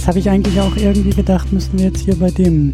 das 0.00 0.08
habe 0.08 0.18
ich 0.18 0.30
eigentlich 0.30 0.58
auch 0.58 0.76
irgendwie 0.76 1.10
gedacht, 1.10 1.52
müssten 1.52 1.78
wir 1.78 1.84
jetzt 1.84 2.00
hier 2.00 2.18
bei 2.18 2.30
dem 2.30 2.72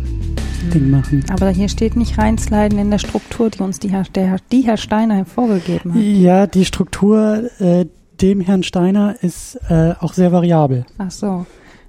Ding 0.73 0.91
machen. 0.91 1.25
Aber 1.29 1.48
hier 1.48 1.69
steht 1.69 1.97
nicht 1.97 2.19
reinsliden 2.19 2.79
in 2.79 2.89
der 2.89 2.98
Struktur, 2.98 3.51
die 3.51 3.62
uns 3.62 3.80
die 3.80 3.91
Herr, 3.91 4.05
der, 4.05 4.37
die 4.53 4.61
Herr 4.61 4.77
Steiner 4.77 5.17
hervorgegeben 5.17 5.93
hat. 5.93 6.01
Ja, 6.01 6.47
die 6.47 6.65
Struktur 6.65 7.51
äh, 7.59 7.87
dem 8.20 8.41
Herrn 8.41 8.62
Steiner 8.62 9.17
ist 9.23 9.57
äh, 9.69 9.95
auch 9.98 10.12
sehr 10.12 10.31
variabel. 10.31 10.87
Ach 10.98 11.11
so. 11.11 11.47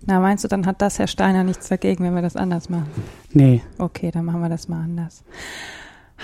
Na, 0.07 0.19
meinst 0.19 0.43
du, 0.43 0.47
dann 0.47 0.65
hat 0.65 0.81
das 0.81 0.97
Herr 0.97 1.07
Steiner 1.07 1.43
nichts 1.43 1.67
dagegen, 1.67 2.03
wenn 2.03 2.15
wir 2.15 2.23
das 2.23 2.35
anders 2.35 2.67
machen? 2.71 2.89
Nee. 3.31 3.61
Okay, 3.77 4.09
dann 4.09 4.25
machen 4.25 4.41
wir 4.41 4.49
das 4.49 4.67
mal 4.67 4.81
anders. 4.81 5.23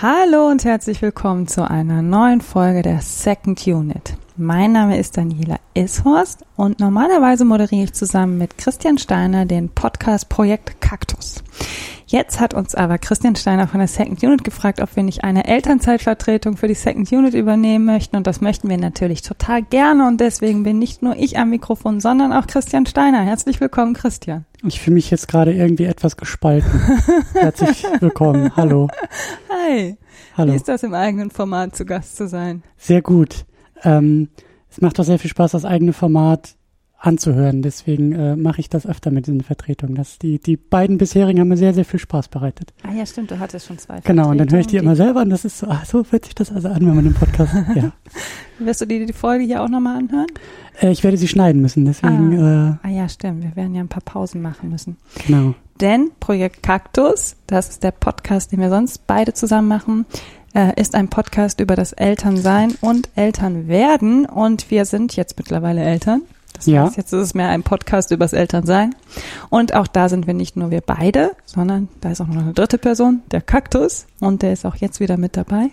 Hallo 0.02 0.48
und 0.50 0.66
herzlich 0.66 1.04
willkommen 1.04 1.48
zu 1.48 1.70
einer 1.70 2.02
neuen 2.02 2.42
Folge 2.42 2.82
der 2.82 3.00
Second 3.02 3.68
Unit. 3.68 4.16
Mein 4.36 4.72
Name 4.72 4.98
ist 4.98 5.16
Daniela 5.16 5.58
Ishorst 5.76 6.44
und 6.56 6.80
normalerweise 6.80 7.46
moderiere 7.46 7.84
ich 7.84 7.94
zusammen 7.94 8.40
mit 8.40 8.58
Christian 8.58 8.98
Steiner 8.98 9.46
den 9.46 9.70
Podcast 9.70 10.28
Projekt 10.28 10.82
Kaktus. 10.82 11.44
Jetzt 12.08 12.40
hat 12.40 12.56
uns 12.56 12.74
aber 12.74 12.98
Christian 12.98 13.36
Steiner 13.36 13.68
von 13.68 13.80
der 13.80 13.88
Second 13.88 14.24
Unit 14.24 14.44
gefragt, 14.44 14.82
ob 14.82 14.96
wir 14.96 15.04
nicht 15.04 15.24
eine 15.24 15.46
Elternzeitvertretung 15.46 16.58
für 16.58 16.68
die 16.68 16.74
Second 16.74 17.12
Unit 17.12 17.36
übernehmen 17.36 17.86
möchten 17.86 18.16
und 18.16 18.26
das 18.26 18.42
möchten 18.42 18.70
wir 18.70 18.78
natürlich 18.78 19.22
total 19.22 19.62
gerne 19.62 20.08
und 20.08 20.20
deswegen 20.20 20.64
bin 20.64 20.80
nicht 20.80 21.04
nur 21.04 21.16
ich 21.16 21.38
am 21.38 21.52
Mikrofon, 21.52 22.00
sondern 22.00 22.34
auch 22.34 22.48
Christian 22.48 22.88
Steiner. 22.88 23.22
Herzlich 23.22 23.62
willkommen, 23.62 23.94
Christian. 23.94 24.46
Ich 24.66 24.82
fühle 24.82 24.96
mich 24.96 25.12
jetzt 25.12 25.28
gerade 25.28 25.54
irgendwie 25.54 25.86
etwas 25.86 26.18
gespalten. 26.18 26.72
Herzlich 27.34 27.86
willkommen. 28.00 28.52
Hallo. 28.56 28.90
Hi. 29.52 29.96
Hallo. 30.36 30.54
Wie 30.54 30.56
ist 30.56 30.68
das 30.68 30.82
im 30.82 30.96
eigenen 30.96 31.30
Format 31.30 31.76
zu 31.76 31.86
Gast 31.86 32.16
zu 32.16 32.28
sein? 32.28 32.64
Sehr 32.78 33.04
gut. 33.04 33.46
Ähm, 33.84 34.30
es 34.70 34.82
macht 34.82 34.98
doch 34.98 35.04
sehr 35.04 35.20
viel 35.20 35.30
Spaß, 35.30 35.52
das 35.52 35.66
eigene 35.66 35.94
Format 35.94 36.56
anzuhören. 37.04 37.62
Deswegen 37.62 38.14
äh, 38.14 38.36
mache 38.36 38.62
ich 38.62 38.70
das 38.70 38.88
öfter 38.88 39.12
mit 39.12 39.28
diesen 39.28 39.42
Vertretungen. 39.42 39.96
Das, 39.96 40.20
die, 40.20 40.40
die 40.40 40.56
beiden 40.56 40.98
bisherigen 40.98 41.40
haben 41.40 41.50
mir 41.50 41.58
sehr, 41.58 41.74
sehr 41.74 41.86
viel 41.86 42.00
Spaß 42.00 42.30
bereitet. 42.30 42.74
Ah 42.84 42.94
ja, 42.94 43.06
stimmt, 43.06 43.32
du 43.32 43.40
hattest 43.40 43.68
schon 43.68 43.78
zwei. 43.78 44.00
Genau, 44.00 44.30
und 44.30 44.38
dann 44.38 44.50
höre 44.50 44.62
ich 44.62 44.68
die 44.68 44.78
immer 44.78 44.96
selber 44.96 45.22
und 45.22 45.30
das 45.30 45.44
ist 45.44 45.60
so, 45.60 45.68
ach, 45.70 45.86
so 45.86 46.06
hört 46.10 46.26
sich 46.26 46.34
das 46.34 46.52
also 46.52 46.70
an, 46.70 46.80
wenn 46.88 46.96
man 46.96 47.04
den 47.04 47.14
Podcast, 47.14 47.54
ja. 47.76 47.92
Wirst 48.60 48.82
du 48.82 48.86
dir 48.86 49.06
die 49.06 49.14
Folge 49.14 49.44
hier 49.44 49.62
auch 49.62 49.70
nochmal 49.70 49.98
anhören? 49.98 50.28
Äh, 50.82 50.92
ich 50.92 51.04
werde 51.04 51.18
sie 51.18 51.28
schneiden 51.28 51.62
müssen, 51.62 51.84
deswegen. 51.86 52.42
Ah. 52.42 52.80
ah 52.82 52.90
ja, 52.90 53.10
stimmt, 53.10 53.44
wir 53.44 53.56
werden 53.56 53.76
ja 53.76 53.82
ein 53.82 53.90
paar 53.90 54.04
Pausen 54.04 54.42
machen 54.42 54.70
müssen. 54.70 54.98
Genau. 55.28 55.56
Denn 55.82 56.12
Projekt 56.20 56.64
Kaktus, 56.64 57.36
das 57.48 57.70
ist 57.70 57.84
der 57.84 57.92
Podcast, 57.92 58.52
den 58.52 58.62
wir 58.62 58.70
sonst 58.70 59.06
beide 59.08 59.34
zusammen 59.34 59.68
machen, 59.68 60.06
äh, 60.54 60.80
ist 60.80 60.96
ein 60.96 61.08
Podcast 61.10 61.60
über 61.60 61.76
das 61.76 61.94
Elternsein 61.94 62.76
und 62.82 63.10
Elternwerden 63.16 64.26
und 64.26 64.70
wir 64.72 64.86
sind 64.86 65.16
jetzt 65.16 65.38
mittlerweile 65.38 65.82
Eltern. 65.84 66.22
Das 66.56 66.66
Ja. 66.68 66.86
heißt, 66.86 66.98
jetzt 66.98 67.12
ist 67.14 67.20
es 67.20 67.34
mehr 67.34 67.50
ein 67.50 67.64
Podcast 67.64 68.12
über 68.12 68.26
das 68.26 68.34
Elternsein. 68.34 68.94
Und 69.50 69.74
auch 69.74 69.88
da 69.88 70.08
sind 70.08 70.28
wir 70.28 70.34
nicht 70.36 70.56
nur 70.56 70.70
wir 70.72 70.82
beide, 70.82 71.32
sondern 71.46 71.90
da 72.02 72.12
ist 72.12 72.22
auch 72.22 72.28
noch 72.28 72.42
eine 72.44 72.54
dritte 72.54 72.78
Person, 72.78 73.22
der 73.32 73.42
Kaktus. 73.42 74.06
Und 74.20 74.44
der 74.44 74.54
ist 74.54 74.66
auch 74.66 74.76
jetzt 74.76 75.00
wieder 75.00 75.18
mit 75.18 75.36
dabei. 75.36 75.70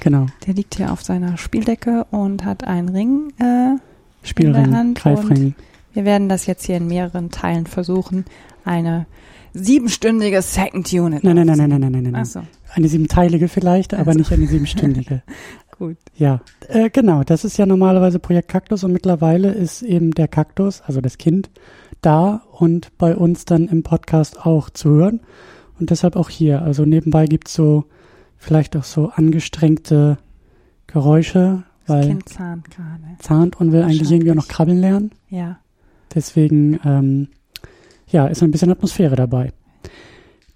Genau. 0.00 0.26
Der 0.46 0.54
liegt 0.54 0.74
hier 0.76 0.90
auf 0.92 1.02
seiner 1.04 1.36
Spieldecke 1.36 2.06
und 2.10 2.44
hat 2.44 2.64
einen 2.64 2.88
Ring. 2.88 3.32
Äh, 3.38 3.42
In 3.42 3.78
der 3.78 4.28
Spielring, 4.28 4.74
Hand 4.74 4.98
Greifring. 5.00 5.54
wir 5.92 6.04
werden 6.06 6.28
das 6.30 6.46
jetzt 6.46 6.64
hier 6.64 6.78
in 6.78 6.86
mehreren 6.88 7.30
Teilen 7.30 7.66
versuchen, 7.66 8.24
eine 8.64 9.04
siebenstündige 9.52 10.42
Second 10.42 10.90
Unit. 10.92 11.22
Nein, 11.22 11.36
nein, 11.36 11.46
nein, 11.46 11.56
nein, 11.58 11.68
nein, 11.68 11.80
nein, 11.80 11.92
nein, 11.92 12.02
nein. 12.04 12.14
Achso, 12.16 12.40
Eine 12.74 12.88
siebenteilige 12.88 13.48
vielleicht, 13.48 13.94
aber 13.94 14.08
Also. 14.08 14.18
nicht 14.18 14.32
eine 14.32 14.46
siebenstündige. 14.46 15.22
gut. 15.78 15.96
Ja, 16.16 16.40
äh, 16.68 16.90
genau. 16.90 17.22
Das 17.22 17.44
ist 17.44 17.56
ja 17.56 17.66
normalerweise 17.66 18.18
Projekt 18.18 18.48
Kaktus 18.48 18.82
und 18.84 18.92
mittlerweile 18.92 19.52
ist 19.52 19.82
eben 19.82 20.10
der 20.12 20.28
Kaktus, 20.28 20.82
also 20.82 21.00
das 21.00 21.18
Kind, 21.18 21.50
da 22.00 22.42
und 22.52 22.96
bei 22.98 23.16
uns 23.16 23.44
dann 23.44 23.68
im 23.68 23.82
Podcast 23.82 24.44
auch 24.44 24.70
zu 24.70 24.90
hören. 24.90 25.20
Und 25.78 25.90
deshalb 25.90 26.16
auch 26.16 26.30
hier. 26.30 26.62
Also 26.62 26.84
nebenbei 26.84 27.26
gibt's 27.26 27.54
so 27.54 27.84
vielleicht 28.36 28.76
auch 28.76 28.84
so 28.84 29.08
angestrengte 29.08 30.18
Geräusche, 30.86 31.64
Das 31.86 31.96
weil 31.96 32.06
Kind 32.08 32.28
zahnt 32.28 32.70
gerade. 32.70 33.02
zahnt 33.18 33.60
und 33.60 33.72
will 33.72 33.82
eigentlich 33.82 34.10
irgendwie 34.10 34.30
auch 34.30 34.36
noch 34.36 34.48
krabbeln 34.48 34.78
lernen. 34.80 35.10
Ja. 35.28 35.58
Deswegen, 36.14 36.78
ähm, 36.84 37.28
ja, 38.08 38.26
ist 38.26 38.42
ein 38.42 38.50
bisschen 38.52 38.70
Atmosphäre 38.70 39.16
dabei. 39.16 39.52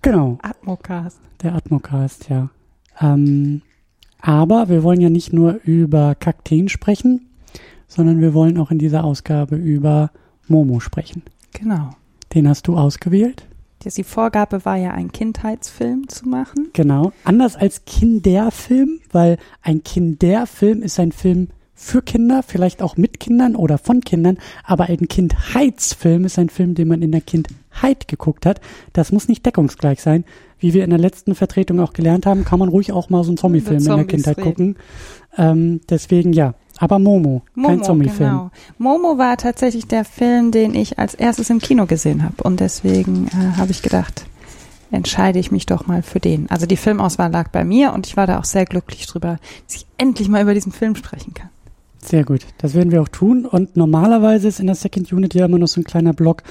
Genau. 0.02 0.38
Atmocast. 0.42 1.20
Der 1.42 1.54
Atmocast, 1.54 2.28
ja. 2.28 2.50
Ähm, 3.00 3.62
aber 4.20 4.68
wir 4.68 4.82
wollen 4.82 5.00
ja 5.00 5.10
nicht 5.10 5.32
nur 5.32 5.60
über 5.64 6.14
Kakteen 6.14 6.68
sprechen, 6.68 7.28
sondern 7.86 8.20
wir 8.20 8.34
wollen 8.34 8.58
auch 8.58 8.70
in 8.70 8.78
dieser 8.78 9.04
Ausgabe 9.04 9.56
über 9.56 10.10
Momo 10.46 10.80
sprechen. 10.80 11.22
Genau. 11.52 11.90
Den 12.34 12.48
hast 12.48 12.66
du 12.66 12.76
ausgewählt. 12.76 13.46
Die 13.84 14.04
Vorgabe 14.04 14.64
war 14.64 14.76
ja, 14.76 14.90
einen 14.90 15.12
Kindheitsfilm 15.12 16.08
zu 16.08 16.28
machen. 16.28 16.68
Genau. 16.72 17.12
Anders 17.24 17.56
als 17.56 17.84
Kinderfilm, 17.84 19.00
weil 19.12 19.38
ein 19.62 19.82
Kinderfilm 19.82 20.82
ist 20.82 20.98
ein 20.98 21.12
Film 21.12 21.48
für 21.80 22.02
Kinder, 22.02 22.42
vielleicht 22.42 22.82
auch 22.82 22.96
mit 22.96 23.20
Kindern 23.20 23.54
oder 23.54 23.78
von 23.78 24.00
Kindern, 24.00 24.38
aber 24.64 24.86
ein 24.86 25.06
Kindheitsfilm 25.06 26.24
ist 26.24 26.38
ein 26.38 26.48
Film, 26.48 26.74
den 26.74 26.88
man 26.88 27.02
in 27.02 27.12
der 27.12 27.20
Kindheit 27.20 28.08
geguckt 28.08 28.46
hat. 28.46 28.60
Das 28.92 29.12
muss 29.12 29.28
nicht 29.28 29.46
deckungsgleich 29.46 30.02
sein. 30.02 30.24
Wie 30.58 30.74
wir 30.74 30.82
in 30.82 30.90
der 30.90 30.98
letzten 30.98 31.36
Vertretung 31.36 31.78
auch 31.78 31.92
gelernt 31.92 32.26
haben, 32.26 32.44
kann 32.44 32.58
man 32.58 32.68
ruhig 32.68 32.90
auch 32.90 33.10
mal 33.10 33.22
so 33.22 33.30
einen 33.30 33.36
Zombiefilm 33.36 33.78
in 33.78 33.84
der 33.84 34.04
Kindheit 34.04 34.38
reden. 34.38 34.44
gucken. 34.44 34.76
Ähm, 35.36 35.80
deswegen 35.88 36.32
ja. 36.32 36.54
Aber 36.80 36.98
Momo, 36.98 37.42
kein 37.54 37.62
Momo, 37.62 37.82
Zombiefilm. 37.82 38.30
genau. 38.30 38.50
Momo 38.78 39.18
war 39.18 39.36
tatsächlich 39.36 39.86
der 39.86 40.04
Film, 40.04 40.50
den 40.50 40.74
ich 40.74 40.98
als 40.98 41.14
erstes 41.14 41.48
im 41.50 41.60
Kino 41.60 41.86
gesehen 41.86 42.24
habe. 42.24 42.42
Und 42.42 42.60
deswegen 42.60 43.28
äh, 43.28 43.56
habe 43.56 43.70
ich 43.70 43.82
gedacht, 43.82 44.26
entscheide 44.90 45.38
ich 45.38 45.50
mich 45.50 45.66
doch 45.66 45.86
mal 45.86 46.02
für 46.02 46.20
den. 46.20 46.50
Also 46.50 46.66
die 46.66 46.76
Filmauswahl 46.76 47.30
lag 47.30 47.48
bei 47.50 47.64
mir 47.64 47.92
und 47.92 48.06
ich 48.06 48.16
war 48.16 48.26
da 48.26 48.38
auch 48.38 48.44
sehr 48.44 48.64
glücklich 48.64 49.06
drüber, 49.06 49.38
dass 49.66 49.76
ich 49.76 49.86
endlich 49.96 50.28
mal 50.28 50.42
über 50.42 50.54
diesen 50.54 50.72
Film 50.72 50.96
sprechen 50.96 51.34
kann. 51.34 51.50
Sehr 52.02 52.24
gut. 52.24 52.46
Das 52.58 52.74
werden 52.74 52.90
wir 52.92 53.02
auch 53.02 53.08
tun. 53.08 53.44
Und 53.44 53.76
normalerweise 53.76 54.48
ist 54.48 54.60
in 54.60 54.66
der 54.66 54.74
Second 54.76 55.12
Unit 55.12 55.34
ja 55.34 55.44
immer 55.46 55.58
noch 55.58 55.66
so 55.68 55.80
ein 55.80 55.84
kleiner 55.84 56.12
Block 56.12 56.42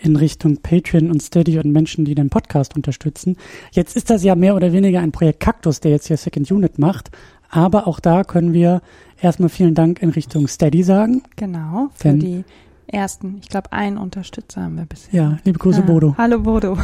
in 0.00 0.16
Richtung 0.16 0.58
Patreon 0.58 1.10
und 1.10 1.22
Steady 1.22 1.58
und 1.58 1.72
Menschen, 1.72 2.04
die 2.04 2.14
den 2.14 2.28
Podcast 2.28 2.76
unterstützen. 2.76 3.36
Jetzt 3.72 3.96
ist 3.96 4.10
das 4.10 4.22
ja 4.24 4.34
mehr 4.34 4.54
oder 4.54 4.72
weniger 4.72 5.00
ein 5.00 5.12
Projekt 5.12 5.40
Kaktus, 5.40 5.80
der 5.80 5.92
jetzt 5.92 6.08
hier 6.08 6.16
Second 6.16 6.50
Unit 6.50 6.78
macht. 6.78 7.10
Aber 7.48 7.86
auch 7.86 8.00
da 8.00 8.24
können 8.24 8.52
wir 8.52 8.82
erstmal 9.20 9.48
vielen 9.48 9.74
Dank 9.74 10.02
in 10.02 10.10
Richtung 10.10 10.48
Steady 10.48 10.82
sagen. 10.82 11.22
Genau, 11.36 11.88
für 11.94 12.08
Denn- 12.08 12.18
die 12.20 12.44
ersten, 12.88 13.38
ich 13.40 13.48
glaube, 13.48 13.72
einen 13.72 13.96
Unterstützer 13.98 14.62
haben 14.64 14.76
wir 14.76 14.84
bisher. 14.84 15.14
Ja, 15.22 15.38
liebe 15.44 15.58
Grüße, 15.58 15.82
Ah, 15.82 15.86
Bodo. 15.86 16.14
Hallo 16.18 16.40
Bodo. 16.40 16.76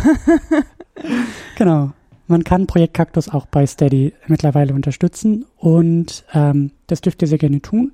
Genau. 1.57 1.93
Man 2.27 2.45
kann 2.45 2.67
Projekt 2.67 2.95
Kaktus 2.95 3.29
auch 3.29 3.47
bei 3.47 3.67
Steady 3.67 4.15
mittlerweile 4.27 4.75
unterstützen 4.75 5.45
und 5.57 6.25
ähm, 6.33 6.71
das 6.87 7.01
dürft 7.01 7.23
ihr 7.23 7.29
sehr 7.29 7.39
gerne 7.39 7.61
tun. 7.61 7.93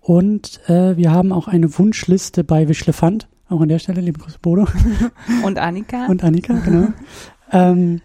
Und 0.00 0.60
äh, 0.68 0.96
wir 0.96 1.12
haben 1.12 1.32
auch 1.32 1.48
eine 1.48 1.78
Wunschliste 1.78 2.44
bei 2.44 2.68
Wischlefant. 2.68 3.28
Auch 3.48 3.60
an 3.60 3.68
der 3.68 3.78
Stelle, 3.78 4.00
liebe 4.00 4.20
Grüße, 4.20 4.38
Bodo. 4.40 4.66
Und 5.44 5.58
Annika. 5.58 6.06
und 6.06 6.22
Annika, 6.22 6.54
genau. 6.64 6.88
ähm, 7.52 8.00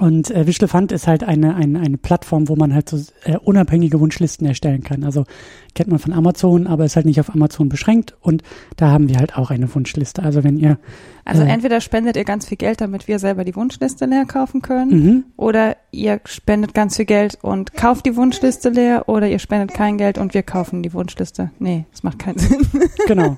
und 0.00 0.30
äh, 0.30 0.46
Wischlefant 0.46 0.92
ist 0.92 1.06
halt 1.06 1.24
eine, 1.24 1.54
eine, 1.56 1.78
eine 1.78 1.98
Plattform, 1.98 2.48
wo 2.48 2.56
man 2.56 2.72
halt 2.72 2.88
so 2.88 2.96
äh, 3.24 3.36
unabhängige 3.36 4.00
Wunschlisten 4.00 4.46
erstellen 4.46 4.82
kann. 4.82 5.04
Also 5.04 5.26
kennt 5.74 5.90
man 5.90 5.98
von 5.98 6.14
Amazon, 6.14 6.66
aber 6.66 6.86
ist 6.86 6.96
halt 6.96 7.04
nicht 7.04 7.20
auf 7.20 7.28
Amazon 7.28 7.68
beschränkt. 7.68 8.16
Und 8.22 8.42
da 8.76 8.90
haben 8.90 9.10
wir 9.10 9.18
halt 9.18 9.36
auch 9.36 9.50
eine 9.50 9.72
Wunschliste. 9.74 10.22
Also 10.22 10.42
wenn 10.42 10.56
ihr 10.56 10.78
also 11.24 11.42
äh, 11.42 11.46
entweder 11.48 11.80
spendet 11.80 12.16
ihr 12.16 12.24
ganz 12.24 12.46
viel 12.46 12.56
Geld, 12.56 12.80
damit 12.80 13.08
wir 13.08 13.18
selber 13.18 13.44
die 13.44 13.54
Wunschliste 13.56 14.06
leer 14.06 14.24
kaufen 14.26 14.62
können. 14.62 14.90
mhm, 14.90 15.24
Oder 15.36 15.76
ihr 15.90 16.20
spendet 16.24 16.74
ganz 16.74 16.96
viel 16.96 17.04
Geld 17.04 17.38
und 17.42 17.74
kauft 17.74 18.06
die 18.06 18.16
Wunschliste 18.16 18.68
leer 18.70 19.08
oder 19.08 19.28
ihr 19.28 19.38
spendet 19.38 19.74
kein 19.74 19.98
Geld 19.98 20.18
und 20.18 20.34
wir 20.34 20.42
kaufen 20.42 20.82
die 20.82 20.92
Wunschliste. 20.94 21.50
Nee, 21.58 21.86
das 21.90 22.02
macht 22.02 22.18
keinen 22.18 22.38
Sinn. 22.38 22.66
genau. 23.06 23.36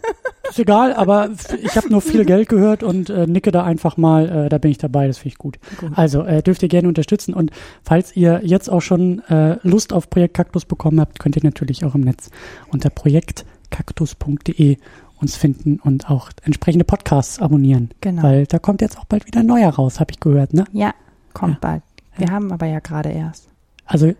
Ist 0.49 0.59
egal, 0.59 0.93
aber 0.93 1.31
ich 1.63 1.77
habe 1.77 1.89
nur 1.89 2.01
viel 2.03 2.25
Geld 2.25 2.49
gehört 2.49 2.83
und 2.83 3.09
äh, 3.11 3.27
nicke 3.27 3.53
da 3.53 3.65
einfach 3.65 3.97
mal, 3.97 4.29
äh, 4.47 4.49
da 4.49 4.59
bin 4.59 4.71
ich 4.71 4.79
dabei, 4.79 5.07
das 5.07 5.19
finde 5.19 5.29
ich 5.29 5.39
gut. 5.39 5.59
Gut. 5.79 5.93
Also 5.95 6.23
äh, 6.25 6.43
dürft 6.43 6.63
ihr 6.63 6.69
gerne 6.69 6.89
unterstützen 6.89 7.33
und 7.33 7.51
falls 7.83 8.15
ihr 8.17 8.41
jetzt 8.45 8.69
auch 8.69 8.83
schon 8.83 9.21
äh, 9.29 9.57
Lust 9.63 9.93
auf 9.93 10.11
Projekt 10.11 10.35
Kaktus 10.35 10.65
bekommen 10.67 11.01
habt, 11.01 11.19
könnt 11.21 11.37
ihr 11.37 11.45
natürlich 11.45 11.85
auch 11.85 11.95
im 11.95 12.03
Netz 12.03 12.29
unter 12.71 12.91
projektkaktus.de 12.91 14.77
uns 15.23 15.37
finden 15.37 15.79
und 15.83 16.11
auch 16.11 16.31
entsprechende 16.43 16.85
Podcasts 16.85 17.39
abonnieren, 17.41 17.91
Genau. 18.01 18.23
weil 18.23 18.47
da 18.47 18.59
kommt 18.59 18.81
jetzt 18.83 18.99
auch 18.99 19.05
bald 19.05 19.27
wieder 19.27 19.41
ein 19.41 19.47
neuer 19.47 19.71
raus, 19.71 20.01
habe 20.01 20.11
ich 20.11 20.21
gehört, 20.21 20.53
ne? 20.53 20.65
ja, 20.73 20.93
kommt 21.33 21.55
Ja. 21.55 21.59
bald. 21.61 21.83
Wir 22.17 22.27
Ja. 22.27 22.33
haben 22.33 22.53
aber 22.53 22.67
ja 22.67 22.81
gerade 22.81 23.09
erst. 23.11 23.49
Also 23.87 24.13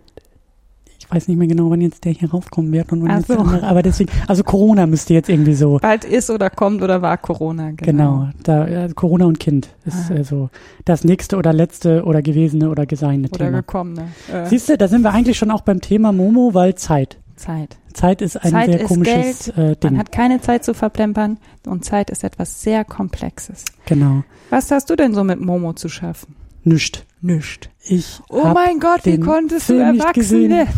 ich 0.99 1.11
weiß 1.11 1.29
nicht 1.29 1.37
mehr 1.37 1.49
genau, 1.49 1.69
wann 1.69 1.81
jetzt 1.83 2.05
der 2.07 2.13
hier 2.13 2.31
rauskommen 2.31 2.73
wird 2.73 2.91
und 2.93 3.03
wann 3.03 3.11
Ach 3.11 3.17
jetzt 3.19 3.29
der 3.29 3.37
so. 3.37 3.43
andere, 3.43 3.67
aber 3.67 3.83
deswegen, 3.83 4.11
also 4.29 4.43
Corona 4.45 4.87
müsste 4.87 5.13
jetzt 5.13 5.29
irgendwie 5.29 5.53
so 5.53 5.79
Bald 5.83 6.05
ist 6.05 6.31
oder 6.31 6.49
kommt 6.49 6.81
oder 6.83 7.03
war 7.03 7.19
Corona. 7.19 7.73
Genau. 7.73 8.21
Genau, 8.21 8.29
da 8.45 8.67
äh, 8.67 8.89
Corona 8.95 9.27
und 9.27 9.39
Kind 9.39 9.69
ist 9.85 10.11
Ah. 10.11 10.25
so 10.25 10.49
das 10.87 11.05
nächste 11.05 11.37
oder 11.37 11.53
letzte 11.53 12.05
oder 12.05 12.23
gewesene 12.23 12.71
oder 12.71 12.87
geseiene 12.87 13.29
Oder 13.29 13.47
Thema. 13.47 13.59
gekommen. 13.59 13.93
Ne? 13.95 14.09
Äh, 14.33 14.47
Siehst 14.47 14.69
du, 14.71 14.79
da 14.79 14.89
sind 14.89 15.03
wir 15.03 15.13
eigentlich 15.13 15.37
schon 15.37 15.51
auch 15.51 15.63
beim 15.63 15.81
Thema 15.83 16.13
Momo, 16.13 16.55
weil 16.55 16.77
Zeit. 16.77 17.19
Zeit. 17.43 17.77
Zeit 17.93 18.23
ist 18.23 18.37
ein 18.37 18.53
Zeit 18.53 18.71
sehr 18.71 18.81
ist 18.81 18.89
komisches 18.89 19.49
äh, 19.49 19.77
Ding. 19.77 19.93
Man 19.93 19.99
hat 19.99 20.13
keine 20.13 20.41
Zeit 20.41 20.65
zu 20.65 20.75
verplempern 20.75 21.39
und 21.67 21.85
Zeit 21.85 22.11
ist 22.11 22.25
etwas 22.25 22.63
sehr 22.63 22.85
Komplexes. 22.85 23.65
genau. 23.87 24.23
Was 24.51 24.71
hast 24.71 24.91
du 24.91 24.97
denn 24.97 25.15
so 25.15 25.25
mit 25.25 25.41
Momo 25.41 25.73
zu 25.73 25.89
schaffen? 25.89 26.37
Nischt. 26.65 27.05
Nischt. 27.21 27.71
Ich 27.83 28.21
Oh 28.29 28.53
mein 28.55 28.79
Gott, 28.81 29.05
wie 29.05 29.13
den 29.13 29.23
konntest 29.25 29.67
Film 29.67 29.97
du 29.97 29.99
erwachsen 29.99 30.21
gesehen. 30.21 30.51
werden? 30.51 30.73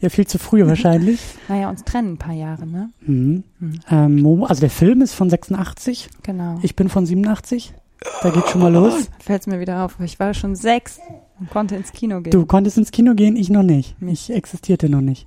Ja, 0.00 0.08
viel 0.08 0.26
zu 0.26 0.38
früh 0.38 0.66
wahrscheinlich. 0.66 1.20
Naja, 1.48 1.68
uns 1.68 1.84
trennen 1.84 2.14
ein 2.14 2.18
paar 2.18 2.34
Jahre, 2.34 2.66
ne? 2.66 2.90
mhm. 3.00 3.44
Hm. 3.58 3.80
ähm, 3.90 4.22
Momo, 4.22 4.46
also 4.46 4.60
der 4.60 4.70
Film 4.70 5.02
ist 5.02 5.12
von 5.14 5.28
86. 5.28 6.08
Genau. 6.22 6.58
Ich 6.62 6.74
bin 6.74 6.88
von 6.88 7.04
87. 7.04 7.74
Da 8.22 8.30
geht 8.30 8.48
schon 8.48 8.62
mal 8.62 8.72
los. 8.72 9.10
Fällt 9.18 9.46
mir 9.46 9.60
wieder 9.60 9.84
auf. 9.84 9.98
Ich 10.00 10.18
war 10.18 10.32
schon 10.32 10.56
sechs 10.56 10.98
und 11.38 11.50
konnte 11.50 11.76
ins 11.76 11.92
Kino 11.92 12.20
gehen. 12.22 12.30
Du 12.30 12.46
konntest 12.46 12.78
ins 12.78 12.92
Kino 12.92 13.14
gehen, 13.14 13.36
ich 13.36 13.50
noch. 13.50 13.62
Nicht. 13.62 13.96
Ich 14.00 14.32
existierte 14.32 14.88
noch 14.88 15.02
nicht. 15.02 15.26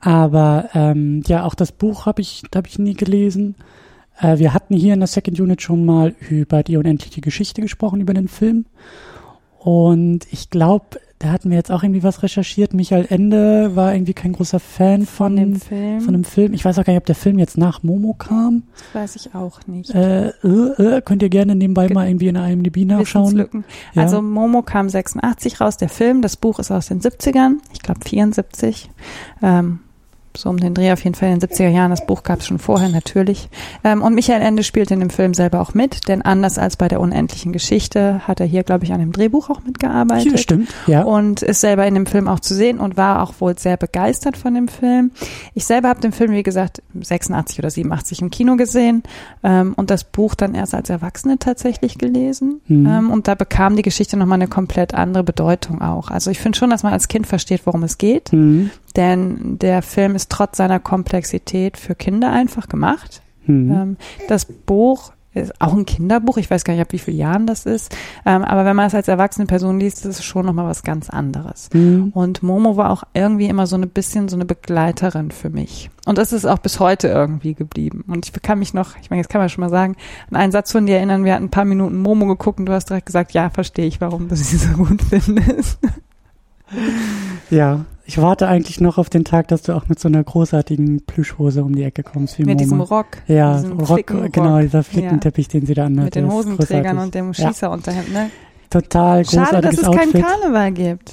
Aber 0.00 0.70
ähm, 0.74 1.22
ja, 1.26 1.44
auch 1.44 1.54
das 1.54 1.72
Buch 1.72 2.06
habe 2.06 2.22
ich, 2.22 2.42
hab 2.54 2.66
ich 2.66 2.78
nie 2.78 2.94
gelesen. 2.94 3.54
Äh, 4.18 4.38
wir 4.38 4.54
hatten 4.54 4.74
hier 4.74 4.94
in 4.94 5.00
der 5.00 5.06
Second 5.06 5.38
Unit 5.40 5.60
schon 5.62 5.84
mal 5.84 6.14
über 6.30 6.62
die 6.62 6.76
unendliche 6.76 7.20
Geschichte 7.20 7.60
gesprochen, 7.60 8.00
über 8.00 8.14
den 8.14 8.28
Film. 8.28 8.64
Und 9.58 10.20
ich 10.30 10.48
glaube, 10.48 11.00
da 11.18 11.28
hatten 11.32 11.50
wir 11.50 11.58
jetzt 11.58 11.70
auch 11.70 11.82
irgendwie 11.82 12.02
was 12.02 12.22
recherchiert. 12.22 12.72
Michael 12.72 13.04
Ende 13.10 13.76
war 13.76 13.92
irgendwie 13.92 14.14
kein 14.14 14.32
großer 14.32 14.58
Fan 14.58 15.04
von, 15.04 15.26
von 15.26 15.36
dem 15.36 15.56
Film. 15.56 16.00
von 16.00 16.12
dem 16.14 16.24
Film. 16.24 16.54
Ich 16.54 16.64
weiß 16.64 16.78
auch 16.78 16.84
gar 16.84 16.94
nicht, 16.94 17.00
ob 17.02 17.04
der 17.04 17.14
Film 17.14 17.38
jetzt 17.38 17.58
nach 17.58 17.82
Momo 17.82 18.14
kam. 18.14 18.62
das 18.72 19.02
weiß 19.02 19.16
ich 19.16 19.34
auch 19.34 19.60
nicht. 19.66 19.90
Äh, 19.94 20.28
äh, 20.28 20.32
äh, 20.78 21.02
könnt 21.02 21.22
ihr 21.22 21.28
gerne 21.28 21.54
nebenbei 21.56 21.88
Ge- 21.88 21.94
mal 21.94 22.08
irgendwie 22.08 22.28
in 22.28 22.38
einem 22.38 22.64
IMDb 22.64 22.86
nachschauen. 22.86 23.36
Ja. 23.92 24.02
Also 24.02 24.22
Momo 24.22 24.62
kam 24.62 24.88
86 24.88 25.60
raus, 25.60 25.76
der 25.76 25.90
Film. 25.90 26.22
Das 26.22 26.38
Buch 26.38 26.58
ist 26.58 26.70
aus 26.70 26.86
den 26.86 27.02
70ern. 27.02 27.56
Ich 27.74 27.80
glaube 27.82 28.00
74. 28.02 28.88
Ähm, 29.42 29.80
so 30.36 30.48
um 30.48 30.58
den 30.58 30.74
Dreh 30.74 30.92
auf 30.92 31.02
jeden 31.04 31.14
Fall 31.14 31.30
in 31.30 31.38
den 31.38 31.48
70er 31.48 31.68
Jahren. 31.68 31.90
Das 31.90 32.06
Buch 32.06 32.22
gab 32.22 32.40
es 32.40 32.46
schon 32.46 32.58
vorher 32.58 32.88
natürlich. 32.88 33.48
Ähm, 33.84 34.02
und 34.02 34.14
Michael 34.14 34.42
Ende 34.42 34.62
spielt 34.62 34.90
in 34.90 35.00
dem 35.00 35.10
Film 35.10 35.34
selber 35.34 35.60
auch 35.60 35.74
mit, 35.74 36.08
denn 36.08 36.22
anders 36.22 36.58
als 36.58 36.76
bei 36.76 36.88
der 36.88 37.00
unendlichen 37.00 37.52
Geschichte 37.52 38.26
hat 38.26 38.40
er 38.40 38.46
hier, 38.46 38.62
glaube 38.62 38.84
ich, 38.84 38.92
an 38.92 39.00
dem 39.00 39.12
Drehbuch 39.12 39.50
auch 39.50 39.62
mitgearbeitet. 39.64 40.28
Hier, 40.28 40.38
stimmt, 40.38 40.70
ja. 40.86 41.02
und 41.02 41.42
ist 41.42 41.60
selber 41.60 41.86
in 41.86 41.94
dem 41.94 42.06
Film 42.06 42.28
auch 42.28 42.40
zu 42.40 42.54
sehen 42.54 42.78
und 42.78 42.96
war 42.96 43.22
auch 43.22 43.34
wohl 43.40 43.58
sehr 43.58 43.76
begeistert 43.76 44.36
von 44.36 44.54
dem 44.54 44.68
Film. 44.68 45.10
Ich 45.54 45.64
selber 45.64 45.88
habe 45.88 46.00
den 46.00 46.12
Film, 46.12 46.32
wie 46.32 46.42
gesagt, 46.42 46.82
86 47.00 47.58
oder 47.58 47.70
87 47.70 48.22
im 48.22 48.30
Kino 48.30 48.56
gesehen 48.56 49.02
ähm, 49.42 49.74
und 49.76 49.90
das 49.90 50.04
Buch 50.04 50.34
dann 50.34 50.54
erst 50.54 50.74
als 50.74 50.90
Erwachsene 50.90 51.38
tatsächlich 51.38 51.98
gelesen. 51.98 52.60
Mhm. 52.66 52.86
Ähm, 52.86 53.10
und 53.10 53.28
da 53.28 53.34
bekam 53.34 53.76
die 53.76 53.82
Geschichte 53.82 54.16
nochmal 54.16 54.36
eine 54.36 54.48
komplett 54.48 54.94
andere 54.94 55.24
Bedeutung 55.24 55.80
auch. 55.80 56.10
Also 56.10 56.30
ich 56.30 56.38
finde 56.38 56.58
schon, 56.58 56.70
dass 56.70 56.82
man 56.82 56.92
als 56.92 57.08
Kind 57.08 57.26
versteht, 57.26 57.62
worum 57.64 57.82
es 57.82 57.98
geht, 57.98 58.32
Mhm. 58.32 58.70
Denn 58.96 59.58
der 59.58 59.82
Film 59.82 60.14
ist 60.14 60.30
trotz 60.30 60.56
seiner 60.56 60.80
Komplexität 60.80 61.76
für 61.76 61.94
Kinder 61.94 62.32
einfach 62.32 62.68
gemacht. 62.68 63.22
Mhm. 63.46 63.70
Ähm, 63.70 63.96
das 64.28 64.44
Buch 64.44 65.12
ist 65.32 65.60
auch 65.60 65.74
ein 65.74 65.86
Kinderbuch. 65.86 66.38
Ich 66.38 66.50
weiß 66.50 66.64
gar 66.64 66.74
nicht, 66.74 66.82
ab 66.82 66.92
wie 66.92 66.98
vielen 66.98 67.16
Jahren 67.16 67.46
das 67.46 67.64
ist. 67.64 67.94
Ähm, 68.26 68.42
aber 68.42 68.64
wenn 68.64 68.74
man 68.74 68.86
es 68.86 68.94
als 68.94 69.06
erwachsene 69.06 69.46
Person 69.46 69.78
liest, 69.78 70.04
ist 70.04 70.18
es 70.18 70.24
schon 70.24 70.44
nochmal 70.44 70.66
was 70.66 70.82
ganz 70.82 71.08
anderes. 71.08 71.68
Mhm. 71.72 72.10
Und 72.14 72.42
Momo 72.42 72.76
war 72.76 72.90
auch 72.90 73.04
irgendwie 73.14 73.46
immer 73.46 73.66
so 73.68 73.76
ein 73.76 73.88
bisschen 73.88 74.28
so 74.28 74.36
eine 74.36 74.44
Begleiterin 74.44 75.30
für 75.30 75.50
mich. 75.50 75.90
Und 76.04 76.18
das 76.18 76.32
ist 76.32 76.46
auch 76.46 76.58
bis 76.58 76.80
heute 76.80 77.08
irgendwie 77.08 77.54
geblieben. 77.54 78.04
Und 78.08 78.26
ich 78.26 78.42
kann 78.42 78.58
mich 78.58 78.74
noch, 78.74 78.96
ich 79.00 79.10
meine, 79.10 79.22
jetzt 79.22 79.30
kann 79.30 79.40
man 79.40 79.48
schon 79.48 79.62
mal 79.62 79.70
sagen, 79.70 79.94
an 80.30 80.36
einen 80.36 80.52
Satz 80.52 80.72
von 80.72 80.86
dir 80.86 80.96
erinnern, 80.96 81.24
wir 81.24 81.34
hatten 81.34 81.44
ein 81.44 81.50
paar 81.50 81.64
Minuten 81.64 81.98
Momo 81.98 82.26
geguckt 82.26 82.58
und 82.58 82.66
du 82.66 82.72
hast 82.72 82.90
direkt 82.90 83.06
gesagt, 83.06 83.32
ja, 83.32 83.50
verstehe 83.50 83.86
ich, 83.86 84.00
warum 84.00 84.28
du 84.28 84.34
sie 84.34 84.56
so 84.56 84.72
gut 84.72 85.00
findest. 85.02 85.78
Ja, 87.50 87.84
ich 88.10 88.20
warte 88.20 88.48
eigentlich 88.48 88.80
noch 88.80 88.98
auf 88.98 89.08
den 89.08 89.24
Tag, 89.24 89.46
dass 89.48 89.62
du 89.62 89.72
auch 89.72 89.86
mit 89.86 90.00
so 90.00 90.08
einer 90.08 90.24
großartigen 90.24 91.02
Plüschhose 91.06 91.62
um 91.62 91.76
die 91.76 91.84
Ecke 91.84 92.02
kommst 92.02 92.38
wie 92.38 92.42
Mit 92.42 92.54
Moma. 92.58 92.62
diesem 92.64 92.80
Rock. 92.80 93.06
ja, 93.28 93.54
diesem 93.54 93.78
Rock, 93.78 93.86
Flickenrock. 93.86 94.32
genau, 94.32 94.58
dieser 94.58 94.82
Flickenteppich, 94.82 95.46
den 95.46 95.64
sie 95.64 95.74
da 95.74 95.86
anhat. 95.86 96.06
Mit 96.06 96.14
den 96.16 96.28
Hosenträgern 96.28 96.98
und 96.98 97.14
dem 97.14 97.32
Ja. 97.32 97.48
Schießerunterhemd, 97.48 98.12
ne? 98.12 98.30
Total 98.68 99.24
Schade, 99.24 99.60
dass 99.60 99.76
großartiges 99.76 99.78
es 99.78 99.84
keinen 99.84 100.08
Outfit. 100.08 100.24
Karneval 100.26 100.72
gibt. 100.72 101.12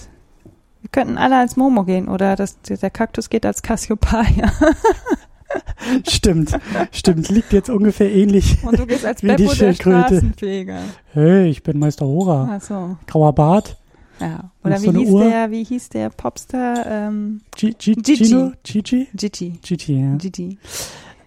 Wir 0.82 0.90
könnten 0.92 1.18
alle 1.20 1.38
als 1.38 1.56
Momo 1.56 1.84
gehen 1.84 2.08
oder 2.08 2.36
das, 2.36 2.60
der 2.62 2.90
Kaktus 2.90 3.30
geht 3.30 3.46
als 3.46 3.62
Cassiopeia. 3.62 4.52
Stimmt, 6.08 6.58
stimmt, 6.92 7.30
liegt 7.30 7.54
jetzt 7.54 7.70
ungefähr 7.70 8.12
ähnlich. 8.12 8.58
Und 8.64 8.78
du 8.78 8.86
gehst 8.86 9.06
als 9.06 9.24
Wie 9.24 9.28
die 9.36 9.44
Beppo 9.44 9.56
der. 9.56 9.74
Straßenfeger. 9.74 10.80
Hey, 11.14 11.48
ich 11.48 11.64
bin 11.64 11.80
Meister 11.80 12.06
Hora. 12.06 12.50
Ach 12.58 12.62
so, 12.62 12.98
Grauer 13.08 13.34
Bart. 13.34 13.78
Ja. 14.20 14.52
Oder 14.64 14.78
so 14.78 14.84
wie 14.84 14.90
eine 14.90 15.00
hieß 15.00 15.10
Uhr. 15.10 15.24
der, 15.24 15.52
wie 15.52 15.64
hieß 15.64 15.90
der 15.90 16.10
Popstar, 16.10 16.86
ähm, 16.86 17.42
G 17.56 17.74
G 17.78 17.94
Gigi. 17.96 18.26
Gino? 18.26 18.52
Gigi? 18.64 19.08
Gigi. 19.14 19.60
Gigi, 19.62 20.00
ja. 20.00 20.16
Gigi. 20.16 20.58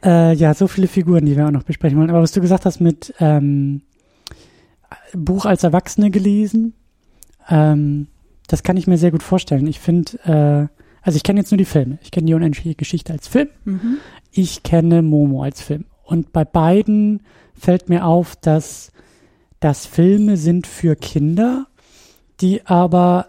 Äh, 0.05 0.35
ja, 0.35 0.55
so 0.55 0.67
viele 0.67 0.87
Figuren, 0.87 1.27
die 1.27 1.37
wir 1.37 1.47
auch 1.47 1.51
noch 1.51 1.63
besprechen 1.63 1.99
wollen. 1.99 2.11
Aber 2.11 2.23
was 2.23 2.33
du 2.33 2.41
gesagt 2.41 2.65
hast 2.65 2.81
mit 2.81 3.15
ähm, 3.21 3.83
Buch 5.13 5.45
als 5.45 5.63
Erwachsene 5.63 6.11
gelesen, 6.11 6.75
ähm, 7.49 8.07
das 8.47 8.63
kann 8.63 8.77
ich 8.77 8.87
mir 8.87 8.99
sehr 8.99 9.11
gut 9.11 9.23
vorstellen. 9.23 9.67
Ich 9.67 9.79
finde, 9.79 10.19
äh, 10.25 10.77
also 11.03 11.17
ich 11.17 11.23
kenne 11.23 11.41
jetzt 11.41 11.51
nur 11.51 11.59
die 11.59 11.65
Filme. 11.65 11.99
Ich 12.03 12.11
kenne 12.11 12.27
die 12.27 12.35
unendliche 12.35 12.75
Geschichte 12.75 13.13
als 13.13 13.29
Film. 13.29 13.49
Mhm. 13.65 13.99
Ich 14.33 14.63
kenne 14.63 15.03
Momo 15.03 15.43
als 15.43 15.61
Film. 15.61 15.85
Und 16.05 16.33
bei 16.33 16.45
beiden 16.45 17.23
fällt 17.55 17.89
mir 17.89 18.07
auf, 18.07 18.37
dass 18.37 18.93
das 19.61 19.85
Filme 19.87 20.37
sind 20.37 20.67
für 20.67 20.97
Kinder, 20.97 21.67
die 22.41 22.67
aber 22.67 23.29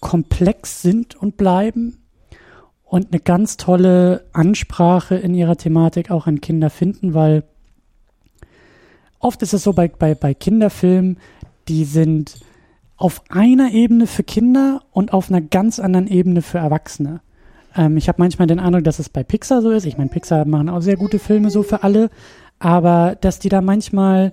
komplex 0.00 0.82
sind 0.82 1.14
und 1.14 1.36
bleiben 1.36 1.98
und 2.84 3.12
eine 3.12 3.20
ganz 3.20 3.56
tolle 3.56 4.24
Ansprache 4.32 5.14
in 5.14 5.34
ihrer 5.34 5.56
Thematik 5.56 6.10
auch 6.10 6.26
an 6.26 6.40
Kinder 6.40 6.70
finden, 6.70 7.14
weil 7.14 7.44
oft 9.18 9.40
ist 9.42 9.54
es 9.54 9.62
so 9.62 9.72
bei, 9.72 9.88
bei, 9.88 10.14
bei 10.14 10.34
Kinderfilmen, 10.34 11.18
die 11.68 11.84
sind 11.84 12.40
auf 12.96 13.22
einer 13.30 13.72
Ebene 13.72 14.06
für 14.06 14.22
Kinder 14.22 14.82
und 14.90 15.12
auf 15.12 15.30
einer 15.30 15.40
ganz 15.40 15.78
anderen 15.78 16.06
Ebene 16.06 16.42
für 16.42 16.58
Erwachsene. 16.58 17.20
Ähm, 17.76 17.96
ich 17.96 18.08
habe 18.08 18.20
manchmal 18.20 18.46
den 18.46 18.60
Eindruck, 18.60 18.84
dass 18.84 18.98
es 18.98 19.08
bei 19.08 19.22
Pixar 19.22 19.62
so 19.62 19.70
ist. 19.70 19.86
Ich 19.86 19.96
meine, 19.96 20.10
Pixar 20.10 20.44
machen 20.44 20.68
auch 20.68 20.82
sehr 20.82 20.96
gute 20.96 21.18
Filme 21.18 21.50
so 21.50 21.62
für 21.62 21.82
alle, 21.82 22.10
aber 22.58 23.16
dass 23.20 23.38
die 23.38 23.48
da 23.48 23.60
manchmal 23.60 24.32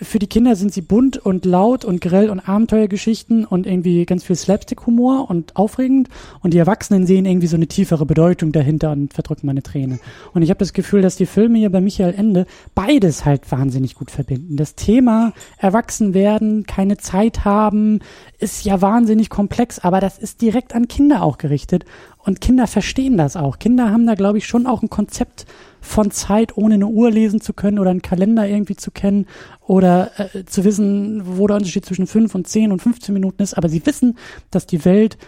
für 0.00 0.18
die 0.18 0.26
Kinder 0.26 0.54
sind 0.54 0.72
sie 0.72 0.80
bunt 0.80 1.18
und 1.18 1.44
laut 1.44 1.84
und 1.84 2.00
grell 2.00 2.30
und 2.30 2.40
Abenteuergeschichten 2.40 3.44
und 3.44 3.66
irgendwie 3.66 4.04
ganz 4.06 4.24
viel 4.24 4.36
Slapstick-Humor 4.36 5.28
und 5.28 5.56
aufregend. 5.56 6.08
Und 6.42 6.54
die 6.54 6.58
Erwachsenen 6.58 7.06
sehen 7.06 7.24
irgendwie 7.24 7.46
so 7.48 7.56
eine 7.56 7.66
tiefere 7.66 8.06
Bedeutung 8.06 8.52
dahinter 8.52 8.92
und 8.92 9.12
verdrücken 9.12 9.46
meine 9.46 9.62
Träne. 9.62 9.98
Und 10.34 10.42
ich 10.42 10.50
habe 10.50 10.58
das 10.58 10.72
Gefühl, 10.72 11.02
dass 11.02 11.16
die 11.16 11.26
Filme 11.26 11.58
hier 11.58 11.70
bei 11.70 11.80
Michael 11.80 12.14
Ende 12.14 12.46
beides 12.74 13.24
halt 13.24 13.50
wahnsinnig 13.50 13.94
gut 13.94 14.10
verbinden. 14.10 14.56
Das 14.56 14.74
Thema 14.74 15.32
erwachsen 15.58 16.14
werden, 16.14 16.64
keine 16.64 16.96
Zeit 16.96 17.44
haben, 17.44 18.00
ist 18.38 18.64
ja 18.64 18.80
wahnsinnig 18.80 19.30
komplex, 19.30 19.80
aber 19.80 20.00
das 20.00 20.18
ist 20.18 20.40
direkt 20.42 20.74
an 20.74 20.86
Kinder 20.86 21.22
auch 21.22 21.38
gerichtet. 21.38 21.84
Und 22.18 22.40
Kinder 22.40 22.66
verstehen 22.66 23.16
das 23.16 23.36
auch. 23.36 23.58
Kinder 23.58 23.90
haben 23.90 24.06
da, 24.06 24.14
glaube 24.14 24.38
ich, 24.38 24.46
schon 24.46 24.66
auch 24.66 24.82
ein 24.82 24.90
Konzept 24.90 25.46
von 25.80 26.10
Zeit, 26.10 26.56
ohne 26.56 26.74
eine 26.74 26.86
Uhr 26.86 27.10
lesen 27.10 27.40
zu 27.40 27.52
können 27.52 27.78
oder 27.78 27.90
einen 27.90 28.02
Kalender 28.02 28.46
irgendwie 28.46 28.76
zu 28.76 28.90
kennen 28.90 29.26
oder 29.66 30.10
äh, 30.18 30.44
zu 30.44 30.64
wissen, 30.64 31.22
wo 31.24 31.46
der 31.46 31.56
Unterschied 31.56 31.84
zwischen 31.84 32.06
5 32.06 32.34
und 32.34 32.48
10 32.48 32.72
und 32.72 32.82
15 32.82 33.12
Minuten 33.12 33.42
ist. 33.42 33.54
Aber 33.54 33.68
sie 33.68 33.84
wissen, 33.86 34.18
dass 34.50 34.66
die 34.66 34.84
Welt 34.84 35.18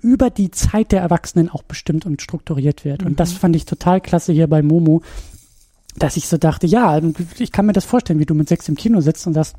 über 0.00 0.30
die 0.30 0.50
Zeit 0.50 0.92
der 0.92 1.00
Erwachsenen 1.00 1.48
auch 1.48 1.62
bestimmt 1.62 2.06
und 2.06 2.20
strukturiert 2.22 2.84
wird. 2.84 3.02
Und 3.02 3.20
das 3.20 3.32
fand 3.32 3.56
ich 3.56 3.64
total 3.64 4.00
klasse 4.00 4.32
hier 4.32 4.46
bei 4.46 4.62
Momo, 4.62 5.02
dass 5.96 6.16
ich 6.16 6.28
so 6.28 6.36
dachte, 6.36 6.66
ja, 6.66 7.00
ich 7.38 7.52
kann 7.52 7.66
mir 7.66 7.72
das 7.72 7.84
vorstellen, 7.84 8.20
wie 8.20 8.26
du 8.26 8.34
mit 8.34 8.48
sechs 8.48 8.68
im 8.68 8.76
Kino 8.76 9.00
sitzt 9.00 9.26
und 9.26 9.34
sagst, 9.34 9.56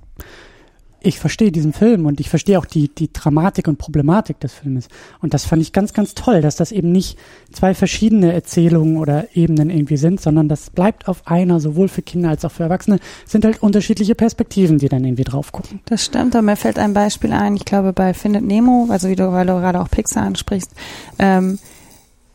ich 1.01 1.20
verstehe 1.20 1.51
diesen 1.51 1.74
Film 1.74 2.06
und 2.06 2.20
ich 2.20 2.29
verstehe 2.29 2.60
auch 2.60 2.65
die, 2.65 2.89
die 2.89 3.12
Dramatik 3.12 3.68
und 3.68 3.77
Problematik 3.77 4.39
des 4.39 4.53
Filmes. 4.53 4.88
Und 5.22 5.34
das 5.34 5.46
fand 5.46 5.62
ich 5.62 5.74
ganz, 5.74 5.94
ganz 5.94 6.13
toll, 6.13 6.41
dass 6.41 6.56
das 6.56 6.72
eben 6.72 6.91
nicht 6.91 7.18
zwei 7.51 7.74
verschiedene 7.74 8.34
Erzählungen 8.34 8.98
oder 8.98 9.27
Ebenen 9.36 9.70
irgendwie 9.70 9.98
sind, 9.98 10.20
sondern 10.22 10.50
das 10.50 10.70
bleibt 10.70 11.08
auf 11.08 11.27
einer, 11.27 11.60
sowohl 11.60 11.88
für 11.88 12.01
Kinder 12.01 12.29
als 12.29 12.44
auch 12.46 12.51
für 12.51 12.63
Erwachsene, 12.63 13.00
sind 13.25 13.46
halt 13.46 13.63
unterschiedliche 13.63 14.15
Perspektiven, 14.15 14.77
die 14.77 14.89
dann 14.89 15.06
irgendwie 15.06 15.24
drauf 15.24 15.51
gucken. 15.51 15.79
Das 15.86 16.03
stimmt, 16.03 16.36
aber 16.36 16.44
mir 16.44 16.56
fällt 16.56 16.77
ein 16.77 16.94
Beispiel 16.94 17.32
ein, 17.32 17.56
ich 17.56 17.65
glaube 17.65 17.94
bei 17.94 18.13
Findet 18.13 18.44
Nemo, 18.44 18.88
also 18.89 19.10
wie 19.10 19.15
du, 19.15 19.32
weil 19.32 19.46
du 19.46 19.53
gerade 19.53 19.79
auch 19.79 19.89
Pixar 19.89 20.24
ansprichst, 20.24 20.72
ähm, 21.18 21.60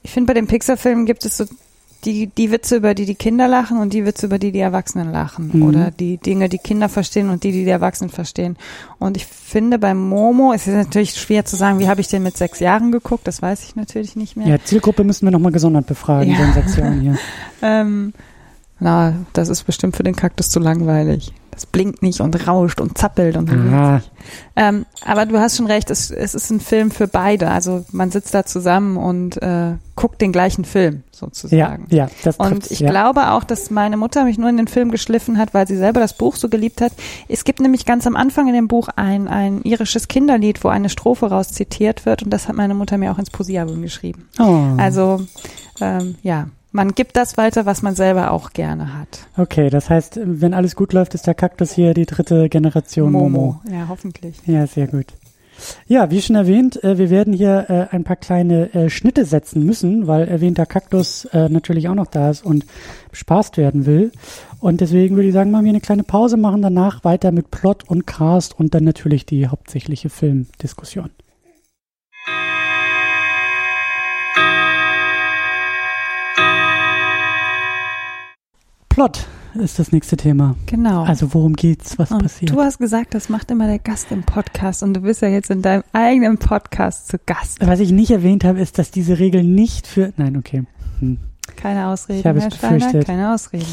ich 0.03 0.11
finde 0.11 0.29
bei 0.29 0.35
den 0.35 0.47
Pixar-Filmen 0.47 1.07
gibt 1.07 1.25
es 1.25 1.39
so 1.39 1.47
die, 2.05 2.27
die 2.27 2.51
Witze, 2.51 2.77
über 2.77 2.95
die 2.95 3.07
die 3.07 3.15
Kinder 3.15 3.49
lachen 3.49 3.79
und 3.79 3.93
die 3.93 4.05
Witze, 4.05 4.27
über 4.27 4.39
die 4.39 4.53
die 4.53 4.61
Erwachsenen 4.61 5.13
lachen. 5.13 5.51
Mhm. 5.53 5.63
Oder 5.63 5.91
die 5.91 6.19
Dinge, 6.19 6.49
die 6.49 6.59
Kinder 6.59 6.89
verstehen 6.89 7.31
und 7.31 7.45
die, 7.45 7.53
die 7.53 7.65
die 7.65 7.71
Erwachsenen 7.71 8.11
verstehen. 8.11 8.57
Und 8.99 9.17
ich 9.17 9.27
finde 9.27 9.79
bei 9.79 9.95
Momo, 9.95 10.53
es 10.53 10.67
ist 10.67 10.75
natürlich 10.75 11.15
schwer 11.15 11.45
zu 11.45 11.57
sagen, 11.57 11.79
wie 11.79 11.89
habe 11.89 12.01
ich 12.01 12.09
den 12.09 12.23
mit 12.23 12.37
sechs 12.37 12.61
Jahren 12.61 12.93
geguckt, 12.93 13.27
das 13.27 13.43
weiß 13.43 13.63
ich 13.65 13.77
natürlich 13.77 14.17
nicht 14.17 14.37
mehr. 14.37 14.47
Ja, 14.47 14.59
Zielgruppe 14.63 15.05
müssen 15.05 15.27
wir 15.27 15.31
nochmal 15.31 15.53
gesondert 15.53 15.87
befragen, 15.87 16.31
Ja. 16.31 16.39
Sensation 16.39 17.01
hier. 17.01 17.19
Ähm, 17.63 18.13
Na, 18.81 19.15
das 19.33 19.49
ist 19.49 19.65
bestimmt 19.65 19.97
für 19.97 20.03
den 20.03 20.17
Kaktus 20.17 20.51
zu 20.51 20.59
langweilig. 20.59 21.33
Das 21.55 21.67
blinkt 21.67 22.03
nicht 22.03 22.21
und 22.21 22.49
rauscht 22.49 22.81
und 22.81 22.99
zappelt 22.99 23.37
und 23.37 23.49
Ah, 23.49 24.03
ähm, 24.57 24.87
aber 25.05 25.25
du 25.25 25.39
hast 25.39 25.57
schon 25.57 25.67
recht, 25.67 25.89
es, 25.89 26.11
es 26.11 26.35
ist 26.35 26.51
ein 26.51 26.59
Film 26.59 26.91
für 26.91 27.07
beide. 27.07 27.49
Also 27.49 27.85
man 27.93 28.11
sitzt 28.11 28.35
da 28.35 28.45
zusammen 28.45 28.97
und 28.97 29.41
äh, 29.41 29.75
guckt 29.95 30.21
den 30.21 30.33
gleichen 30.33 30.65
Film 30.65 31.05
ja, 31.07 31.13
sozusagen. 31.13 31.87
ja, 31.91 32.09
das 32.25 32.39
Und 32.39 32.69
ich 32.73 32.81
ja. 32.81 32.91
glaube 32.91 33.31
auch, 33.31 33.45
dass 33.45 33.71
meine 33.71 33.97
Mutter 33.97 34.25
mich 34.25 34.37
nur 34.37 34.49
in 34.49 34.57
den 34.57 34.67
Film 34.67 34.91
geschliffen 34.91 35.39
hat, 35.39 35.55
weil 35.55 35.69
sie 35.69 35.77
selber 35.77 36.01
das 36.01 36.15
Buch 36.15 36.35
so 36.35 36.49
geliebt 36.49 36.81
hat. 36.81 36.93
Es 37.29 37.45
gibt 37.45 37.61
nämlich 37.61 37.87
ganz 37.87 38.09
am 38.09 38.17
Anfang 38.17 38.49
in 38.49 38.55
dem 38.55 38.67
Buch 38.67 38.89
ein, 38.97 39.29
ein 39.29 39.63
irisches 39.63 40.09
Kinderlied, 40.09 40.65
wo 40.65 40.69
eine 40.69 40.89
Strophe 40.89 41.31
raus 41.31 41.53
zitiert 41.53 42.05
wird 42.05 42.25
und 42.25 42.31
das 42.31 42.49
hat 42.49 42.57
meine 42.57 42.75
Mutter 42.75 42.99
mir 42.99 43.13
auch 43.13 43.19
ins 43.19 43.31
Poesiealbum 43.31 43.81
geschrieben. 43.81 44.29
Oh. 44.41 44.61
Also 44.77 45.25
ähm, 45.81 46.17
ja, 46.25 46.49
man 46.75 46.93
gibt 46.93 47.17
das 47.17 47.37
weiter, 47.37 47.67
was 47.67 47.83
man 47.83 47.95
selber 47.95 48.33
auch 48.33 48.51
gerne 48.51 48.99
hat. 48.99 49.29
Okay, 49.37 49.71
das 49.71 49.89
heißt, 49.89 50.19
wenn 50.23 50.53
alles 50.53 50.75
gut 50.75 50.93
läuft, 50.93 51.15
ist 51.15 51.27
der 51.27 51.35
Kaktus 51.35 51.73
hier 51.73 51.95
die 51.95 52.05
dritte 52.05 52.49
Generation 52.49 53.13
Momo. 53.13 53.61
Ja, 53.71 53.87
hoffentlich. 53.89 54.37
Ja, 54.45 54.67
sehr 54.67 54.89
gut. 54.89 55.07
Ja, 55.87 56.11
wie 56.11 56.21
schon 56.21 56.35
erwähnt, 56.35 56.83
äh, 56.83 56.99
wir 56.99 57.11
werden 57.11 57.33
hier 57.33 57.67
äh, 57.69 57.95
ein 57.95 58.03
paar 58.03 58.17
kleine 58.17 58.75
äh, 58.75 58.91
Schnitte 58.91 59.25
setzen 59.25 59.65
müssen, 59.65 60.09
weil 60.09 60.27
erwähnter 60.27 60.67
Kaktus 60.67 61.29
natürlich 61.33 61.89
auch 61.89 61.95
noch 61.95 62.09
da 62.09 62.31
ist 62.31 62.45
und 62.45 62.67
bespaßt 63.11 63.57
werden 63.57 63.87
will. 63.87 64.11
Und 64.59 64.81
deswegen 64.81 65.15
würde 65.15 65.29
ich 65.29 65.35
sagen, 65.35 65.53
machen 65.53 65.65
wir 65.65 65.71
eine 65.71 65.81
kleine 65.81 66.03
Pause, 66.03 66.37
machen 66.37 66.61
danach 66.61 67.05
weiter 67.05 67.31
mit 67.31 67.53
Plot 67.53 67.85
und 67.89 68.07
Cast 68.07 68.59
und 68.59 68.75
dann 68.75 68.83
natürlich 68.83 69.27
die 69.27 69.47
hauptsächliche 69.47 70.09
Filmdiskussion. 70.09 71.11
Plot 78.95 79.27
ist 79.55 79.81
das 79.81 79.91
nächste 79.91 80.17
Thema. 80.17 80.55
Genau. 80.67 81.03
Also 81.03 81.35
worum 81.35 81.55
geht's, 81.55 81.99
was 81.99 82.13
und 82.13 82.23
passiert? 82.23 82.53
du 82.53 82.61
hast 82.61 82.79
gesagt, 82.79 83.13
das 83.15 83.29
macht 83.29 83.51
immer 83.51 83.67
der 83.67 83.81
Gast 83.81 84.13
im 84.13 84.23
Podcast 84.23 84.85
und 84.85 84.95
du 84.95 85.01
bist 85.01 85.21
ja 85.21 85.27
jetzt 85.27 85.51
in 85.51 85.63
deinem 85.63 85.83
eigenen 85.93 86.39
Podcast 86.39 87.09
zu 87.09 87.19
Gast. 87.27 87.59
Was 87.61 87.81
ich 87.81 87.91
nicht 87.91 88.13
erwähnt 88.13 88.45
habe, 88.45 88.61
ist, 88.61 88.79
dass 88.79 88.93
diese 88.93 89.19
Regel 89.19 89.43
nicht 89.43 89.89
für. 89.89 90.13
Nein, 90.17 90.37
okay. 90.37 90.63
Hm. 91.01 91.19
Keine 91.57 91.89
Ausreden, 91.89 92.21
Ich 92.21 92.27
habe 92.27 92.39
es 92.39 92.49
befürchtet. 92.49 93.05
keine 93.05 93.35
Ausreden. 93.35 93.67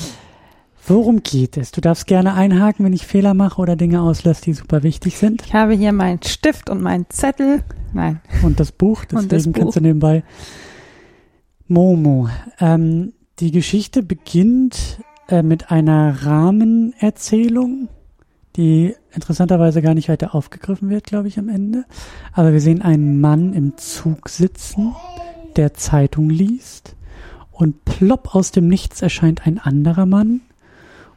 Worum 0.88 1.22
geht 1.22 1.56
es? 1.56 1.70
Du 1.70 1.82
darfst 1.82 2.08
gerne 2.08 2.34
einhaken, 2.34 2.84
wenn 2.84 2.94
ich 2.94 3.06
Fehler 3.06 3.36
mache 3.36 3.62
oder 3.62 3.76
Dinge 3.76 4.02
auslasse, 4.02 4.42
die 4.42 4.54
super 4.54 4.82
wichtig 4.82 5.20
sind. 5.20 5.44
Ich 5.46 5.54
habe 5.54 5.74
hier 5.74 5.92
meinen 5.92 6.24
Stift 6.24 6.68
und 6.72 6.82
meinen 6.82 7.06
Zettel. 7.10 7.64
Nein. 7.94 8.22
Und 8.42 8.60
das 8.60 8.72
Buch, 8.72 9.06
deswegen 9.06 9.30
das 9.30 9.44
kannst 9.44 9.60
Buch. 9.60 9.74
du 9.74 9.82
nebenbei. 9.82 10.24
Momo. 11.68 12.28
Ähm, 12.60 13.14
die 13.42 13.52
Geschichte 13.52 14.04
beginnt 14.04 15.00
äh, 15.32 15.44
mit 15.44 15.72
einer 15.72 16.26
Rahmenerzählung, 16.26 17.88
die 18.56 18.96
interessanterweise 19.14 19.82
gar 19.82 19.94
nicht 19.94 20.10
weiter 20.10 20.36
aufgegriffen 20.36 20.90
wird, 20.90 21.06
glaube 21.06 21.28
ich, 21.28 21.40
am 21.40 21.50
Ende. 21.50 21.86
Aber 22.34 22.54
wir 22.54 22.62
sehen 22.62 22.82
einen 22.82 23.22
Mann 23.22 23.54
im 23.54 23.78
Zug 23.78 24.30
sitzen, 24.30 24.96
der 25.56 25.74
Zeitung 25.74 26.30
liest. 26.30 26.96
Und 27.52 27.86
plopp 27.86 28.36
aus 28.36 28.52
dem 28.52 28.68
Nichts 28.68 29.02
erscheint 29.02 29.46
ein 29.46 29.58
anderer 29.58 30.06
Mann. 30.06 30.42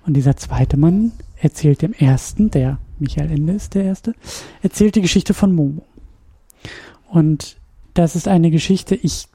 Und 0.07 0.15
dieser 0.15 0.37
zweite 0.37 0.77
Mann 0.77 1.13
erzählt 1.39 1.83
dem 1.83 1.93
ersten, 1.93 2.51
der 2.51 2.79
Michael 2.99 3.31
Ende 3.31 3.55
ist 3.55 3.75
der 3.75 3.85
erste, 3.85 4.15
erzählt 4.63 4.95
die 4.95 5.03
Geschichte 5.03 5.35
von 5.35 5.55
Momo. 5.55 5.85
Und 7.09 7.57
das 7.95 8.17
ist 8.17 8.29
eine 8.29 8.51
Geschichte, 8.51 8.95
ich 8.95 9.27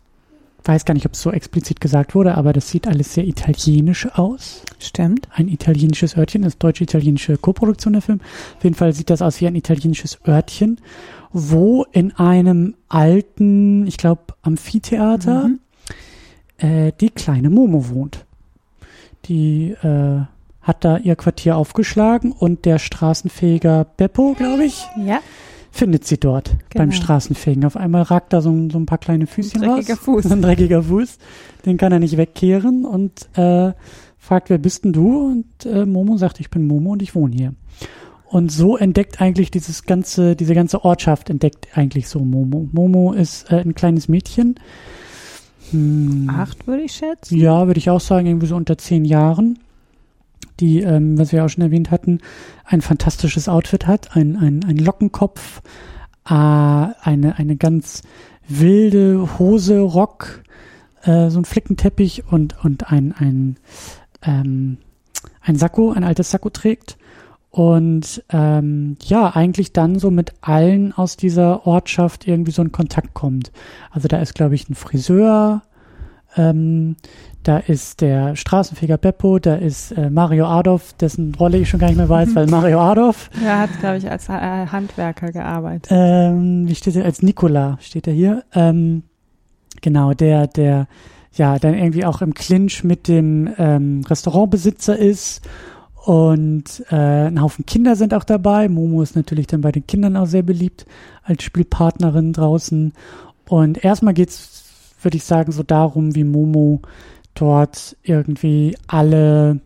weiß 0.64 0.86
gar 0.86 0.94
nicht, 0.94 1.06
ob 1.06 1.14
es 1.14 1.22
so 1.22 1.32
explizit 1.32 1.80
gesagt 1.82 2.16
wurde, 2.16 2.36
aber 2.36 2.54
das 2.54 2.70
sieht 2.70 2.88
alles 2.88 3.14
sehr 3.14 3.26
italienisch 3.26 4.08
aus. 4.16 4.64
Stimmt. 4.80 5.28
Ein 5.34 5.48
italienisches 5.48 6.18
Örtchen, 6.18 6.42
das 6.44 6.54
ist 6.54 6.64
deutsche-italienische 6.64 7.38
Koproduktion 7.38 7.94
der 7.94 8.02
Film. 8.02 8.20
Auf 8.58 8.64
jeden 8.64 8.76
Fall 8.76 8.94
sieht 8.94 9.10
das 9.10 9.22
aus 9.22 9.40
wie 9.42 9.48
ein 9.48 9.56
italienisches 9.56 10.20
Örtchen, 10.28 10.80
wo 11.32 11.86
in 11.92 12.12
einem 12.18 12.76
alten, 12.88 13.88
ich 13.88 13.98
glaube, 13.98 14.22
Amphitheater 14.42 15.48
Mhm. 15.50 15.60
äh, 16.58 16.92
die 17.00 17.10
kleine 17.10 17.50
Momo 17.50 17.90
wohnt. 17.90 18.26
Die 19.26 19.72
äh, 19.84 20.22
hat 20.62 20.84
da 20.86 20.98
ihr 20.98 21.16
Quartier 21.16 21.56
aufgeschlagen 21.58 22.32
und 22.32 22.66
der 22.66 22.80
Straßenfeger 22.80 23.86
Beppo, 23.98 24.34
glaube 24.38 24.66
ich, 24.66 24.86
Ja, 25.06 25.20
findet 25.80 26.06
sie 26.06 26.18
dort 26.20 26.52
beim 26.76 26.90
Genau. 26.92 27.02
Straßenfegen. 27.02 27.66
Auf 27.66 27.76
einmal 27.76 28.04
ragt 28.04 28.34
da 28.34 28.42
so, 28.42 28.52
ein- 28.52 28.70
so 28.70 28.78
ein 28.78 28.86
paar 28.86 28.98
kleine 29.00 29.26
Füßchen 29.28 29.64
Ein 29.64 29.70
raus. 29.70 29.78
dreckiger 29.86 29.98
Fuß. 29.98 30.24
So 30.26 30.30
ein 30.34 30.42
dreckiger 30.42 30.84
Fuß. 30.84 31.18
Den 31.66 31.78
kann 31.78 31.92
er 31.92 32.00
nicht 32.00 32.18
wegkehren 32.18 32.86
und 32.86 33.28
äh, 33.38 33.74
fragt, 34.18 34.50
wer 34.50 34.58
bist 34.60 34.84
denn 34.86 34.94
du? 34.94 35.28
Und 35.32 35.66
äh, 35.66 35.86
Momo 35.86 36.18
sagt, 36.18 36.40
ich 36.40 36.50
bin 36.52 36.68
Momo 36.68 36.92
und 36.92 37.02
ich 37.02 37.16
wohne 37.16 37.36
hier. 37.36 37.54
Und 38.28 38.52
so 38.52 38.78
entdeckt 38.78 39.20
eigentlich 39.22 39.50
dieses 39.50 39.84
ganze, 39.86 40.36
diese 40.36 40.54
ganze 40.54 40.86
Ortschaft 40.86 41.32
entdeckt 41.32 41.68
eigentlich 41.76 42.08
so 42.08 42.20
Momo. 42.20 42.68
Momo 42.72 43.14
ist 43.14 43.52
äh, 43.52 43.56
ein 43.62 43.74
kleines 43.74 44.08
Mädchen. 44.08 44.56
Hm, 45.72 46.30
acht 46.32 46.68
würde 46.68 46.84
ich 46.84 46.94
schätzen. 46.94 47.38
ja, 47.38 47.68
würde 47.68 47.78
ich 47.80 47.90
auch 47.90 48.00
sagen, 48.02 48.28
irgendwie 48.28 48.48
so 48.48 48.56
unter 48.56 48.78
zehn 48.78 49.06
Jahren, 49.06 49.60
die, 50.60 50.82
ähm, 50.82 51.18
was 51.18 51.32
wir 51.32 51.44
auch 51.44 51.50
schon 51.50 51.64
erwähnt 51.64 51.92
hatten, 51.92 52.20
ein 52.66 52.82
fantastisches 52.82 53.48
Outfit 53.48 53.88
hat, 53.88 54.16
ein, 54.16 54.38
ein, 54.38 54.64
ein 54.66 54.78
Lockenkopf, 54.78 55.62
äh, 56.26 56.34
eine, 56.34 57.36
eine 57.38 57.56
ganz 57.56 58.04
wilde 58.48 59.40
Hose, 59.40 59.80
Rock, 59.80 60.44
äh, 61.04 61.30
so 61.30 61.40
ein 61.40 61.46
Flickenteppich 61.46 62.26
und, 62.32 62.64
und 62.64 62.92
ein, 62.92 63.14
ein, 63.18 63.58
ähm, 64.24 64.78
ein 65.42 65.56
Sakko, 65.56 65.92
ein 65.92 66.04
altes 66.04 66.32
Sakko 66.32 66.50
trägt. 66.50 66.98
Und 67.52 68.24
ähm, 68.30 68.98
ja, 69.04 69.36
eigentlich 69.36 69.74
dann 69.74 69.98
so 69.98 70.12
mit 70.12 70.34
allen 70.42 70.94
aus 70.94 71.18
dieser 71.18 71.66
Ortschaft 71.66 72.28
irgendwie 72.28 72.52
so 72.52 72.62
in 72.62 72.72
Kontakt 72.72 73.16
kommt. 73.16 73.52
Also 73.90 74.08
da 74.08 74.20
ist, 74.20 74.36
glaube 74.36 74.54
ich, 74.54 74.70
ein 74.70 74.76
Friseur, 74.76 75.64
ähm, 76.38 76.96
da 77.44 77.58
ist 77.58 78.02
der 78.02 78.36
Straßenfeger 78.36 78.98
Beppo, 78.98 79.40
da 79.40 79.56
ist 79.56 79.92
äh, 79.92 80.10
Mario 80.10 80.46
Adolf, 80.46 80.94
dessen 80.94 81.34
Rolle 81.36 81.58
ich 81.58 81.70
schon 81.70 81.80
gar 81.80 81.88
nicht 81.88 81.98
mehr 81.98 82.10
weiß, 82.10 82.36
weil 82.36 82.48
Mario 82.48 82.80
Adolf, 82.80 83.30
Er 83.44 83.60
hat, 83.60 83.70
glaube 83.80 83.98
ich, 83.98 84.10
als 84.10 84.28
äh, 84.30 84.32
Handwerker 84.32 85.32
gearbeitet. 85.32 85.88
ähm, 85.90 86.68
wie 86.68 86.76
steht 86.76 86.96
er, 86.96 87.06
als 87.06 87.22
Nikola 87.22 87.78
steht 87.82 88.08
er 88.08 88.14
hier, 88.14 88.44
ähm, 88.54 89.04
genau, 89.82 90.14
der, 90.14 90.48
der, 90.48 90.88
ja, 91.34 91.58
dann 91.60 91.76
irgendwie 91.76 92.06
auch 92.06 92.22
im 92.22 92.34
Clinch 92.34 92.84
mit 92.84 93.08
dem 93.08 93.50
ähm, 93.58 94.04
Restaurantbesitzer 94.08 94.98
ist 94.98 95.42
und 96.06 96.84
äh, 96.90 97.28
ein 97.28 97.42
Haufen 97.42 97.66
Kinder 97.66 97.96
sind 97.96 98.14
auch 98.14 98.24
dabei. 98.24 98.68
Momo 98.68 99.02
ist 99.02 99.16
natürlich 99.16 99.48
dann 99.48 99.62
bei 99.62 99.72
den 99.72 99.86
Kindern 99.86 100.18
auch 100.18 100.26
sehr 100.26 100.44
beliebt 100.44 100.86
als 101.24 101.44
Spielpartnerin 101.44 102.34
draußen. 102.34 102.94
Und 103.48 103.84
erstmal 103.84 104.14
geht's, 104.14 104.64
würde 105.02 105.18
ich 105.18 105.24
sagen, 105.24 105.52
so 105.52 105.62
darum, 105.62 106.16
wie 106.16 106.24
Momo 106.24 106.82
dort 107.40 107.96
irgendwie 108.04 108.76
alle, 108.88 109.60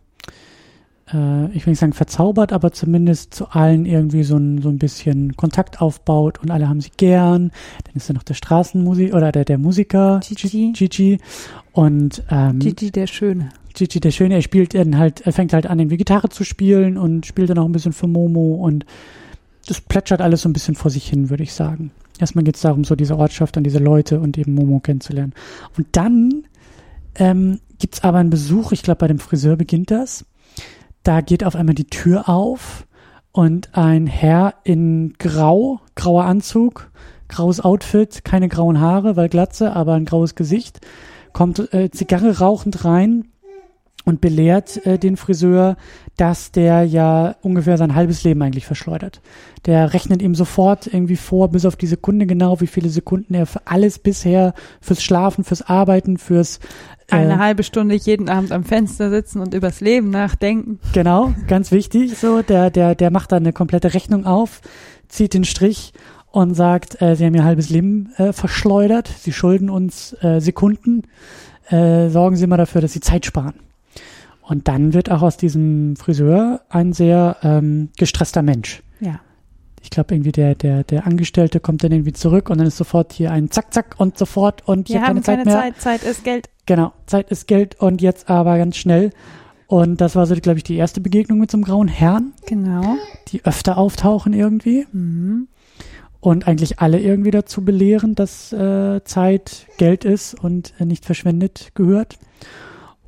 äh, 1.12 1.46
ich 1.52 1.66
will 1.66 1.72
nicht 1.72 1.80
sagen 1.80 1.92
verzaubert, 1.92 2.52
aber 2.52 2.72
zumindest 2.72 3.34
zu 3.34 3.48
allen 3.48 3.86
irgendwie 3.86 4.22
so 4.22 4.36
ein, 4.36 4.62
so 4.62 4.68
ein 4.68 4.78
bisschen 4.78 5.36
Kontakt 5.36 5.80
aufbaut 5.80 6.38
und 6.40 6.50
alle 6.50 6.68
haben 6.68 6.80
sie 6.80 6.92
gern. 6.96 7.50
Dann 7.84 7.94
ist 7.94 8.08
da 8.08 8.14
noch 8.14 8.22
der 8.22 8.34
Straßenmusik 8.34 9.14
oder 9.14 9.32
der, 9.32 9.44
der 9.44 9.58
Musiker 9.58 10.20
Gigi. 10.24 10.72
Gigi. 10.72 11.18
Und 11.72 12.22
ähm, 12.30 12.58
Gigi 12.60 12.90
der 12.90 13.06
Schöne. 13.06 13.50
Gigi 13.74 13.98
der 13.98 14.12
Schöne, 14.12 14.34
er 14.36 14.42
spielt 14.42 14.74
dann 14.74 14.96
halt, 14.98 15.22
er 15.26 15.32
fängt 15.32 15.52
halt 15.52 15.66
an, 15.66 15.80
irgendwie 15.80 15.96
Gitarre 15.96 16.28
zu 16.28 16.44
spielen 16.44 16.96
und 16.96 17.26
spielt 17.26 17.50
dann 17.50 17.58
auch 17.58 17.66
ein 17.66 17.72
bisschen 17.72 17.92
für 17.92 18.06
Momo 18.06 18.54
und 18.54 18.86
das 19.66 19.80
plätschert 19.80 20.20
alles 20.20 20.42
so 20.42 20.48
ein 20.48 20.52
bisschen 20.52 20.74
vor 20.74 20.90
sich 20.90 21.08
hin, 21.08 21.30
würde 21.30 21.42
ich 21.42 21.52
sagen. 21.52 21.90
Erstmal 22.20 22.44
geht 22.44 22.54
es 22.54 22.62
darum, 22.62 22.84
so 22.84 22.94
diese 22.94 23.18
Ortschaft 23.18 23.56
und 23.56 23.64
diese 23.64 23.78
Leute 23.78 24.20
und 24.20 24.38
eben 24.38 24.54
Momo 24.54 24.78
kennenzulernen. 24.78 25.32
Und 25.76 25.88
dann 25.92 26.44
ähm, 27.16 27.60
gibt 27.78 27.94
es 27.96 28.04
aber 28.04 28.18
einen 28.18 28.30
Besuch, 28.30 28.72
ich 28.72 28.82
glaube, 28.82 28.98
bei 28.98 29.08
dem 29.08 29.18
Friseur 29.18 29.56
beginnt 29.56 29.90
das. 29.90 30.24
Da 31.02 31.20
geht 31.20 31.44
auf 31.44 31.56
einmal 31.56 31.74
die 31.74 31.86
Tür 31.86 32.28
auf 32.28 32.86
und 33.32 33.76
ein 33.76 34.06
Herr 34.06 34.54
in 34.64 35.14
Grau, 35.18 35.80
grauer 35.94 36.24
Anzug, 36.24 36.90
graues 37.28 37.60
Outfit, 37.60 38.24
keine 38.24 38.48
grauen 38.48 38.80
Haare, 38.80 39.16
weil 39.16 39.28
Glatze, 39.28 39.74
aber 39.74 39.94
ein 39.94 40.04
graues 40.04 40.34
Gesicht, 40.34 40.80
kommt 41.32 41.72
äh, 41.74 41.90
Zigarre 41.90 42.38
rauchend 42.38 42.84
rein 42.84 43.26
und 44.04 44.20
belehrt 44.20 44.84
äh, 44.86 44.98
den 44.98 45.16
Friseur, 45.16 45.76
dass 46.16 46.52
der 46.52 46.84
ja 46.84 47.34
ungefähr 47.42 47.76
sein 47.78 47.94
halbes 47.94 48.22
Leben 48.22 48.42
eigentlich 48.42 48.66
verschleudert. 48.66 49.20
Der 49.66 49.94
rechnet 49.94 50.22
ihm 50.22 50.34
sofort 50.34 50.86
irgendwie 50.86 51.16
vor, 51.16 51.48
bis 51.48 51.64
auf 51.64 51.76
die 51.76 51.86
Sekunde 51.86 52.26
genau, 52.26 52.60
wie 52.60 52.66
viele 52.66 52.88
Sekunden 52.88 53.34
er 53.34 53.46
für 53.46 53.66
alles 53.66 53.98
bisher, 53.98 54.54
fürs 54.80 55.02
Schlafen, 55.02 55.42
fürs 55.42 55.62
Arbeiten, 55.62 56.18
fürs 56.18 56.60
Eine 57.10 57.34
äh, 57.34 57.38
halbe 57.38 57.62
Stunde 57.62 57.94
jeden 57.94 58.28
Abend 58.28 58.52
am 58.52 58.64
Fenster 58.64 59.10
sitzen 59.10 59.40
und 59.40 59.54
übers 59.54 59.80
Leben 59.80 60.10
nachdenken. 60.10 60.78
Genau, 60.92 61.34
ganz 61.48 61.72
wichtig. 61.72 62.16
So, 62.18 62.42
der, 62.42 62.70
der, 62.70 62.94
der 62.94 63.10
macht 63.10 63.32
da 63.32 63.36
eine 63.36 63.52
komplette 63.52 63.94
Rechnung 63.94 64.26
auf, 64.26 64.60
zieht 65.08 65.34
den 65.34 65.44
Strich 65.44 65.92
und 66.30 66.54
sagt, 66.54 67.00
äh, 67.00 67.16
sie 67.16 67.24
haben 67.24 67.34
ihr 67.34 67.44
halbes 67.44 67.70
Leben 67.70 68.12
äh, 68.16 68.32
verschleudert, 68.32 69.08
sie 69.08 69.32
schulden 69.32 69.70
uns 69.70 70.16
äh, 70.20 70.40
Sekunden, 70.40 71.02
äh, 71.70 72.08
sorgen 72.10 72.36
Sie 72.36 72.46
mal 72.46 72.58
dafür, 72.58 72.82
dass 72.82 72.92
Sie 72.92 73.00
Zeit 73.00 73.24
sparen. 73.24 73.54
Und 74.46 74.68
dann 74.68 74.92
wird 74.92 75.10
auch 75.10 75.22
aus 75.22 75.36
diesem 75.36 75.96
Friseur 75.96 76.60
ein 76.68 76.92
sehr 76.92 77.36
ähm, 77.42 77.88
gestresster 77.96 78.42
Mensch. 78.42 78.82
Ja. 79.00 79.20
Ich 79.82 79.90
glaube, 79.90 80.14
irgendwie 80.14 80.32
der, 80.32 80.54
der, 80.54 80.84
der 80.84 81.06
Angestellte 81.06 81.60
kommt 81.60 81.82
dann 81.84 81.92
irgendwie 81.92 82.12
zurück 82.12 82.48
und 82.50 82.58
dann 82.58 82.66
ist 82.66 82.76
sofort 82.76 83.12
hier 83.12 83.30
ein 83.32 83.50
Zack, 83.50 83.72
Zack 83.72 83.94
und 83.98 84.16
sofort 84.18 84.66
und 84.66 84.88
Wir 84.88 85.02
haben 85.02 85.20
keine 85.22 85.44
keine 85.44 85.44
Zeit 85.44 85.46
mehr. 85.46 85.74
Zeit, 85.74 86.00
Zeit 86.00 86.02
ist 86.10 86.24
Geld. 86.24 86.48
Genau, 86.66 86.92
Zeit 87.06 87.30
ist 87.30 87.46
Geld 87.46 87.80
und 87.80 88.00
jetzt 88.02 88.28
aber 88.30 88.56
ganz 88.58 88.76
schnell. 88.76 89.10
Und 89.66 90.00
das 90.00 90.14
war 90.14 90.26
so, 90.26 90.34
glaube 90.36 90.58
ich, 90.58 90.64
die 90.64 90.76
erste 90.76 91.00
Begegnung 91.00 91.38
mit 91.38 91.50
so 91.50 91.56
einem 91.56 91.64
grauen 91.64 91.88
Herrn, 91.88 92.32
Genau. 92.46 92.96
die 93.28 93.44
öfter 93.44 93.76
auftauchen 93.78 94.32
irgendwie 94.34 94.86
Mhm. 94.92 95.48
und 96.20 96.46
eigentlich 96.46 96.78
alle 96.80 97.00
irgendwie 97.00 97.30
dazu 97.30 97.62
belehren, 97.64 98.14
dass 98.14 98.52
äh, 98.52 99.02
Zeit 99.04 99.66
Geld 99.78 100.04
ist 100.04 100.34
und 100.34 100.72
äh, 100.78 100.84
nicht 100.84 101.04
verschwendet 101.04 101.72
gehört. 101.74 102.18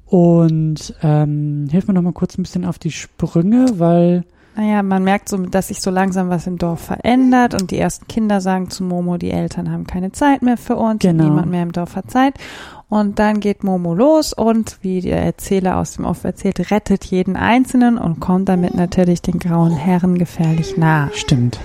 Und 0.07 0.95
ähm, 1.03 1.67
hilf 1.71 1.89
mir 1.89 1.95
noch 1.95 2.03
mal 2.03 2.13
kurz 2.13 2.39
ein 2.39 2.43
bisschen 2.43 2.65
auf 2.65 2.79
die 2.79 2.93
Sprünge, 2.93 3.67
weil 3.79 4.25
Naja, 4.55 4.83
man 4.85 5.03
merkt 5.03 5.29
so, 5.29 5.37
dass 5.37 5.69
sich 5.69 5.81
so 5.81 5.91
langsam 5.91 6.29
was 6.31 6.47
im 6.47 6.59
Dorf 6.59 6.81
verändert 6.81 7.61
und 7.61 7.73
die 7.73 7.79
ersten 7.79 8.07
Kinder 8.07 8.41
sagen 8.41 8.71
zu 8.71 8.85
Momo, 8.85 9.17
die 9.17 9.33
Eltern 9.33 9.71
haben 9.71 9.85
keine 9.87 10.13
Zeit 10.13 10.43
mehr 10.43 10.57
für 10.57 10.77
uns, 10.77 11.01
Genau. 11.03 11.25
niemand 11.25 11.51
mehr 11.51 11.65
im 11.65 11.73
Dorf 11.73 11.97
hat 11.97 12.11
Zeit. 12.11 12.35
Und 12.89 13.19
dann 13.19 13.41
geht 13.41 13.65
Momo 13.65 13.95
los 13.95 14.33
und, 14.33 14.79
wie 14.83 15.01
der 15.01 15.21
Erzähler 15.21 15.77
aus 15.79 15.95
dem 15.97 16.05
Off 16.05 16.23
erzählt, 16.23 16.71
rettet 16.71 17.05
jeden 17.07 17.35
Einzelnen 17.35 17.99
und 17.99 18.21
kommt 18.21 18.49
damit 18.49 18.77
natürlich 18.77 19.23
den 19.23 19.41
grauen 19.41 19.73
Herren 19.73 20.19
gefährlich 20.19 20.77
nah. 20.77 21.11
stimmt. 21.13 21.59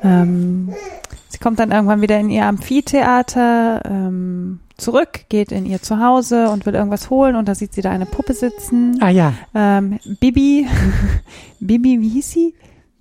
Ähm, 0.00 0.68
sie 1.28 1.38
kommt 1.38 1.58
dann 1.58 1.72
irgendwann 1.72 2.02
wieder 2.02 2.20
in 2.20 2.30
ihr 2.30 2.46
Amphitheater 2.46 3.82
ähm, 3.84 4.60
zurück, 4.78 5.26
geht 5.28 5.52
in 5.52 5.66
ihr 5.66 5.82
Zuhause 5.82 6.48
und 6.50 6.64
will 6.64 6.74
irgendwas 6.74 7.10
holen 7.10 7.36
und 7.36 7.46
da 7.48 7.54
sieht 7.54 7.74
sie 7.74 7.82
da 7.82 7.90
eine 7.90 8.06
Puppe 8.06 8.32
sitzen. 8.32 8.96
Ah 9.00 9.10
ja, 9.10 9.34
Ähm, 9.54 9.98
Bibi, 10.20 10.66
Bibi, 11.60 12.00
wie 12.00 12.08
hieß 12.08 12.30
sie? 12.30 12.54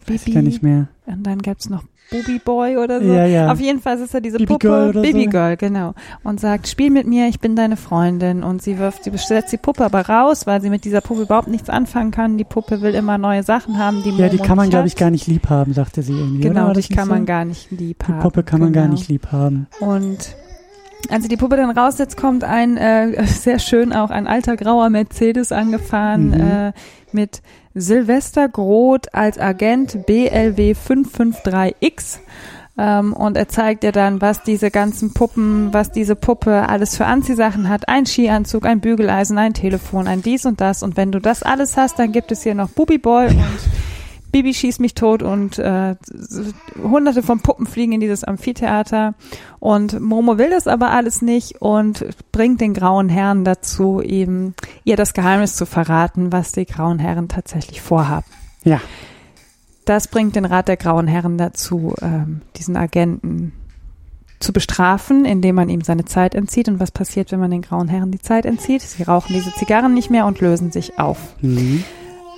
weiß 0.08 0.26
ich 0.28 0.34
gar 0.34 0.42
nicht 0.42 0.64
mehr. 0.64 0.88
Und 1.06 1.24
dann 1.28 1.40
gab's 1.42 1.70
noch 1.70 1.84
Booby 2.10 2.40
Boy 2.40 2.78
oder 2.78 3.02
so. 3.02 3.12
Ja, 3.12 3.26
ja. 3.26 3.52
Auf 3.52 3.60
jeden 3.60 3.82
Fall 3.82 3.98
ist 4.00 4.14
da 4.14 4.22
diese 4.22 4.38
Baby 4.38 4.54
Puppe, 4.54 4.68
Girl 4.70 4.90
oder 4.92 5.02
Baby 5.02 5.26
so. 5.26 5.30
Girl, 5.32 5.58
genau. 5.58 5.94
Und 6.24 6.40
sagt, 6.40 6.70
spiel 6.70 6.90
mit 6.90 7.06
mir, 7.06 7.28
ich 7.28 7.42
bin 7.42 7.58
deine 7.58 7.76
Freundin. 7.76 8.44
Und 8.44 8.62
sie 8.62 8.78
wirft, 8.80 9.04
sie 9.04 9.12
setzt 9.18 9.52
die 9.52 9.58
Puppe 9.58 9.84
aber 9.84 10.08
raus, 10.08 10.48
weil 10.48 10.62
sie 10.62 10.70
mit 10.70 10.86
dieser 10.86 11.02
Puppe 11.02 11.24
überhaupt 11.24 11.50
nichts 11.50 11.70
anfangen 11.70 12.12
kann. 12.12 12.38
Die 12.38 12.46
Puppe 12.46 12.80
will 12.82 12.96
immer 12.96 13.18
neue 13.18 13.44
Sachen 13.44 13.78
haben, 13.78 14.04
die 14.04 14.12
Ja, 14.12 14.30
die 14.30 14.38
kann 14.38 14.56
man, 14.56 14.70
glaube 14.70 14.88
ich, 14.88 14.96
gar 14.96 15.10
nicht 15.12 15.28
lieb 15.28 15.50
haben, 15.50 15.74
sagte 15.74 16.02
sie 16.02 16.14
irgendwie. 16.14 16.40
Genau, 16.44 16.68
dich 16.70 16.90
nicht 16.90 16.98
kann 16.98 17.10
so? 17.10 17.14
man 17.14 17.26
gar 17.26 17.44
nicht 17.44 17.72
lieb 17.72 18.06
Die 18.08 18.14
haben. 18.14 18.22
Puppe 18.22 18.44
kann 18.44 18.62
man 18.62 18.72
gar 18.72 18.84
Genau. 18.86 18.96
nicht 18.96 19.10
lieb 19.10 19.28
haben. 19.34 19.68
Und 19.82 20.34
als 21.10 21.24
sie 21.24 21.30
die 21.30 21.38
Puppe 21.38 21.58
dann 21.58 21.70
raussetzt, 21.72 22.18
kommt 22.18 22.44
ein, 22.44 22.78
äh, 22.78 23.24
sehr 23.26 23.60
schön 23.60 23.94
auch 23.94 24.10
ein 24.10 24.28
alter 24.28 24.56
grauer 24.58 24.90
Mercedes 24.90 25.52
angefahren 25.52 26.30
Mhm. 26.30 26.34
äh, 26.42 26.74
mit 27.12 27.42
Silvester 27.74 28.50
Groth 28.50 29.14
als 29.14 29.40
Agent 29.40 30.06
BLW 30.08 30.74
553X. 30.74 32.20
Ähm, 32.80 33.14
und 33.14 33.38
er 33.38 33.48
zeigt 33.48 33.84
dir 33.84 33.92
dann, 33.92 34.22
was 34.22 34.44
diese 34.44 34.70
ganzen 34.70 35.14
Puppen, 35.14 35.74
was 35.74 35.92
diese 35.92 36.16
Puppe 36.16 36.70
alles 36.70 36.96
für 36.98 37.06
Anziehsachen 37.06 37.70
hat. 37.70 37.88
Ein 37.90 38.06
Skianzug, 38.06 38.66
ein 38.66 38.82
Bügeleisen, 38.82 39.38
ein 39.38 39.54
Telefon, 39.54 40.08
ein 40.08 40.22
dies 40.22 40.46
und 40.46 40.62
das. 40.62 40.84
Und 40.84 40.96
wenn 40.98 41.12
du 41.12 41.20
das 41.20 41.42
alles 41.42 41.76
hast, 41.78 41.98
dann 41.98 42.12
gibt 42.12 42.32
es 42.32 42.44
hier 42.44 42.54
noch 42.56 42.70
Bubi 42.70 42.98
Boy 43.00 43.28
und 43.30 43.38
Bibi 44.32 44.54
schießt 44.54 44.80
mich 44.80 44.94
tot 44.94 45.24
und 45.24 45.58
äh, 45.58 45.96
hunderte 46.82 47.24
von 47.24 47.40
Puppen 47.40 47.66
fliegen 47.66 47.94
in 47.94 48.02
dieses 48.02 48.24
Amphitheater 48.24 49.16
und 49.60 50.00
Momo 50.00 50.38
will 50.38 50.50
das 50.50 50.68
aber 50.68 50.92
alles 50.92 51.22
nicht 51.22 51.62
und 51.62 52.06
bringt 52.32 52.62
den 52.62 52.74
grauen 52.74 53.10
Herren 53.10 53.44
dazu, 53.46 54.02
eben 54.02 54.54
ihr 54.84 54.98
das 54.98 55.14
Geheimnis 55.14 55.56
zu 55.56 55.66
verraten, 55.66 56.32
was 56.32 56.52
die 56.52 56.66
grauen 56.66 57.00
Herren 57.00 57.30
tatsächlich 57.30 57.82
vorhaben. 57.82 58.26
Ja, 58.64 58.82
Das 59.86 60.10
bringt 60.10 60.36
den 60.36 60.44
Rat 60.46 60.68
der 60.68 60.76
grauen 60.78 61.08
Herren 61.08 61.38
dazu, 61.38 61.94
ähm, 62.02 62.42
diesen 62.58 62.76
Agenten 62.76 63.54
zu 64.40 64.52
bestrafen, 64.54 65.26
indem 65.26 65.56
man 65.56 65.70
ihm 65.70 65.82
seine 65.82 66.06
Zeit 66.06 66.36
entzieht. 66.36 66.68
Und 66.68 66.80
was 66.80 66.92
passiert, 66.92 67.32
wenn 67.32 67.40
man 67.40 67.50
den 67.50 67.62
grauen 67.62 67.88
Herren 67.88 68.12
die 68.12 68.20
Zeit 68.20 68.46
entzieht? 68.46 68.82
Sie 68.82 69.04
rauchen 69.04 69.34
diese 69.34 69.54
Zigarren 69.54 69.94
nicht 69.94 70.10
mehr 70.12 70.26
und 70.26 70.42
lösen 70.42 70.72
sich 70.72 71.00
auf. 71.00 71.18
mhm. 71.42 71.84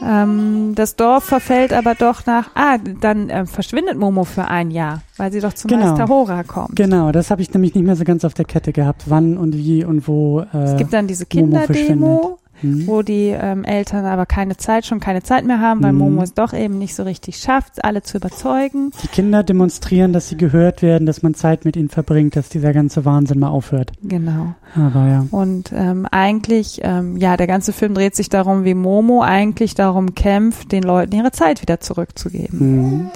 Ähm, 0.02 0.74
das 0.76 0.96
Dorf 0.96 1.26
verfällt 1.26 1.74
aber 1.74 1.96
doch 1.96 2.26
nach, 2.26 2.50
ah, 2.56 2.78
dann 3.02 3.30
ähm, 3.30 3.48
verschwindet 3.48 3.98
Momo 3.98 4.24
für 4.24 4.46
ein 4.46 4.72
Jahr, 4.72 5.02
weil 5.18 5.32
sie 5.32 5.40
doch 5.42 5.54
zum 5.54 5.70
Genau. 5.70 5.88
Meister 5.90 6.08
Hora 6.08 6.44
kommt. 6.44 6.76
genau. 6.76 7.12
Das 7.12 7.32
habe 7.32 7.42
ich 7.42 7.54
nämlich 7.54 7.76
nicht 7.76 7.86
mehr 7.86 7.96
so 7.96 8.04
ganz 8.06 8.24
auf 8.26 8.34
der 8.34 8.46
Kette 8.46 8.72
gehabt, 8.72 9.04
wann 9.08 9.38
und 9.38 9.56
wie 9.58 9.84
und 9.84 10.08
wo. 10.08 10.42
Äh, 10.54 10.58
Es 10.58 10.78
gibt 10.78 10.94
dann 10.94 11.08
diese 11.08 11.26
Momo 11.34 11.58
Kinderdemo, 11.66 12.40
mhm. 12.62 12.88
wo 12.88 13.02
die 13.02 13.30
ähm, 13.30 13.64
Eltern 13.64 14.06
aber 14.06 14.26
keine 14.26 14.58
Zeit, 14.58 14.86
schon 14.86 15.00
keine 15.00 15.24
Zeit 15.24 15.46
mehr 15.46 15.60
haben, 15.60 15.84
weil 15.84 15.94
Mhm. 15.94 16.00
Momo 16.00 16.22
es 16.24 16.34
doch 16.34 16.54
eben 16.54 16.78
nicht 16.78 16.96
so 16.96 17.04
richtig 17.04 17.38
schafft, 17.38 17.84
alle 17.84 18.02
zu 18.02 18.18
überzeugen. 18.18 18.92
Die 19.04 19.08
Kinder 19.08 19.44
demonstrieren, 19.44 20.14
dass 20.14 20.30
sie 20.30 20.38
gehört 20.38 20.82
werden, 20.82 21.06
dass 21.06 21.22
man 21.22 21.34
Zeit 21.34 21.66
mit 21.66 21.76
ihnen 21.76 21.90
verbringt, 21.90 22.36
dass 22.36 22.50
dieser 22.50 22.74
ganze 22.74 23.06
Wahnsinn 23.06 23.40
mal 23.40 23.50
aufhört. 23.50 23.92
Genau. 24.02 24.56
Aber 24.76 25.08
ja. 25.08 25.26
Und 25.32 25.72
ähm, 25.76 26.06
eigentlich, 26.10 26.82
ähm, 26.84 27.18
ja, 27.18 27.38
der 27.38 27.48
ganze 27.48 27.74
Film 27.74 27.94
dreht 27.94 28.16
sich 28.16 28.30
darum, 28.30 28.64
wie 28.64 28.74
Momo 28.74 29.22
eigentlich 29.22 29.76
darum 29.76 30.16
kämpft, 30.16 30.72
den 30.72 30.84
Leuten 30.84 31.16
ihre 31.16 31.32
Zeit 31.32 31.62
wieder 31.62 31.80
zurückzugeben. 31.80 32.60
Mhm. 32.60 33.12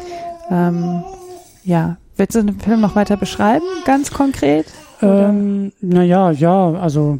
Ähm, 0.49 1.03
ja, 1.63 1.97
willst 2.17 2.35
du 2.35 2.43
den 2.43 2.59
Film 2.59 2.81
noch 2.81 2.95
weiter 2.95 3.17
beschreiben, 3.17 3.65
ganz 3.85 4.11
konkret? 4.11 4.65
Oder? 5.01 5.29
Ähm, 5.29 5.71
naja, 5.81 6.31
ja, 6.31 6.71
also 6.73 7.19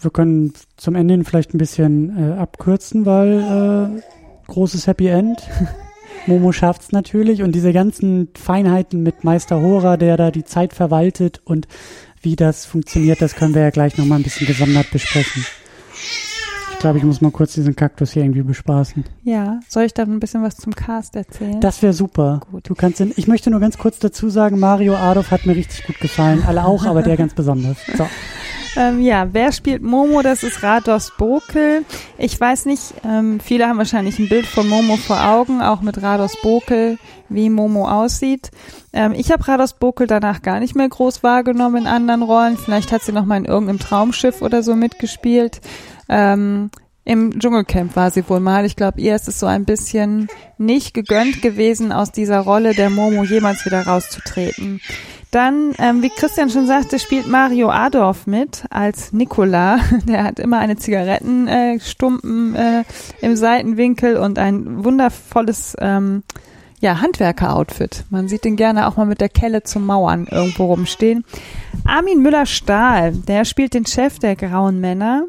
wir 0.00 0.10
können 0.10 0.52
zum 0.76 0.94
Ende 0.94 1.14
hin 1.14 1.24
vielleicht 1.24 1.54
ein 1.54 1.58
bisschen 1.58 2.16
äh, 2.16 2.38
abkürzen, 2.38 3.06
weil 3.06 3.98
äh, 3.98 4.02
großes 4.50 4.86
Happy 4.86 5.08
End. 5.08 5.42
Momo 6.26 6.52
schafft's 6.52 6.92
natürlich 6.92 7.42
und 7.42 7.52
diese 7.52 7.72
ganzen 7.72 8.28
Feinheiten 8.34 9.02
mit 9.02 9.24
Meister 9.24 9.60
Hora, 9.60 9.96
der 9.96 10.16
da 10.16 10.30
die 10.30 10.44
Zeit 10.44 10.72
verwaltet 10.72 11.40
und 11.44 11.66
wie 12.20 12.36
das 12.36 12.64
funktioniert, 12.64 13.20
das 13.20 13.34
können 13.34 13.54
wir 13.54 13.62
ja 13.62 13.70
gleich 13.70 13.98
nochmal 13.98 14.20
ein 14.20 14.22
bisschen 14.22 14.46
gesondert 14.46 14.90
besprechen. 14.92 15.44
Ich 16.72 16.78
glaube, 16.78 16.98
ich 16.98 17.04
muss 17.04 17.20
mal 17.20 17.30
kurz 17.30 17.54
diesen 17.54 17.76
Kaktus 17.76 18.12
hier 18.12 18.22
irgendwie 18.22 18.42
bespaßen. 18.42 19.04
Ja, 19.22 19.60
soll 19.68 19.84
ich 19.84 19.94
dann 19.94 20.10
ein 20.12 20.20
bisschen 20.20 20.42
was 20.42 20.56
zum 20.56 20.74
Cast 20.74 21.14
erzählen? 21.14 21.60
Das 21.60 21.80
wäre 21.82 21.92
super. 21.92 22.40
Gut. 22.50 22.68
Du 22.68 22.74
kannst 22.74 22.98
den, 22.98 23.12
ich 23.16 23.28
möchte 23.28 23.50
nur 23.50 23.60
ganz 23.60 23.78
kurz 23.78 24.00
dazu 24.00 24.28
sagen, 24.28 24.58
Mario 24.58 24.96
Adolf 24.96 25.30
hat 25.30 25.46
mir 25.46 25.54
richtig 25.54 25.86
gut 25.86 26.00
gefallen. 26.00 26.42
Alle 26.44 26.64
auch, 26.64 26.84
aber 26.84 27.02
der 27.02 27.16
ganz 27.16 27.34
besonders. 27.34 27.76
So. 27.96 28.06
Ähm, 28.76 29.00
ja, 29.02 29.28
wer 29.32 29.52
spielt 29.52 29.82
Momo? 29.82 30.22
Das 30.22 30.42
ist 30.42 30.62
Rados 30.62 31.12
Bokel. 31.18 31.84
Ich 32.16 32.40
weiß 32.40 32.64
nicht, 32.66 32.94
ähm, 33.04 33.38
viele 33.38 33.68
haben 33.68 33.78
wahrscheinlich 33.78 34.18
ein 34.18 34.28
Bild 34.28 34.46
von 34.46 34.66
Momo 34.68 34.96
vor 34.96 35.22
Augen, 35.22 35.60
auch 35.60 35.82
mit 35.82 36.02
Rados 36.02 36.40
Bokel, 36.42 36.98
wie 37.28 37.50
Momo 37.50 37.88
aussieht. 37.88 38.50
Ähm, 38.94 39.12
ich 39.12 39.30
habe 39.30 39.46
Rados 39.46 39.74
Bokel 39.74 40.06
danach 40.06 40.40
gar 40.40 40.58
nicht 40.58 40.74
mehr 40.74 40.88
groß 40.88 41.22
wahrgenommen 41.22 41.82
in 41.82 41.86
anderen 41.86 42.22
Rollen. 42.22 42.56
Vielleicht 42.56 42.92
hat 42.92 43.02
sie 43.02 43.12
noch 43.12 43.26
mal 43.26 43.36
in 43.36 43.44
irgendeinem 43.44 43.78
Traumschiff 43.78 44.40
oder 44.40 44.62
so 44.62 44.74
mitgespielt. 44.74 45.60
Ähm, 46.08 46.70
Im 47.04 47.38
Dschungelcamp 47.38 47.94
war 47.94 48.10
sie 48.10 48.26
wohl 48.26 48.40
mal. 48.40 48.64
Ich 48.64 48.76
glaube, 48.76 49.00
ihr 49.02 49.14
ist 49.14 49.28
es 49.28 49.38
so 49.38 49.46
ein 49.46 49.66
bisschen 49.66 50.28
nicht 50.56 50.94
gegönnt 50.94 51.42
gewesen, 51.42 51.92
aus 51.92 52.10
dieser 52.10 52.40
Rolle 52.40 52.74
der 52.74 52.88
Momo 52.88 53.24
jemals 53.24 53.66
wieder 53.66 53.86
rauszutreten. 53.86 54.80
Dann, 55.32 55.72
ähm, 55.78 56.02
wie 56.02 56.10
Christian 56.10 56.50
schon 56.50 56.66
sagte, 56.66 56.98
spielt 56.98 57.26
Mario 57.26 57.70
Adorf 57.70 58.26
mit 58.26 58.66
als 58.68 59.14
Nikola. 59.14 59.78
Der 60.06 60.24
hat 60.24 60.38
immer 60.38 60.58
eine 60.58 60.76
Zigarettenstumpen 60.76 62.54
äh, 62.54 62.80
äh, 62.80 62.84
im 63.22 63.34
Seitenwinkel 63.34 64.18
und 64.18 64.38
ein 64.38 64.84
wundervolles 64.84 65.74
ähm, 65.80 66.22
ja, 66.80 67.00
Handwerker-Outfit. 67.00 68.04
Man 68.10 68.28
sieht 68.28 68.44
ihn 68.44 68.56
gerne 68.56 68.86
auch 68.86 68.98
mal 68.98 69.06
mit 69.06 69.22
der 69.22 69.30
Kelle 69.30 69.62
zum 69.62 69.86
Mauern 69.86 70.26
irgendwo 70.30 70.66
rumstehen. 70.66 71.24
Armin 71.86 72.20
Müller-Stahl, 72.20 73.12
der 73.12 73.46
spielt 73.46 73.72
den 73.72 73.86
Chef 73.86 74.18
der 74.18 74.36
Grauen 74.36 74.80
Männer. 74.80 75.24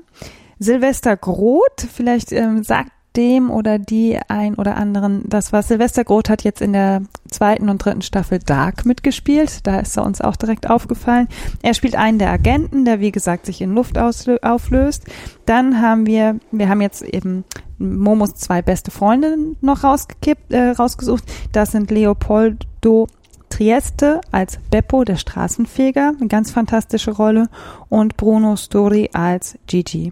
Silvester 0.60 1.16
Groth, 1.16 1.88
vielleicht 1.94 2.34
ähm, 2.34 2.64
sagt 2.64 2.92
dem 3.16 3.50
oder 3.50 3.80
die 3.80 4.20
ein 4.28 4.56
oder 4.56 4.76
anderen 4.76 5.24
das 5.28 5.54
was. 5.54 5.68
Silvester 5.68 6.04
Groth 6.04 6.30
hat 6.30 6.44
jetzt 6.44 6.62
in 6.62 6.74
der 6.74 7.04
zweiten 7.30 7.70
und 7.70 7.84
dritten 7.84 8.02
Staffel 8.02 8.40
Dark 8.40 8.86
mitgespielt. 8.86 9.66
Da 9.66 9.80
ist 9.80 9.98
er 9.98 10.06
uns 10.06 10.22
auch 10.22 10.36
direkt 10.36 10.70
aufgefallen. 10.70 11.28
Er 11.62 11.74
spielt 11.74 11.96
einen 11.96 12.20
der 12.20 12.32
Agenten, 12.32 12.86
der 12.86 13.00
wie 13.00 13.12
gesagt 13.12 13.46
sich 13.46 13.62
in 13.62 13.74
Luft 13.74 13.98
auflöst. 13.98 15.06
Dann 15.46 15.82
haben 15.82 16.06
wir, 16.06 16.40
wir 16.52 16.70
haben 16.70 16.82
jetzt 16.82 17.02
eben 17.02 17.44
Momos 17.78 18.36
zwei 18.36 18.62
beste 18.62 18.92
Freundinnen 18.92 19.58
noch 19.62 19.84
rausgekippt, 19.84 20.54
äh, 20.54 20.70
rausgesucht. 20.72 21.24
Das 21.52 21.72
sind 21.72 21.92
Leopoldo 21.92 23.08
Trieste 23.54 24.22
als 24.32 24.58
Beppo, 24.72 25.04
der 25.04 25.18
Straßenfeger, 25.18 26.14
eine 26.18 26.28
ganz 26.28 26.50
fantastische 26.50 27.12
Rolle, 27.12 27.50
und 27.88 28.18
Bruno 28.18 28.56
Story 28.56 29.12
als 29.14 29.60
Gigi. 29.68 30.12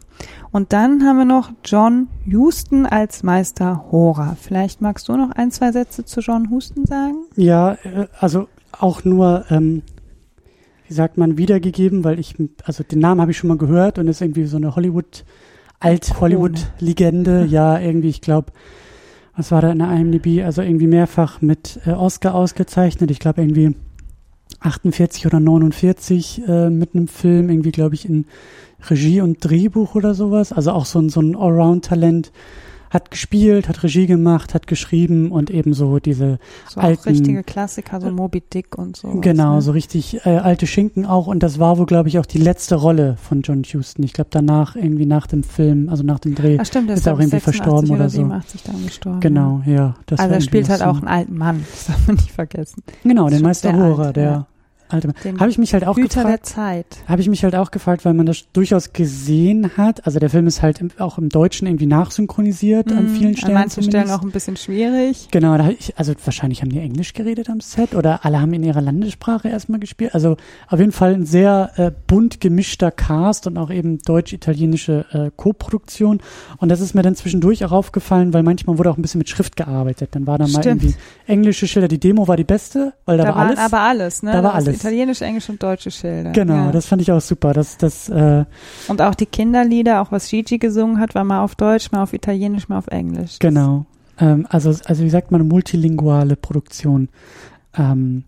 Und 0.52 0.74
dann 0.74 1.04
haben 1.04 1.18
wir 1.18 1.26
noch 1.26 1.52
John 1.66 2.08
Huston 2.32 2.86
als 2.86 3.24
Meister 3.24 3.86
Hora. 3.92 4.38
Vielleicht 4.40 4.82
magst 4.82 5.10
du 5.10 5.18
noch 5.18 5.32
ein, 5.32 5.50
zwei 5.50 5.72
Sätze 5.72 6.06
zu 6.06 6.20
John 6.20 6.52
Huston 6.52 6.86
sagen? 6.86 7.24
Ja, 7.36 7.74
äh, 7.84 8.08
also 8.20 8.48
auch 8.78 9.04
nur, 9.04 9.46
ähm, 9.50 9.82
wie 10.88 10.94
sagt 10.94 11.18
man, 11.18 11.40
wiedergegeben, 11.40 12.04
weil 12.04 12.20
ich, 12.20 12.36
also 12.64 12.84
den 12.84 13.00
Namen 13.00 13.22
habe 13.22 13.32
ich 13.32 13.38
schon 13.38 13.48
mal 13.48 13.58
gehört 13.58 13.98
und 13.98 14.08
ist 14.08 14.22
irgendwie 14.22 14.46
so 14.46 14.58
eine 14.58 14.76
Hollywood 14.76 15.26
Alt-Hollywood-Legende, 15.80 17.46
ja, 17.46 17.80
irgendwie, 17.80 18.10
ich 18.10 18.22
glaube, 18.22 18.52
was 19.36 19.52
war 19.52 19.62
da 19.62 19.72
in 19.72 19.80
der 19.80 19.92
IMDb? 19.92 20.44
Also 20.44 20.62
irgendwie 20.62 20.88
mehrfach 20.88 21.42
mit 21.42 21.80
äh, 21.86 21.92
Oscar 21.92 22.36
ausgezeichnet. 22.36 23.12
Ich 23.12 23.20
glaube 23.20 23.42
irgendwie 23.42 23.76
48 24.60 25.26
oder 25.26 25.40
49 25.40 26.44
äh, 26.48 26.70
mit 26.70 26.94
einem 26.94 27.08
Film, 27.08 27.50
irgendwie 27.50 27.72
glaube 27.72 27.96
ich 27.96 28.08
in 28.08 28.26
Regie 28.90 29.22
und 29.22 29.38
Drehbuch 29.44 29.96
oder 29.96 30.14
sowas. 30.14 30.52
Also 30.52 30.72
auch 30.72 30.86
so 30.86 31.00
ein, 31.00 31.10
so 31.10 31.22
ein 31.22 31.36
Allround-Talent 31.36 32.32
hat 32.92 33.10
gespielt, 33.10 33.68
hat 33.68 33.82
Regie 33.84 34.06
gemacht, 34.06 34.54
hat 34.54 34.68
geschrieben 34.68 35.32
und 35.32 35.50
eben 35.50 35.74
so 35.74 36.00
diese 36.00 36.38
So 36.70 36.82
alten, 36.82 37.02
auch 37.02 37.06
richtige 37.08 37.44
Klassiker, 37.44 38.02
so 38.02 38.12
Moby 38.12 38.42
Dick 38.42 38.78
und 38.78 38.98
so. 38.98 39.08
genau, 39.22 39.56
ne? 39.56 39.62
so 39.62 39.72
richtig 39.72 40.26
äh, 40.26 40.38
alte 40.38 40.68
Schinken 40.68 41.06
auch 41.06 41.28
und 41.28 41.42
das 41.42 41.58
war 41.58 41.78
wohl, 41.78 41.86
glaube 41.86 42.10
ich, 42.10 42.20
auch 42.20 42.26
die 42.26 42.38
letzte 42.38 42.76
Rolle 42.76 43.16
von 43.18 43.42
John 43.42 43.64
Huston. 43.64 44.04
Ich 44.04 44.14
glaube 44.14 44.30
danach, 44.32 44.76
irgendwie 44.76 45.06
nach 45.06 45.26
dem 45.26 45.44
Film, 45.44 45.90
also 45.90 46.04
nach 46.04 46.20
dem 46.20 46.36
Dreh, 46.36 46.58
Ach 46.60 46.66
stimmt, 46.66 46.90
der 46.90 46.96
ist 46.96 47.02
ist, 47.02 47.08
auch 47.08 47.20
irgendwie 47.20 47.40
86 47.40 47.56
verstorben 47.56 47.90
oder 47.90 48.00
oder 48.02 48.10
so. 48.10 48.18
87 48.18 48.64
dann 48.64 48.86
gestorben. 48.86 49.20
Genau, 49.22 49.62
ja. 49.66 49.96
Das. 50.06 50.20
Also 50.20 50.36
er 50.36 50.42
spielt 50.42 50.70
halt 50.70 50.82
noch 50.82 50.88
auch 50.88 50.96
so. 50.96 51.00
einen 51.00 51.08
alten 51.08 51.38
Mann, 51.38 51.66
das 51.72 51.86
darf 51.88 52.08
man 52.08 52.16
nicht 52.18 52.32
vergessen. 52.32 52.84
Genau, 53.04 53.30
den 53.30 53.42
Meister 53.42 53.74
alt, 53.74 54.16
der 54.16 54.24
ja. 54.24 54.48
Alte 54.94 55.08
Mann. 55.08 55.40
Habe 55.40 55.50
ich 55.50 55.58
mich 55.58 55.74
halt 55.74 55.86
auch 55.88 55.96
Hüter 55.98 56.24
gefragt. 56.24 56.30
der 56.30 56.44
Zeit. 56.44 56.86
Habe 57.08 57.22
ich 57.22 57.30
mich 57.30 57.44
halt 57.44 57.56
auch 57.56 57.72
gefragt, 57.72 58.06
weil 58.06 58.14
man 58.14 58.26
das 58.26 58.46
durchaus 58.54 58.94
gesehen 58.94 59.72
hat. 59.78 60.06
Also 60.06 60.20
der 60.20 60.30
Film 60.30 60.48
ist 60.48 60.62
halt 60.62 60.82
im, 60.82 60.92
auch 61.00 61.18
im 61.18 61.30
Deutschen 61.30 61.68
irgendwie 61.68 61.86
nachsynchronisiert 61.88 62.92
an 62.92 63.06
Mhm, 63.06 63.16
vielen 63.16 63.38
Stellen. 63.38 63.56
An 63.56 63.62
manchen 63.62 63.84
Stellen 63.84 63.92
zumindest. 64.06 64.14
auch 64.20 64.24
ein 64.24 64.32
bisschen 64.32 64.58
schwierig. 64.58 65.28
Genau, 65.32 65.58
ich, 65.70 65.98
also 65.98 66.14
wahrscheinlich 66.24 66.62
haben 66.62 66.70
die 66.70 66.80
Englisch 66.80 67.14
geredet 67.14 67.50
am 67.50 67.60
Set 67.62 67.96
oder 67.96 68.26
alle 68.26 68.40
haben 68.42 68.54
in 68.54 68.64
ihrer 68.64 68.82
Landessprache 68.82 69.48
erstmal 69.50 69.80
gespielt. 69.80 70.14
Also 70.14 70.38
auf 70.68 70.80
jeden 70.80 70.92
Fall 70.92 71.14
ein 71.14 71.26
sehr 71.26 71.72
äh, 71.78 71.92
bunt 72.08 72.40
gemischter 72.42 72.92
Cast 72.92 73.48
und 73.48 73.58
auch 73.58 73.70
eben 73.72 74.00
deutsch-italienische 74.00 75.06
äh, 75.12 75.32
Co-Produktion. 75.36 76.20
Und 76.58 76.70
das 76.70 76.82
ist 76.82 76.94
mir 76.96 77.02
dann 77.02 77.16
zwischendurch 77.16 77.64
auch 77.66 77.72
aufgefallen, 77.72 78.34
weil 78.34 78.44
manchmal 78.44 78.78
wurde 78.78 78.92
auch 78.92 78.98
ein 78.98 79.02
bisschen 79.02 79.20
mit 79.20 79.30
Schrift 79.30 79.56
gearbeitet. 79.56 80.10
Dann 80.14 80.28
war 80.28 80.38
da 80.38 80.46
mal 80.48 80.62
Stimmt. 80.62 80.84
irgendwie 80.84 80.96
englische 81.28 81.68
Schilder. 81.68 81.88
Die 81.88 82.00
Demo 82.00 82.28
war 82.28 82.38
die 82.38 82.44
beste, 82.44 82.94
weil 83.06 83.18
da, 83.18 83.24
Da, 83.26 83.30
war 83.36 83.46
alles. 83.48 83.60
aber 83.60 83.80
alles, 83.82 84.24
ne? 84.24 84.32
Da 84.32 84.44
war 84.44 84.54
alles. 84.56 84.81
Italienisch, 84.82 85.22
Englisch 85.22 85.50
und 85.50 85.62
deutsche 85.62 85.92
Schilder. 85.92 86.32
genau, 86.32 86.66
ja. 86.66 86.72
das 86.72 86.86
fand 86.86 87.02
ich 87.02 87.12
auch 87.12 87.22
super. 87.22 87.54
Das, 87.54 87.78
das, 87.78 88.10
äh, 88.10 88.46
Und 88.88 89.02
auch 89.02 89.16
die 89.16 89.26
Kinderlieder, 89.26 90.02
auch 90.02 90.12
was 90.12 90.30
Gigi 90.30 90.58
gesungen 90.58 91.00
hat, 91.00 91.16
war 91.16 91.24
mal 91.24 91.44
auf 91.44 91.56
Deutsch, 91.56 91.92
mal 91.92 92.04
auf 92.04 92.14
Italienisch, 92.14 92.70
mal 92.70 92.78
auf 92.78 92.88
Englisch. 92.88 93.40
Genau. 93.40 93.86
Ähm, 94.20 94.46
also, 94.50 94.70
also 94.86 95.04
wie 95.04 95.10
sagt 95.10 95.32
man, 95.32 95.42
eine 95.42 95.50
multilinguale 95.50 96.36
Produktion. 96.36 97.10
Ähm, 97.76 98.24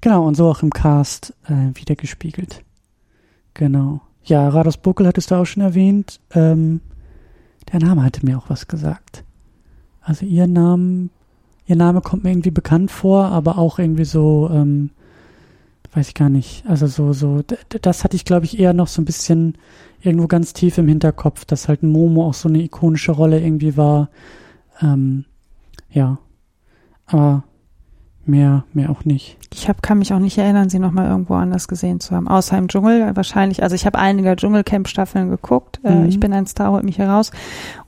genau, 0.00 0.26
und 0.26 0.36
so 0.36 0.48
auch 0.48 0.62
im 0.62 0.70
Cast 0.70 1.34
äh, 1.48 1.78
wieder 1.78 1.94
gespiegelt. 1.94 2.62
Genau. 3.54 4.00
Ja, 4.24 4.48
Rados 4.48 4.76
Buckel 4.76 5.06
hattest 5.06 5.30
du 5.30 5.36
auch 5.36 5.44
schon 5.44 5.62
erwähnt. 5.62 6.20
Ähm, 6.34 6.80
der 7.72 7.80
Name 7.80 8.02
hatte 8.02 8.24
mir 8.24 8.38
auch 8.38 8.48
was 8.50 8.66
gesagt. 8.66 9.24
Also 10.00 10.24
ihr 10.24 10.46
Name, 10.46 11.08
ihr 11.66 11.76
Name 11.76 12.00
kommt 12.00 12.24
mir 12.24 12.30
irgendwie 12.30 12.50
bekannt 12.50 12.90
vor, 12.90 13.26
aber 13.26 13.58
auch 13.58 13.78
irgendwie 13.78 14.04
so, 14.04 14.48
ähm, 14.52 14.90
weiß 15.96 16.08
ich 16.08 16.14
gar 16.14 16.28
nicht. 16.28 16.62
Also 16.68 16.86
so, 16.86 17.12
so, 17.12 17.40
das 17.80 18.04
hatte 18.04 18.16
ich, 18.16 18.24
glaube 18.24 18.44
ich, 18.44 18.58
eher 18.60 18.74
noch 18.74 18.86
so 18.86 19.00
ein 19.00 19.06
bisschen 19.06 19.56
irgendwo 20.02 20.26
ganz 20.26 20.52
tief 20.52 20.76
im 20.78 20.88
Hinterkopf, 20.88 21.44
dass 21.46 21.68
halt 21.68 21.82
Momo 21.82 22.26
auch 22.28 22.34
so 22.34 22.48
eine 22.48 22.62
ikonische 22.62 23.12
Rolle 23.12 23.40
irgendwie 23.40 23.76
war. 23.76 24.10
Ähm, 24.82 25.24
ja. 25.90 26.18
Aber 27.06 27.44
mehr, 28.26 28.64
mehr 28.72 28.90
auch 28.90 29.04
nicht. 29.04 29.38
Ich 29.54 29.68
hab, 29.68 29.82
kann 29.82 29.98
mich 30.00 30.12
auch 30.12 30.18
nicht 30.18 30.36
erinnern, 30.36 30.68
sie 30.68 30.80
noch 30.80 30.90
mal 30.92 31.08
irgendwo 31.08 31.34
anders 31.34 31.68
gesehen 31.68 32.00
zu 32.00 32.14
haben. 32.14 32.28
Außer 32.28 32.58
im 32.58 32.68
Dschungel 32.68 33.14
wahrscheinlich. 33.16 33.62
Also 33.62 33.74
ich 33.74 33.86
habe 33.86 33.98
einige 33.98 34.34
Dschungelcamp-Staffeln 34.36 35.30
geguckt. 35.30 35.80
Äh, 35.82 35.94
Mhm. 35.94 36.06
ich 36.08 36.20
bin 36.20 36.32
ein 36.32 36.46
Star, 36.46 36.72
holt 36.72 36.84
mich 36.84 36.98
heraus. 36.98 37.30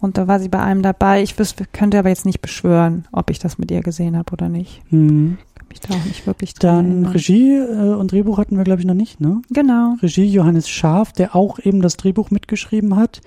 Und 0.00 0.16
da 0.16 0.28
war 0.28 0.38
sie 0.40 0.48
bei 0.48 0.60
einem 0.60 0.82
dabei. 0.82 1.22
Ich 1.22 1.38
wüsste, 1.38 1.64
könnte 1.70 1.98
aber 1.98 2.08
jetzt 2.08 2.24
nicht 2.24 2.40
beschwören, 2.40 3.06
ob 3.12 3.28
ich 3.30 3.38
das 3.38 3.58
mit 3.58 3.70
ihr 3.70 3.82
gesehen 3.82 4.16
habe 4.16 4.32
oder 4.32 4.48
nicht. 4.48 4.80
Hm. 4.90 5.36
Mich 5.68 5.80
da 5.80 5.94
auch 5.94 6.04
nicht 6.04 6.26
wirklich 6.26 6.54
dran 6.54 6.76
Dann 6.76 6.86
erinnern. 6.86 7.12
Regie 7.12 7.56
äh, 7.56 7.94
und 7.94 8.12
Drehbuch 8.12 8.38
hatten 8.38 8.56
wir, 8.56 8.64
glaube 8.64 8.80
ich, 8.80 8.86
noch 8.86 8.94
nicht, 8.94 9.20
ne? 9.20 9.42
Genau. 9.50 9.96
Regie 10.02 10.24
Johannes 10.24 10.68
Scharf, 10.68 11.12
der 11.12 11.36
auch 11.36 11.58
eben 11.58 11.82
das 11.82 11.96
Drehbuch 11.96 12.30
mitgeschrieben 12.30 12.96
hat. 12.96 13.20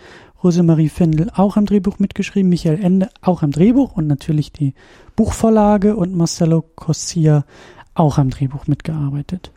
Rosemarie 0.44 0.90
Fendel 0.90 1.30
auch 1.36 1.56
am 1.56 1.66
Drehbuch 1.66 2.00
mitgeschrieben. 2.00 2.50
Michael 2.50 2.84
Ende 2.84 3.10
auch 3.22 3.44
am 3.44 3.52
Drehbuch 3.52 3.96
und 3.96 4.08
natürlich 4.08 4.52
die 4.52 4.74
Buchvorlage 5.16 5.96
und 5.96 6.16
Marcelo 6.16 6.64
Cossia 6.76 7.46
auch 7.94 8.18
am 8.18 8.30
Drehbuch 8.32 8.68
mitgearbeitet. 8.68 9.52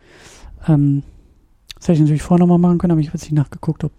Ähm, 0.69 1.03
das 1.77 1.89
hätte 1.89 1.95
ich 1.95 2.01
natürlich 2.01 2.23
vorher 2.23 2.47
nochmal 2.47 2.59
machen 2.59 2.79
können, 2.79 2.93
aber 2.93 3.01
ich 3.01 3.09
habe 3.09 3.19
jetzt 3.19 3.25
nicht 3.25 3.39
nachgeguckt, 3.39 3.85
ob 3.85 3.93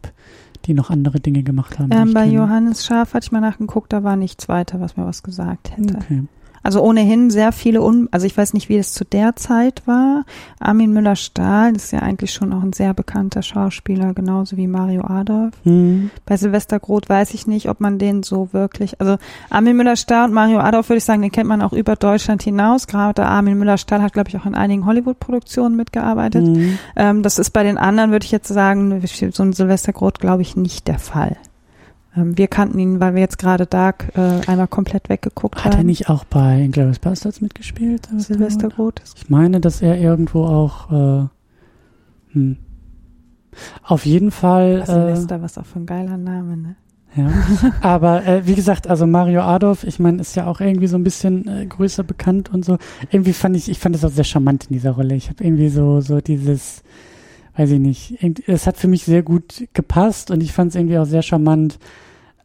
die 0.65 0.73
noch 0.73 0.89
andere 0.89 1.19
Dinge 1.19 1.43
gemacht 1.43 1.79
haben. 1.79 1.91
Ähm, 1.91 2.13
bei 2.13 2.23
kenne. 2.23 2.33
Johannes 2.33 2.85
Schaf 2.85 3.13
hatte 3.13 3.25
ich 3.25 3.31
mal 3.31 3.41
nachgeguckt, 3.41 3.93
da 3.93 4.03
war 4.03 4.15
nichts 4.15 4.47
weiter, 4.47 4.79
was 4.79 4.97
mir 4.97 5.05
was 5.05 5.23
gesagt 5.23 5.71
hätte. 5.75 5.95
Okay. 5.95 6.23
Also 6.65 6.81
ohnehin 6.81 7.29
sehr 7.29 7.51
viele, 7.51 7.83
Un 7.83 8.09
also 8.09 8.25
ich 8.25 8.35
weiß 8.35 8.55
nicht, 8.55 8.69
wie 8.69 8.77
es 8.77 8.91
zu 8.91 9.05
der 9.05 9.35
Zeit 9.35 9.83
war. 9.85 10.25
Armin 10.59 10.93
Müller-Stahl 10.93 11.75
ist 11.75 11.91
ja 11.91 11.99
eigentlich 11.99 12.33
schon 12.33 12.51
auch 12.53 12.63
ein 12.63 12.73
sehr 12.73 12.95
bekannter 12.95 13.43
Schauspieler, 13.43 14.15
genauso 14.15 14.57
wie 14.57 14.65
Mario 14.65 15.03
Adolf. 15.03 15.53
Hm. 15.61 16.09
Bei 16.25 16.37
Silvester 16.37 16.79
Groth 16.79 17.07
weiß 17.07 17.35
ich 17.35 17.45
nicht, 17.45 17.69
ob 17.69 17.81
man 17.81 17.99
den 17.99 18.23
so 18.23 18.49
wirklich, 18.51 18.99
also 18.99 19.17
Armin 19.51 19.77
Müller-Stahl 19.77 20.25
und 20.25 20.33
Mario 20.33 20.57
Adolf 20.57 20.89
würde 20.89 20.97
ich 20.97 21.03
sagen, 21.03 21.21
den 21.21 21.31
kennt 21.31 21.47
man 21.47 21.61
auch 21.61 21.71
über 21.71 21.95
Deutschland 21.95 22.41
hinaus. 22.41 22.87
Gerade 22.87 23.27
Armin 23.27 23.59
Müller-Stahl 23.59 24.01
hat, 24.01 24.13
glaube 24.13 24.29
ich, 24.29 24.37
auch 24.37 24.47
in 24.47 24.55
einigen 24.55 24.87
Hollywood-Produktionen 24.87 25.75
mitgearbeitet. 25.75 26.47
Hm. 26.47 26.79
Ähm, 26.95 27.21
das 27.21 27.37
ist 27.37 27.51
bei 27.51 27.61
den 27.61 27.77
anderen, 27.77 28.09
würde 28.09 28.25
ich 28.25 28.31
jetzt 28.31 28.47
sagen, 28.47 29.03
so 29.05 29.43
ein 29.43 29.53
Silvester 29.53 29.93
Groth, 29.93 30.17
glaube 30.17 30.41
ich, 30.41 30.55
nicht 30.55 30.87
der 30.87 30.97
Fall. 30.97 31.37
Ähm, 32.15 32.37
wir 32.37 32.47
kannten 32.47 32.79
ihn, 32.79 32.99
weil 32.99 33.13
wir 33.13 33.21
jetzt 33.21 33.37
gerade 33.37 33.65
Dark 33.65 34.11
äh, 34.15 34.41
einmal 34.47 34.67
komplett 34.67 35.09
weggeguckt 35.09 35.63
Hat 35.63 35.73
er 35.73 35.79
haben. 35.79 35.85
nicht 35.85 36.09
auch 36.09 36.23
bei 36.25 36.61
Inglourious 36.61 36.99
Bastards 36.99 37.41
mitgespielt? 37.41 38.07
Silvester 38.17 38.69
Groth? 38.69 39.01
Ich 39.15 39.29
meine, 39.29 39.59
dass 39.59 39.81
er 39.81 39.97
irgendwo 39.97 40.45
auch. 40.45 40.91
Äh, 40.91 41.27
hm. 42.33 42.57
Auf 43.83 44.05
jeden 44.05 44.31
Fall. 44.31 44.81
Was 44.81 44.89
Äh, 44.89 44.93
Silvester, 44.93 45.41
was 45.41 45.57
auch 45.57 45.65
für 45.65 45.79
ein 45.79 45.85
geiler 45.85 46.17
Name, 46.17 46.57
ne? 46.57 46.75
ja. 47.15 47.31
Aber 47.81 48.25
äh, 48.25 48.45
wie 48.45 48.55
gesagt, 48.55 48.87
also 48.87 49.07
Mario 49.07 49.41
Adolf, 49.41 49.83
ich 49.83 49.99
meine, 49.99 50.21
ist 50.21 50.35
ja 50.35 50.47
auch 50.47 50.59
irgendwie 50.59 50.87
so 50.87 50.97
ein 50.97 51.03
bisschen 51.03 51.47
äh, 51.47 51.65
größer 51.65 52.03
bekannt 52.03 52.53
und 52.53 52.65
so. 52.65 52.77
Irgendwie 53.11 53.33
fand 53.33 53.55
ich, 53.55 53.69
ich 53.69 53.79
fand 53.79 53.95
es 53.95 54.03
auch 54.03 54.11
sehr 54.11 54.23
charmant 54.25 54.65
in 54.69 54.73
dieser 54.73 54.91
Rolle. 54.91 55.15
Ich 55.15 55.29
habe 55.29 55.43
irgendwie 55.43 55.69
so 55.69 56.01
so 56.01 56.19
dieses, 56.19 56.83
weiß 57.55 57.71
ich 57.71 57.79
nicht, 57.79 58.17
es 58.47 58.67
hat 58.67 58.75
für 58.77 58.89
mich 58.89 59.03
sehr 59.05 59.23
gut 59.23 59.67
gepasst 59.73 60.31
und 60.31 60.43
ich 60.43 60.51
fand 60.51 60.69
es 60.69 60.75
irgendwie 60.75 60.97
auch 60.97 61.05
sehr 61.05 61.21
charmant. 61.21 61.79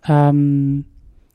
Ähm, 0.08 0.84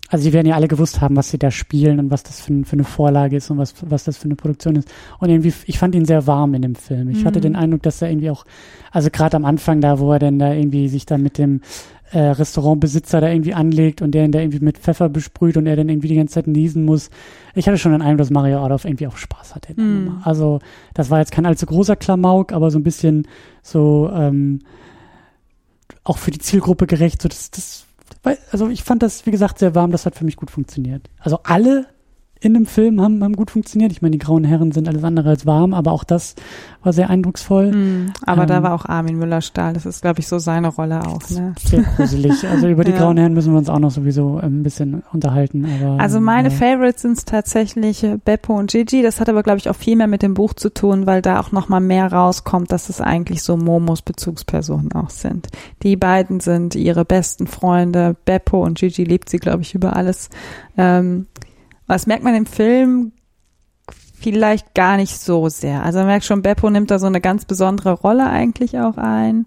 also 0.09 0.23
sie 0.23 0.33
werden 0.33 0.45
ja 0.45 0.53
alle 0.55 0.67
gewusst 0.67 1.01
haben, 1.01 1.15
was 1.15 1.29
sie 1.31 1.39
da 1.39 1.49
spielen 1.49 1.99
und 1.99 2.11
was 2.11 2.21
das 2.21 2.39
für, 2.39 2.63
für 2.63 2.73
eine 2.73 2.83
Vorlage 2.83 3.37
ist 3.37 3.49
und 3.49 3.57
was, 3.57 3.73
was 3.81 4.03
das 4.03 4.17
für 4.17 4.25
eine 4.25 4.35
Produktion 4.35 4.75
ist. 4.75 4.87
Und 5.19 5.29
irgendwie, 5.29 5.51
ich 5.65 5.79
fand 5.79 5.95
ihn 5.95 6.05
sehr 6.05 6.27
warm 6.27 6.53
in 6.53 6.61
dem 6.61 6.75
Film. 6.75 7.09
Ich 7.09 7.25
hatte 7.25 7.39
Mhm. 7.39 7.43
den 7.43 7.55
Eindruck, 7.55 7.81
dass 7.81 8.01
er 8.03 8.11
irgendwie 8.11 8.29
auch, 8.29 8.45
also 8.91 9.09
gerade 9.09 9.35
am 9.35 9.45
Anfang 9.45 9.81
da, 9.81 9.99
wo 9.99 10.11
er 10.13 10.19
denn 10.19 10.37
da 10.37 10.53
irgendwie 10.53 10.89
sich 10.89 11.07
dann 11.07 11.23
mit 11.23 11.39
dem 11.39 11.61
äh, 12.11 12.19
Restaurantbesitzer 12.19 13.19
da 13.19 13.29
irgendwie 13.29 13.55
anlegt 13.55 14.03
und 14.03 14.11
der 14.11 14.25
ihn 14.25 14.31
da 14.31 14.39
irgendwie 14.39 14.59
mit 14.59 14.77
Pfeffer 14.77 15.09
besprüht 15.09 15.57
und 15.57 15.65
er 15.65 15.75
dann 15.75 15.89
irgendwie 15.89 16.07
die 16.07 16.15
ganze 16.15 16.35
Zeit 16.35 16.45
niesen 16.47 16.85
muss. 16.85 17.09
Ich 17.55 17.67
hatte 17.67 17.79
schon 17.79 17.91
den 17.91 18.03
Eindruck, 18.03 18.19
dass 18.19 18.29
Mario 18.29 18.63
Adolf 18.63 18.85
irgendwie 18.85 19.07
auch 19.07 19.17
Spaß 19.17 19.55
hatte. 19.55 19.73
Mhm. 19.75 20.19
Also 20.23 20.59
das 20.93 21.09
war 21.09 21.17
jetzt 21.17 21.31
kein 21.31 21.47
allzu 21.47 21.65
großer 21.65 21.95
Klamauk, 21.95 22.53
aber 22.53 22.69
so 22.69 22.77
ein 22.77 22.83
bisschen 22.83 23.27
so 23.63 24.11
ähm, 24.13 24.59
auch 26.03 26.19
für 26.19 26.29
die 26.29 26.39
Zielgruppe 26.39 26.85
gerecht. 26.85 27.23
So 27.23 27.27
das, 27.27 27.49
das, 27.49 27.84
also 28.51 28.69
ich 28.69 28.83
fand 28.83 29.03
das, 29.03 29.25
wie 29.25 29.31
gesagt, 29.31 29.59
sehr 29.59 29.75
warm. 29.75 29.91
Das 29.91 30.05
hat 30.05 30.15
für 30.15 30.25
mich 30.25 30.35
gut 30.35 30.51
funktioniert. 30.51 31.09
Also 31.19 31.39
alle 31.43 31.87
in 32.45 32.53
dem 32.53 32.65
Film 32.65 33.01
haben, 33.01 33.23
haben 33.23 33.35
gut 33.35 33.51
funktioniert. 33.51 33.91
Ich 33.91 34.01
meine, 34.01 34.11
die 34.11 34.17
grauen 34.19 34.43
Herren 34.43 34.71
sind 34.71 34.87
alles 34.87 35.03
andere 35.03 35.29
als 35.29 35.45
warm, 35.45 35.73
aber 35.73 35.91
auch 35.91 36.03
das 36.03 36.35
war 36.83 36.93
sehr 36.93 37.09
eindrucksvoll. 37.09 37.71
Hm, 37.71 38.13
aber 38.25 38.43
Ähm, 38.43 38.47
da 38.47 38.63
war 38.63 38.73
auch 38.73 38.85
Armin 38.85 39.17
Müller-Stahl. 39.17 39.73
Das 39.73 39.85
ist, 39.85 40.01
glaube 40.01 40.19
ich, 40.19 40.27
so 40.27 40.37
seine 40.37 40.67
Rolle 40.67 41.01
auch, 41.07 41.27
ne? 41.31 41.55
Sehr 41.63 41.81
gruselig. 41.81 42.47
Also 42.47 42.67
über 42.67 42.83
die 42.83 42.91
Ja. 42.91 42.97
grauen 42.99 43.17
Herren 43.17 43.33
müssen 43.33 43.51
wir 43.53 43.57
uns 43.57 43.69
auch 43.69 43.79
noch 43.79 43.89
sowieso 43.91 44.37
ein 44.37 44.61
bisschen 44.63 45.01
unterhalten. 45.11 45.65
Aber, 45.81 45.99
Also 45.99 46.19
meine 46.19 46.49
äh, 46.49 46.51
Favorites 46.51 47.01
sind 47.01 47.25
tatsächlich 47.25 48.03
äh, 48.03 48.17
Beppo 48.23 48.57
und 48.57 48.69
Gigi. 48.71 49.01
Das 49.01 49.19
hat 49.19 49.27
aber, 49.29 49.41
glaube 49.41 49.57
ich, 49.57 49.69
auch 49.69 49.75
viel 49.75 49.95
mehr 49.95 50.07
mit 50.07 50.21
dem 50.21 50.35
Buch 50.35 50.53
zu 50.53 50.71
tun, 50.71 51.07
weil 51.07 51.21
da 51.23 51.39
auch 51.39 51.51
noch 51.51 51.67
mal 51.69 51.79
mehr 51.79 52.11
rauskommt, 52.13 52.71
dass 52.71 52.89
es 52.89 53.01
eigentlich 53.01 53.41
so 53.41 53.57
Momos 53.57 54.03
Bezugspersonen 54.03 54.91
auch 54.93 55.09
sind. 55.09 55.47
Die 55.81 55.95
beiden 55.95 56.39
sind 56.39 56.75
ihre 56.75 57.05
besten 57.05 57.47
Freunde. 57.47 58.15
Beppo 58.25 58.63
und 58.63 58.77
Gigi 58.77 59.03
liebt 59.03 59.29
sie, 59.29 59.37
glaube 59.37 59.63
ich, 59.63 59.73
über 59.73 59.95
alles. 59.95 60.29
Ähm, 60.77 61.25
was 61.87 62.07
merkt 62.07 62.23
man 62.23 62.35
im 62.35 62.45
Film? 62.45 63.11
Vielleicht 64.17 64.73
gar 64.73 64.97
nicht 64.97 65.17
so 65.19 65.49
sehr. 65.49 65.83
Also 65.83 65.99
man 65.99 66.07
merkt 66.07 66.25
schon, 66.25 66.41
Beppo 66.41 66.69
nimmt 66.69 66.89
da 66.89 66.97
so 66.99 67.05
eine 67.05 67.21
ganz 67.21 67.45
besondere 67.45 67.91
Rolle 67.91 68.27
eigentlich 68.27 68.79
auch 68.79 68.97
ein. 68.97 69.45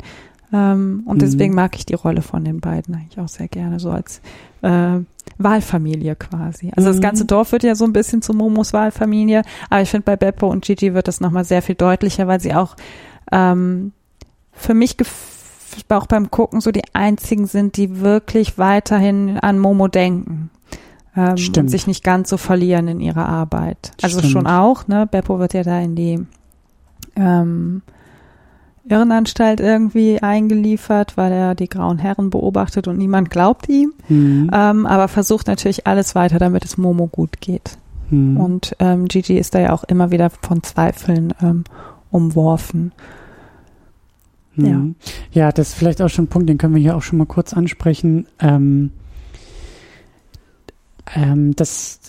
Ähm, 0.52 1.02
und 1.04 1.16
Mhm. 1.16 1.20
deswegen 1.20 1.54
mag 1.54 1.74
ich 1.76 1.84
die 1.84 1.94
Rolle 1.94 2.22
von 2.22 2.44
den 2.44 2.60
beiden 2.60 2.94
eigentlich 2.94 3.18
auch 3.18 3.28
sehr 3.28 3.48
gerne, 3.48 3.80
so 3.80 3.90
als 3.90 4.20
äh, 4.62 4.98
Wahlfamilie 5.38 6.16
quasi. 6.16 6.72
Also 6.76 6.88
das 6.88 6.98
Mhm. 6.98 7.02
ganze 7.02 7.24
Dorf 7.24 7.52
wird 7.52 7.62
ja 7.64 7.74
so 7.74 7.84
ein 7.84 7.92
bisschen 7.92 8.22
zu 8.22 8.32
Momos 8.34 8.72
Wahlfamilie, 8.72 9.42
aber 9.68 9.82
ich 9.82 9.90
finde 9.90 10.04
bei 10.04 10.16
Beppo 10.16 10.48
und 10.48 10.64
Gigi 10.64 10.94
wird 10.94 11.06
das 11.08 11.20
nochmal 11.20 11.44
sehr 11.44 11.60
viel 11.62 11.74
deutlicher, 11.74 12.26
weil 12.28 12.40
sie 12.40 12.54
auch 12.54 12.76
ähm, 13.30 13.92
für 14.52 14.74
mich 14.74 14.96
auch 15.90 16.06
beim 16.06 16.30
Gucken 16.30 16.60
so 16.60 16.70
die 16.72 16.82
einzigen 16.94 17.46
sind, 17.46 17.76
die 17.76 18.00
wirklich 18.00 18.58
weiterhin 18.58 19.38
an 19.38 19.58
Momo 19.58 19.86
denken. 19.88 20.50
Ähm, 21.18 21.36
Stimmt. 21.36 21.68
sich 21.68 21.88
nicht 21.88 22.04
ganz 22.04 22.30
so 22.30 22.36
verlieren 22.36 22.86
in 22.86 23.00
ihrer 23.00 23.28
Arbeit. 23.28 23.90
Also 24.02 24.20
Stimmt. 24.20 24.32
schon 24.32 24.46
auch, 24.46 24.86
ne? 24.86 25.08
Beppo 25.10 25.40
wird 25.40 25.52
ja 25.52 25.64
da 25.64 25.80
in 25.80 25.96
die 25.96 26.24
ähm, 27.16 27.82
Irrenanstalt 28.88 29.58
irgendwie 29.58 30.22
eingeliefert, 30.22 31.16
weil 31.16 31.32
er 31.32 31.54
die 31.56 31.68
grauen 31.68 31.98
Herren 31.98 32.30
beobachtet 32.30 32.86
und 32.86 32.98
niemand 32.98 33.30
glaubt 33.30 33.68
ihm. 33.68 33.94
Mhm. 34.08 34.48
Ähm, 34.52 34.86
aber 34.86 35.08
versucht 35.08 35.48
natürlich 35.48 35.88
alles 35.88 36.14
weiter, 36.14 36.38
damit 36.38 36.64
es 36.64 36.78
Momo 36.78 37.08
gut 37.08 37.40
geht. 37.40 37.78
Mhm. 38.10 38.36
Und 38.36 38.76
ähm, 38.78 39.06
Gigi 39.06 39.36
ist 39.36 39.56
da 39.56 39.58
ja 39.58 39.72
auch 39.72 39.82
immer 39.82 40.12
wieder 40.12 40.30
von 40.30 40.62
Zweifeln 40.62 41.34
ähm, 41.42 41.64
umworfen. 42.12 42.92
Mhm. 44.54 44.94
Ja, 45.32 45.50
das 45.50 45.70
ist 45.70 45.74
vielleicht 45.74 46.00
auch 46.00 46.08
schon 46.08 46.26
ein 46.26 46.28
Punkt, 46.28 46.48
den 46.48 46.58
können 46.58 46.76
wir 46.76 46.82
hier 46.82 46.96
auch 46.96 47.02
schon 47.02 47.18
mal 47.18 47.26
kurz 47.26 47.52
ansprechen. 47.54 48.28
Ähm, 48.38 48.92
ähm, 51.14 51.54
das, 51.56 52.00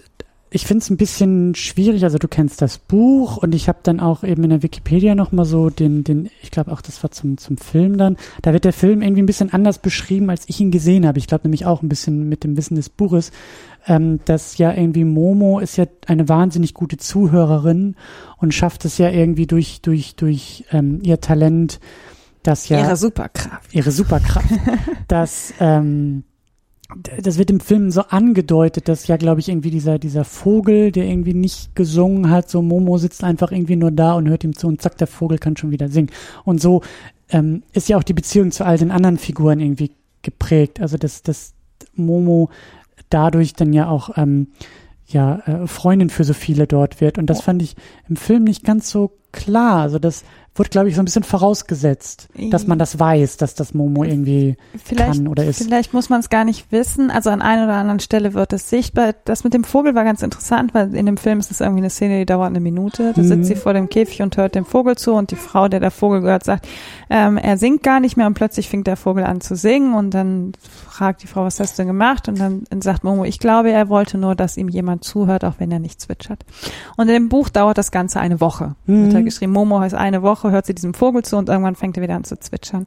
ich 0.51 0.65
finde 0.65 0.83
es 0.83 0.89
ein 0.89 0.97
bisschen 0.97 1.53
schwierig. 1.55 2.03
Also 2.03 2.17
du 2.17 2.27
kennst 2.27 2.61
das 2.61 2.77
Buch 2.77 3.37
und 3.37 3.53
ich 3.53 3.67
habe 3.67 3.79
dann 3.83 3.99
auch 3.99 4.23
eben 4.23 4.43
in 4.43 4.49
der 4.49 4.63
Wikipedia 4.63 5.13
noch 5.13 5.31
mal 5.31 5.45
so 5.45 5.69
den, 5.69 6.03
den, 6.03 6.29
ich 6.41 6.51
glaube 6.51 6.71
auch, 6.71 6.81
das 6.81 7.03
war 7.03 7.11
zum 7.11 7.37
zum 7.37 7.57
Film 7.57 7.97
dann. 7.97 8.17
Da 8.41 8.53
wird 8.53 8.65
der 8.65 8.73
Film 8.73 9.01
irgendwie 9.01 9.21
ein 9.21 9.27
bisschen 9.27 9.53
anders 9.53 9.77
beschrieben, 9.79 10.29
als 10.29 10.43
ich 10.47 10.59
ihn 10.59 10.71
gesehen 10.71 11.05
habe. 11.05 11.19
Ich 11.19 11.27
glaube 11.27 11.43
nämlich 11.43 11.65
auch 11.65 11.83
ein 11.83 11.89
bisschen 11.89 12.27
mit 12.27 12.43
dem 12.43 12.57
Wissen 12.57 12.75
des 12.75 12.89
Buches, 12.89 13.31
ähm, 13.87 14.19
dass 14.25 14.57
ja 14.57 14.73
irgendwie 14.73 15.03
Momo 15.03 15.59
ist 15.59 15.77
ja 15.77 15.85
eine 16.07 16.27
wahnsinnig 16.27 16.73
gute 16.73 16.97
Zuhörerin 16.97 17.95
und 18.37 18.53
schafft 18.53 18.85
es 18.85 18.97
ja 18.97 19.09
irgendwie 19.09 19.47
durch 19.47 19.81
durch 19.81 20.15
durch 20.15 20.65
ähm, 20.71 20.99
ihr 21.03 21.21
Talent, 21.21 21.79
dass 22.41 22.69
ja 22.69 22.79
Ihre 22.79 22.95
Superkraft. 22.95 23.73
ihre 23.73 23.91
Superkraft, 23.91 24.49
dass 25.07 25.53
ähm, 25.59 26.23
das 27.21 27.37
wird 27.37 27.51
im 27.51 27.59
Film 27.59 27.91
so 27.91 28.01
angedeutet, 28.01 28.87
dass 28.87 29.07
ja, 29.07 29.17
glaube 29.17 29.39
ich, 29.39 29.49
irgendwie 29.49 29.69
dieser, 29.69 29.99
dieser 29.99 30.23
Vogel, 30.23 30.91
der 30.91 31.05
irgendwie 31.05 31.35
nicht 31.35 31.75
gesungen 31.75 32.29
hat, 32.31 32.49
so 32.49 32.61
Momo 32.61 32.97
sitzt 32.97 33.23
einfach 33.23 33.51
irgendwie 33.51 33.75
nur 33.75 33.91
da 33.91 34.13
und 34.13 34.27
hört 34.27 34.43
ihm 34.43 34.55
zu 34.55 34.67
und 34.67 34.81
zack, 34.81 34.97
der 34.97 35.07
Vogel 35.07 35.37
kann 35.37 35.55
schon 35.55 35.71
wieder 35.71 35.87
singen. 35.89 36.09
Und 36.45 36.59
so 36.61 36.81
ähm, 37.29 37.63
ist 37.73 37.89
ja 37.89 37.97
auch 37.97 38.03
die 38.03 38.13
Beziehung 38.13 38.51
zu 38.51 38.65
all 38.65 38.77
den 38.77 38.89
anderen 38.89 39.17
Figuren 39.17 39.59
irgendwie 39.59 39.91
geprägt. 40.23 40.81
Also 40.81 40.97
dass, 40.97 41.21
dass 41.21 41.53
Momo 41.93 42.49
dadurch 43.09 43.53
dann 43.53 43.71
ja 43.71 43.87
auch 43.87 44.17
ähm, 44.17 44.47
ja, 45.05 45.39
äh, 45.45 45.67
Freundin 45.67 46.09
für 46.09 46.23
so 46.23 46.33
viele 46.33 46.65
dort 46.65 47.01
wird. 47.01 47.17
Und 47.17 47.27
das 47.27 47.41
fand 47.41 47.61
ich 47.61 47.75
im 48.07 48.15
Film 48.15 48.43
nicht 48.43 48.63
ganz 48.63 48.89
so 48.89 49.11
klar. 49.31 49.81
Also 49.81 49.99
das 49.99 50.23
wurde, 50.59 50.69
glaube 50.69 50.89
ich, 50.89 50.95
so 50.95 51.01
ein 51.01 51.05
bisschen 51.05 51.23
vorausgesetzt, 51.23 52.27
dass 52.51 52.67
man 52.67 52.77
das 52.77 52.99
weiß, 52.99 53.37
dass 53.37 53.55
das 53.55 53.73
Momo 53.73 54.03
irgendwie 54.03 54.57
Vielleicht, 54.83 55.13
kann 55.13 55.27
oder 55.27 55.43
ist. 55.45 55.63
vielleicht 55.63 55.93
muss 55.93 56.09
man 56.09 56.19
es 56.19 56.29
gar 56.29 56.45
nicht 56.45 56.71
wissen. 56.71 57.09
Also 57.11 57.29
an 57.29 57.41
einer 57.41 57.63
oder 57.63 57.75
anderen 57.75 57.99
Stelle 57.99 58.33
wird 58.33 58.53
es 58.53 58.69
sichtbar. 58.69 59.13
Das 59.25 59.43
mit 59.43 59.53
dem 59.53 59.63
Vogel 59.63 59.95
war 59.95 60.03
ganz 60.03 60.21
interessant, 60.21 60.73
weil 60.73 60.93
in 60.93 61.05
dem 61.05 61.17
Film 61.17 61.39
ist 61.39 61.49
es 61.51 61.61
irgendwie 61.61 61.81
eine 61.81 61.89
Szene, 61.89 62.19
die 62.19 62.25
dauert 62.25 62.47
eine 62.49 62.59
Minute. 62.59 63.13
Da 63.15 63.21
Mhm. 63.21 63.25
sitzt 63.27 63.45
sie 63.45 63.55
vor 63.55 63.73
dem 63.73 63.89
Käfig 63.89 64.21
und 64.21 64.37
hört 64.37 64.55
dem 64.55 64.65
Vogel 64.65 64.97
zu 64.97 65.13
und 65.13 65.31
die 65.31 65.35
Frau, 65.35 65.67
der 65.67 65.79
der 65.79 65.91
Vogel 65.91 66.21
gehört, 66.21 66.43
sagt, 66.43 66.67
ähm, 67.09 67.37
er 67.37 67.57
singt 67.57 67.81
gar 67.81 67.99
nicht 67.99 68.17
mehr 68.17 68.27
und 68.27 68.33
plötzlich 68.35 68.69
fängt 68.69 68.85
der 68.87 68.97
Vogel 68.97 69.23
an 69.23 69.41
zu 69.41 69.55
singen 69.55 69.93
und 69.93 70.13
dann 70.13 70.51
fragt 70.89 71.23
die 71.23 71.27
Frau, 71.27 71.45
was 71.45 71.59
hast 71.59 71.77
du 71.77 71.83
denn 71.83 71.87
gemacht? 71.87 72.27
Und 72.27 72.39
dann 72.39 72.65
sagt 72.81 73.03
Momo, 73.03 73.23
ich 73.23 73.39
glaube, 73.39 73.71
er 73.71 73.87
wollte 73.89 74.17
nur, 74.17 74.35
dass 74.35 74.57
ihm 74.57 74.67
jemand 74.67 75.03
zuhört, 75.03 75.45
auch 75.45 75.53
wenn 75.59 75.71
er 75.71 75.79
nicht 75.79 76.01
zwitschert. 76.01 76.43
Und 76.97 77.07
in 77.07 77.13
dem 77.13 77.29
Buch 77.29 77.47
dauert 77.49 77.77
das 77.77 77.91
Ganze 77.91 78.19
eine 78.19 78.41
Woche. 78.41 78.75
Mhm. 78.85 79.03
Wird 79.05 79.13
da 79.13 79.21
geschrieben, 79.21 79.53
Momo 79.53 79.79
heißt 79.79 79.95
eine 79.95 80.21
Woche, 80.21 80.48
hört 80.51 80.65
sie 80.65 80.73
diesem 80.75 80.93
Vogel 80.93 81.23
zu 81.23 81.37
und 81.37 81.49
irgendwann 81.49 81.75
fängt 81.75 81.97
er 81.97 82.03
wieder 82.03 82.15
an 82.15 82.23
zu 82.23 82.37
zwitschern. 82.39 82.85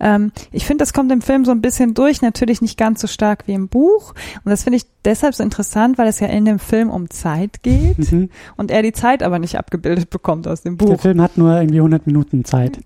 Ähm, 0.00 0.32
ich 0.52 0.66
finde, 0.66 0.82
das 0.82 0.92
kommt 0.92 1.10
im 1.12 1.22
Film 1.22 1.44
so 1.44 1.50
ein 1.50 1.60
bisschen 1.60 1.94
durch, 1.94 2.22
natürlich 2.22 2.60
nicht 2.62 2.78
ganz 2.78 3.00
so 3.00 3.06
stark 3.06 3.44
wie 3.46 3.52
im 3.54 3.68
Buch. 3.68 4.14
Und 4.44 4.50
das 4.50 4.64
finde 4.64 4.76
ich 4.78 4.86
deshalb 5.04 5.34
so 5.34 5.42
interessant, 5.42 5.98
weil 5.98 6.08
es 6.08 6.20
ja 6.20 6.26
in 6.28 6.44
dem 6.44 6.58
Film 6.58 6.90
um 6.90 7.10
Zeit 7.10 7.62
geht 7.62 8.10
Mhm. 8.12 8.30
und 8.56 8.70
er 8.70 8.82
die 8.82 8.92
Zeit 8.92 9.22
aber 9.22 9.38
nicht 9.38 9.58
abgebildet 9.58 10.10
bekommt 10.10 10.46
aus 10.48 10.62
dem 10.62 10.78
Der 10.78 10.86
Buch. 10.86 11.00
Film 11.00 11.20
hat 11.20 11.36
nur 11.38 11.54
irgendwie 11.56 11.78
100 11.80 12.06
Minuten 12.06 12.44
Zeit. 12.44 12.78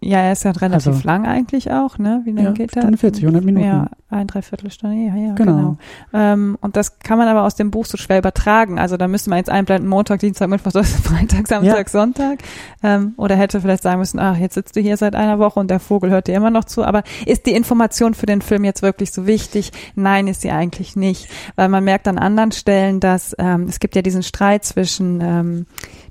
Ja, 0.00 0.18
er 0.18 0.32
ist 0.32 0.44
ja 0.44 0.50
relativ 0.52 0.86
Also- 0.88 1.06
lang 1.06 1.26
eigentlich 1.26 1.70
auch, 1.72 1.98
ne? 1.98 2.20
Wie 2.24 2.30
lange 2.30 2.48
Ja, 2.48 2.52
geht 2.52 2.74
der? 2.74 2.82
Stunde 2.82 2.98
40, 2.98 3.24
100 3.24 3.44
Minuten. 3.44 3.66
Ja, 3.66 3.88
ein 4.10 4.26
Dreiviertelstunde, 4.26 4.96
ja, 4.96 5.14
ja, 5.16 5.34
Genau. 5.34 5.56
genau. 5.56 5.76
Ähm, 6.12 6.58
und 6.60 6.76
das 6.76 6.98
kann 7.00 7.18
man 7.18 7.26
aber 7.26 7.42
aus 7.44 7.56
dem 7.56 7.70
Buch 7.70 7.84
so 7.86 7.96
schwer 7.96 8.18
übertragen. 8.18 8.78
Also 8.78 8.96
da 8.96 9.08
müsste 9.08 9.30
man 9.30 9.38
jetzt 9.38 9.50
einblenden, 9.50 9.88
Montag, 9.88 10.20
Dienstag, 10.20 10.48
Mittwoch, 10.50 10.72
Freitag, 10.84 11.48
Samstag, 11.48 11.86
Ja. 11.86 11.88
Sonntag. 11.88 12.38
Ähm, 12.82 13.14
oder 13.16 13.34
hätte 13.36 13.60
vielleicht 13.60 13.82
sagen 13.82 13.98
müssen, 13.98 14.18
ach, 14.20 14.36
jetzt 14.36 14.54
sitzt 14.54 14.76
du 14.76 14.80
hier 14.80 14.96
seit 14.96 15.14
einer 15.16 15.38
Woche 15.38 15.58
und 15.58 15.70
der 15.70 15.80
Vogel 15.80 16.10
hört 16.10 16.28
dir 16.28 16.34
immer 16.36 16.50
noch 16.50 16.64
zu. 16.64 16.84
Aber 16.84 17.02
ist 17.26 17.46
die 17.46 17.52
Information 17.52 18.14
für 18.14 18.26
den 18.26 18.40
Film 18.42 18.64
jetzt 18.64 18.82
wirklich 18.82 19.10
so 19.10 19.26
wichtig? 19.26 19.72
Nein, 19.94 20.28
ist 20.28 20.42
sie 20.42 20.50
eigentlich 20.50 20.96
nicht. 20.96 21.28
Weil 21.56 21.68
man 21.70 21.82
merkt 21.82 22.06
an 22.08 22.18
anderen 22.18 22.52
Stellen, 22.52 23.00
dass 23.00 23.34
ähm, 23.38 23.66
es 23.68 23.80
gibt 23.80 23.96
ja 23.96 24.02
diesen 24.02 24.22
Streit 24.22 24.64
zwischen 24.64 25.20
ähm, 25.22 25.66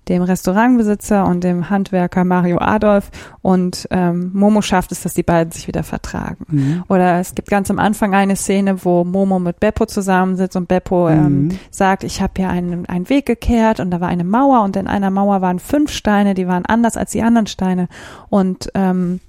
dem 0.09 0.23
Restaurantbesitzer 0.23 1.25
und 1.25 1.43
dem 1.43 1.69
Handwerker 1.69 2.23
Mario 2.23 2.57
Adolf 2.59 3.09
und 3.41 3.87
ähm, 3.91 4.31
Momo 4.33 4.61
schafft 4.61 4.91
es, 4.91 5.01
dass 5.03 5.13
die 5.13 5.23
beiden 5.23 5.51
sich 5.51 5.67
wieder 5.67 5.83
vertragen. 5.83 6.45
Mhm. 6.49 6.83
Oder 6.87 7.19
es 7.19 7.35
gibt 7.35 7.49
ganz 7.49 7.69
am 7.69 7.79
Anfang 7.79 8.13
eine 8.13 8.35
Szene, 8.35 8.83
wo 8.83 9.03
Momo 9.03 9.39
mit 9.39 9.59
Beppo 9.59 9.85
zusammensitzt 9.85 10.55
und 10.55 10.67
Beppo 10.67 11.09
ähm, 11.09 11.27
Mhm. 11.27 11.59
sagt, 11.71 12.03
ich 12.03 12.21
habe 12.21 12.33
hier 12.37 12.49
einen, 12.49 12.85
einen 12.87 13.09
Weg 13.09 13.25
gekehrt 13.25 13.79
und 13.79 13.91
da 13.91 13.99
war 14.01 14.07
eine 14.07 14.23
Mauer 14.23 14.63
und 14.63 14.75
in 14.75 14.87
einer 14.87 15.11
Mauer 15.11 15.41
waren 15.41 15.59
fünf 15.59 15.91
Steine, 15.91 16.33
die 16.33 16.47
waren 16.47 16.65
anders 16.65 16.97
als 16.97 17.11
die 17.11 17.21
anderen 17.21 17.47
Steine. 17.47 17.87
Und 18.29 18.69
ähm, 18.73 19.19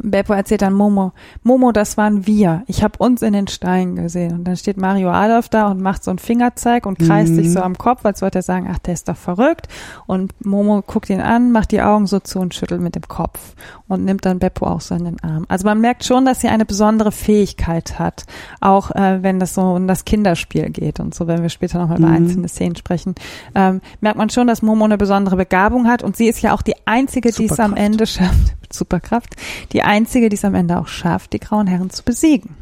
Beppo 0.00 0.34
erzählt 0.34 0.62
dann 0.62 0.74
Momo, 0.74 1.12
Momo, 1.42 1.72
das 1.72 1.96
waren 1.96 2.26
wir. 2.26 2.62
Ich 2.66 2.82
habe 2.82 2.98
uns 2.98 3.22
in 3.22 3.32
den 3.32 3.48
Steinen 3.48 3.96
gesehen. 3.96 4.32
Und 4.34 4.44
dann 4.44 4.56
steht 4.56 4.76
Mario 4.76 5.10
Adolf 5.10 5.48
da 5.48 5.68
und 5.68 5.80
macht 5.80 6.04
so 6.04 6.10
einen 6.10 6.18
Fingerzeig 6.18 6.84
und 6.86 6.98
kreist 6.98 7.32
Mhm. 7.32 7.36
sich 7.36 7.52
so 7.52 7.60
am 7.60 7.78
Kopf, 7.78 8.04
als 8.04 8.20
wollte 8.20 8.40
er 8.40 8.42
sagen, 8.42 8.68
ach, 8.70 8.78
der 8.78 8.94
ist 8.94 9.08
doch 9.08 9.16
verrückt. 9.16 9.66
Und 10.06 10.32
Momo 10.44 10.82
guckt 10.82 11.08
ihn 11.08 11.20
an, 11.20 11.52
macht 11.52 11.72
die 11.72 11.80
Augen 11.80 12.06
so 12.06 12.20
zu 12.20 12.38
und 12.38 12.54
schüttelt 12.54 12.80
mit 12.82 12.94
dem 12.96 13.08
Kopf 13.08 13.54
und 13.88 14.04
nimmt 14.04 14.26
dann 14.26 14.38
Beppo 14.38 14.66
auch 14.66 14.82
so 14.82 14.94
in 14.94 15.04
den 15.04 15.22
Arm. 15.22 15.46
Also 15.48 15.64
man 15.66 15.80
merkt 15.80 16.04
schon, 16.04 16.26
dass 16.26 16.40
sie 16.42 16.48
eine 16.48 16.66
besondere 16.66 17.10
Fähigkeit 17.10 17.98
hat, 17.98 18.24
auch 18.60 18.90
äh, 18.90 19.22
wenn 19.22 19.40
das 19.40 19.54
so 19.54 19.62
um 19.62 19.86
das 19.88 20.04
Kinderspiel 20.04 20.68
geht 20.70 21.00
und 21.00 21.14
so, 21.14 21.26
wenn 21.26 21.40
wir 21.42 21.48
später 21.48 21.78
nochmal 21.78 21.98
über 21.98 22.08
Mhm. 22.08 22.14
einzelne 22.14 22.48
Szenen 22.48 22.76
sprechen, 22.76 23.14
ähm, 23.54 23.80
merkt 24.02 24.18
man 24.18 24.28
schon, 24.28 24.46
dass 24.46 24.60
Momo 24.60 24.84
eine 24.84 24.98
besondere 24.98 25.36
Begabung 25.36 25.86
hat 25.88 26.02
und 26.02 26.16
sie 26.16 26.26
ist 26.28 26.42
ja 26.42 26.52
auch 26.52 26.62
die 26.62 26.74
einzige, 26.84 27.32
die 27.32 27.46
es 27.46 27.58
am. 27.58 27.74
Ende 27.74 28.06
schafft, 28.06 28.56
Superkraft, 28.72 29.34
die 29.72 29.82
einzige, 29.82 30.28
die 30.28 30.36
es 30.36 30.44
am 30.44 30.54
Ende 30.54 30.78
auch 30.78 30.88
schafft, 30.88 31.32
die 31.32 31.40
grauen 31.40 31.66
Herren 31.66 31.90
zu 31.90 32.02
besiegen. 32.04 32.56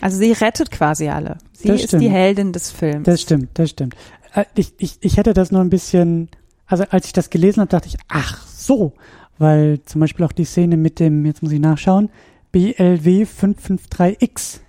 Also 0.00 0.18
sie 0.18 0.32
rettet 0.32 0.70
quasi 0.70 1.08
alle. 1.08 1.38
Sie 1.52 1.68
Das 1.68 1.80
ist 1.80 1.88
stimmt. 1.88 2.02
die 2.02 2.10
Heldin 2.10 2.52
des 2.52 2.70
Films. 2.70 3.04
Das 3.04 3.20
stimmt, 3.22 3.50
das 3.54 3.70
stimmt. 3.70 3.94
Äh, 4.34 4.44
Ich, 4.54 4.74
ich, 4.78 4.98
ich 5.00 5.16
hätte 5.16 5.32
das 5.32 5.50
nur 5.50 5.60
ein 5.62 5.70
bisschen, 5.70 6.28
also 6.66 6.84
als 6.90 7.06
ich 7.06 7.12
das 7.12 7.30
gelesen 7.30 7.60
habe, 7.60 7.70
dachte 7.70 7.88
ich, 7.88 7.96
ach 8.08 8.46
so, 8.46 8.92
weil 9.38 9.80
zum 9.84 10.00
Beispiel 10.00 10.24
auch 10.26 10.32
die 10.32 10.44
Szene 10.44 10.76
mit 10.76 11.00
dem, 11.00 11.24
jetzt 11.26 11.42
muss 11.42 11.52
ich 11.52 11.60
nachschauen, 11.60 12.10
BLW 12.52 13.24
553X, 13.24 14.60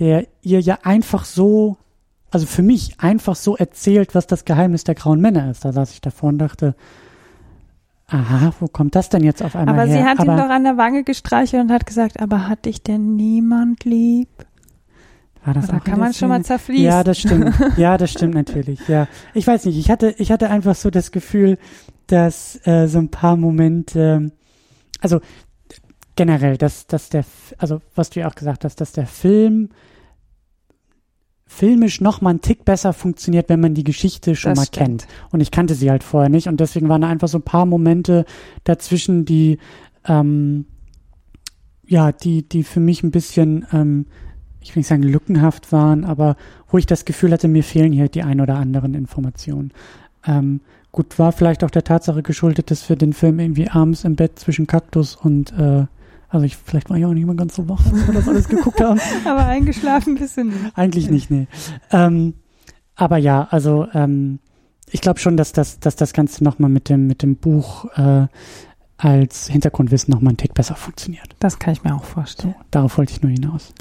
der 0.00 0.26
ihr 0.42 0.60
ja 0.60 0.78
einfach 0.82 1.24
so, 1.24 1.76
also 2.30 2.46
für 2.46 2.62
mich 2.62 2.94
einfach 2.98 3.36
so 3.36 3.56
erzählt, 3.56 4.14
was 4.16 4.26
das 4.26 4.44
Geheimnis 4.44 4.82
der 4.84 4.96
grauen 4.96 5.20
Männer 5.20 5.50
ist. 5.50 5.64
Da 5.64 5.72
saß 5.72 5.92
ich 5.92 6.00
davor 6.00 6.30
und 6.30 6.38
dachte, 6.38 6.74
aha, 8.08 8.52
wo 8.60 8.68
kommt 8.68 8.94
das 8.94 9.08
denn 9.08 9.24
jetzt 9.24 9.42
auf 9.42 9.56
einmal 9.56 9.74
aber 9.74 9.86
her? 9.86 9.98
sie 9.98 10.04
hat 10.04 10.20
aber, 10.20 10.32
ihm 10.32 10.38
doch 10.38 10.50
an 10.50 10.64
der 10.64 10.76
Wange 10.76 11.04
gestreichelt 11.04 11.62
und 11.62 11.72
hat 11.72 11.86
gesagt, 11.86 12.20
aber 12.20 12.48
hat 12.48 12.64
dich 12.64 12.82
denn 12.82 13.16
niemand 13.16 13.84
lieb? 13.84 14.28
war 15.44 15.54
das 15.54 15.66
Da 15.66 15.78
kann 15.78 15.98
man 15.98 16.14
schon 16.14 16.28
mal 16.28 16.42
zerfließen. 16.42 16.84
Ja, 16.84 17.04
das 17.04 17.18
stimmt. 17.18 17.54
Ja, 17.76 17.98
das 17.98 18.10
stimmt 18.10 18.34
natürlich. 18.34 18.86
Ja, 18.88 19.08
ich 19.34 19.46
weiß 19.46 19.66
nicht. 19.66 19.78
Ich 19.78 19.90
hatte, 19.90 20.14
ich 20.18 20.32
hatte 20.32 20.50
einfach 20.50 20.74
so 20.74 20.90
das 20.90 21.12
Gefühl, 21.12 21.58
dass 22.06 22.66
äh, 22.66 22.86
so 22.86 22.98
ein 22.98 23.10
paar 23.10 23.36
Momente, 23.36 24.32
also 25.00 25.20
generell, 26.16 26.56
dass, 26.56 26.86
dass 26.86 27.10
der, 27.10 27.24
also 27.58 27.80
was 27.94 28.10
du 28.10 28.20
ja 28.20 28.28
auch 28.28 28.34
gesagt 28.34 28.64
hast, 28.64 28.80
dass 28.80 28.92
der 28.92 29.06
Film 29.06 29.70
filmisch 31.54 32.00
noch 32.00 32.20
mal 32.20 32.30
einen 32.30 32.40
Tick 32.40 32.64
besser 32.64 32.92
funktioniert, 32.92 33.48
wenn 33.48 33.60
man 33.60 33.74
die 33.74 33.84
Geschichte 33.84 34.34
schon 34.34 34.52
Das 34.52 34.58
mal 34.58 34.66
stimmt. 34.66 34.86
kennt. 34.86 35.06
Und 35.30 35.40
ich 35.40 35.50
kannte 35.50 35.74
sie 35.74 35.90
halt 35.90 36.02
vorher 36.02 36.28
nicht 36.28 36.48
und 36.48 36.58
deswegen 36.60 36.88
waren 36.88 37.02
da 37.02 37.08
einfach 37.08 37.28
so 37.28 37.38
ein 37.38 37.42
paar 37.42 37.66
Momente 37.66 38.24
dazwischen, 38.64 39.24
die 39.24 39.58
ähm, 40.06 40.66
ja, 41.86 42.12
die, 42.12 42.42
die 42.48 42.64
für 42.64 42.80
mich 42.80 43.02
ein 43.02 43.10
bisschen, 43.10 43.66
ähm, 43.72 44.06
ich 44.60 44.74
will 44.74 44.80
nicht 44.80 44.88
sagen 44.88 45.02
lückenhaft 45.02 45.72
waren, 45.72 46.04
aber 46.04 46.36
wo 46.68 46.78
ich 46.78 46.86
das 46.86 47.04
Gefühl 47.04 47.32
hatte, 47.32 47.48
mir 47.48 47.62
fehlen 47.62 47.92
hier 47.92 48.08
die 48.08 48.22
ein 48.22 48.40
oder 48.40 48.56
anderen 48.56 48.94
Informationen. 48.94 49.72
Ähm, 50.26 50.60
gut, 50.92 51.18
war 51.18 51.32
vielleicht 51.32 51.62
auch 51.64 51.70
der 51.70 51.84
Tatsache 51.84 52.22
geschuldet, 52.22 52.70
dass 52.70 52.88
wir 52.88 52.96
den 52.96 53.12
Film 53.12 53.38
irgendwie 53.38 53.68
abends 53.68 54.04
im 54.04 54.16
Bett 54.16 54.38
zwischen 54.38 54.66
Kaktus 54.66 55.14
und 55.14 55.52
äh, 55.52 55.84
also 56.34 56.46
ich, 56.46 56.56
vielleicht 56.56 56.90
war 56.90 56.96
ich 56.96 57.06
auch 57.06 57.14
nicht 57.14 57.26
mal 57.26 57.36
ganz 57.36 57.54
so 57.54 57.68
wach, 57.68 57.80
als 57.86 58.06
wir 58.06 58.12
das 58.14 58.28
alles 58.28 58.48
geguckt 58.48 58.80
haben. 58.80 59.00
Aber 59.24 59.46
eingeschlafen 59.46 60.16
bist 60.16 60.36
du 60.36 60.44
nicht. 60.44 60.58
Eigentlich 60.74 61.08
nicht, 61.08 61.30
nee. 61.30 61.46
Ähm, 61.92 62.34
aber 62.96 63.18
ja, 63.18 63.46
also 63.50 63.86
ähm, 63.94 64.40
ich 64.90 65.00
glaube 65.00 65.18
schon, 65.20 65.36
dass 65.36 65.52
das, 65.52 65.80
dass 65.80 65.96
das 65.96 66.12
Ganze 66.12 66.44
nochmal 66.44 66.70
mit 66.70 66.88
dem, 66.88 67.06
mit 67.06 67.22
dem 67.22 67.36
Buch 67.36 67.86
äh, 67.96 68.26
als 68.96 69.48
Hintergrundwissen 69.48 70.12
nochmal 70.12 70.30
einen 70.30 70.36
Tick 70.36 70.54
besser 70.54 70.76
funktioniert. 70.76 71.34
Das 71.38 71.58
kann 71.58 71.72
ich 71.72 71.82
mir 71.82 71.94
auch 71.94 72.04
vorstellen. 72.04 72.54
So, 72.58 72.64
darauf 72.70 72.98
wollte 72.98 73.12
ich 73.12 73.22
nur 73.22 73.32
hinaus. 73.32 73.72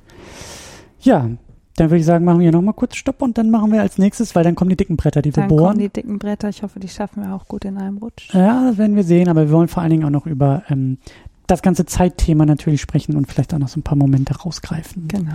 Ja, 1.00 1.30
dann 1.76 1.90
würde 1.90 2.00
ich 2.00 2.06
sagen, 2.06 2.24
machen 2.24 2.40
wir 2.40 2.52
nochmal 2.52 2.76
kurz 2.76 2.96
Stopp 2.96 3.22
und 3.22 3.38
dann 3.38 3.50
machen 3.50 3.72
wir 3.72 3.82
als 3.82 3.98
nächstes, 3.98 4.36
weil 4.36 4.44
dann 4.44 4.54
kommen 4.54 4.70
die 4.70 4.76
dicken 4.76 4.96
Bretter, 4.96 5.24
die 5.24 5.32
Dann 5.32 5.46
wir 5.46 5.48
bohren. 5.50 5.64
kommen 5.70 5.80
die 5.80 5.90
dicken 5.90 6.20
Bretter. 6.20 6.50
Ich 6.50 6.62
hoffe, 6.62 6.80
die 6.80 6.88
schaffen 6.88 7.24
wir 7.24 7.34
auch 7.34 7.48
gut 7.48 7.66
in 7.66 7.78
einem 7.78 7.98
Rutsch. 7.98 8.32
Ja, 8.34 8.68
das 8.70 8.78
werden 8.78 8.96
wir 8.96 9.04
sehen, 9.04 9.28
aber 9.28 9.48
wir 9.48 9.52
wollen 9.52 9.68
vor 9.68 9.82
allen 9.82 9.90
Dingen 9.90 10.06
auch 10.06 10.12
noch 10.12 10.28
über 10.28 10.64
ähm, 10.70 11.00
das 11.48 11.62
ganze 11.62 11.86
Zeitthema 11.86 12.46
natürlich 12.46 12.82
sprechen 12.82 13.16
und 13.18 13.28
vielleicht 13.28 13.54
auch 13.54 13.60
noch 13.60 13.68
so 13.68 13.80
ein 13.80 13.84
paar 13.84 13.98
Momente 13.98 14.36
rausgreifen. 14.36 15.08
Genau. 15.08 15.34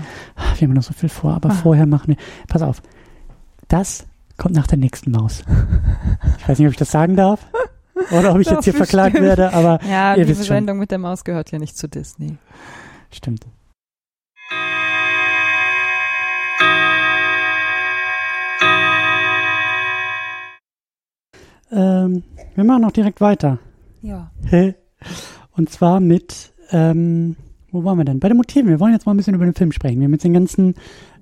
Wir 0.57 0.66
haben 0.68 0.75
noch 0.75 0.83
so 0.83 0.92
viel 0.94 1.09
vor, 1.09 1.35
aber 1.35 1.51
Ah. 1.51 1.55
vorher 1.55 1.87
machen 1.87 2.09
wir. 2.09 2.16
Pass 2.49 2.62
auf, 2.62 2.83
das 3.68 4.07
kommt 4.37 4.55
nach 4.55 4.66
der 4.66 4.79
nächsten 4.79 5.11
Maus. 5.11 5.42
Ich 6.38 6.49
weiß 6.49 6.59
nicht, 6.59 6.66
ob 6.68 6.73
ich 6.73 6.79
das 6.79 6.90
sagen 6.90 7.16
darf 7.16 7.47
oder 8.11 8.33
ob 8.33 8.40
ich 8.40 8.49
jetzt 8.49 8.64
hier 8.64 8.75
verklagt 8.75 9.14
werde, 9.21 9.53
aber 9.53 9.81
Ja, 9.88 10.14
Ihr 10.14 10.25
die 10.25 10.31
wisst 10.31 10.47
schon. 10.47 10.57
Sendung 10.57 10.79
mit 10.79 10.90
der 10.90 10.99
Maus 10.99 11.25
gehört 11.25 11.51
ja 11.51 11.59
nicht 11.59 11.77
zu 11.77 11.88
Disney. 11.88 12.37
stimmt. 13.11 13.44
Ähm, 21.71 22.23
wir 22.55 22.64
machen 22.64 22.85
auch 22.85 22.92
direkt 22.92 23.21
weiter. 23.21 23.59
Ja. 24.03 24.31
Und 25.59 25.68
zwar 25.71 25.99
mit, 25.99 26.53
ähm, 26.71 27.35
wo 27.73 27.83
waren 27.83 27.99
wir 27.99 28.05
denn? 28.05 28.21
Bei 28.21 28.29
den 28.29 28.37
Motiven. 28.37 28.68
Wir 28.68 28.79
wollen 28.79 28.92
jetzt 28.92 29.07
mal 29.07 29.12
ein 29.12 29.16
bisschen 29.16 29.35
über 29.35 29.44
den 29.44 29.55
Film 29.55 29.73
sprechen. 29.73 29.99
Wir 29.99 30.05
haben 30.05 30.12
jetzt 30.12 30.25
den 30.25 30.33
ganzen 30.33 30.77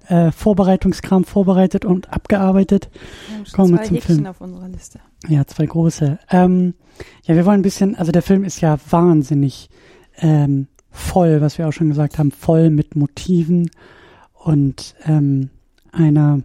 äh, 0.08 0.30
Vorbereitungskram 0.30 1.24
vorbereitet 1.24 1.86
und 1.86 2.12
abgearbeitet. 2.12 2.90
Wir 3.28 3.38
haben 3.38 3.46
schon 3.46 3.56
Kommen 3.56 3.72
wir 3.72 3.78
zwei 3.78 3.86
zum 3.86 3.96
Häkchen 3.96 4.14
Film. 4.16 4.26
auf 4.26 4.40
unserer 4.42 4.68
Liste. 4.68 5.00
Ja, 5.26 5.46
zwei 5.46 5.64
große. 5.64 6.18
Ähm, 6.30 6.74
ja, 7.24 7.34
wir 7.34 7.46
wollen 7.46 7.60
ein 7.60 7.62
bisschen, 7.62 7.96
also 7.96 8.12
der 8.12 8.20
Film 8.20 8.44
ist 8.44 8.60
ja 8.60 8.76
wahnsinnig 8.90 9.70
ähm, 10.18 10.68
voll, 10.90 11.40
was 11.40 11.56
wir 11.56 11.66
auch 11.66 11.72
schon 11.72 11.88
gesagt 11.88 12.18
haben, 12.18 12.30
voll 12.30 12.68
mit 12.68 12.94
Motiven 12.94 13.70
und 14.34 14.94
ähm, 15.06 15.48
einer 15.92 16.42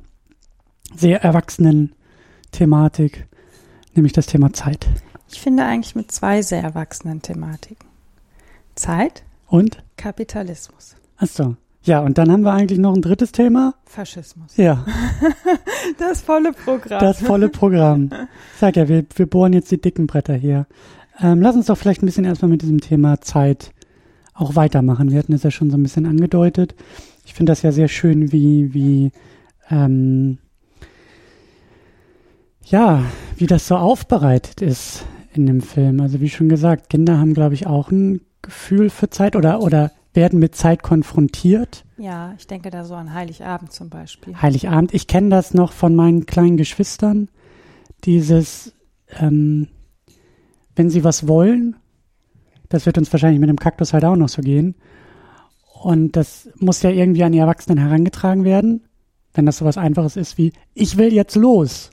sehr 0.95 1.21
erwachsenen 1.23 1.93
Thematik, 2.51 3.27
nämlich 3.95 4.13
das 4.13 4.27
Thema 4.27 4.53
Zeit. 4.53 4.87
Ich 5.31 5.39
finde 5.39 5.63
eigentlich 5.65 5.95
mit 5.95 6.11
zwei 6.11 6.41
sehr 6.41 6.61
erwachsenen 6.61 7.21
Thematiken. 7.21 7.87
Zeit, 8.75 9.23
Und? 9.47 9.83
Kapitalismus, 9.97 10.95
Ach 11.17 11.27
so. 11.27 11.55
Ja, 11.83 11.99
und 12.01 12.17
dann 12.17 12.31
haben 12.31 12.43
wir 12.43 12.51
eigentlich 12.53 12.79
noch 12.79 12.93
ein 12.95 13.01
drittes 13.01 13.31
Thema. 13.31 13.73
Faschismus. 13.85 14.55
Ja, 14.55 14.85
Das 15.97 16.21
volle 16.21 16.51
Programm. 16.53 16.99
das 16.99 17.19
volle 17.21 17.49
Programm. 17.49 18.09
Ich 18.53 18.59
sag 18.59 18.75
ja, 18.75 18.87
wir, 18.87 19.03
wir 19.15 19.25
bohren 19.25 19.53
jetzt 19.53 19.71
die 19.71 19.81
dicken 19.81 20.05
Bretter 20.05 20.35
hier. 20.35 20.67
Ähm, 21.19 21.41
lass 21.41 21.55
uns 21.55 21.67
doch 21.67 21.77
vielleicht 21.77 22.03
ein 22.03 22.05
bisschen 22.05 22.25
erstmal 22.25 22.51
mit 22.51 22.61
diesem 22.61 22.81
Thema 22.81 23.21
Zeit 23.21 23.71
auch 24.33 24.55
weitermachen. 24.55 25.11
Wir 25.11 25.19
hatten 25.19 25.33
es 25.33 25.43
ja 25.43 25.51
schon 25.51 25.71
so 25.71 25.77
ein 25.77 25.83
bisschen 25.83 26.05
angedeutet. 26.05 26.75
Ich 27.25 27.33
finde 27.33 27.51
das 27.51 27.61
ja 27.63 27.71
sehr 27.71 27.87
schön, 27.87 28.31
wie, 28.31 28.73
wie, 28.73 29.11
ähm, 29.69 30.37
ja, 32.63 33.03
wie 33.37 33.47
das 33.47 33.67
so 33.67 33.75
aufbereitet 33.75 34.61
ist 34.61 35.03
in 35.33 35.45
dem 35.45 35.61
Film. 35.61 35.99
Also 36.01 36.19
wie 36.21 36.29
schon 36.29 36.49
gesagt, 36.49 36.89
Kinder 36.89 37.17
haben, 37.17 37.33
glaube 37.33 37.53
ich, 37.55 37.67
auch 37.67 37.91
ein 37.91 38.21
Gefühl 38.41 38.89
für 38.89 39.09
Zeit 39.09 39.35
oder, 39.35 39.61
oder 39.61 39.91
werden 40.13 40.39
mit 40.39 40.55
Zeit 40.55 40.83
konfrontiert. 40.83 41.85
ja, 41.97 42.33
ich 42.37 42.47
denke 42.47 42.69
da 42.69 42.83
so 42.83 42.95
an 42.95 43.13
Heiligabend 43.13 43.71
zum 43.71 43.89
Beispiel. 43.89 44.35
Heiligabend. 44.41 44.93
Ich 44.93 45.07
kenne 45.07 45.29
das 45.29 45.53
noch 45.53 45.71
von 45.71 45.95
meinen 45.95 46.25
kleinen 46.25 46.57
Geschwistern. 46.57 47.29
Dieses, 48.03 48.73
ähm, 49.19 49.67
wenn 50.75 50.89
sie 50.89 51.03
was 51.03 51.27
wollen, 51.27 51.75
das 52.69 52.85
wird 52.85 52.97
uns 52.97 53.11
wahrscheinlich 53.13 53.39
mit 53.39 53.49
dem 53.49 53.59
Kaktus 53.59 53.93
halt 53.93 54.03
auch 54.05 54.15
noch 54.15 54.29
so 54.29 54.41
gehen. 54.41 54.75
Und 55.83 56.15
das 56.15 56.49
muss 56.57 56.81
ja 56.81 56.89
irgendwie 56.89 57.23
an 57.23 57.31
die 57.31 57.37
Erwachsenen 57.39 57.77
herangetragen 57.77 58.43
werden, 58.43 58.83
wenn 59.33 59.45
das 59.45 59.57
sowas 59.57 59.77
Einfaches 59.77 60.15
ist 60.17 60.37
wie, 60.37 60.51
ich 60.73 60.97
will 60.97 61.13
jetzt 61.13 61.35
los. 61.35 61.91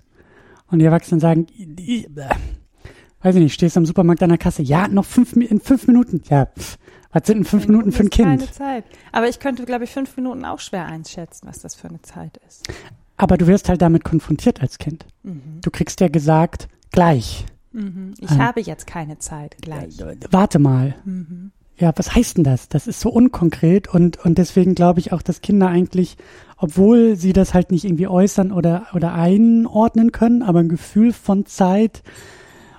Und 0.70 0.81
die 0.81 0.85
Erwachsenen 0.85 1.20
sagen, 1.20 1.46
"I- 1.57 2.05
äh, 2.05 2.29
weiß 3.22 3.35
ich 3.35 3.42
nicht, 3.42 3.54
stehst 3.54 3.76
am 3.76 3.87
Supermarkt 3.87 4.22
an 4.22 4.28
der 4.31 4.38
Kasse, 4.38 4.62
ja, 4.62 4.88
noch 4.88 5.04
fünf, 5.04 5.35
in 5.35 5.61
fünf 5.61 5.87
Minuten. 5.87 6.22
Ja, 6.28 6.46
pff, 6.46 6.78
was 7.12 7.26
sind 7.26 7.38
denn 7.38 7.44
fünf 7.44 7.66
Minuten 7.66 7.92
für 7.92 8.02
ein 8.02 8.09
ist 8.09 8.16
Keine 8.16 8.38
Kind? 8.38 8.54
Zeit. 8.54 8.85
Aber 9.12 9.28
ich 9.28 9.40
könnte, 9.40 9.64
glaube 9.64 9.85
ich, 9.85 9.90
fünf 9.90 10.16
Minuten 10.16 10.44
auch 10.44 10.61
schwer 10.61 10.87
einschätzen, 10.87 11.48
was 11.48 11.61
das 11.61 11.74
für 11.74 11.88
eine 11.88 12.02
Zeit 12.02 12.38
ist. 12.46 12.68
Aber 13.16 13.37
du 13.37 13.46
wirst 13.46 13.68
halt 13.68 13.83
damit 13.83 14.04
konfrontiert 14.04 14.61
als 14.61 14.78
Kind. 14.78 15.07
Mhm. 15.22 15.61
Du 15.62 15.70
kriegst 15.70 16.00
ja 16.00 16.09
gesagt, 16.09 16.68
gleich. 16.92 17.46
Mhm. 17.72 18.14
Ich 18.20 18.31
Ähm. 18.31 18.38
habe 18.38 18.61
jetzt 18.61 18.87
keine 18.87 19.18
Zeit 19.18 19.57
gleich. 19.61 19.98
Warte 20.31 20.59
mal. 20.59 20.94
Mhm. 21.04 21.50
Ja, 21.76 21.92
was 21.96 22.14
heißt 22.14 22.37
denn 22.37 22.44
das? 22.44 22.68
Das 22.68 22.87
ist 22.88 23.00
so 23.00 23.09
unkonkret 23.09 23.87
und, 23.88 24.24
und 24.24 24.37
deswegen 24.37 24.74
glaube 24.74 24.98
ich 24.98 25.12
auch, 25.12 25.22
dass 25.22 25.40
Kinder 25.42 25.68
eigentlich, 25.68 26.16
obwohl 26.57 27.14
sie 27.14 27.33
das 27.33 27.54
halt 27.54 27.70
nicht 27.70 27.85
irgendwie 27.85 28.09
äußern 28.09 28.50
oder, 28.50 28.88
oder 28.94 29.14
einordnen 29.14 30.11
können, 30.11 30.42
aber 30.42 30.59
ein 30.59 30.68
Gefühl 30.68 31.12
von 31.12 31.46
Zeit 31.46 32.02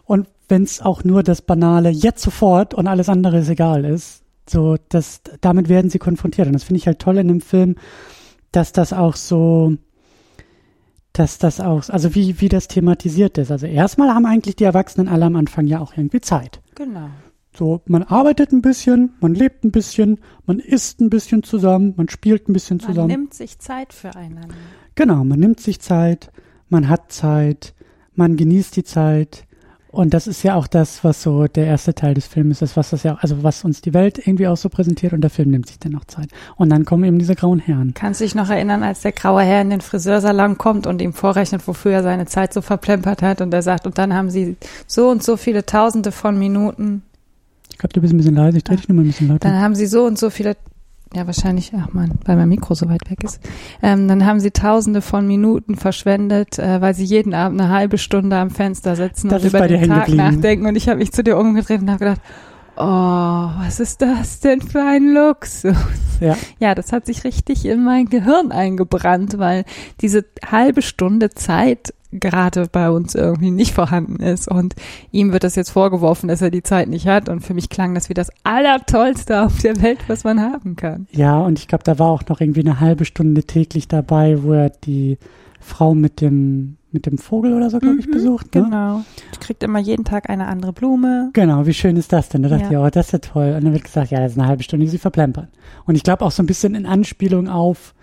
und 0.10 0.28
wenn 0.48 0.64
es 0.64 0.82
auch 0.82 1.04
nur 1.04 1.22
das 1.22 1.44
banale 1.44 1.90
jetzt 1.92 2.24
sofort 2.24 2.74
und 2.74 2.88
alles 2.88 3.10
andere 3.10 3.38
ist 3.38 3.50
egal 3.50 3.86
ist, 3.86 4.24
so, 4.50 4.76
das, 4.90 5.22
damit 5.42 5.70
werden 5.70 5.92
sie 5.92 6.00
konfrontiert 6.00 6.48
und 6.48 6.54
das 6.54 6.64
finde 6.64 6.80
ich 6.80 6.88
halt 6.88 6.98
toll 6.98 7.20
in 7.20 7.28
dem 7.28 7.42
Film, 7.42 7.76
dass 8.52 8.72
das 8.72 8.92
auch 8.92 9.16
so, 9.16 9.76
dass 11.14 11.38
das 11.38 11.60
auch, 11.60 11.88
also 11.90 12.16
wie, 12.16 12.42
wie 12.42 12.50
das 12.50 12.68
thematisiert 12.68 13.38
ist. 13.38 13.52
Also 13.52 13.68
erstmal 13.68 14.10
haben 14.10 14.26
eigentlich 14.26 14.56
die 14.56 14.64
Erwachsenen 14.64 15.08
alle 15.08 15.26
am 15.26 15.36
Anfang 15.36 15.68
ja 15.68 15.80
auch 15.80 15.94
irgendwie 15.96 16.22
Zeit. 16.22 16.60
Genau. 16.74 17.10
So, 17.56 17.82
man 17.86 18.02
arbeitet 18.02 18.52
ein 18.52 18.64
bisschen, 18.64 19.14
man 19.20 19.36
lebt 19.36 19.64
ein 19.64 19.72
bisschen, 19.72 20.18
man 20.48 20.58
isst 20.58 21.02
ein 21.02 21.12
bisschen 21.12 21.44
zusammen, 21.44 21.94
man 21.98 22.10
spielt 22.10 22.50
ein 22.50 22.54
bisschen 22.54 22.78
Man 22.78 22.88
zusammen. 22.88 23.08
nimmt 23.10 23.34
sich 23.36 23.60
Zeit 23.60 23.94
füreinander. 23.94 24.56
genau, 24.96 25.24
man 25.24 25.40
nimmt 25.40 25.60
sich 25.60 25.80
Zeit, 25.80 26.32
man 26.70 26.90
hat 26.90 27.12
Zeit, 27.12 27.76
man 28.16 28.36
genießt 28.38 28.76
die 28.76 28.84
Zeit. 28.84 29.46
Und 29.92 30.14
das 30.14 30.28
ist 30.28 30.44
ja 30.44 30.54
auch 30.54 30.68
das, 30.68 31.04
was 31.04 31.24
so 31.24 31.48
der 31.48 31.66
erste 31.66 31.96
Teil 31.96 32.14
des 32.14 32.28
Films 32.28 32.62
ist, 32.62 32.78
was 32.78 32.92
das 32.92 33.02
ja, 33.02 33.18
also 33.22 33.42
was 33.42 33.66
uns 33.66 33.82
die 33.82 33.94
Welt 33.96 34.20
irgendwie 34.20 34.48
auch 34.48 34.56
so 34.58 34.70
präsentiert 34.70 35.14
und 35.14 35.22
der 35.22 35.32
Film 35.32 35.50
nimmt 35.50 35.68
sich 35.68 35.80
dann 35.80 35.96
auch 35.96 36.06
Zeit. 36.06 36.30
Und 36.58 36.70
dann 36.70 36.86
kommen 36.86 37.04
eben 37.06 37.18
diese 37.18 37.34
grauen 37.34 37.58
Herren. 37.60 37.94
Kannst 37.96 38.22
du 38.22 38.26
dich 38.26 38.36
noch 38.36 38.50
erinnern, 38.52 38.84
als 38.84 39.02
der 39.02 39.14
graue 39.14 39.42
Herr 39.42 39.62
in 39.62 39.72
den 39.72 39.82
Friseursalon 39.82 40.60
kommt 40.60 40.86
und 40.86 41.02
ihm 41.02 41.14
vorrechnet, 41.14 41.68
wofür 41.68 41.92
er 41.92 42.04
seine 42.04 42.28
Zeit 42.28 42.54
so 42.54 42.62
verplempert 42.62 43.24
hat 43.24 43.42
und 43.42 43.52
er 43.52 43.64
sagt, 43.64 43.88
und 43.88 43.98
dann 43.98 44.14
haben 44.14 44.30
sie 44.30 44.58
so 44.86 45.10
und 45.10 45.24
so 45.24 45.38
viele 45.38 45.66
Tausende 45.66 46.12
von 46.12 46.38
Minuten, 46.38 47.02
Ich 47.72 47.78
glaube, 47.80 47.94
du 47.94 48.02
bist 48.02 48.14
ein 48.14 48.18
bisschen 48.18 48.36
leise, 48.36 48.58
ich 48.58 48.64
drehe 48.64 48.78
dich 48.78 48.90
nur 48.90 48.96
mal 48.96 49.02
ein 49.02 49.08
bisschen 49.08 49.28
lauter. 49.30 49.48
dann 49.50 49.60
haben 49.60 49.74
sie 49.74 49.88
so 49.88 50.06
und 50.06 50.20
so 50.20 50.30
viele, 50.30 50.56
ja 51.14 51.26
wahrscheinlich, 51.26 51.72
ach 51.76 51.94
man, 51.94 52.12
weil 52.26 52.36
mein 52.36 52.50
Mikro 52.50 52.76
so 52.76 52.88
weit 52.90 53.10
weg 53.10 53.24
ist, 53.24 53.40
ähm, 53.82 54.08
dann 54.08 54.26
haben 54.26 54.40
sie 54.40 54.52
Tausende 54.52 55.02
von 55.02 55.28
Minuten 55.28 55.76
verschwendet, 55.76 56.60
äh, 56.60 56.82
weil 56.82 56.94
sie 56.94 57.06
jeden 57.06 57.34
Abend 57.34 57.60
eine 57.60 57.72
halbe 57.72 57.98
Stunde 57.98 58.38
am 58.38 58.50
Fenster 58.52 58.96
sitzen 58.96 59.30
Das 59.30 59.44
und 59.44 59.50
über 59.50 59.68
den 59.68 59.88
Tag 59.88 60.10
nachdenken 60.10 60.68
und 60.68 60.76
ich 60.76 60.88
habe 60.88 61.00
mich 61.00 61.12
zu 61.12 61.24
dir 61.24 61.38
umgedreht 61.38 61.82
und 61.82 61.90
habe 61.90 62.00
gedacht, 62.00 62.22
oh, 62.78 62.84
was 62.84 63.80
ist 63.80 64.02
das 64.02 64.40
denn 64.40 64.62
für 64.62 64.84
ein 64.84 65.14
Luxus? 65.14 65.76
Ja. 66.20 66.38
Ja, 66.60 66.76
das 66.76 66.92
hat 66.92 67.06
sich 67.06 67.24
richtig 67.24 67.66
in 67.66 67.84
mein 67.84 68.08
Gehirn 68.08 68.52
eingebrannt, 68.52 69.40
weil 69.40 69.64
diese 70.02 70.26
halbe 70.46 70.82
Stunde 70.82 71.30
Zeit 71.30 71.94
gerade 72.12 72.68
bei 72.72 72.90
uns 72.90 73.14
irgendwie 73.16 73.52
nicht 73.52 73.74
vorhanden 73.74 74.18
ist 74.24 74.48
und 74.48 74.76
ihm 75.12 75.32
wird 75.32 75.44
das 75.44 75.56
jetzt 75.56 75.70
vorgeworfen, 75.70 76.28
dass 76.28 76.42
er 76.42 76.50
die 76.52 76.64
Zeit 76.64 76.88
nicht 76.90 77.08
hat 77.08 77.30
und 77.30 77.42
für 77.42 77.54
mich 77.54 77.70
klang 77.70 77.94
das 77.94 78.10
wie 78.10 78.14
das 78.16 78.30
Allertollste 78.44 79.44
auf 79.44 79.60
der 79.62 79.82
Welt, 79.82 80.00
was 80.08 80.24
man 80.24 80.40
haben 80.42 80.76
kann. 80.76 81.08
Ja, 81.12 81.40
und 81.40 81.60
ich 81.60 81.68
glaube, 81.68 81.84
da 81.84 82.00
war 82.00 82.08
auch 82.10 82.24
noch 82.28 82.42
irgendwie 82.42 82.62
eine 82.62 82.80
halbe 82.80 83.06
Stunde 83.06 83.44
täglich 83.44 83.88
dabei, 83.88 84.42
wo 84.44 84.54
er 84.54 84.70
die 84.70 85.18
Frau 85.60 85.94
mit 85.94 86.22
dem, 86.22 86.78
mit 86.92 87.06
dem 87.06 87.18
Vogel 87.20 87.54
oder 87.54 87.70
so, 87.70 87.78
glaube 87.80 88.00
ich, 88.00 88.08
Mhm, 88.08 88.12
besucht. 88.12 88.56
Ne? 88.56 88.64
Genau. 88.64 89.04
Du 89.34 89.40
kriegt 89.40 89.62
immer 89.62 89.78
jeden 89.80 90.06
Tag 90.06 90.30
eine 90.30 90.48
andere 90.48 90.74
Blume. 90.74 91.30
Genau, 91.34 91.66
wie 91.68 91.74
schön 91.74 91.96
ist 91.98 92.12
das 92.14 92.30
denn? 92.30 92.42
Da 92.44 92.50
dachte 92.50 92.64
Ja. 92.64 92.70
ich, 92.72 92.78
oh, 92.78 92.90
das 92.90 93.08
ist 93.08 93.12
ja 93.12 93.20
toll. 93.20 93.54
Und 93.56 93.66
dann 93.66 93.74
wird 93.74 93.84
gesagt, 93.84 94.10
ja, 94.10 94.20
das 94.22 94.32
ist 94.32 94.40
eine 94.40 94.48
halbe 94.48 94.64
Stunde, 94.64 94.86
die 94.86 94.90
sie 94.90 94.98
verplempern. 94.98 95.50
Und 95.86 95.96
ich 95.96 96.04
glaube 96.04 96.26
auch 96.26 96.32
so 96.32 96.42
ein 96.42 96.48
bisschen 96.48 96.74
in 96.76 96.86
Anspielung 96.88 97.50
auf, 97.50 97.94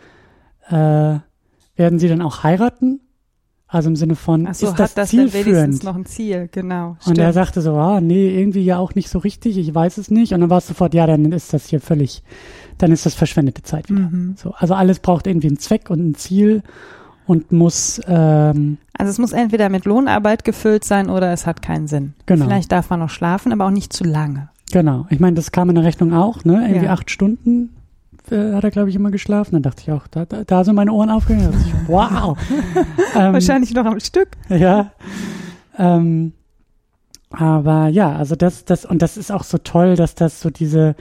äh, 0.69 0.75
werden 1.77 1.99
sie 1.99 2.09
dann 2.09 2.23
auch 2.23 2.43
heiraten? 2.45 3.01
Also 3.69 3.89
im 3.89 3.97
Sinne 3.97 4.15
von, 4.15 4.45
so, 4.53 4.69
ist 4.69 4.79
das, 4.79 4.91
hat 4.91 4.99
das 4.99 5.11
denn 5.11 5.33
wenigstens 5.33 5.83
noch 5.83 5.97
ein 5.97 6.07
Ziel? 6.07 6.49
Genau. 6.53 6.97
Und 7.05 7.19
er 7.19 7.33
sagte 7.33 7.61
so, 7.61 7.75
ah, 7.75 8.01
nee, 8.01 8.39
irgendwie 8.39 8.65
ja 8.65 8.79
auch 8.79 8.95
nicht 8.95 9.09
so 9.09 9.19
richtig, 9.19 9.59
ich 9.59 9.75
weiß 9.75 9.99
es 9.99 10.09
nicht. 10.11 10.33
Und 10.33 10.41
dann 10.41 10.51
war 10.51 10.59
es 10.59 10.69
sofort, 10.69 10.95
ja, 10.95 11.07
dann 11.07 11.33
ist 11.33 11.53
das 11.53 11.67
hier 11.67 11.81
völlig, 11.81 12.23
dann 12.79 12.93
ist 12.93 13.07
das 13.07 13.15
verschwendete 13.15 13.63
Zeit 13.65 13.89
wieder. 13.91 14.09
Mhm. 14.09 14.35
So, 14.37 14.53
also 14.57 14.75
alles 14.75 15.01
braucht 15.01 15.27
irgendwie 15.27 15.49
einen 15.49 15.59
Zweck 15.59 15.91
und 15.91 15.99
ein 15.99 16.15
Ziel 16.15 16.63
und 17.27 17.51
muss, 17.51 18.01
ähm, 18.07 18.79
Also 18.97 19.11
es 19.11 19.19
muss 19.19 19.33
entweder 19.33 19.69
mit 19.69 19.85
Lohnarbeit 19.85 20.45
gefüllt 20.45 20.85
sein 20.85 21.11
oder 21.11 21.33
es 21.33 21.45
hat 21.45 21.61
keinen 21.61 21.89
Sinn. 21.89 22.15
Genau. 22.27 22.45
Vielleicht 22.45 22.71
darf 22.71 22.89
man 22.89 23.01
noch 23.01 23.11
schlafen, 23.11 23.51
aber 23.53 23.67
auch 23.67 23.71
nicht 23.71 23.93
zu 23.93 24.05
lange. 24.05 24.49
genau. 24.71 25.07
Ich 25.11 25.19
meine, 25.19 25.35
das 25.35 25.51
kam 25.51 25.69
in 25.71 25.75
der 25.75 25.83
Rechnung 25.85 26.13
auch, 26.15 26.45
ne? 26.45 26.65
Irgendwie 26.69 26.87
Ja. 26.87 26.93
acht 26.93 27.11
Stunden 27.11 27.71
äh, 28.33 28.55
hat 28.55 28.65
er, 28.65 28.71
glaube 28.71 28.89
ich, 28.91 28.97
immer 28.97 29.11
geschlafen. 29.11 29.53
Dann 29.53 29.63
dachte 29.63 29.83
ich 29.83 29.93
auch, 29.93 30.07
da, 30.09 30.25
da, 30.25 30.45
da 30.45 30.65
sind 30.65 30.75
meine 30.75 30.93
Ohren 30.93 31.11
aufgegangen. 31.11 31.55
Ich, 31.67 31.89
wow. 31.89 32.37
ähm, 33.15 33.33
Wahrscheinlich 33.33 33.73
noch 33.75 33.85
am 33.87 34.01
Stück. 34.01 34.29
Ja. 34.49 34.93
Ähm, 35.79 36.33
Aber 37.31 37.89
ja, 37.89 38.15
also 38.17 38.37
das, 38.37 38.65
das, 38.65 38.85
und 38.85 39.03
das 39.03 39.17
ist 39.17 39.31
auch 39.33 39.45
so 39.45 39.59
toll, 39.59 39.97
dass 39.97 40.15
das 40.15 40.41
so 40.41 40.51
diese, 40.51 40.95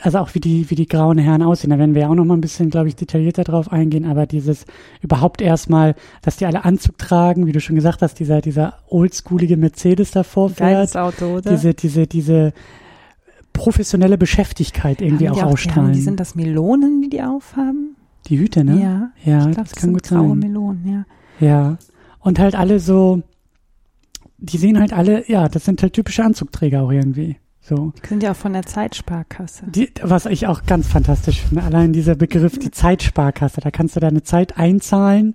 also 0.00 0.18
auch 0.18 0.34
wie 0.34 0.40
die, 0.40 0.70
wie 0.70 0.74
die 0.74 0.86
grauen 0.86 1.18
Herren 1.18 1.42
aussehen. 1.42 1.70
Da 1.70 1.78
werden 1.78 1.94
wir 1.94 2.02
ja 2.02 2.08
auch 2.08 2.14
noch 2.14 2.24
mal 2.24 2.34
ein 2.34 2.40
bisschen, 2.40 2.70
glaube 2.70 2.88
ich, 2.88 2.96
detaillierter 2.96 3.44
drauf 3.44 3.70
eingehen, 3.70 4.06
aber 4.06 4.26
dieses 4.26 4.64
überhaupt 5.00 5.42
erstmal, 5.42 5.94
dass 6.22 6.36
die 6.36 6.46
alle 6.46 6.64
Anzug 6.64 6.96
tragen, 6.98 7.46
wie 7.46 7.52
du 7.52 7.60
schon 7.60 7.76
gesagt 7.76 8.02
hast, 8.02 8.18
dieser, 8.18 8.40
dieser 8.40 8.78
oldschoolige 8.88 9.56
Mercedes 9.56 10.10
davor 10.12 10.50
Geiles 10.52 10.92
fährt. 10.92 11.04
Auto, 11.04 11.36
oder? 11.36 11.50
Diese, 11.50 11.74
diese, 11.74 12.06
diese 12.06 12.52
professionelle 13.52 14.18
Beschäftigkeit 14.18 15.00
irgendwie 15.00 15.30
auch 15.30 15.36
die, 15.36 15.42
ausstrahlen. 15.42 15.88
haben, 15.88 15.92
die 15.94 16.00
sind 16.00 16.20
das 16.20 16.34
Melonen, 16.34 17.02
die 17.02 17.10
die 17.10 17.22
aufhaben? 17.22 17.96
Die 18.26 18.38
Hüte, 18.38 18.64
ne? 18.64 18.80
Ja. 18.80 19.10
Ja, 19.24 19.38
ich 19.38 19.44
glaube, 19.44 19.54
das 19.54 19.70
das 19.70 19.72
kann 19.72 19.80
sind 19.82 19.92
gut 19.94 20.02
graue 20.04 20.28
sein. 20.28 20.38
Melonen, 20.38 20.86
ja. 21.40 21.46
Ja. 21.46 21.78
Und 22.20 22.38
halt 22.38 22.54
alle 22.54 22.78
so, 22.78 23.22
die 24.38 24.58
sehen 24.58 24.78
halt 24.78 24.92
alle, 24.92 25.28
ja, 25.28 25.48
das 25.48 25.64
sind 25.64 25.82
halt 25.82 25.92
typische 25.92 26.24
Anzugträger 26.24 26.82
auch 26.82 26.92
irgendwie. 26.92 27.36
So. 27.60 27.92
Die 28.02 28.08
sind 28.08 28.22
ja 28.22 28.32
auch 28.32 28.36
von 28.36 28.52
der 28.52 28.64
Zeitsparkasse. 28.64 29.66
Die, 29.68 29.90
was 30.02 30.26
ich 30.26 30.48
auch 30.48 30.64
ganz 30.64 30.88
fantastisch 30.88 31.42
finde, 31.42 31.62
allein 31.62 31.92
dieser 31.92 32.16
Begriff, 32.16 32.58
die 32.58 32.72
Zeitsparkasse, 32.72 33.60
da 33.60 33.70
kannst 33.70 33.94
du 33.94 34.00
deine 34.00 34.24
Zeit 34.24 34.58
einzahlen, 34.58 35.34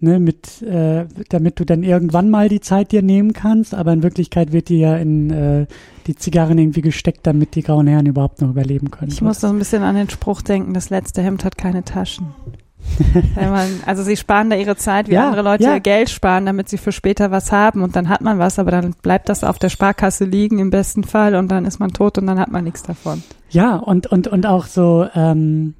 ne, 0.00 0.18
mit, 0.18 0.62
äh, 0.62 1.06
damit 1.28 1.58
du 1.58 1.64
dann 1.64 1.82
irgendwann 1.82 2.30
mal 2.30 2.48
die 2.48 2.60
Zeit 2.60 2.92
dir 2.92 3.02
nehmen 3.02 3.32
kannst, 3.32 3.74
aber 3.74 3.92
in 3.92 4.02
Wirklichkeit 4.02 4.52
wird 4.52 4.68
die 4.68 4.78
ja 4.78 4.96
in 4.96 5.30
äh, 5.30 5.66
die 6.06 6.16
Zigarren 6.16 6.58
irgendwie 6.58 6.82
gesteckt, 6.82 7.26
damit 7.26 7.54
die 7.54 7.62
grauen 7.62 7.86
Herren 7.86 8.06
überhaupt 8.06 8.40
noch 8.40 8.50
überleben 8.50 8.90
können. 8.90 9.10
Ich 9.10 9.22
muss 9.22 9.40
so 9.40 9.48
ein 9.48 9.58
bisschen 9.58 9.82
an 9.82 9.96
den 9.96 10.10
Spruch 10.10 10.42
denken, 10.42 10.74
das 10.74 10.90
letzte 10.90 11.22
Hemd 11.22 11.44
hat 11.44 11.58
keine 11.58 11.84
Taschen. 11.84 12.34
Wenn 13.34 13.50
man, 13.50 13.68
also 13.84 14.04
sie 14.04 14.16
sparen 14.16 14.48
da 14.48 14.56
ihre 14.56 14.76
Zeit, 14.76 15.08
wie 15.08 15.14
Ja, 15.14 15.26
andere 15.26 15.42
Leute 15.42 15.64
ja. 15.64 15.74
ihr 15.74 15.80
Geld 15.80 16.08
sparen, 16.08 16.46
damit 16.46 16.68
sie 16.68 16.78
für 16.78 16.92
später 16.92 17.32
was 17.32 17.50
haben 17.50 17.82
und 17.82 17.96
dann 17.96 18.08
hat 18.08 18.20
man 18.20 18.38
was, 18.38 18.60
aber 18.60 18.70
dann 18.70 18.94
bleibt 19.02 19.28
das 19.28 19.42
auf 19.42 19.58
der 19.58 19.70
Sparkasse 19.70 20.24
liegen 20.24 20.60
im 20.60 20.70
besten 20.70 21.02
Fall 21.02 21.34
und 21.34 21.48
dann 21.48 21.64
ist 21.64 21.80
man 21.80 21.90
tot 21.92 22.18
und 22.18 22.26
dann 22.26 22.38
hat 22.38 22.52
man 22.52 22.62
nichts 22.62 22.84
davon. 22.84 23.24
Ja, 23.50 23.76
und, 23.76 24.06
und, 24.06 24.28
und 24.28 24.46
auch 24.46 24.66
so 24.66 25.06
ähm, 25.14 25.74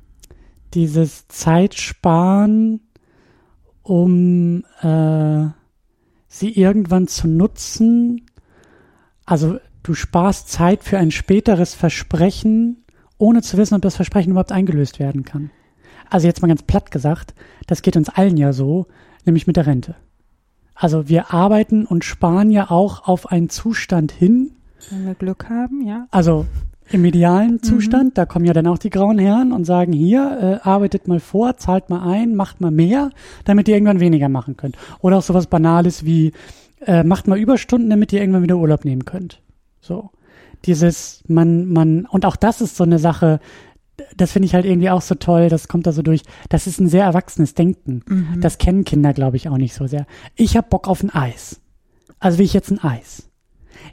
dieses 0.75 1.29
Zeitsparen, 1.29 2.81
um 3.87 4.65
äh, 4.83 5.47
sie 6.27 6.51
irgendwann 6.53 7.07
zu 7.07 7.29
nutzen. 7.29 8.27
Also 9.25 9.61
du 9.85 9.95
sparst 9.95 10.51
Zeit 10.51 10.83
für 10.83 10.99
ein 10.99 11.13
späteres 11.13 11.75
Versprechen, 11.75 12.85
ohne 13.17 13.43
zu 13.43 13.57
wissen, 13.57 13.77
ob 13.77 13.83
das 13.83 13.95
Versprechen 13.95 14.31
überhaupt 14.31 14.51
eingelöst 14.51 14.99
werden 14.99 15.25
kann. 15.25 15.51
Also 16.11 16.27
jetzt 16.27 16.43
mal 16.43 16.49
ganz 16.49 16.65
platt 16.65 16.91
gesagt, 16.91 17.35
das 17.69 17.83
geht 17.83 17.97
uns 17.97 18.09
allen 18.09 18.37
ja 18.37 18.53
so, 18.53 18.87
nämlich 19.25 19.47
mit 19.47 19.57
der 19.57 19.67
Rente. 19.67 19.95
Also 20.75 21.09
wir 21.09 21.33
arbeiten 21.33 21.87
und 21.87 22.05
sparen 22.05 22.51
ja 22.51 22.71
auch 22.71 23.07
auf 23.07 23.31
einen 23.31 23.51
Zustand 23.51 24.11
hin, 24.11 24.51
Wenn 24.91 25.07
wir 25.07 25.15
Glück 25.15 25.49
haben, 25.49 25.87
ja. 25.87 26.07
also 26.11 26.45
im 26.91 27.05
idealen 27.05 27.63
Zustand, 27.63 28.17
da 28.17 28.27
kommen 28.27 28.45
ja 28.45 28.53
dann 28.53 28.67
auch 28.67 28.79
die 28.79 28.91
grauen 28.91 29.19
Herren 29.19 29.53
und 29.53 29.65
sagen, 29.65 29.93
hier, 29.93 30.61
äh, 30.65 30.69
arbeitet 30.69 31.09
mal 31.09 31.21
vor, 31.21 31.57
zahlt 31.57 31.91
mal 31.91 32.09
ein, 32.09 32.37
macht 32.37 32.61
mal 32.61 32.71
mehr, 32.71 33.11
damit 33.45 33.69
ihr 33.69 33.75
irgendwann 33.75 34.01
weniger 34.01 34.29
machen 34.29 34.57
könnt. 34.57 34.77
Oder 35.01 35.19
auch 35.19 35.23
sowas 35.23 35.47
Banales 35.49 36.05
wie, 36.05 36.33
äh, 36.85 37.03
macht 37.03 37.27
mal 37.27 37.39
Überstunden, 37.39 37.91
damit 37.91 38.13
ihr 38.13 38.21
irgendwann 38.21 38.43
wieder 38.43 38.57
Urlaub 38.57 38.85
nehmen 38.85 39.05
könnt. 39.05 39.41
So. 39.81 40.11
Dieses, 40.65 41.23
man, 41.27 41.67
man, 41.67 42.07
und 42.07 42.25
auch 42.25 42.37
das 42.37 42.61
ist 42.61 42.77
so 42.77 42.85
eine 42.85 42.99
Sache, 42.99 43.41
das 44.17 44.33
finde 44.33 44.47
ich 44.47 44.55
halt 44.55 44.65
irgendwie 44.65 44.91
auch 44.91 45.03
so 45.03 45.15
toll, 45.15 45.49
das 45.49 45.69
kommt 45.69 45.87
da 45.87 45.93
so 45.93 46.03
durch. 46.03 46.23
Das 46.49 46.67
ist 46.67 46.81
ein 46.81 46.89
sehr 46.89 47.05
erwachsenes 47.05 47.55
Denken. 47.55 48.03
Das 48.41 48.59
kennen 48.59 48.85
Kinder, 48.85 49.13
glaube 49.13 49.37
ich, 49.37 49.49
auch 49.49 49.57
nicht 49.57 49.75
so 49.75 49.87
sehr. 49.87 50.07
Ich 50.35 50.57
hab 50.57 50.71
Bock 50.71 50.89
auf 50.89 51.03
ein 51.03 51.11
Eis. 51.11 51.61
Also 52.19 52.39
will 52.39 52.45
ich 52.45 52.53
jetzt 52.53 52.71
ein 52.71 52.83
Eis. 52.83 53.29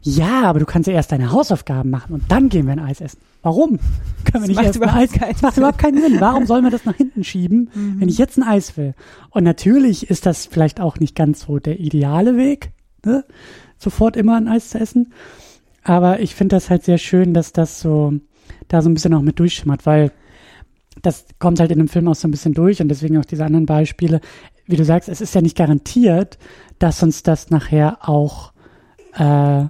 Ja, 0.01 0.43
aber 0.43 0.59
du 0.59 0.65
kannst 0.65 0.87
ja 0.87 0.93
erst 0.93 1.11
deine 1.11 1.31
Hausaufgaben 1.31 1.89
machen 1.89 2.13
und 2.13 2.23
dann 2.29 2.49
gehen 2.49 2.65
wir 2.65 2.73
ein 2.73 2.79
Eis 2.79 3.01
essen. 3.01 3.19
Warum? 3.41 3.79
Können 4.25 4.43
wir 4.43 4.47
nicht 4.47 4.61
erst 4.63 4.81
ein 4.81 4.89
Eis? 4.89 5.11
keinen 5.11 5.31
Das 5.33 5.41
macht 5.41 5.57
überhaupt 5.57 5.77
keinen 5.77 6.01
Sinn. 6.01 6.19
Warum 6.19 6.45
soll 6.45 6.61
man 6.61 6.71
das 6.71 6.85
nach 6.85 6.95
hinten 6.95 7.23
schieben, 7.23 7.69
wenn 7.99 8.09
ich 8.09 8.17
jetzt 8.17 8.37
ein 8.37 8.43
Eis 8.43 8.77
will? 8.77 8.93
Und 9.29 9.43
natürlich 9.43 10.09
ist 10.09 10.25
das 10.25 10.45
vielleicht 10.45 10.79
auch 10.79 10.99
nicht 10.99 11.15
ganz 11.15 11.41
so 11.41 11.59
der 11.59 11.79
ideale 11.79 12.37
Weg, 12.37 12.71
ne? 13.05 13.25
sofort 13.77 14.15
immer 14.15 14.37
ein 14.37 14.47
Eis 14.47 14.69
zu 14.69 14.79
essen. 14.79 15.13
Aber 15.83 16.21
ich 16.21 16.35
finde 16.35 16.55
das 16.55 16.69
halt 16.69 16.83
sehr 16.83 16.97
schön, 16.97 17.33
dass 17.33 17.51
das 17.51 17.81
so 17.81 18.13
da 18.69 18.81
so 18.81 18.89
ein 18.89 18.93
bisschen 18.93 19.13
auch 19.13 19.21
mit 19.21 19.39
durchschimmert, 19.39 19.85
weil 19.85 20.11
das 21.01 21.25
kommt 21.39 21.59
halt 21.59 21.71
in 21.71 21.79
dem 21.79 21.87
Film 21.87 22.07
auch 22.07 22.15
so 22.15 22.27
ein 22.27 22.31
bisschen 22.31 22.53
durch 22.53 22.81
und 22.81 22.87
deswegen 22.87 23.17
auch 23.17 23.25
diese 23.25 23.45
anderen 23.45 23.65
Beispiele. 23.65 24.21
Wie 24.65 24.77
du 24.77 24.85
sagst, 24.85 25.09
es 25.09 25.21
ist 25.21 25.35
ja 25.35 25.41
nicht 25.41 25.57
garantiert, 25.57 26.37
dass 26.79 27.03
uns 27.03 27.23
das 27.23 27.49
nachher 27.49 28.07
auch, 28.07 28.53
äh, 29.15 29.65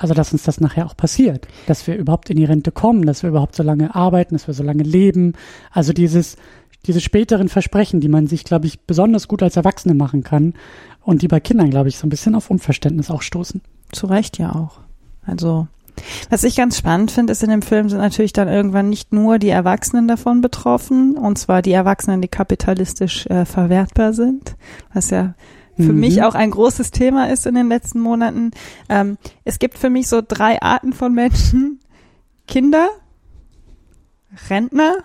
also 0.00 0.14
dass 0.14 0.32
uns 0.32 0.44
das 0.44 0.62
nachher 0.62 0.86
auch 0.86 0.96
passiert, 0.96 1.46
dass 1.66 1.86
wir 1.86 1.94
überhaupt 1.94 2.30
in 2.30 2.38
die 2.38 2.46
Rente 2.46 2.72
kommen, 2.72 3.04
dass 3.04 3.22
wir 3.22 3.28
überhaupt 3.28 3.54
so 3.54 3.62
lange 3.62 3.94
arbeiten, 3.94 4.34
dass 4.34 4.46
wir 4.46 4.54
so 4.54 4.62
lange 4.62 4.82
leben. 4.82 5.34
Also 5.70 5.92
dieses, 5.92 6.36
diese 6.86 7.02
späteren 7.02 7.50
Versprechen, 7.50 8.00
die 8.00 8.08
man 8.08 8.26
sich, 8.26 8.44
glaube 8.44 8.66
ich, 8.66 8.80
besonders 8.80 9.28
gut 9.28 9.42
als 9.42 9.56
Erwachsene 9.56 9.92
machen 9.92 10.24
kann 10.24 10.54
und 11.02 11.20
die 11.20 11.28
bei 11.28 11.38
Kindern, 11.38 11.68
glaube 11.68 11.90
ich, 11.90 11.98
so 11.98 12.06
ein 12.06 12.10
bisschen 12.10 12.34
auf 12.34 12.50
Unverständnis 12.50 13.10
auch 13.10 13.20
stoßen. 13.20 13.60
Zu 13.92 14.06
Recht 14.06 14.38
ja 14.38 14.54
auch. 14.54 14.80
Also, 15.26 15.68
was 16.30 16.44
ich 16.44 16.56
ganz 16.56 16.78
spannend 16.78 17.10
finde, 17.10 17.32
ist 17.32 17.42
in 17.42 17.50
dem 17.50 17.60
Film 17.60 17.90
sind 17.90 17.98
natürlich 17.98 18.32
dann 18.32 18.48
irgendwann 18.48 18.88
nicht 18.88 19.12
nur 19.12 19.38
die 19.38 19.50
Erwachsenen 19.50 20.08
davon 20.08 20.40
betroffen, 20.40 21.18
und 21.18 21.36
zwar 21.36 21.60
die 21.60 21.72
Erwachsenen, 21.72 22.22
die 22.22 22.28
kapitalistisch 22.28 23.26
äh, 23.26 23.44
verwertbar 23.44 24.14
sind, 24.14 24.56
was 24.94 25.10
ja 25.10 25.34
für 25.80 25.92
Mhm. 25.92 26.00
mich 26.00 26.22
auch 26.22 26.34
ein 26.34 26.50
großes 26.50 26.90
Thema 26.90 27.28
ist 27.30 27.46
in 27.46 27.54
den 27.54 27.68
letzten 27.68 28.00
Monaten. 28.00 28.50
Ähm, 28.88 29.18
es 29.44 29.58
gibt 29.58 29.78
für 29.78 29.90
mich 29.90 30.08
so 30.08 30.22
drei 30.26 30.60
Arten 30.62 30.92
von 30.92 31.12
Menschen. 31.14 31.80
Kinder, 32.46 32.88
Rentner 34.48 34.96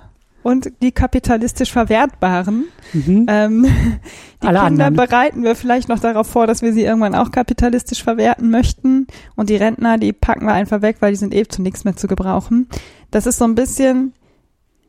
und 0.43 0.71
die 0.81 0.91
kapitalistisch 0.91 1.71
Verwertbaren. 1.71 2.65
Mhm. 2.93 3.25
Ähm, 3.27 3.63
die 4.43 4.47
Alle 4.47 4.59
Kinder 4.59 4.85
anderen. 4.85 4.93
bereiten 4.95 5.43
wir 5.43 5.55
vielleicht 5.55 5.89
noch 5.89 5.99
darauf 5.99 6.27
vor, 6.27 6.45
dass 6.45 6.61
wir 6.61 6.71
sie 6.73 6.83
irgendwann 6.83 7.15
auch 7.15 7.31
kapitalistisch 7.31 8.03
verwerten 8.03 8.51
möchten. 8.51 9.07
Und 9.35 9.49
die 9.49 9.55
Rentner, 9.55 9.97
die 9.97 10.13
packen 10.13 10.45
wir 10.45 10.53
einfach 10.53 10.81
weg, 10.83 10.97
weil 10.99 11.11
die 11.11 11.17
sind 11.17 11.33
eh 11.33 11.47
zu 11.47 11.61
nichts 11.63 11.83
mehr 11.83 11.95
zu 11.95 12.07
gebrauchen. 12.07 12.67
Das 13.09 13.25
ist 13.25 13.37
so 13.39 13.45
ein 13.45 13.55
bisschen 13.55 14.13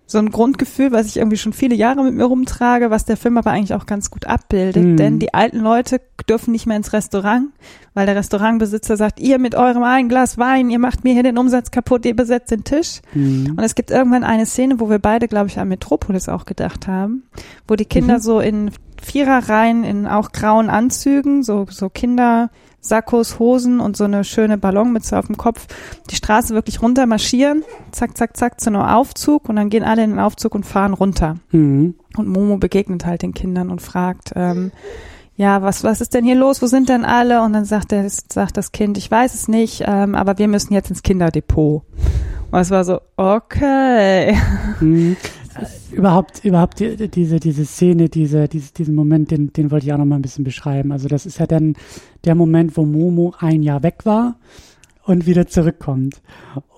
so 0.08 0.18
ein 0.18 0.30
Grundgefühl, 0.30 0.92
was 0.92 1.06
ich 1.06 1.16
irgendwie 1.16 1.36
schon 1.36 1.52
viele 1.52 1.74
Jahre 1.74 2.04
mit 2.04 2.14
mir 2.14 2.24
rumtrage, 2.24 2.90
was 2.90 3.04
der 3.04 3.16
Film 3.16 3.38
aber 3.38 3.50
eigentlich 3.50 3.74
auch 3.74 3.86
ganz 3.86 4.08
gut 4.08 4.26
abbildet. 4.26 4.84
Mhm. 4.84 4.96
Denn 4.96 5.18
die 5.18 5.34
alten 5.34 5.58
Leute 5.58 6.00
dürfen 6.28 6.52
nicht 6.52 6.66
mehr 6.66 6.76
ins 6.76 6.92
Restaurant, 6.92 7.48
weil 7.94 8.06
der 8.06 8.14
Restaurantbesitzer 8.14 8.96
sagt, 8.96 9.18
ihr 9.18 9.40
mit 9.40 9.56
eurem 9.56 9.82
ein 9.82 10.08
Glas 10.08 10.38
Wein, 10.38 10.70
ihr 10.70 10.78
macht 10.78 11.02
mir 11.02 11.12
hier 11.12 11.24
den 11.24 11.38
Umsatz 11.38 11.72
kaputt, 11.72 12.06
ihr 12.06 12.14
besetzt 12.14 12.52
den 12.52 12.62
Tisch. 12.62 13.00
Mhm. 13.14 13.54
Und 13.56 13.64
es 13.64 13.74
gibt 13.74 13.90
irgendwann 13.90 14.22
eine 14.22 14.46
Szene, 14.46 14.78
wo 14.78 14.88
wir 14.88 15.00
beide, 15.00 15.26
glaube 15.26 15.48
ich, 15.48 15.58
an 15.58 15.68
Metropolis 15.68 16.28
auch 16.28 16.44
gedacht 16.44 16.86
haben, 16.86 17.24
wo 17.66 17.74
die 17.74 17.84
Kinder 17.84 18.18
Mhm. 18.18 18.22
so 18.22 18.38
in 18.38 18.70
Viererreihen 19.02 19.82
in 19.82 20.06
auch 20.06 20.30
grauen 20.30 20.70
Anzügen, 20.70 21.42
so, 21.42 21.66
so 21.68 21.88
Kinder, 21.88 22.50
Sakkos, 22.88 23.38
Hosen 23.38 23.80
und 23.80 23.96
so 23.96 24.04
eine 24.04 24.24
schöne 24.24 24.58
Ballonmütze 24.58 25.18
auf 25.18 25.26
dem 25.26 25.36
Kopf, 25.36 25.66
die 26.10 26.16
Straße 26.16 26.54
wirklich 26.54 26.82
runter 26.82 27.06
marschieren, 27.06 27.64
zack, 27.92 28.16
zack, 28.16 28.36
zack, 28.36 28.60
zu 28.60 28.70
einem 28.70 28.82
Aufzug 28.82 29.48
und 29.48 29.56
dann 29.56 29.70
gehen 29.70 29.84
alle 29.84 30.04
in 30.04 30.10
den 30.10 30.18
Aufzug 30.18 30.54
und 30.54 30.64
fahren 30.64 30.94
runter. 30.94 31.36
Mhm. 31.50 31.94
Und 32.16 32.28
Momo 32.28 32.56
begegnet 32.56 33.04
halt 33.04 33.22
den 33.22 33.34
Kindern 33.34 33.70
und 33.70 33.82
fragt, 33.82 34.32
ähm, 34.36 34.72
ja, 35.36 35.60
was, 35.60 35.84
was 35.84 36.00
ist 36.00 36.14
denn 36.14 36.24
hier 36.24 36.34
los? 36.34 36.62
Wo 36.62 36.66
sind 36.66 36.88
denn 36.88 37.04
alle? 37.04 37.42
Und 37.42 37.52
dann 37.52 37.66
sagt, 37.66 37.90
der, 37.90 38.08
sagt 38.08 38.56
das 38.56 38.72
Kind, 38.72 38.96
ich 38.96 39.10
weiß 39.10 39.34
es 39.34 39.48
nicht, 39.48 39.84
ähm, 39.86 40.14
aber 40.14 40.38
wir 40.38 40.48
müssen 40.48 40.72
jetzt 40.72 40.88
ins 40.88 41.02
Kinderdepot. 41.02 41.82
Und 42.50 42.58
es 42.58 42.70
war 42.70 42.84
so, 42.84 43.00
okay. 43.16 44.38
Mhm. 44.80 45.16
Äh, 45.60 45.94
Überhaupt, 45.96 46.44
überhaupt 46.44 46.80
die, 46.80 47.08
diese, 47.10 47.40
diese 47.40 47.64
Szene, 47.64 48.08
diese, 48.08 48.48
diese, 48.48 48.72
diesen 48.72 48.94
Moment, 48.94 49.30
den, 49.30 49.52
den 49.52 49.70
wollte 49.70 49.86
ich 49.86 49.92
auch 49.92 49.98
noch 49.98 50.04
mal 50.04 50.16
ein 50.16 50.22
bisschen 50.22 50.44
beschreiben. 50.44 50.92
Also 50.92 51.08
das 51.08 51.26
ist 51.26 51.38
ja 51.38 51.46
dann 51.46 51.74
der 52.24 52.34
Moment, 52.34 52.76
wo 52.76 52.84
Momo 52.84 53.34
ein 53.38 53.62
Jahr 53.62 53.82
weg 53.82 54.00
war 54.04 54.36
und 55.04 55.26
wieder 55.26 55.46
zurückkommt. 55.46 56.20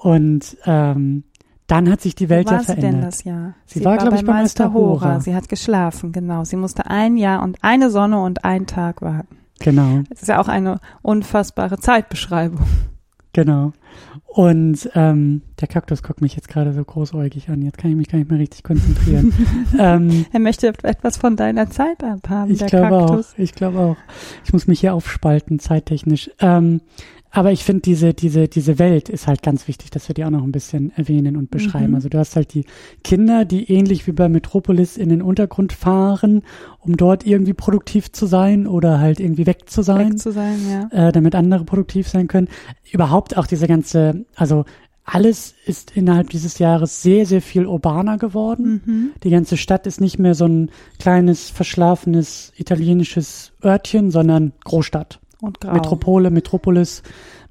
Und 0.02 0.56
ähm, 0.66 1.24
dann 1.66 1.90
hat 1.90 2.00
sich 2.00 2.14
die 2.14 2.28
Welt 2.28 2.46
Wo 2.46 2.52
war 2.52 2.58
ja 2.58 2.64
sie 2.64 2.66
verändert. 2.74 2.92
denn 2.94 3.00
das 3.02 3.24
Jahr? 3.24 3.54
Sie 3.66 3.84
war, 3.84 3.98
glaub 3.98 4.14
ich, 4.14 4.24
bei 4.24 4.32
Meister 4.32 4.72
Hora. 4.72 5.20
Sie 5.20 5.34
hat 5.34 5.48
geschlafen, 5.48 6.12
genau. 6.12 6.44
Sie 6.44 6.56
musste 6.56 6.86
ein 6.88 7.16
Jahr 7.16 7.42
und 7.42 7.58
eine 7.62 7.90
Sonne 7.90 8.22
und 8.22 8.44
einen 8.44 8.66
Tag 8.66 9.02
warten. 9.02 9.36
Genau, 9.60 10.02
Das 10.08 10.22
ist 10.22 10.28
ja 10.28 10.40
auch 10.40 10.46
eine 10.48 10.78
unfassbare 11.02 11.78
Zeitbeschreibung. 11.78 12.60
genau. 13.32 13.72
Und 14.30 14.90
ähm, 14.94 15.40
der 15.58 15.68
Kaktus 15.68 16.02
guckt 16.02 16.20
mich 16.20 16.36
jetzt 16.36 16.48
gerade 16.48 16.72
so 16.74 16.84
großäugig 16.84 17.48
an. 17.48 17.62
Jetzt 17.62 17.78
kann 17.78 17.90
ich 17.90 17.96
mich 17.96 18.08
gar 18.08 18.18
nicht 18.18 18.30
mehr 18.30 18.38
richtig 18.38 18.62
konzentrieren. 18.62 19.32
ähm, 19.78 20.26
Er 20.32 20.38
möchte 20.40 20.68
etwas 20.82 21.16
von 21.16 21.34
deiner 21.34 21.70
Zeit 21.70 22.04
abhaben, 22.04 22.52
Ich 22.52 22.58
der 22.58 22.68
glaube 22.68 22.98
Kaktus. 23.06 23.32
auch. 23.34 23.38
Ich 23.38 23.54
glaube 23.54 23.78
auch. 23.80 23.96
Ich 24.44 24.52
muss 24.52 24.66
mich 24.66 24.80
hier 24.80 24.92
aufspalten, 24.94 25.58
zeittechnisch. 25.58 26.30
Ähm, 26.40 26.82
aber 27.30 27.52
ich 27.52 27.64
finde, 27.64 27.82
diese, 27.82 28.14
diese, 28.14 28.48
diese 28.48 28.78
Welt 28.78 29.08
ist 29.08 29.26
halt 29.26 29.42
ganz 29.42 29.68
wichtig, 29.68 29.90
dass 29.90 30.08
wir 30.08 30.14
die 30.14 30.24
auch 30.24 30.30
noch 30.30 30.42
ein 30.42 30.52
bisschen 30.52 30.92
erwähnen 30.96 31.36
und 31.36 31.50
beschreiben. 31.50 31.88
Mhm. 31.88 31.94
Also 31.96 32.08
du 32.08 32.18
hast 32.18 32.36
halt 32.36 32.54
die 32.54 32.64
Kinder, 33.04 33.44
die 33.44 33.70
ähnlich 33.70 34.06
wie 34.06 34.12
bei 34.12 34.28
Metropolis 34.28 34.96
in 34.96 35.10
den 35.10 35.20
Untergrund 35.20 35.72
fahren, 35.72 36.42
um 36.80 36.96
dort 36.96 37.26
irgendwie 37.26 37.52
produktiv 37.52 38.12
zu 38.12 38.26
sein 38.26 38.66
oder 38.66 38.98
halt 38.98 39.20
irgendwie 39.20 39.46
weg 39.46 39.68
zu 39.68 39.82
sein, 39.82 40.12
Weg 40.12 40.18
zu 40.18 40.32
sein, 40.32 40.58
ja. 40.70 41.08
äh, 41.08 41.12
damit 41.12 41.34
andere 41.34 41.64
produktiv 41.64 42.08
sein 42.08 42.28
können. 42.28 42.48
Überhaupt 42.90 43.36
auch 43.36 43.46
diese 43.46 43.66
ganze, 43.66 44.24
also 44.34 44.64
alles 45.04 45.54
ist 45.64 45.96
innerhalb 45.96 46.30
dieses 46.30 46.58
Jahres 46.58 47.02
sehr, 47.02 47.24
sehr 47.24 47.40
viel 47.40 47.66
urbaner 47.66 48.18
geworden. 48.18 48.82
Mhm. 48.84 49.10
Die 49.22 49.30
ganze 49.30 49.56
Stadt 49.56 49.86
ist 49.86 50.00
nicht 50.00 50.18
mehr 50.18 50.34
so 50.34 50.46
ein 50.46 50.70
kleines, 50.98 51.48
verschlafenes 51.50 52.52
italienisches 52.56 53.52
Örtchen, 53.64 54.10
sondern 54.10 54.52
Großstadt. 54.64 55.20
Und 55.40 55.60
grau. 55.60 55.72
Metropole, 55.72 56.30
Metropolis 56.30 57.02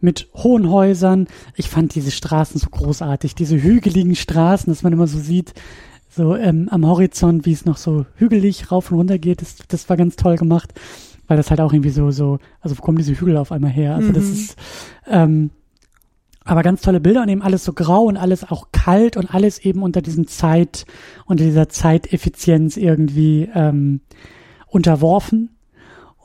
mit 0.02 0.30
hohen 0.36 0.70
Häusern. 0.70 1.28
Ich 1.56 1.70
fand 1.70 1.96
diese 1.96 2.12
Straßen 2.12 2.60
so 2.60 2.70
großartig, 2.70 3.34
diese 3.36 3.62
hügeligen 3.62 4.16
Straßen, 4.16 4.72
dass 4.72 4.84
man 4.84 4.94
immer 4.94 5.08
so 5.08 5.20
sieht, 5.20 5.54
so 6.10 6.36
ähm, 6.36 6.68
am 6.70 6.86
Horizont, 6.86 7.46
wie 7.46 7.54
es 7.54 7.66
noch 7.66 7.78
so 7.78 8.06
hügelig 8.16 8.72
rauf 8.72 8.92
und 8.92 8.98
runter 8.98 9.18
geht. 9.18 9.42
Das, 9.42 9.56
das 9.68 9.90
war 9.90 9.98
ganz 9.98 10.16
toll 10.16 10.36
gemacht, 10.36 10.74
weil 11.28 11.38
das 11.38 11.50
halt 11.50 11.62
auch 11.62 11.74
irgendwie 11.74 11.90
so, 11.92 12.12
so, 12.12 12.40
also 12.62 12.78
wo 12.78 12.82
kommen 12.82 12.98
diese 12.98 13.14
Hügel 13.20 13.38
auf 13.38 13.52
einmal 13.52 13.72
her? 13.72 13.96
Also 13.96 14.12
das 14.12 14.26
Mhm. 14.26 14.34
ist, 14.34 14.56
ähm, 15.08 15.50
aber 16.44 16.64
ganz 16.64 16.82
tolle 16.82 17.02
Bilder 17.02 17.24
und 17.24 17.30
eben 17.30 17.42
alles 17.42 17.66
so 17.66 17.74
grau 17.74 18.04
und 18.04 18.16
alles 18.18 18.50
auch 18.50 18.68
kalt 18.72 19.18
und 19.18 19.34
alles 19.34 19.60
eben 19.60 19.84
unter 19.84 20.02
diesem 20.02 20.28
Zeit, 20.28 20.86
unter 21.26 21.44
dieser 21.44 21.68
Zeiteffizienz 21.68 22.78
irgendwie 22.78 23.50
ähm, 23.54 24.00
unterworfen. 24.68 25.50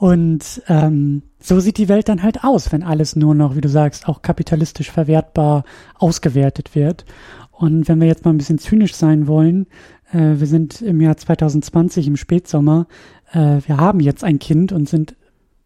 Und 0.02 0.60
ähm, 0.66 1.22
so 1.38 1.60
sieht 1.60 1.78
die 1.78 1.88
Welt 1.88 2.08
dann 2.08 2.24
halt 2.24 2.42
aus, 2.42 2.72
wenn 2.72 2.82
alles 2.82 3.14
nur 3.14 3.36
noch, 3.36 3.54
wie 3.54 3.60
du 3.60 3.68
sagst, 3.68 4.08
auch 4.08 4.20
kapitalistisch 4.20 4.90
verwertbar 4.90 5.62
ausgewertet 5.94 6.74
wird. 6.74 7.04
Und 7.52 7.86
wenn 7.86 8.00
wir 8.00 8.08
jetzt 8.08 8.24
mal 8.24 8.32
ein 8.32 8.36
bisschen 8.36 8.58
zynisch 8.58 8.96
sein 8.96 9.28
wollen, 9.28 9.68
äh, 10.12 10.40
wir 10.40 10.48
sind 10.48 10.82
im 10.82 11.00
Jahr 11.00 11.16
2020 11.16 12.08
im 12.08 12.16
Spätsommer, 12.16 12.88
äh, 13.30 13.58
wir 13.64 13.76
haben 13.76 14.00
jetzt 14.00 14.24
ein 14.24 14.40
Kind 14.40 14.72
und 14.72 14.88
sind 14.88 15.14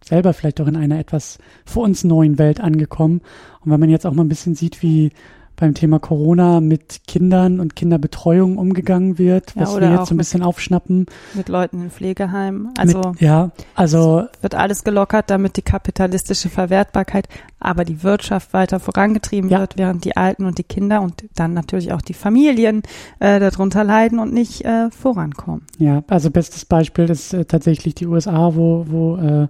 selber 0.04 0.34
vielleicht 0.34 0.60
auch 0.60 0.66
in 0.66 0.76
einer 0.76 0.98
etwas 0.98 1.38
für 1.64 1.80
uns 1.80 2.04
neuen 2.04 2.38
Welt 2.38 2.60
angekommen. 2.60 3.22
Und 3.64 3.70
wenn 3.70 3.80
man 3.80 3.88
jetzt 3.88 4.04
auch 4.04 4.12
mal 4.12 4.24
ein 4.24 4.28
bisschen 4.28 4.54
sieht, 4.54 4.82
wie 4.82 5.12
beim 5.56 5.74
Thema 5.74 5.98
Corona 5.98 6.60
mit 6.60 7.00
Kindern 7.06 7.60
und 7.60 7.74
Kinderbetreuung 7.76 8.58
umgegangen 8.58 9.18
wird, 9.18 9.56
was 9.56 9.78
wir 9.80 9.90
jetzt 9.90 10.06
so 10.08 10.14
ein 10.14 10.16
mit- 10.16 10.18
bisschen 10.26 10.42
aufschnappen. 10.42 11.06
Mit 11.34 11.48
Leuten 11.48 11.82
in 11.82 11.90
Pflegeheimen. 11.90 12.70
Also 12.78 12.98
mit, 13.12 13.20
ja, 13.20 13.50
also 13.74 14.24
wird 14.42 14.54
alles 14.54 14.84
gelockert, 14.84 15.30
damit 15.30 15.56
die 15.56 15.62
kapitalistische 15.62 16.48
Verwertbarkeit, 16.48 17.28
aber 17.58 17.84
die 17.84 18.02
Wirtschaft 18.02 18.52
weiter 18.52 18.80
vorangetrieben 18.80 19.48
Ja. 19.50 19.60
wird, 19.60 19.78
während 19.78 20.04
die 20.04 20.16
Alten 20.16 20.44
und 20.44 20.58
die 20.58 20.64
Kinder 20.64 21.00
und 21.02 21.24
dann 21.34 21.54
natürlich 21.54 21.92
auch 21.92 22.02
die 22.02 22.14
Familien 22.14 22.82
äh, 23.18 23.40
darunter 23.40 23.82
leiden 23.84 24.18
und 24.18 24.32
nicht 24.32 24.64
äh, 24.64 24.90
vorankommen. 24.90 25.62
Ja, 25.78 26.02
also 26.08 26.30
bestes 26.30 26.64
Beispiel 26.64 27.08
ist 27.10 27.32
äh, 27.32 27.44
tatsächlich 27.46 27.94
die 27.94 28.06
USA, 28.06 28.54
wo, 28.54 28.84
wo 28.88 29.16
äh, 29.16 29.48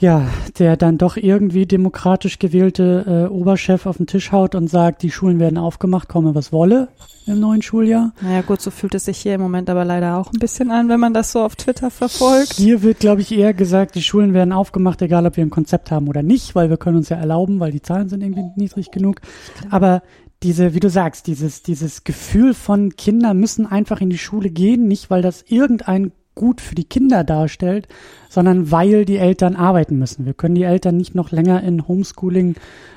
ja, 0.00 0.26
der 0.58 0.76
dann 0.76 0.96
doch 0.96 1.16
irgendwie 1.16 1.66
demokratisch 1.66 2.38
gewählte 2.38 3.28
äh, 3.28 3.32
Oberchef 3.32 3.86
auf 3.86 3.98
den 3.98 4.06
Tisch 4.06 4.32
haut 4.32 4.54
und 4.54 4.68
sagt, 4.68 5.02
die 5.02 5.10
Schulen 5.10 5.38
werden 5.38 5.58
aufgemacht, 5.58 6.08
komme 6.08 6.34
was 6.34 6.52
wolle 6.52 6.88
im 7.26 7.38
neuen 7.38 7.62
Schuljahr. 7.62 8.12
Naja 8.22 8.40
gut, 8.40 8.60
so 8.60 8.70
fühlt 8.70 8.94
es 8.94 9.04
sich 9.04 9.18
hier 9.18 9.34
im 9.34 9.42
Moment 9.42 9.68
aber 9.68 9.84
leider 9.84 10.16
auch 10.16 10.32
ein 10.32 10.38
bisschen 10.38 10.70
an, 10.70 10.88
wenn 10.88 10.98
man 10.98 11.12
das 11.14 11.32
so 11.32 11.40
auf 11.42 11.54
Twitter 11.54 11.90
verfolgt. 11.90 12.54
Hier 12.54 12.82
wird, 12.82 13.00
glaube 13.00 13.20
ich, 13.20 13.30
eher 13.30 13.54
gesagt, 13.54 13.94
die 13.94 14.02
Schulen 14.02 14.32
werden 14.32 14.52
aufgemacht, 14.52 15.02
egal 15.02 15.26
ob 15.26 15.36
wir 15.36 15.44
ein 15.44 15.50
Konzept 15.50 15.90
haben 15.90 16.08
oder 16.08 16.22
nicht, 16.22 16.54
weil 16.54 16.70
wir 16.70 16.78
können 16.78 16.96
uns 16.96 17.10
ja 17.10 17.18
erlauben, 17.18 17.60
weil 17.60 17.70
die 17.70 17.82
Zahlen 17.82 18.08
sind 18.08 18.22
irgendwie 18.22 18.50
niedrig 18.56 18.90
genug. 18.90 19.20
Aber 19.68 20.02
diese, 20.42 20.74
wie 20.74 20.80
du 20.80 20.88
sagst, 20.88 21.26
dieses, 21.26 21.62
dieses 21.62 22.04
Gefühl 22.04 22.54
von 22.54 22.96
Kinder 22.96 23.34
müssen 23.34 23.66
einfach 23.66 24.00
in 24.00 24.08
die 24.08 24.18
Schule 24.18 24.48
gehen, 24.48 24.88
nicht 24.88 25.10
weil 25.10 25.20
das 25.20 25.44
irgendein 25.46 26.12
gut 26.34 26.60
für 26.60 26.74
die 26.74 26.84
Kinder 26.84 27.24
darstellt, 27.24 27.88
sondern 28.28 28.70
weil 28.70 29.04
die 29.04 29.16
Eltern 29.18 29.56
arbeiten 29.56 29.98
müssen. 29.98 30.26
Wir 30.26 30.34
können 30.34 30.54
die 30.54 30.62
Eltern 30.62 30.96
nicht 30.96 31.14
noch 31.14 31.30
länger 31.30 31.62
in 31.62 31.86
Homeschooling 31.88 32.54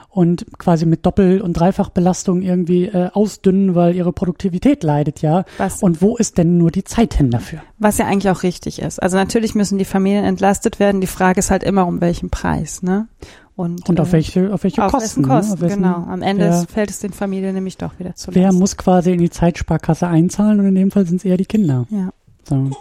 und 0.09 0.45
quasi 0.59 0.85
mit 0.85 1.05
Doppel- 1.07 1.41
und 1.41 1.53
Dreifachbelastung 1.53 2.43
irgendwie 2.43 2.85
äh, 2.85 3.09
ausdünnen, 3.13 3.73
weil 3.73 3.95
ihre 3.95 4.13
Produktivität 4.13 4.83
leidet, 4.83 5.23
ja. 5.23 5.43
Was, 5.57 5.81
Und 5.81 6.03
wo 6.03 6.15
ist 6.17 6.37
denn 6.37 6.59
nur 6.59 6.69
die 6.69 6.83
Zeit 6.83 7.15
hin 7.15 7.31
dafür? 7.31 7.61
was 7.79 7.97
ja 7.97 8.05
eigentlich 8.05 8.29
auch 8.29 8.43
richtig 8.43 8.79
ist. 8.79 9.01
Also 9.01 9.17
natürlich 9.17 9.55
müssen 9.55 9.77
die 9.79 9.85
Familien 9.85 10.23
entlastet 10.23 10.79
werden. 10.79 11.01
Die 11.01 11.07
Frage 11.07 11.39
ist 11.39 11.49
halt 11.51 11.63
immer, 11.63 11.87
um 11.87 11.99
welchen 11.99 12.29
Preis, 12.29 12.83
ne? 12.83 13.07
Und, 13.55 13.87
Und 13.89 13.99
auf 13.99 14.09
äh, 14.09 14.13
welche, 14.13 14.53
auf 14.53 14.63
welche 14.63 14.83
auf 14.85 14.91
Kosten? 14.91 15.21
ne? 15.21 15.27
Kosten, 15.27 15.53
Auf 15.53 15.61
wessen- 15.61 15.81
genau. 15.83 15.95
Am 16.07 16.21
Ende 16.21 16.45
wer- 16.45 16.65
fällt 16.67 16.89
es 16.91 16.99
den 16.99 17.11
Familien 17.13 17.53
nämlich 17.55 17.77
doch 17.77 17.97
wieder 17.99 18.15
zu 18.15 18.33
Wer 18.33 18.53
muss 18.53 18.77
quasi 18.77 19.11
in 19.13 19.19
die 19.19 19.29
Zeitsparkasse 19.31 20.07
einzahlen 20.07 20.59
und 20.59 20.67
in 20.67 20.75
dem 20.75 20.91
Fall 20.91 21.05
sind 21.07 21.17
es 21.17 21.25
eher 21.25 21.37
die 21.37 21.45
Kinder. 21.45 21.85
Ja. 21.89 22.11
So. 22.47 22.71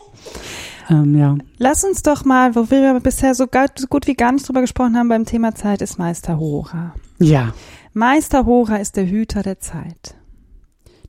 Ähm, 0.90 1.16
ja. 1.16 1.36
Lass 1.58 1.84
uns 1.84 2.02
doch 2.02 2.24
mal, 2.24 2.54
wo 2.54 2.70
wir 2.70 2.98
bisher 3.00 3.34
so 3.34 3.46
gut, 3.46 3.70
so 3.76 3.86
gut 3.86 4.06
wie 4.06 4.14
gar 4.14 4.32
nicht 4.32 4.46
drüber 4.46 4.60
gesprochen 4.60 4.96
haben 4.96 5.08
beim 5.08 5.24
Thema 5.24 5.54
Zeit, 5.54 5.82
ist 5.82 5.98
Meister 5.98 6.38
Hora. 6.38 6.94
Ja. 7.18 7.54
Meister 7.92 8.46
Hora 8.46 8.76
ist 8.76 8.96
der 8.96 9.06
Hüter 9.06 9.42
der 9.42 9.60
Zeit. 9.60 10.16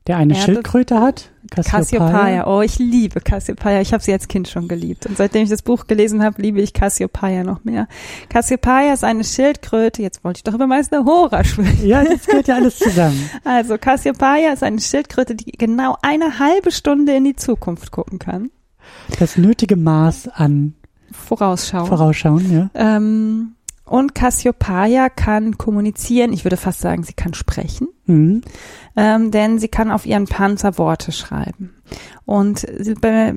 Der 0.08 0.18
eine 0.18 0.34
Erde- 0.34 0.45
Schildkröte 0.45 0.99
hat, 0.99 1.30
Cassiopeia. 1.49 1.80
Cassiopeia. 1.82 2.47
Oh, 2.47 2.62
ich 2.62 2.78
liebe 2.80 3.22
Cassiopeia. 3.22 3.80
Ich 3.82 3.93
habe 3.93 4.04
sie 4.04 4.12
als 4.12 4.28
Kind 4.28 4.47
schon 4.49 4.68
geliebt. 4.68 5.06
Und 5.06 5.18
seitdem 5.18 5.43
ich 5.43 5.49
das 5.49 5.62
Buch 5.62 5.88
gelesen 5.88 6.24
habe, 6.24 6.41
liebe 6.41 6.60
ich 6.62 6.74
Cassiopeia 6.74 7.43
noch 7.43 7.64
mehr. 7.64 7.88
Cassiopeia 8.28 8.91
ist 8.93 9.04
eine 9.04 9.24
Schildkröte. 9.24 10.01
Jetzt 10.01 10.24
wollte 10.24 10.39
ich 10.39 10.43
doch 10.43 10.56
über 10.56 10.68
Meister 10.68 11.06
Hora 11.06 11.43
sprechen. 11.43 11.88
Ja, 11.88 12.04
das 12.04 12.26
gehört 12.26 12.47
ja 12.47 12.56
alles 12.56 12.80
zusammen. 12.80 13.30
Also 13.45 13.78
Cassiopeia 13.78 14.51
ist 14.51 14.64
eine 14.64 14.80
Schildkröte, 14.82 15.36
die 15.36 15.51
genau 15.51 15.95
eine 16.01 16.39
halbe 16.39 16.72
Stunde 16.72 17.16
in 17.16 17.24
die 17.24 17.36
Zukunft 17.36 17.91
gucken 17.91 18.20
kann. 18.20 18.49
Das 19.20 19.38
nötige 19.38 19.76
Maß 19.78 20.28
an 20.30 20.74
Vorausschauen. 21.12 21.86
Vorausschauen, 21.88 22.51
ja. 22.51 22.70
Ähm, 22.74 23.56
und 23.94 24.16
Cassiopeia 24.16 25.08
kann 25.08 25.60
kommunizieren. 25.60 26.34
Ich 26.34 26.46
würde 26.46 26.58
fast 26.58 26.82
sagen, 26.82 27.04
sie 27.04 27.14
kann 27.14 27.36
sprechen. 27.36 27.89
Mhm. 28.06 28.41
ähm, 28.98 29.32
denn 29.32 29.60
sie 29.60 29.70
kann 29.70 29.89
auf 29.89 30.06
ihren 30.06 30.26
Panzer 30.26 30.78
Worte 30.78 31.14
schreiben. 31.14 31.74
Und 32.26 32.68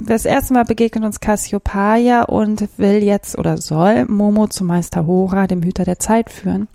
das 0.06 0.24
erste 0.24 0.54
Mal 0.54 0.64
begegnet 0.64 1.04
uns 1.04 1.20
Cassiopeia 1.20 2.22
und 2.22 2.66
will 2.78 3.04
jetzt 3.04 3.38
oder 3.38 3.58
soll 3.58 4.06
Momo 4.06 4.48
zu 4.48 4.64
Meister 4.64 5.06
Hora, 5.06 5.46
dem 5.46 5.62
Hüter 5.62 5.84
der 5.84 6.00
Zeit, 6.00 6.30
führen. 6.30 6.66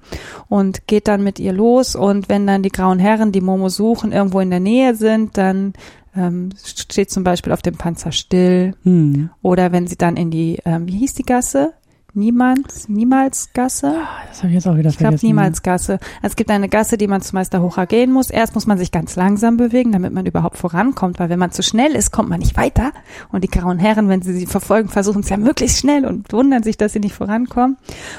Und 0.48 0.88
geht 0.88 1.10
dann 1.10 1.24
mit 1.24 1.40
ihr 1.40 1.52
los 1.52 1.96
und 1.96 2.30
wenn 2.30 2.48
dann 2.48 2.64
die 2.64 2.70
grauen 2.70 3.00
Herren, 3.00 3.32
die 3.32 3.42
Momo 3.42 3.68
suchen, 3.68 4.14
irgendwo 4.14 4.40
in 4.40 4.52
der 4.52 4.62
Nähe 4.62 4.96
sind, 4.96 5.38
dann 5.38 5.74
ähm, 6.16 6.50
steht 6.64 7.10
zum 7.10 7.24
Beispiel 7.24 7.52
auf 7.52 7.62
dem 7.62 7.76
Panzer 7.76 8.12
still. 8.12 8.76
Mhm. 8.84 9.32
Oder 9.42 9.72
wenn 9.72 9.88
sie 9.88 9.98
dann 9.98 10.18
in 10.18 10.30
die, 10.30 10.60
ähm, 10.66 10.88
wie 10.88 10.98
hieß 10.98 11.16
die 11.16 11.24
Gasse? 11.24 11.74
Niemals, 12.14 12.90
niemals 12.90 13.50
Gasse? 13.54 13.88
Ah, 14.04 14.08
Das 14.28 14.40
habe 14.40 14.50
ich 14.50 14.56
jetzt 14.56 14.68
auch 14.68 14.76
wieder 14.76 14.90
Ich 14.90 14.98
glaube 14.98 15.14
vergessen. 15.14 15.28
niemals 15.28 15.64
Gasse. 15.64 15.94
Also 15.94 16.06
es 16.24 16.36
gibt 16.36 16.50
eine 16.52 16.68
Gasse, 16.68 16.98
die 16.98 17.08
man 17.08 17.22
zu 17.22 17.34
Meister 17.34 17.62
Hora 17.62 17.86
gehen 17.86 18.12
muss. 18.12 18.30
Erst 18.30 18.54
muss 18.54 18.68
man 18.68 18.78
sich 18.78 18.92
ganz 18.92 19.16
langsam 19.16 19.56
bewegen, 19.56 19.94
damit 19.94 20.12
man 20.12 20.26
überhaupt 20.26 20.58
vorankommt, 20.58 21.20
weil 21.20 21.30
wenn 21.30 21.40
man 21.40 21.52
zu 21.52 21.64
schnell 21.64 21.94
ist, 21.96 22.12
kommt 22.12 22.28
man 22.28 22.40
nicht 22.40 22.58
weiter. 22.58 22.92
Und 23.32 23.46
die 23.46 23.50
grauen 23.50 23.80
Herren, 23.80 24.10
wenn 24.10 24.22
sie 24.22 24.34
sie 24.34 24.46
verfolgen, 24.46 24.90
versuchen 24.90 25.22
es 25.22 25.30
ja 25.30 25.38
möglichst 25.38 25.78
schnell 25.78 26.06
und 26.06 26.34
wundern 26.34 26.64
sich, 26.64 26.76
dass 26.76 26.92
sie 26.92 27.00
nicht 27.00 27.16
vorankommen. 27.16 27.78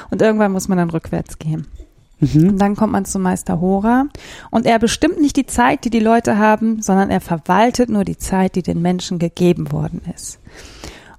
Und 0.09 0.23
irgendwann 0.23 0.51
muss 0.53 0.67
man 0.67 0.79
dann 0.79 0.89
rückwärts 0.89 1.37
gehen. 1.37 1.67
Mhm. 2.19 2.49
Und 2.49 2.57
dann 2.59 2.75
kommt 2.75 2.93
man 2.93 3.05
zu 3.05 3.19
Meister 3.19 3.61
Hora. 3.61 4.05
Und 4.49 4.65
er 4.65 4.79
bestimmt 4.79 5.21
nicht 5.21 5.35
die 5.37 5.45
Zeit, 5.45 5.85
die 5.85 5.91
die 5.91 5.99
Leute 5.99 6.39
haben, 6.39 6.81
sondern 6.81 7.11
er 7.11 7.21
verwaltet 7.21 7.89
nur 7.89 8.05
die 8.05 8.17
Zeit, 8.17 8.55
die 8.55 8.63
den 8.63 8.81
Menschen 8.81 9.19
gegeben 9.19 9.71
worden 9.71 10.01
ist. 10.15 10.39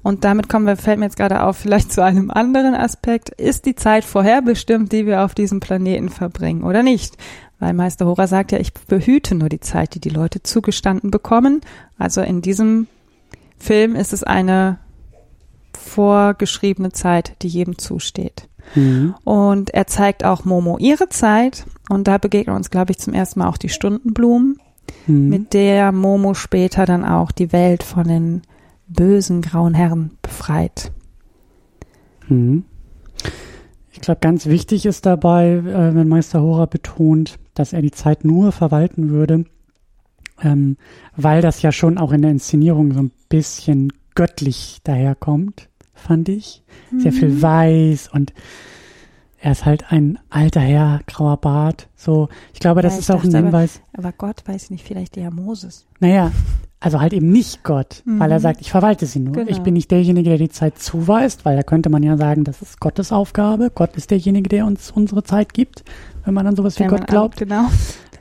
Und 0.04 0.22
damit 0.22 0.48
kommen 0.48 0.66
wir, 0.66 0.76
fällt 0.76 0.98
mir 0.98 1.06
jetzt 1.06 1.16
gerade 1.16 1.42
auf, 1.42 1.56
vielleicht 1.56 1.90
zu 1.90 2.04
einem 2.04 2.30
anderen 2.30 2.74
Aspekt. 2.74 3.30
Ist 3.30 3.66
die 3.66 3.74
Zeit 3.74 4.04
vorherbestimmt, 4.04 4.92
die 4.92 5.06
wir 5.06 5.24
auf 5.24 5.34
diesem 5.34 5.58
Planeten 5.58 6.10
verbringen 6.10 6.62
oder 6.62 6.82
nicht? 6.82 7.16
Weil 7.58 7.72
Meister 7.72 8.06
Hora 8.06 8.26
sagt 8.26 8.52
ja, 8.52 8.58
ich 8.58 8.74
behüte 8.74 9.34
nur 9.34 9.48
die 9.48 9.60
Zeit, 9.60 9.94
die 9.94 10.00
die 10.00 10.10
Leute 10.10 10.42
zugestanden 10.42 11.10
bekommen. 11.10 11.62
Also 11.98 12.20
in 12.20 12.42
diesem 12.42 12.86
Film 13.58 13.96
ist 13.96 14.12
es 14.12 14.22
eine 14.22 14.78
vorgeschriebene 15.72 16.92
Zeit, 16.92 17.32
die 17.42 17.48
jedem 17.48 17.78
zusteht. 17.78 18.48
Mhm. 18.74 19.14
Und 19.24 19.70
er 19.70 19.86
zeigt 19.86 20.24
auch 20.24 20.44
Momo 20.44 20.78
ihre 20.78 21.08
Zeit. 21.08 21.64
Und 21.88 22.08
da 22.08 22.18
begegnen 22.18 22.56
uns, 22.56 22.70
glaube 22.70 22.92
ich, 22.92 22.98
zum 22.98 23.14
ersten 23.14 23.40
Mal 23.40 23.48
auch 23.48 23.58
die 23.58 23.68
Stundenblumen, 23.68 24.58
Mhm. 25.06 25.28
mit 25.28 25.54
der 25.54 25.92
Momo 25.92 26.34
später 26.34 26.84
dann 26.84 27.04
auch 27.04 27.32
die 27.32 27.52
Welt 27.52 27.82
von 27.82 28.06
den 28.06 28.42
bösen 28.86 29.42
grauen 29.42 29.74
Herren 29.74 30.12
befreit. 30.22 30.92
Mhm. 32.28 32.64
Ich 33.92 34.00
glaube, 34.00 34.20
ganz 34.20 34.46
wichtig 34.46 34.86
ist 34.86 35.06
dabei, 35.06 35.52
äh, 35.52 35.94
wenn 35.94 36.08
Meister 36.08 36.42
Hora 36.42 36.66
betont, 36.66 37.38
dass 37.54 37.72
er 37.72 37.82
die 37.82 37.92
Zeit 37.92 38.24
nur 38.24 38.52
verwalten 38.52 39.10
würde, 39.10 39.44
ähm, 40.42 40.76
weil 41.16 41.42
das 41.42 41.62
ja 41.62 41.72
schon 41.72 41.96
auch 41.98 42.12
in 42.12 42.22
der 42.22 42.32
Inszenierung 42.32 42.92
so 42.92 43.00
ein 43.00 43.12
bisschen 43.28 43.92
göttlich 44.14 44.80
daherkommt, 44.84 45.68
fand 45.94 46.28
ich. 46.28 46.62
Sehr 46.98 47.12
viel 47.12 47.40
weiß 47.40 48.08
und 48.12 48.32
er 49.38 49.52
ist 49.52 49.66
halt 49.66 49.92
ein 49.92 50.18
alter 50.30 50.60
Herr, 50.60 51.00
grauer 51.06 51.36
Bart. 51.36 51.88
So, 51.94 52.28
ich 52.54 52.60
glaube, 52.60 52.80
das 52.80 52.94
Ja, 52.94 52.98
ist 53.00 53.08
ich 53.10 53.14
auch 53.14 53.24
ein 53.24 53.34
Hinweis. 53.34 53.82
Aber 53.92 54.10
Gott 54.12 54.42
weiß 54.46 54.70
nicht, 54.70 54.86
vielleicht 54.86 55.16
eher 55.18 55.30
Moses. 55.30 55.86
Naja, 56.00 56.32
also 56.84 57.00
halt 57.00 57.14
eben 57.14 57.30
nicht 57.30 57.62
Gott, 57.64 58.02
weil 58.04 58.30
er 58.30 58.38
Mhm. 58.38 58.42
sagt, 58.42 58.60
ich 58.60 58.70
verwalte 58.70 59.06
sie 59.06 59.18
nur. 59.18 59.32
Genau. 59.32 59.50
Ich 59.50 59.60
bin 59.60 59.72
nicht 59.72 59.90
derjenige, 59.90 60.28
der 60.28 60.38
die 60.38 60.50
Zeit 60.50 60.78
zuweist, 60.78 61.44
weil 61.46 61.56
da 61.56 61.62
könnte 61.62 61.88
man 61.88 62.02
ja 62.02 62.16
sagen, 62.18 62.44
das 62.44 62.60
ist 62.60 62.78
Gottes 62.78 63.10
Aufgabe. 63.10 63.70
Gott 63.74 63.96
ist 63.96 64.10
derjenige, 64.10 64.50
der 64.50 64.66
uns 64.66 64.90
unsere 64.90 65.22
Zeit 65.22 65.54
gibt, 65.54 65.82
wenn 66.26 66.34
man 66.34 66.46
an 66.46 66.56
sowas 66.56 66.76
wie 66.78 66.80
Wenn 66.80 66.88
Gott 66.90 66.98
man- 67.00 67.06
glaubt. 67.06 67.38
Genau. 67.38 67.64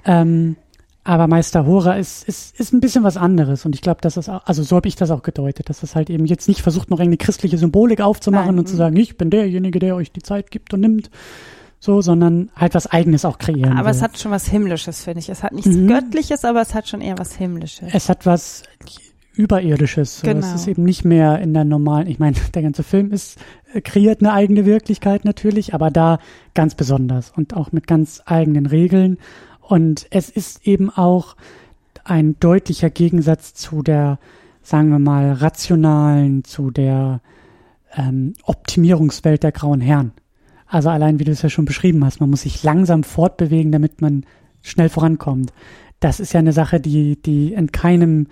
Ähm, 0.05 0.55
aber 1.03 1.27
Meister 1.27 1.65
Hora 1.65 1.95
ist, 1.95 2.25
ist, 2.29 2.57
ist 2.57 2.71
ein 2.73 2.79
bisschen 2.79 3.03
was 3.03 3.17
anderes 3.17 3.65
und 3.65 3.75
ich 3.75 3.81
glaube, 3.81 3.99
dass 3.99 4.13
das 4.13 4.29
auch, 4.29 4.45
also 4.45 4.63
so 4.63 4.77
habe 4.77 4.87
ich 4.87 4.95
das 4.95 5.11
auch 5.11 5.23
gedeutet, 5.23 5.69
dass 5.69 5.81
das 5.81 5.95
halt 5.95 6.09
eben 6.09 6.25
jetzt 6.25 6.47
nicht 6.47 6.61
versucht, 6.61 6.89
noch 6.89 6.99
irgendeine 6.99 7.17
christliche 7.17 7.57
Symbolik 7.57 7.99
aufzumachen 7.99 8.51
Nein, 8.51 8.59
und 8.59 8.67
zu 8.67 8.75
mhm. 8.75 8.77
sagen, 8.77 8.95
ich 8.95 9.17
bin 9.17 9.29
derjenige, 9.29 9.79
der 9.79 9.97
euch 9.97 10.13
die 10.13 10.21
Zeit 10.23 10.49
gibt 10.51 10.73
und 10.73 10.79
nimmt, 10.79 11.09
so, 11.83 11.99
sondern 11.99 12.49
halt 12.55 12.75
was 12.75 12.87
Eigenes 12.87 13.25
auch 13.25 13.37
kreieren. 13.37 13.77
Aber 13.77 13.89
es 13.89 13.97
will. 13.97 14.03
hat 14.03 14.17
schon 14.17 14.31
was 14.31 14.47
Himmlisches, 14.47 15.03
finde 15.03 15.19
ich. 15.19 15.27
Es 15.27 15.43
hat 15.43 15.51
nichts 15.51 15.69
Mhm. 15.69 15.87
Göttliches, 15.87 16.45
aber 16.45 16.61
es 16.61 16.73
hat 16.73 16.87
schon 16.87 17.01
eher 17.01 17.17
was 17.17 17.35
Himmlisches. 17.35 17.89
es 17.91 18.07
hat 18.07 18.25
was 18.25 18.63
Überirdisches. 19.33 20.19
So. 20.19 20.27
Genau. 20.27 20.45
Es 20.45 20.53
ist 20.53 20.67
eben 20.67 20.83
nicht 20.83 21.03
mehr 21.03 21.39
in 21.39 21.53
der 21.53 21.65
normalen, 21.65 22.07
ich 22.07 22.19
meine, 22.19 22.37
der 22.53 22.61
ganze 22.61 22.83
Film 22.83 23.11
ist, 23.11 23.37
äh, 23.73 23.81
kreiert 23.81 24.21
eine 24.21 24.31
eigene 24.31 24.65
Wirklichkeit 24.65 25.25
natürlich, 25.25 25.73
aber 25.73 25.91
da 25.91 26.19
ganz 26.53 26.73
besonders 26.75 27.31
und 27.35 27.53
auch 27.53 27.73
mit 27.73 27.85
ganz 27.85 28.21
eigenen 28.25 28.65
Regeln. 28.65 29.17
Und 29.59 30.07
es 30.09 30.29
ist 30.29 30.65
eben 30.65 30.89
auch 30.89 31.35
ein 32.05 32.37
deutlicher 32.39 32.91
Gegensatz 32.91 33.55
zu 33.55 33.81
der, 33.81 34.19
sagen 34.61 34.89
wir 34.89 34.99
mal, 34.99 35.33
rationalen, 35.33 36.45
zu 36.45 36.71
der 36.71 37.19
ähm, 37.97 38.35
Optimierungswelt 38.43 39.43
der 39.43 39.51
grauen 39.51 39.81
Herren. 39.81 40.13
Also 40.73 40.89
allein, 40.89 41.19
wie 41.19 41.23
du 41.23 41.31
es 41.31 41.43
ja 41.43 41.49
schon 41.49 41.65
beschrieben 41.65 42.03
hast, 42.03 42.19
man 42.19 42.31
muss 42.31 42.41
sich 42.41 42.63
langsam 42.63 43.03
fortbewegen, 43.03 43.71
damit 43.71 44.01
man 44.01 44.25
schnell 44.63 44.89
vorankommt. 44.89 45.53
Das 45.99 46.19
ist 46.19 46.33
ja 46.33 46.39
eine 46.39 46.51
Sache, 46.51 46.79
die, 46.79 47.21
die 47.21 47.53
in 47.53 47.71
keinem 47.71 48.25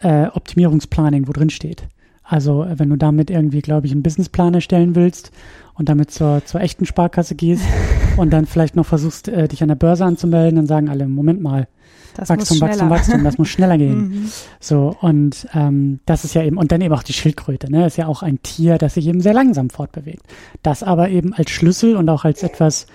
äh, 0.00 0.26
Optimierungsplan 0.26 1.14
irgendwo 1.14 1.32
drin 1.32 1.48
steht. 1.48 1.88
Also 2.30 2.62
äh, 2.62 2.78
wenn 2.78 2.88
du 2.88 2.96
damit 2.96 3.28
irgendwie, 3.28 3.60
glaube 3.60 3.86
ich, 3.86 3.92
einen 3.92 4.04
Businessplan 4.04 4.54
erstellen 4.54 4.94
willst 4.94 5.32
und 5.74 5.88
damit 5.88 6.12
zur, 6.12 6.44
zur 6.44 6.60
echten 6.60 6.86
Sparkasse 6.86 7.34
gehst 7.34 7.64
und 8.16 8.30
dann 8.30 8.46
vielleicht 8.46 8.76
noch 8.76 8.86
versuchst, 8.86 9.28
äh, 9.28 9.48
dich 9.48 9.62
an 9.62 9.68
der 9.68 9.74
Börse 9.74 10.04
anzumelden, 10.04 10.56
dann 10.56 10.66
sagen 10.66 10.88
alle, 10.88 11.08
Moment 11.08 11.42
mal, 11.42 11.66
Das 12.14 12.28
Wachstum, 12.28 12.58
muss 12.58 12.60
Wachstum, 12.60 12.86
schneller. 12.86 12.90
Wachstum, 12.90 13.24
das 13.24 13.38
muss 13.38 13.48
schneller 13.48 13.76
gehen. 13.76 13.90
Mhm. 14.10 14.30
So, 14.60 14.96
und 15.00 15.48
ähm, 15.54 15.98
das 16.06 16.24
ist 16.24 16.34
ja 16.34 16.44
eben, 16.44 16.56
und 16.56 16.70
dann 16.70 16.80
eben 16.80 16.94
auch 16.94 17.02
die 17.02 17.12
Schildkröte, 17.12 17.70
ne? 17.70 17.86
Ist 17.86 17.96
ja 17.96 18.06
auch 18.06 18.22
ein 18.22 18.40
Tier, 18.42 18.78
das 18.78 18.94
sich 18.94 19.08
eben 19.08 19.20
sehr 19.20 19.34
langsam 19.34 19.68
fortbewegt. 19.68 20.22
Das 20.62 20.84
aber 20.84 21.08
eben 21.08 21.34
als 21.34 21.50
Schlüssel 21.50 21.96
und 21.96 22.08
auch 22.08 22.24
als 22.24 22.44
etwas 22.44 22.86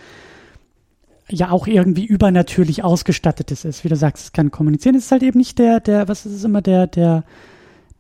ja 1.30 1.50
auch 1.50 1.68
irgendwie 1.68 2.06
übernatürlich 2.06 2.84
ausgestattetes 2.84 3.66
ist. 3.66 3.84
Wie 3.84 3.90
du 3.90 3.96
sagst, 3.96 4.26
es 4.26 4.32
kann 4.32 4.52
kommunizieren. 4.52 4.96
Es 4.96 5.06
ist 5.06 5.12
halt 5.12 5.24
eben 5.24 5.40
nicht 5.40 5.60
der, 5.60 5.80
der, 5.80 6.08
was 6.08 6.26
ist 6.26 6.34
es 6.34 6.44
immer, 6.44 6.62
der, 6.62 6.88
der, 6.88 7.24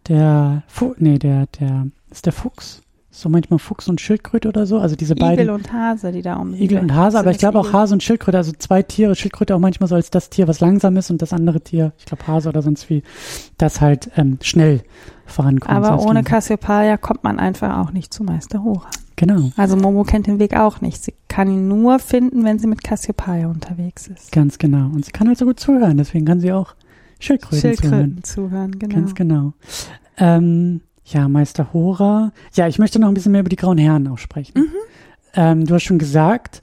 der, 0.07 0.63
Fu 0.67 0.93
nee, 0.97 1.17
der, 1.19 1.47
der, 1.59 1.87
ist 2.11 2.25
der 2.25 2.33
Fuchs. 2.33 2.81
So 3.11 3.29
manchmal 3.29 3.59
Fuchs 3.59 3.87
und 3.87 4.01
Schildkröte 4.01 4.49
oder 4.49 4.65
so. 4.65 4.77
Also 4.77 4.97
diese 4.97 5.15
beiden. 5.15 5.39
Igel 5.39 5.49
und 5.49 5.71
Hase, 5.71 6.11
die 6.11 6.21
da 6.21 6.35
um 6.35 6.53
Igel 6.53 6.79
und 6.79 6.93
Hase, 6.93 7.17
aber 7.17 7.31
ich 7.31 7.37
glaube 7.37 7.59
auch 7.59 7.71
Hase 7.71 7.93
und 7.93 8.03
Schildkröte, 8.03 8.37
also 8.37 8.51
zwei 8.51 8.83
Tiere, 8.83 9.15
Schildkröte 9.15 9.55
auch 9.55 9.59
manchmal 9.59 9.87
so 9.87 9.95
als 9.95 10.09
das 10.09 10.29
Tier, 10.29 10.49
was 10.49 10.59
langsam 10.59 10.97
ist 10.97 11.09
und 11.11 11.21
das 11.21 11.31
andere 11.31 11.61
Tier, 11.61 11.93
ich 11.97 12.05
glaube 12.05 12.27
Hase 12.27 12.49
oder 12.49 12.61
sonst 12.61 12.89
wie, 12.89 13.03
das 13.57 13.79
halt 13.79 14.11
ähm, 14.17 14.37
schnell 14.41 14.81
vorankommt. 15.25 15.73
Aber 15.73 16.05
ohne. 16.05 16.23
Cassiopeia 16.23 16.97
kommt 16.97 17.23
man 17.23 17.39
einfach 17.39 17.77
auch 17.77 17.93
nicht 17.93 18.13
zu 18.13 18.25
Meister 18.25 18.63
Hora. 18.65 18.89
Genau, 19.15 19.49
Also 19.55 19.77
Momo 19.77 20.03
kennt 20.03 20.27
den 20.27 20.39
Weg 20.39 20.57
auch 20.57 20.81
nicht. 20.81 21.01
Sie 21.01 21.13
kann 21.29 21.49
ihn 21.49 21.69
nur 21.69 21.99
finden, 21.99 22.43
wenn 22.43 22.59
sie 22.59 22.67
mit 22.67 22.83
Cassiopeia 22.83 23.47
unterwegs 23.47 24.07
ist. 24.07 24.33
ganz 24.33 24.57
genau. 24.57 24.87
Und 24.87 25.05
sie 25.05 25.11
kann 25.11 25.29
halt 25.29 25.37
so 25.37 25.45
gut 25.45 25.57
zuhören, 25.57 25.95
deswegen 25.95 26.25
kann 26.25 26.41
sie 26.41 26.51
auch 26.51 26.75
Schildkröten, 27.19 27.59
zuhören. 27.59 27.77
Schildkröten 27.77 28.23
zuhören, 28.23 28.79
genau. 28.79 28.95
Ganz 28.95 29.15
genau. 29.15 29.53
Ähm, 30.17 30.81
ja, 31.05 31.27
Meister 31.27 31.73
Hora. 31.73 32.31
Ja, 32.53 32.67
ich 32.67 32.79
möchte 32.79 32.99
noch 32.99 33.07
ein 33.07 33.13
bisschen 33.13 33.31
mehr 33.31 33.41
über 33.41 33.49
die 33.49 33.55
Grauen 33.55 33.77
Herren 33.77 34.07
auch 34.07 34.17
sprechen. 34.17 34.59
Mhm. 34.59 34.71
Ähm, 35.35 35.65
du 35.65 35.75
hast 35.75 35.83
schon 35.83 35.99
gesagt, 35.99 36.61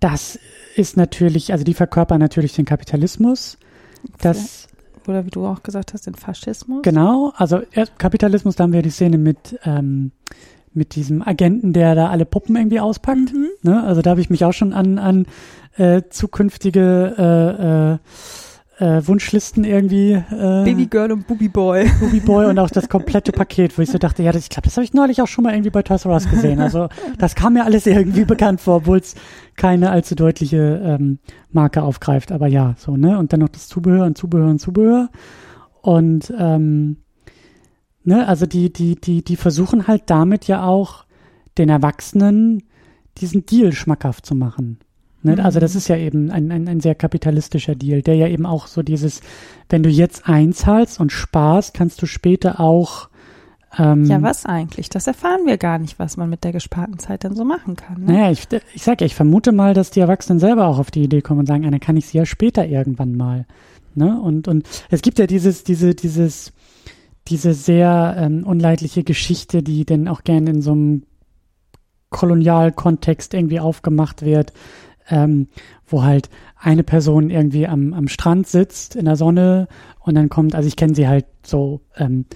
das 0.00 0.38
ist 0.76 0.96
natürlich, 0.96 1.52
also 1.52 1.64
die 1.64 1.74
verkörpern 1.74 2.20
natürlich 2.20 2.54
den 2.54 2.64
Kapitalismus. 2.64 3.58
Das 4.20 4.68
Oder 5.06 5.26
wie 5.26 5.30
du 5.30 5.46
auch 5.46 5.62
gesagt 5.62 5.92
hast, 5.92 6.06
den 6.06 6.14
Faschismus. 6.14 6.82
Genau, 6.82 7.32
also 7.36 7.60
Kapitalismus, 7.98 8.56
da 8.56 8.64
haben 8.64 8.72
wir 8.72 8.82
die 8.82 8.90
Szene 8.90 9.18
mit, 9.18 9.58
ähm, 9.64 10.12
mit 10.72 10.94
diesem 10.94 11.22
Agenten, 11.26 11.72
der 11.72 11.94
da 11.94 12.10
alle 12.10 12.24
Puppen 12.24 12.56
irgendwie 12.56 12.80
auspackt. 12.80 13.32
Mhm. 13.32 13.48
Ne? 13.62 13.82
Also 13.82 14.02
da 14.02 14.10
habe 14.10 14.20
ich 14.20 14.30
mich 14.30 14.44
auch 14.44 14.52
schon 14.52 14.72
an, 14.72 14.98
an 14.98 15.26
äh, 15.76 16.02
zukünftige 16.10 17.14
äh, 17.18 17.94
äh, 17.94 17.98
äh, 18.80 19.06
Wunschlisten 19.06 19.64
irgendwie 19.64 20.12
äh, 20.12 20.64
Baby 20.64 20.86
Girl 20.86 21.12
und 21.12 21.26
Booby 21.26 21.48
Boy. 21.48 21.90
Booby 22.00 22.20
Boy 22.20 22.46
und 22.46 22.58
auch 22.58 22.70
das 22.70 22.88
komplette 22.88 23.30
Paket, 23.30 23.76
wo 23.76 23.82
ich 23.82 23.90
so 23.90 23.98
dachte, 23.98 24.22
ja, 24.22 24.32
das, 24.32 24.44
ich 24.44 24.48
glaube, 24.48 24.64
das 24.64 24.76
habe 24.76 24.84
ich 24.84 24.94
neulich 24.94 25.20
auch 25.20 25.26
schon 25.26 25.44
mal 25.44 25.52
irgendwie 25.52 25.70
bei 25.70 25.82
Toys 25.82 26.06
R 26.06 26.12
Us 26.12 26.28
gesehen. 26.28 26.60
Also 26.60 26.88
das 27.18 27.34
kam 27.34 27.52
mir 27.52 27.64
alles 27.64 27.86
irgendwie 27.86 28.24
bekannt 28.24 28.60
vor, 28.60 28.76
obwohl 28.76 28.98
es 28.98 29.14
keine 29.56 29.90
allzu 29.90 30.14
deutliche 30.14 30.80
ähm, 30.82 31.18
Marke 31.52 31.82
aufgreift. 31.82 32.32
Aber 32.32 32.46
ja, 32.46 32.74
so, 32.78 32.96
ne? 32.96 33.18
Und 33.18 33.32
dann 33.32 33.40
noch 33.40 33.50
das 33.50 33.68
Zubehör 33.68 34.06
und 34.06 34.16
Zubehör 34.16 34.48
und 34.48 34.60
Zubehör. 34.60 35.10
Und 35.82 36.32
ähm, 36.38 36.96
ne, 38.04 38.26
also 38.26 38.46
die, 38.46 38.72
die, 38.72 38.96
die, 38.96 39.22
die 39.22 39.36
versuchen 39.36 39.86
halt 39.86 40.04
damit 40.06 40.46
ja 40.46 40.64
auch 40.64 41.04
den 41.58 41.68
Erwachsenen 41.68 42.62
diesen 43.18 43.44
Deal 43.44 43.72
schmackhaft 43.72 44.24
zu 44.24 44.34
machen. 44.34 44.78
Ne? 45.22 45.32
Mhm. 45.32 45.40
Also 45.40 45.60
das 45.60 45.74
ist 45.74 45.88
ja 45.88 45.96
eben 45.96 46.30
ein, 46.30 46.50
ein, 46.50 46.68
ein 46.68 46.80
sehr 46.80 46.94
kapitalistischer 46.94 47.74
Deal, 47.74 48.02
der 48.02 48.14
ja 48.14 48.28
eben 48.28 48.46
auch 48.46 48.66
so 48.66 48.82
dieses, 48.82 49.20
wenn 49.68 49.82
du 49.82 49.88
jetzt 49.88 50.28
einzahlst 50.28 51.00
und 51.00 51.12
sparst, 51.12 51.74
kannst 51.74 52.00
du 52.02 52.06
später 52.06 52.60
auch 52.60 53.08
ähm, 53.78 54.04
Ja, 54.04 54.20
was 54.22 54.46
eigentlich? 54.46 54.88
Das 54.88 55.06
erfahren 55.06 55.46
wir 55.46 55.58
gar 55.58 55.78
nicht, 55.78 55.98
was 55.98 56.16
man 56.16 56.28
mit 56.30 56.44
der 56.44 56.52
gesparten 56.52 56.98
Zeit 56.98 57.24
dann 57.24 57.36
so 57.36 57.44
machen 57.44 57.76
kann. 57.76 58.02
Ne? 58.02 58.12
Naja, 58.12 58.30
ich, 58.30 58.48
ich 58.74 58.82
sag 58.82 59.00
ja, 59.00 59.06
ich 59.06 59.14
vermute 59.14 59.52
mal, 59.52 59.74
dass 59.74 59.90
die 59.90 60.00
Erwachsenen 60.00 60.40
selber 60.40 60.66
auch 60.66 60.78
auf 60.78 60.90
die 60.90 61.02
Idee 61.02 61.20
kommen 61.20 61.40
und 61.40 61.46
sagen, 61.46 61.62
dann 61.62 61.80
kann 61.80 61.96
ich 61.96 62.06
sie 62.06 62.18
ja 62.18 62.26
später 62.26 62.66
irgendwann 62.66 63.16
mal. 63.16 63.46
Ne? 63.94 64.20
Und, 64.20 64.48
und 64.48 64.66
es 64.90 65.02
gibt 65.02 65.18
ja 65.18 65.26
dieses, 65.26 65.64
diese, 65.64 65.94
dieses, 65.94 66.52
diese 67.28 67.54
sehr 67.54 68.16
ähm, 68.18 68.44
unleidliche 68.44 69.04
Geschichte, 69.04 69.62
die 69.62 69.84
denn 69.84 70.08
auch 70.08 70.24
gerne 70.24 70.50
in 70.50 70.62
so 70.62 70.72
einem 70.72 71.02
Kolonialkontext 72.10 73.34
irgendwie 73.34 73.60
aufgemacht 73.60 74.22
wird, 74.22 74.52
ähm, 75.10 75.48
wo 75.86 76.02
halt 76.02 76.30
eine 76.56 76.82
Person 76.82 77.30
irgendwie 77.30 77.66
am, 77.66 77.92
am 77.92 78.08
Strand 78.08 78.46
sitzt 78.46 78.96
in 78.96 79.04
der 79.04 79.16
Sonne 79.16 79.68
und 80.00 80.14
dann 80.14 80.28
kommt, 80.28 80.54
also 80.54 80.66
ich 80.66 80.76
kenne 80.76 80.94
sie 80.94 81.08
halt 81.08 81.26
so 81.42 81.80
ähm, 81.96 82.26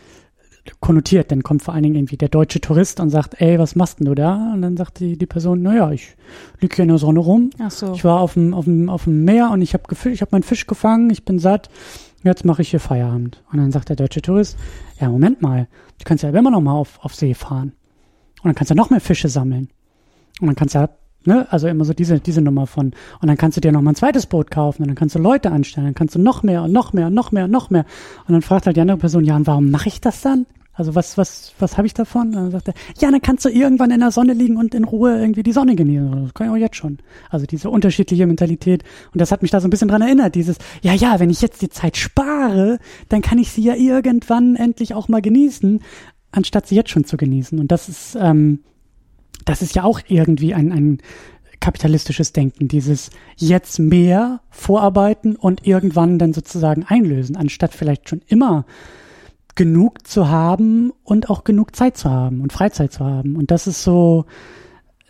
konnotiert, 0.81 1.31
dann 1.31 1.43
kommt 1.43 1.63
vor 1.63 1.75
allen 1.75 1.83
Dingen 1.83 1.95
irgendwie 1.95 2.17
der 2.17 2.29
deutsche 2.29 2.61
Tourist 2.61 3.01
und 3.01 3.11
sagt, 3.11 3.41
ey, 3.41 3.59
was 3.59 3.77
machst 3.77 4.01
denn 4.01 4.07
du 4.07 4.15
da? 4.15 4.53
Und 4.55 4.63
dann 4.63 4.77
sagt 4.77 5.01
die, 5.01 5.19
die 5.19 5.27
Person, 5.27 5.63
naja, 5.63 5.91
ich 5.91 6.17
liege 6.61 6.77
hier 6.77 6.85
in 6.85 6.89
der 6.89 6.99
Sonne 6.99 7.21
rum, 7.21 7.51
Ach 7.59 7.71
so. 7.71 7.93
ich 7.93 8.05
war 8.05 8.21
auf 8.21 8.35
dem, 8.35 8.55
auf 8.55 8.65
dem, 8.65 8.89
auf 8.89 9.05
dem 9.05 9.25
Meer 9.25 9.51
und 9.51 9.63
ich 9.63 9.75
habe 9.75 9.85
ich 10.11 10.23
hab 10.23 10.33
meinen 10.33 10.43
Fisch 10.43 10.67
gefangen, 10.67 11.11
ich 11.11 11.25
bin 11.25 11.39
satt, 11.39 11.69
jetzt 12.23 12.45
mache 12.45 12.63
ich 12.63 12.71
hier 12.71 12.81
Feierabend. 12.81 13.43
Und 13.53 13.59
dann 13.59 13.73
sagt 13.73 13.91
der 13.91 13.97
deutsche 13.97 14.23
Tourist, 14.23 14.57
ja, 14.99 15.09
Moment 15.11 15.43
mal, 15.43 15.69
du 15.99 16.05
kannst 16.05 16.25
ja 16.25 16.31
immer 16.31 16.51
noch 16.51 16.63
mal 16.63 16.73
auf, 16.73 16.99
auf 17.05 17.15
See 17.15 17.35
fahren. 17.35 17.73
Und 18.43 18.49
dann 18.49 18.55
kannst 18.55 18.71
du 18.71 18.75
noch 18.75 18.91
mehr 18.91 19.01
Fische 19.01 19.29
sammeln. 19.29 19.69
Und 20.41 20.47
dann 20.47 20.57
kannst 20.57 20.75
du 20.75 20.81
ja, 20.81 20.89
ne, 21.25 21.47
also 21.51 21.69
immer 21.69 21.85
so 21.85 21.93
diese, 21.93 22.21
diese 22.21 22.41
Nummer 22.41 22.67
von, 22.67 22.93
und 23.21 23.29
dann 23.29 23.37
kannst 23.37 23.57
du 23.57 23.61
dir 23.61 23.73
noch 23.73 23.83
mal 23.83 23.93
ein 23.93 23.97
zweites 23.97 24.27
Boot 24.27 24.51
kaufen 24.51 24.83
und 24.83 24.89
dann 24.89 24.97
kannst 24.97 25.15
du 25.15 25.19
Leute 25.19 25.51
anstellen, 25.51 25.87
dann 25.87 25.95
kannst 25.95 26.15
du 26.15 26.19
noch 26.19 26.43
mehr 26.43 26.63
und 26.63 26.73
noch 26.73 26.93
mehr 26.93 27.09
und 27.09 27.15
noch 27.15 27.33
mehr 27.33 27.45
und 27.45 27.51
noch 27.51 27.71
mehr. 27.71 27.85
Und 28.27 28.33
dann 28.33 28.43
fragt 28.43 28.67
halt 28.67 28.77
die 28.77 28.81
andere 28.81 28.99
Person, 28.99 29.25
ja, 29.25 29.37
und 29.37 29.47
warum 29.47 29.71
mache 29.71 29.89
ich 29.89 30.01
das 30.01 30.21
dann? 30.23 30.47
Also 30.77 30.97
was, 30.97 31.17
was, 31.17 31.55
was 31.61 31.77
habe 31.77 31.87
ich 31.87 31.95
davon? 31.95 32.29
Und 32.29 32.35
dann 32.35 32.51
sagt 32.51 32.69
er, 32.69 32.75
ja, 32.99 33.11
dann 33.11 33.23
kannst 33.23 33.45
du 33.45 33.49
irgendwann 33.49 33.93
in 33.93 34.01
der 34.01 34.11
Sonne 34.11 34.33
liegen 34.33 34.57
und 34.57 34.75
in 34.75 34.83
Ruhe 34.83 35.21
irgendwie 35.21 35.45
die 35.45 35.53
Sonne 35.53 35.77
genießen. 35.77 36.25
Das 36.25 36.35
kann 36.35 36.49
ich 36.49 36.53
auch 36.53 36.57
jetzt 36.57 36.77
schon. 36.77 36.99
Also 37.31 37.47
diese 37.47 37.71
unterschiedliche 37.71 38.27
Mentalität. 38.27 38.83
Und 39.13 39.21
das 39.21 39.31
hat 39.31 39.43
mich 39.43 39.53
da 39.53 39.61
so 39.61 39.69
ein 39.69 39.71
bisschen 39.71 39.89
dran 39.89 40.03
erinnert. 40.03 40.35
Dieses, 40.35 40.57
ja, 40.83 40.93
ja, 40.93 41.21
wenn 41.21 41.31
ich 41.31 41.41
jetzt 41.41 41.63
die 41.63 41.69
Zeit 41.69 41.97
spare, 41.97 42.79
dann 43.09 43.23
kann 43.23 43.39
ich 43.39 43.53
sie 43.53 43.63
ja 43.63 43.77
irgendwann 43.77 44.57
endlich 44.57 44.95
auch 44.95 45.07
mal 45.07 45.23
genießen, 45.23 45.81
anstatt 46.33 46.67
sie 46.67 46.75
jetzt 46.75 46.91
schon 46.91 47.05
zu 47.05 47.17
genießen. 47.17 47.61
Und 47.61 47.71
das 47.71 47.89
ist, 47.89 48.17
ähm, 48.21 48.59
das 49.45 49.63
ist 49.63 49.75
ja 49.75 49.85
auch 49.85 50.01
irgendwie 50.09 50.55
ein, 50.55 50.73
ein 50.73 50.99
kapitalistisches 51.61 52.33
Denken. 52.33 52.69
Dieses 52.69 53.11
jetzt 53.37 53.79
mehr 53.79 54.41
vorarbeiten 54.51 55.37
und 55.37 55.67
irgendwann 55.67 56.19
dann 56.19 56.33
sozusagen 56.33 56.85
einlösen, 56.85 57.37
anstatt 57.37 57.75
vielleicht 57.75 58.09
schon 58.09 58.23
immer 58.27 58.67
genug 59.55 60.07
zu 60.07 60.29
haben 60.29 60.93
und 61.05 61.31
auch 61.31 61.45
genug 61.45 61.77
Zeit 61.77 61.97
zu 61.97 62.11
haben 62.11 62.41
und 62.41 62.53
Freizeit 62.53 62.93
zu 62.93 63.05
haben. 63.05 63.37
Und 63.37 63.51
das 63.51 63.67
ist 63.67 63.83
so, 63.83 64.25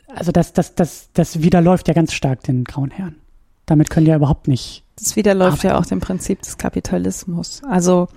also 0.06 0.32
das, 0.32 0.52
das, 0.52 0.74
das, 0.74 1.10
das 1.12 1.42
widerläuft 1.42 1.88
ja 1.88 1.94
ganz 1.94 2.12
stark 2.12 2.42
den 2.42 2.64
grauen 2.64 2.90
Herren. 2.90 3.16
Damit 3.66 3.88
können 3.88 4.04
die 4.04 4.10
ja 4.10 4.16
überhaupt 4.16 4.46
nicht. 4.46 4.84
Das 4.96 5.16
widerläuft 5.16 5.64
ja 5.64 5.70
Arbeiten. 5.70 5.84
auch 5.84 5.88
dem 5.88 6.00
Prinzip 6.00 6.42
des 6.42 6.58
Kapitalismus. 6.58 7.62
Also 7.64 8.08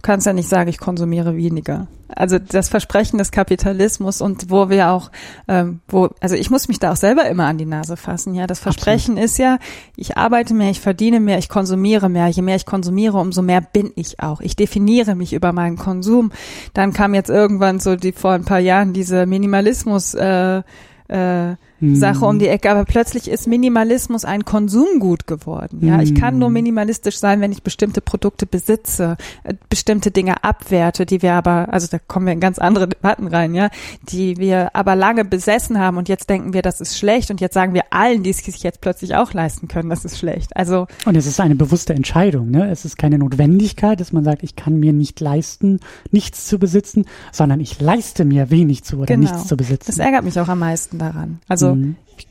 Du 0.00 0.06
kannst 0.06 0.26
ja 0.26 0.32
nicht 0.32 0.48
sagen, 0.48 0.70
ich 0.70 0.78
konsumiere 0.78 1.36
weniger. 1.36 1.86
Also 2.08 2.38
das 2.38 2.70
Versprechen 2.70 3.18
des 3.18 3.32
Kapitalismus 3.32 4.22
und 4.22 4.48
wo 4.48 4.70
wir 4.70 4.88
auch, 4.88 5.10
ähm, 5.46 5.80
wo, 5.88 6.08
also 6.20 6.36
ich 6.36 6.48
muss 6.48 6.68
mich 6.68 6.78
da 6.78 6.92
auch 6.92 6.96
selber 6.96 7.28
immer 7.28 7.44
an 7.44 7.58
die 7.58 7.66
Nase 7.66 7.98
fassen. 7.98 8.34
Ja, 8.34 8.46
das 8.46 8.60
Versprechen 8.60 9.18
Absolut. 9.18 9.24
ist 9.24 9.36
ja, 9.36 9.58
ich 9.96 10.16
arbeite 10.16 10.54
mehr, 10.54 10.70
ich 10.70 10.80
verdiene 10.80 11.20
mehr, 11.20 11.36
ich 11.36 11.50
konsumiere 11.50 12.08
mehr. 12.08 12.28
Je 12.28 12.40
mehr 12.40 12.56
ich 12.56 12.64
konsumiere, 12.64 13.18
umso 13.18 13.42
mehr 13.42 13.60
bin 13.60 13.92
ich 13.94 14.20
auch. 14.20 14.40
Ich 14.40 14.56
definiere 14.56 15.14
mich 15.16 15.34
über 15.34 15.52
meinen 15.52 15.76
Konsum. 15.76 16.32
Dann 16.72 16.94
kam 16.94 17.12
jetzt 17.12 17.28
irgendwann 17.28 17.78
so 17.78 17.94
die 17.94 18.12
vor 18.12 18.32
ein 18.32 18.46
paar 18.46 18.58
Jahren 18.58 18.94
diese 18.94 19.26
Minimalismus. 19.26 20.14
Äh, 20.14 20.62
äh, 21.08 21.56
Sache 21.80 22.24
um 22.26 22.38
die 22.38 22.48
Ecke, 22.48 22.70
aber 22.70 22.84
plötzlich 22.84 23.28
ist 23.30 23.46
Minimalismus 23.46 24.24
ein 24.24 24.44
Konsumgut 24.44 25.26
geworden. 25.26 25.78
Ja, 25.80 26.02
ich 26.02 26.14
kann 26.14 26.38
nur 26.38 26.48
hm. 26.48 26.54
minimalistisch 26.54 27.18
sein, 27.18 27.40
wenn 27.40 27.52
ich 27.52 27.62
bestimmte 27.62 28.00
Produkte 28.00 28.46
besitze, 28.46 29.16
äh, 29.44 29.54
bestimmte 29.68 30.10
Dinge 30.10 30.44
abwerte, 30.44 31.06
die 31.06 31.22
wir 31.22 31.32
aber, 31.32 31.72
also 31.72 31.88
da 31.90 31.98
kommen 31.98 32.26
wir 32.26 32.32
in 32.34 32.40
ganz 32.40 32.58
andere 32.58 32.88
Debatten 32.88 33.28
rein, 33.28 33.54
ja, 33.54 33.70
die 34.08 34.36
wir 34.36 34.74
aber 34.74 34.94
lange 34.94 35.24
besessen 35.24 35.78
haben 35.78 35.96
und 35.96 36.08
jetzt 36.08 36.28
denken 36.28 36.52
wir, 36.52 36.62
das 36.62 36.80
ist 36.80 36.98
schlecht 36.98 37.30
und 37.30 37.40
jetzt 37.40 37.54
sagen 37.54 37.72
wir 37.72 37.84
allen, 37.90 38.22
die 38.22 38.30
es 38.30 38.38
sich 38.38 38.62
jetzt 38.62 38.80
plötzlich 38.80 39.14
auch 39.14 39.32
leisten 39.32 39.68
können, 39.68 39.88
das 39.88 40.04
ist 40.04 40.18
schlecht. 40.18 40.56
Also 40.56 40.86
und 41.06 41.16
es 41.16 41.26
ist 41.26 41.40
eine 41.40 41.54
bewusste 41.54 41.94
Entscheidung, 41.94 42.50
ne? 42.50 42.70
Es 42.70 42.84
ist 42.84 42.98
keine 42.98 43.18
Notwendigkeit, 43.18 44.00
dass 44.00 44.12
man 44.12 44.24
sagt, 44.24 44.42
ich 44.42 44.54
kann 44.54 44.78
mir 44.78 44.92
nicht 44.92 45.20
leisten, 45.20 45.80
nichts 46.10 46.46
zu 46.46 46.58
besitzen, 46.58 47.06
sondern 47.32 47.60
ich 47.60 47.80
leiste 47.80 48.24
mir 48.24 48.50
wenig 48.50 48.84
zu 48.84 48.98
oder 48.98 49.06
genau. 49.06 49.20
nichts 49.22 49.48
zu 49.48 49.56
besitzen. 49.56 49.86
Das 49.86 49.98
ärgert 49.98 50.24
mich 50.24 50.38
auch 50.38 50.48
am 50.48 50.58
meisten 50.58 50.98
daran. 50.98 51.40
Also 51.48 51.69
mhm. 51.74 51.96
ich 52.16 52.28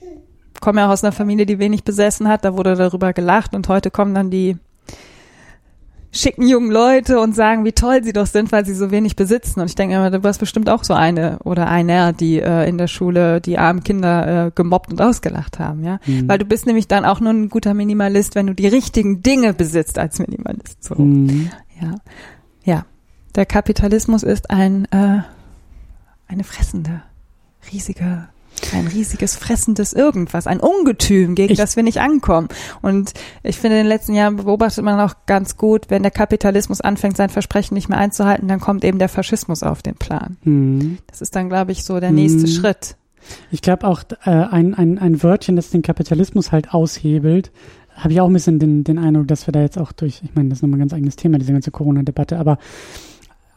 komme 0.62 0.82
ja 0.82 0.92
aus 0.92 1.04
einer 1.04 1.12
Familie, 1.12 1.46
die 1.46 1.60
wenig 1.60 1.84
besessen 1.84 2.28
hat, 2.28 2.46
da 2.46 2.56
wurde 2.58 2.76
darüber 2.76 3.14
gelacht 3.14 3.54
und 3.54 3.68
heute 3.68 3.92
kommen 3.92 4.14
dann 4.14 4.30
die 4.30 4.58
schicken 6.12 6.48
jungen 6.48 6.72
Leute 6.72 7.20
und 7.20 7.36
sagen, 7.36 7.66
wie 7.66 7.72
toll 7.72 8.04
sie 8.04 8.14
doch 8.14 8.26
sind, 8.26 8.52
weil 8.52 8.66
sie 8.66 8.74
so 8.74 8.90
wenig 8.90 9.16
besitzen. 9.16 9.60
Und 9.60 9.68
ich 9.68 9.76
denke 9.76 9.96
immer, 9.96 10.10
du 10.10 10.24
warst 10.24 10.40
bestimmt 10.40 10.70
auch 10.70 10.84
so 10.84 10.94
eine 10.94 11.40
oder 11.44 11.68
einer, 11.68 12.14
die 12.14 12.40
äh, 12.40 12.68
in 12.68 12.78
der 12.78 12.88
Schule 12.88 13.42
die 13.42 13.58
armen 13.58 13.84
Kinder 13.84 14.48
äh, 14.48 14.52
gemobbt 14.54 14.92
und 14.92 15.02
ausgelacht 15.02 15.60
haben, 15.60 15.84
ja. 15.84 16.00
Mhm. 16.06 16.28
Weil 16.28 16.40
du 16.40 16.46
bist 16.46 16.66
nämlich 16.66 16.88
dann 16.88 17.06
auch 17.06 17.20
nur 17.20 17.32
ein 17.32 17.50
guter 17.50 17.74
Minimalist, 17.74 18.36
wenn 18.36 18.48
du 18.48 18.56
die 18.56 18.68
richtigen 18.68 19.22
Dinge 19.22 19.54
besitzt 19.54 20.00
als 20.00 20.20
Minimalist. 20.20 20.84
So. 20.84 20.96
Mhm. 20.96 21.52
Ja. 21.80 21.96
Ja. 22.64 22.86
Der 23.36 23.46
Kapitalismus 23.46 24.24
ist 24.24 24.50
ein 24.50 24.86
äh, 24.86 25.22
eine 26.28 26.44
fressende, 26.44 27.02
riesige 27.72 28.28
ein 28.74 28.88
riesiges 28.88 29.36
fressendes 29.36 29.94
Irgendwas, 29.94 30.48
ein 30.48 30.60
Ungetüm, 30.60 31.36
gegen 31.36 31.54
ich, 31.54 31.58
das 31.58 31.76
wir 31.76 31.84
nicht 31.84 32.00
ankommen. 32.00 32.48
Und 32.82 33.14
ich 33.44 33.58
finde, 33.58 33.78
in 33.78 33.84
den 33.84 33.90
letzten 33.90 34.14
Jahren 34.14 34.38
beobachtet 34.38 34.84
man 34.84 35.00
auch 35.00 35.16
ganz 35.26 35.58
gut, 35.58 35.90
wenn 35.90 36.04
der 36.04 36.12
Kapitalismus 36.12 36.82
anfängt, 36.82 37.18
sein 37.18 37.30
Versprechen 37.30 37.74
nicht 37.74 37.90
mehr 37.90 37.98
einzuhalten, 37.98 38.48
dann 38.48 38.60
kommt 38.60 38.84
eben 38.84 39.00
der 39.00 39.10
Faschismus 39.10 39.64
auf 39.64 39.82
den 39.82 39.96
Plan. 39.96 40.38
Mhm. 40.44 40.98
Das 41.08 41.22
ist 41.22 41.36
dann, 41.36 41.50
glaube 41.50 41.72
ich, 41.72 41.84
so 41.84 42.00
der 42.00 42.12
nächste 42.12 42.42
mhm. 42.42 42.48
Schritt. 42.48 42.96
Ich 43.52 43.62
glaube 43.62 43.88
auch, 43.88 44.04
äh, 44.26 44.30
ein, 44.30 44.74
ein, 44.74 44.98
ein 44.98 45.22
Wörtchen, 45.22 45.56
das 45.56 45.70
den 45.70 45.82
Kapitalismus 45.82 46.52
halt 46.52 46.74
aushebelt, 46.74 47.52
habe 47.96 48.14
ich 48.14 48.22
auch 48.22 48.28
ein 48.28 48.34
bisschen 48.34 48.60
den, 48.60 48.84
den 48.84 48.98
Eindruck, 48.98 49.28
dass 49.28 49.48
wir 49.48 49.52
da 49.52 49.62
jetzt 49.62 49.78
auch 49.78 49.92
durch, 49.92 50.22
ich 50.24 50.34
meine, 50.36 50.50
das 50.50 50.60
ist 50.60 50.62
nochmal 50.62 50.78
ein 50.78 50.82
ganz 50.82 50.94
eigenes 50.94 51.16
Thema, 51.16 51.38
diese 51.38 51.52
ganze 51.52 51.72
Corona-Debatte, 51.72 52.40
aber 52.40 52.58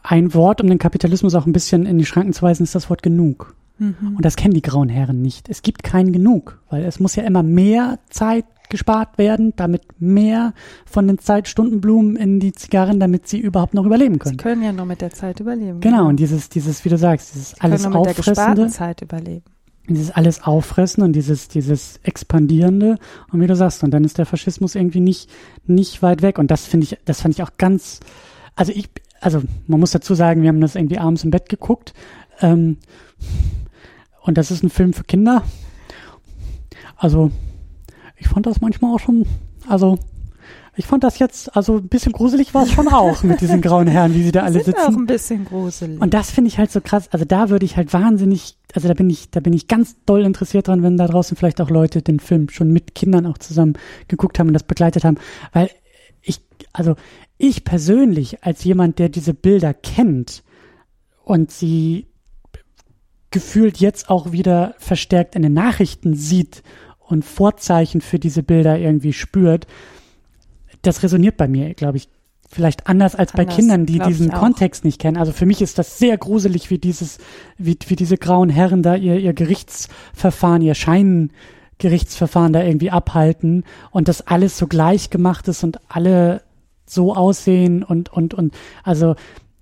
ein 0.03 0.33
Wort, 0.33 0.61
um 0.61 0.67
den 0.67 0.79
Kapitalismus 0.79 1.33
auch 1.33 1.45
ein 1.45 1.53
bisschen 1.53 1.85
in 1.85 1.97
die 1.97 2.05
Schranken 2.05 2.33
zu 2.33 2.41
weisen, 2.41 2.63
ist 2.63 2.75
das 2.75 2.89
Wort 2.89 3.03
genug. 3.03 3.55
Mhm. 3.77 4.15
Und 4.15 4.25
das 4.25 4.35
kennen 4.35 4.53
die 4.53 4.61
grauen 4.61 4.89
Herren 4.89 5.21
nicht. 5.21 5.49
Es 5.49 5.61
gibt 5.61 5.83
keinen 5.83 6.13
genug, 6.13 6.61
weil 6.69 6.83
es 6.83 6.99
muss 6.99 7.15
ja 7.15 7.23
immer 7.23 7.43
mehr 7.43 7.99
Zeit 8.09 8.45
gespart 8.69 9.17
werden, 9.17 9.53
damit 9.55 9.83
mehr 9.99 10.53
von 10.85 11.05
den 11.07 11.19
Zeitstundenblumen 11.19 12.15
in 12.15 12.39
die 12.39 12.53
Zigarren, 12.53 12.99
damit 12.99 13.27
sie 13.27 13.39
überhaupt 13.39 13.75
noch 13.75 13.85
überleben 13.85 14.17
können. 14.19 14.37
Sie 14.37 14.43
können 14.43 14.63
ja 14.63 14.71
nur 14.71 14.85
mit 14.85 15.01
der 15.01 15.11
Zeit 15.11 15.39
überleben. 15.39 15.79
Genau, 15.79 16.07
und 16.07 16.15
dieses, 16.15 16.49
dieses, 16.49 16.83
wie 16.83 16.89
du 16.89 16.97
sagst, 16.97 17.33
dieses 17.33 17.51
sie 17.51 17.61
alles 17.61 17.83
können 17.83 17.93
nur 17.93 18.01
mit 18.07 18.17
auffressende. 18.17 18.61
Der 18.63 18.69
Zeit 18.69 19.01
überleben. 19.01 19.43
Dieses 19.87 20.11
alles 20.11 20.43
auffressen 20.43 21.03
und 21.03 21.13
dieses, 21.13 21.49
dieses 21.49 21.99
expandierende. 22.03 22.97
Und 23.31 23.41
wie 23.41 23.47
du 23.47 23.55
sagst, 23.55 23.83
und 23.83 23.91
dann 23.91 24.05
ist 24.05 24.17
der 24.17 24.25
Faschismus 24.25 24.75
irgendwie 24.75 25.01
nicht, 25.01 25.29
nicht 25.67 26.01
weit 26.01 26.21
weg. 26.21 26.39
Und 26.39 26.49
das 26.49 26.65
finde 26.65 26.85
ich, 26.85 26.97
das 27.05 27.21
fand 27.21 27.35
ich 27.35 27.43
auch 27.43 27.51
ganz, 27.57 27.99
also 28.55 28.71
ich, 28.73 28.89
also 29.19 29.41
man 29.67 29.79
muss 29.79 29.91
dazu 29.91 30.15
sagen, 30.15 30.41
wir 30.41 30.49
haben 30.49 30.61
das 30.61 30.75
irgendwie 30.75 30.99
abends 30.99 31.23
im 31.23 31.31
Bett 31.31 31.49
geguckt. 31.49 31.93
Ähm, 32.41 32.77
und 34.23 34.37
das 34.37 34.51
ist 34.51 34.63
ein 34.63 34.69
Film 34.69 34.93
für 34.93 35.03
Kinder. 35.03 35.43
Also, 36.97 37.31
ich 38.17 38.27
fand 38.27 38.45
das 38.45 38.61
manchmal 38.61 38.95
auch 38.95 38.99
schon, 38.99 39.25
also, 39.67 39.99
ich 40.75 40.87
fand 40.87 41.03
das 41.03 41.19
jetzt, 41.19 41.55
also 41.55 41.77
ein 41.77 41.87
bisschen 41.87 42.13
gruselig 42.13 42.53
war 42.55 42.63
es 42.63 42.71
schon 42.71 42.87
auch 42.87 43.21
mit 43.21 43.41
diesen 43.41 43.61
grauen 43.61 43.87
Herren, 43.87 44.15
wie 44.15 44.23
sie 44.23 44.31
da 44.31 44.41
alle 44.41 44.53
sind 44.53 44.65
sitzen. 44.65 44.81
auch 44.81 44.97
ein 44.97 45.05
bisschen 45.05 45.45
gruselig. 45.45 46.01
Und 46.01 46.13
das 46.15 46.31
finde 46.31 46.47
ich 46.47 46.57
halt 46.57 46.71
so 46.71 46.81
krass. 46.81 47.09
Also 47.11 47.25
da 47.25 47.49
würde 47.49 47.65
ich 47.65 47.77
halt 47.77 47.93
wahnsinnig, 47.93 48.57
also 48.73 48.87
da 48.87 48.95
bin 48.95 49.09
ich, 49.09 49.29
da 49.29 49.39
bin 49.39 49.53
ich 49.53 49.67
ganz 49.67 49.95
doll 50.05 50.23
interessiert 50.23 50.67
dran, 50.67 50.81
wenn 50.81 50.97
da 50.97 51.05
draußen 51.05 51.37
vielleicht 51.37 51.61
auch 51.61 51.69
Leute 51.69 52.01
den 52.01 52.19
Film 52.19 52.49
schon 52.49 52.71
mit 52.71 52.95
Kindern 52.95 53.27
auch 53.27 53.37
zusammen 53.37 53.73
geguckt 54.07 54.39
haben 54.39 54.47
und 54.47 54.53
das 54.53 54.63
begleitet 54.63 55.03
haben, 55.03 55.17
weil 55.51 55.69
ich, 56.21 56.41
also 56.71 56.95
ich 57.37 57.65
persönlich 57.65 58.43
als 58.43 58.63
jemand, 58.63 58.97
der 58.97 59.09
diese 59.09 59.35
Bilder 59.35 59.75
kennt 59.75 60.43
und 61.23 61.51
sie 61.51 62.07
gefühlt 63.33 63.79
jetzt 63.79 64.09
auch 64.09 64.31
wieder 64.31 64.75
verstärkt 64.77 65.35
in 65.35 65.41
den 65.41 65.53
Nachrichten 65.53 66.13
sieht 66.13 66.63
und 66.99 67.25
Vorzeichen 67.25 67.99
für 67.99 68.19
diese 68.19 68.43
Bilder 68.43 68.77
irgendwie 68.77 69.11
spürt, 69.11 69.67
das 70.83 71.03
resoniert 71.03 71.35
bei 71.35 71.47
mir, 71.47 71.73
glaube 71.73 71.97
ich, 71.97 72.07
vielleicht 72.47 72.87
anders 72.87 73.15
als 73.15 73.33
anders, 73.33 73.47
bei 73.47 73.55
Kindern, 73.55 73.85
die 73.87 73.99
diesen 73.99 74.31
Kontext 74.31 74.85
nicht 74.85 75.01
kennen. 75.01 75.17
Also 75.17 75.31
für 75.31 75.47
mich 75.47 75.61
ist 75.61 75.79
das 75.79 75.97
sehr 75.97 76.17
gruselig, 76.17 76.69
wie 76.69 76.77
dieses, 76.77 77.17
wie, 77.57 77.77
wie 77.87 77.95
diese 77.95 78.17
grauen 78.17 78.49
Herren 78.49 78.83
da 78.83 78.95
ihr, 78.95 79.17
ihr 79.17 79.33
Gerichtsverfahren, 79.33 80.61
ihr 80.61 80.75
Scheingerichtsverfahren 80.75 82.53
da 82.53 82.63
irgendwie 82.63 82.91
abhalten 82.91 83.63
und 83.89 84.07
das 84.07 84.27
alles 84.27 84.57
so 84.59 84.67
gleich 84.67 85.09
gemacht 85.09 85.47
ist 85.47 85.63
und 85.63 85.79
alle 85.89 86.43
so 86.85 87.15
aussehen 87.15 87.81
und, 87.81 88.13
und, 88.13 88.35
und, 88.35 88.53
also 88.83 89.15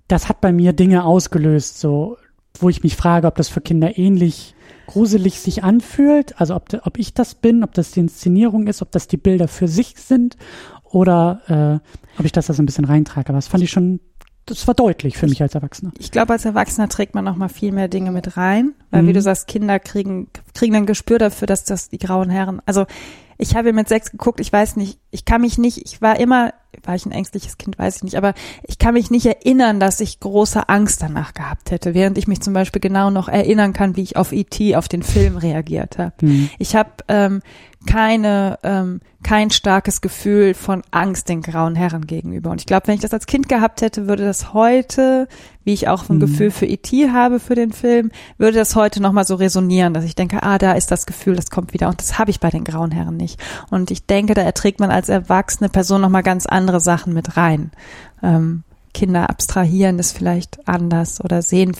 das 0.08 0.28
hat 0.28 0.42
bei 0.42 0.52
mir 0.52 0.74
Dinge 0.74 1.04
ausgelöst, 1.04 1.80
so 1.80 2.18
wo 2.58 2.68
ich 2.68 2.82
mich 2.82 2.96
frage, 2.96 3.26
ob 3.26 3.36
das 3.36 3.48
für 3.48 3.60
Kinder 3.60 3.98
ähnlich 3.98 4.54
gruselig 4.86 5.40
sich 5.40 5.64
anfühlt, 5.64 6.40
also 6.40 6.54
ob, 6.54 6.68
ob 6.84 6.98
ich 6.98 7.14
das 7.14 7.34
bin, 7.34 7.64
ob 7.64 7.72
das 7.74 7.92
die 7.92 8.00
Inszenierung 8.00 8.66
ist, 8.66 8.82
ob 8.82 8.90
das 8.90 9.08
die 9.08 9.16
Bilder 9.16 9.48
für 9.48 9.68
sich 9.68 9.94
sind 9.96 10.36
oder 10.84 11.80
äh, 11.80 12.18
ob 12.18 12.24
ich 12.24 12.32
das 12.32 12.46
da 12.46 12.52
so 12.52 12.62
ein 12.62 12.66
bisschen 12.66 12.84
reintrage. 12.84 13.28
Aber 13.28 13.38
das 13.38 13.48
fand 13.48 13.62
ich 13.64 13.70
schon, 13.70 14.00
das 14.44 14.66
war 14.66 14.74
deutlich 14.74 15.16
für 15.16 15.28
mich 15.28 15.40
als 15.40 15.54
Erwachsener. 15.54 15.92
Ich 15.98 16.10
glaube, 16.10 16.32
als 16.32 16.44
Erwachsener 16.44 16.88
trägt 16.88 17.14
man 17.14 17.24
noch 17.24 17.36
mal 17.36 17.48
viel 17.48 17.72
mehr 17.72 17.88
Dinge 17.88 18.10
mit 18.10 18.36
rein, 18.36 18.74
weil 18.90 19.02
mhm. 19.02 19.08
wie 19.08 19.12
du 19.14 19.22
sagst, 19.22 19.46
Kinder 19.46 19.78
kriegen 19.78 20.28
kriegen 20.52 20.76
ein 20.76 20.86
Gespür 20.86 21.18
dafür, 21.18 21.46
dass 21.46 21.64
das 21.64 21.88
die 21.88 21.98
grauen 21.98 22.28
Herren, 22.28 22.60
also 22.66 22.86
ich 23.38 23.56
habe 23.56 23.72
mit 23.72 23.88
sechs 23.88 24.10
geguckt, 24.10 24.40
ich 24.40 24.52
weiß 24.52 24.76
nicht, 24.76 25.00
ich 25.10 25.24
kann 25.24 25.40
mich 25.40 25.58
nicht, 25.58 25.78
ich 25.78 26.00
war 26.00 26.20
immer, 26.20 26.52
war 26.84 26.94
ich 26.94 27.06
ein 27.06 27.12
ängstliches 27.12 27.58
Kind, 27.58 27.78
weiß 27.78 27.96
ich 27.96 28.02
nicht, 28.02 28.16
aber 28.16 28.34
ich 28.64 28.78
kann 28.78 28.94
mich 28.94 29.10
nicht 29.10 29.26
erinnern, 29.26 29.78
dass 29.78 30.00
ich 30.00 30.20
große 30.20 30.68
Angst 30.68 31.02
danach 31.02 31.34
gehabt 31.34 31.70
hätte, 31.70 31.94
während 31.94 32.18
ich 32.18 32.28
mich 32.28 32.40
zum 32.40 32.54
Beispiel 32.54 32.80
genau 32.80 33.10
noch 33.10 33.28
erinnern 33.28 33.72
kann, 33.72 33.96
wie 33.96 34.02
ich 34.02 34.16
auf 34.16 34.32
E.T., 34.32 34.76
auf 34.76 34.88
den 34.88 35.02
Film 35.02 35.36
reagiert 35.36 35.98
habe. 35.98 36.14
Mhm. 36.22 36.50
Ich 36.58 36.74
habe 36.74 36.90
ähm, 37.08 37.42
keine, 37.86 38.58
ähm, 38.62 39.00
kein 39.22 39.50
starkes 39.50 40.00
Gefühl 40.00 40.54
von 40.54 40.82
Angst 40.90 41.28
den 41.28 41.42
grauen 41.42 41.74
Herren 41.74 42.06
gegenüber. 42.06 42.50
Und 42.50 42.60
ich 42.60 42.66
glaube, 42.66 42.88
wenn 42.88 42.94
ich 42.94 43.00
das 43.00 43.12
als 43.12 43.26
Kind 43.26 43.48
gehabt 43.48 43.82
hätte, 43.82 44.08
würde 44.08 44.24
das 44.24 44.52
heute, 44.52 45.28
wie 45.64 45.72
ich 45.72 45.88
auch 45.88 46.08
ein 46.08 46.16
mhm. 46.16 46.20
Gefühl 46.20 46.50
für 46.50 46.66
E.T. 46.66 47.10
habe 47.10 47.40
für 47.40 47.54
den 47.54 47.72
Film, 47.72 48.10
würde 48.38 48.58
das 48.58 48.76
heute 48.76 49.00
nochmal 49.00 49.24
so 49.24 49.36
resonieren, 49.36 49.94
dass 49.94 50.04
ich 50.04 50.14
denke, 50.14 50.42
ah, 50.42 50.58
da 50.58 50.72
ist 50.72 50.90
das 50.90 51.06
Gefühl, 51.06 51.36
das 51.36 51.50
kommt 51.50 51.72
wieder. 51.72 51.88
Und 51.88 52.00
das 52.00 52.18
habe 52.18 52.30
ich 52.30 52.40
bei 52.40 52.50
den 52.50 52.64
grauen 52.64 52.90
Herren 52.90 53.16
nicht. 53.16 53.40
Und 53.70 53.90
ich 53.90 54.06
denke, 54.06 54.34
da 54.34 54.42
erträgt 54.42 54.80
man 54.80 54.90
als 54.90 55.08
erwachsene 55.08 55.68
Person 55.68 56.00
nochmal 56.00 56.22
ganz 56.22 56.46
andere 56.62 56.80
Sachen 56.80 57.12
mit 57.12 57.36
rein. 57.36 57.72
Ähm, 58.22 58.62
Kinder 58.94 59.30
abstrahieren 59.30 59.96
das 59.96 60.12
vielleicht 60.12 60.68
anders 60.68 61.22
oder 61.24 61.42
sehen 61.42 61.72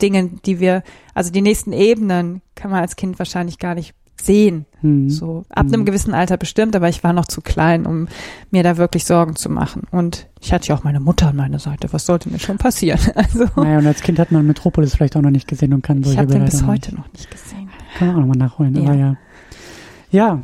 Dinge, 0.00 0.30
die 0.44 0.58
wir, 0.58 0.82
also 1.14 1.30
die 1.30 1.42
nächsten 1.42 1.72
Ebenen 1.72 2.40
kann 2.54 2.70
man 2.70 2.80
als 2.80 2.96
Kind 2.96 3.18
wahrscheinlich 3.18 3.58
gar 3.58 3.74
nicht 3.74 3.94
sehen. 4.20 4.64
Mhm. 4.80 5.10
So 5.10 5.44
ab 5.50 5.66
einem 5.66 5.80
hm. 5.80 5.84
gewissen 5.84 6.14
Alter 6.14 6.38
bestimmt, 6.38 6.74
aber 6.74 6.88
ich 6.88 7.04
war 7.04 7.12
noch 7.12 7.26
zu 7.26 7.42
klein, 7.42 7.84
um 7.86 8.08
mir 8.50 8.62
da 8.62 8.78
wirklich 8.78 9.04
Sorgen 9.04 9.36
zu 9.36 9.50
machen. 9.50 9.82
Und 9.90 10.26
ich 10.40 10.52
hatte 10.52 10.68
ja 10.68 10.74
auch 10.74 10.84
meine 10.84 11.00
Mutter 11.00 11.28
an 11.28 11.36
meiner 11.36 11.58
Seite. 11.58 11.92
Was 11.92 12.06
sollte 12.06 12.30
mir 12.30 12.38
schon 12.38 12.58
passieren? 12.58 13.00
Also 13.14 13.46
naja, 13.56 13.78
und 13.78 13.86
als 13.86 14.00
Kind 14.02 14.18
hat 14.18 14.32
man 14.32 14.46
Metropolis 14.46 14.94
vielleicht 14.94 15.16
auch 15.16 15.22
noch 15.22 15.30
nicht 15.30 15.48
gesehen 15.48 15.74
und 15.74 15.82
kann 15.82 16.02
solche 16.02 16.14
Ich 16.14 16.18
habe 16.18 16.32
den 16.32 16.44
bis 16.44 16.64
heute 16.64 16.94
noch 16.94 17.12
nicht 17.12 17.30
gesehen. 17.30 17.68
Kann 17.98 18.08
man 18.08 18.16
auch 18.16 18.20
nochmal 18.20 18.38
nachholen. 18.38 18.74
Ja. 18.74 18.82
Aber 18.82 18.94
ja, 18.94 19.16
ja. 20.10 20.42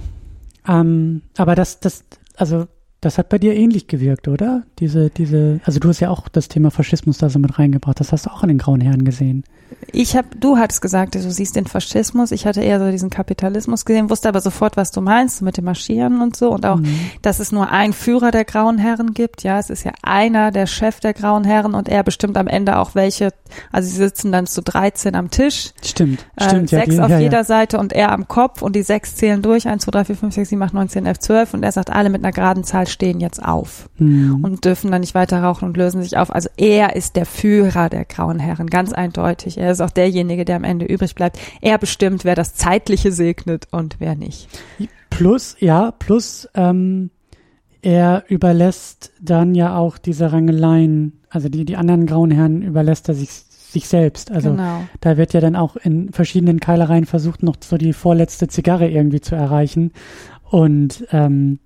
Ähm, 0.68 1.22
aber 1.36 1.54
das, 1.54 1.80
das, 1.80 2.04
also 2.36 2.66
das 3.02 3.18
hat 3.18 3.28
bei 3.28 3.38
dir 3.38 3.54
ähnlich 3.54 3.88
gewirkt, 3.88 4.28
oder? 4.28 4.62
Diese, 4.78 5.10
diese, 5.10 5.60
also 5.64 5.80
du 5.80 5.88
hast 5.88 5.98
ja 5.98 6.08
auch 6.08 6.28
das 6.28 6.46
Thema 6.48 6.70
Faschismus 6.70 7.18
da 7.18 7.28
so 7.28 7.40
mit 7.40 7.58
reingebracht. 7.58 7.98
Das 7.98 8.12
hast 8.12 8.26
du 8.26 8.30
auch 8.30 8.44
an 8.44 8.48
den 8.48 8.58
Grauen 8.58 8.80
Herren 8.80 9.04
gesehen. 9.04 9.42
Ich 9.90 10.16
habe, 10.16 10.28
du 10.38 10.56
hattest 10.58 10.80
gesagt, 10.82 11.14
du 11.14 11.20
siehst 11.30 11.56
den 11.56 11.66
Faschismus. 11.66 12.30
Ich 12.32 12.46
hatte 12.46 12.60
eher 12.62 12.78
so 12.78 12.90
diesen 12.90 13.10
Kapitalismus 13.10 13.84
gesehen, 13.84 14.10
wusste 14.10 14.28
aber 14.28 14.40
sofort, 14.40 14.76
was 14.76 14.90
du 14.90 15.00
meinst 15.00 15.42
mit 15.42 15.56
dem 15.56 15.64
Marschieren 15.64 16.20
und 16.20 16.36
so 16.36 16.50
und 16.50 16.64
auch, 16.66 16.76
Mhm. 16.76 16.98
dass 17.22 17.40
es 17.40 17.52
nur 17.52 17.70
einen 17.70 17.92
Führer 17.92 18.30
der 18.30 18.44
Grauen 18.44 18.78
Herren 18.78 19.14
gibt. 19.14 19.42
Ja, 19.42 19.58
es 19.58 19.70
ist 19.70 19.84
ja 19.84 19.92
einer 20.02 20.50
der 20.50 20.66
Chef 20.66 21.00
der 21.00 21.12
Grauen 21.14 21.44
Herren 21.44 21.74
und 21.74 21.88
er 21.88 22.02
bestimmt 22.02 22.36
am 22.36 22.46
Ende 22.46 22.78
auch 22.78 22.94
welche. 22.94 23.30
Also 23.70 23.88
sie 23.90 23.96
sitzen 23.96 24.32
dann 24.32 24.46
zu 24.46 24.62
13 24.62 25.14
am 25.14 25.30
Tisch, 25.30 25.72
Stimmt, 25.84 26.24
äh, 26.36 26.44
stimmt. 26.44 26.70
ja, 26.70 26.78
sechs 26.80 26.94
die- 26.94 27.00
auf 27.00 27.10
ja, 27.10 27.18
jeder 27.18 27.38
ja. 27.38 27.44
Seite 27.44 27.78
und 27.78 27.92
er 27.92 28.12
am 28.12 28.26
Kopf 28.28 28.62
und 28.62 28.74
die 28.74 28.82
sechs 28.82 29.14
zählen 29.16 29.42
durch. 29.42 29.68
1, 29.68 29.82
2, 29.82 29.90
3, 29.90 30.04
4, 30.06 30.16
5, 30.16 30.34
6, 30.34 30.48
7, 30.48 30.62
8, 30.62 30.72
9, 30.74 30.88
10, 30.88 31.04
11, 31.06 31.18
12 31.18 31.54
und 31.54 31.62
er 31.62 31.72
sagt, 31.72 31.90
alle 31.90 32.08
mit 32.10 32.22
einer 32.24 32.32
geraden 32.32 32.64
Zahl 32.64 32.86
stehen 32.86 33.20
jetzt 33.20 33.42
auf 33.42 33.88
Mhm. 33.98 34.42
und 34.42 34.64
dürfen 34.64 34.90
dann 34.90 35.00
nicht 35.02 35.14
weiter 35.14 35.42
rauchen 35.42 35.66
und 35.68 35.76
lösen 35.76 36.02
sich 36.02 36.16
auf. 36.16 36.34
Also 36.34 36.48
er 36.56 36.96
ist 36.96 37.16
der 37.16 37.26
Führer 37.26 37.88
der 37.90 38.04
Grauen 38.06 38.38
Herren, 38.38 38.68
ganz 38.68 38.92
eindeutig. 38.92 39.58
Er 39.62 39.70
ist 39.70 39.80
auch 39.80 39.90
derjenige, 39.90 40.44
der 40.44 40.56
am 40.56 40.64
Ende 40.64 40.86
übrig 40.86 41.14
bleibt. 41.14 41.38
Er 41.60 41.78
bestimmt, 41.78 42.24
wer 42.24 42.34
das 42.34 42.54
Zeitliche 42.54 43.12
segnet 43.12 43.68
und 43.70 43.96
wer 44.00 44.16
nicht. 44.16 44.48
Plus, 45.08 45.54
ja, 45.60 45.92
plus 45.92 46.48
ähm, 46.54 47.10
er 47.80 48.24
überlässt 48.28 49.12
dann 49.20 49.54
ja 49.54 49.76
auch 49.76 49.98
diese 49.98 50.32
Rangeleien, 50.32 51.20
also 51.30 51.48
die, 51.48 51.64
die 51.64 51.76
anderen 51.76 52.06
grauen 52.06 52.32
Herren 52.32 52.62
überlässt 52.62 53.08
er 53.08 53.14
sich, 53.14 53.30
sich 53.30 53.86
selbst. 53.86 54.32
Also 54.32 54.50
genau. 54.50 54.82
da 55.00 55.16
wird 55.16 55.32
ja 55.32 55.40
dann 55.40 55.54
auch 55.54 55.76
in 55.76 56.10
verschiedenen 56.12 56.58
Keilereien 56.58 57.06
versucht, 57.06 57.44
noch 57.44 57.54
so 57.62 57.76
die 57.76 57.92
vorletzte 57.92 58.48
Zigarre 58.48 58.88
irgendwie 58.88 59.20
zu 59.20 59.36
erreichen. 59.36 59.92
Und 60.50 61.06
ähm, 61.12 61.60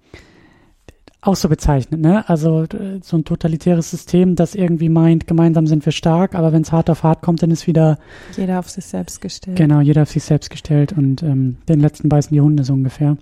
auch 1.26 1.36
so 1.36 1.48
bezeichnet, 1.48 2.00
ne? 2.00 2.28
Also 2.28 2.66
so 3.02 3.16
ein 3.16 3.24
totalitäres 3.24 3.90
System, 3.90 4.36
das 4.36 4.54
irgendwie 4.54 4.88
meint, 4.88 5.26
gemeinsam 5.26 5.66
sind 5.66 5.84
wir 5.84 5.92
stark, 5.92 6.34
aber 6.34 6.52
wenn 6.52 6.62
es 6.62 6.72
hart 6.72 6.90
auf 6.90 7.02
hart 7.02 7.22
kommt, 7.22 7.42
dann 7.42 7.50
ist 7.50 7.66
wieder 7.66 7.98
Jeder 8.36 8.58
auf 8.58 8.68
sich 8.68 8.84
selbst 8.84 9.20
gestellt. 9.20 9.56
genau 9.56 9.80
jeder 9.80 10.02
auf 10.02 10.10
sich 10.10 10.24
selbst 10.24 10.50
gestellt 10.50 10.92
und 10.92 11.22
ähm, 11.22 11.56
den 11.68 11.80
letzten 11.80 12.08
beißen 12.08 12.32
die 12.34 12.40
Hunde 12.40 12.64
so 12.64 12.72
ungefähr. 12.72 13.16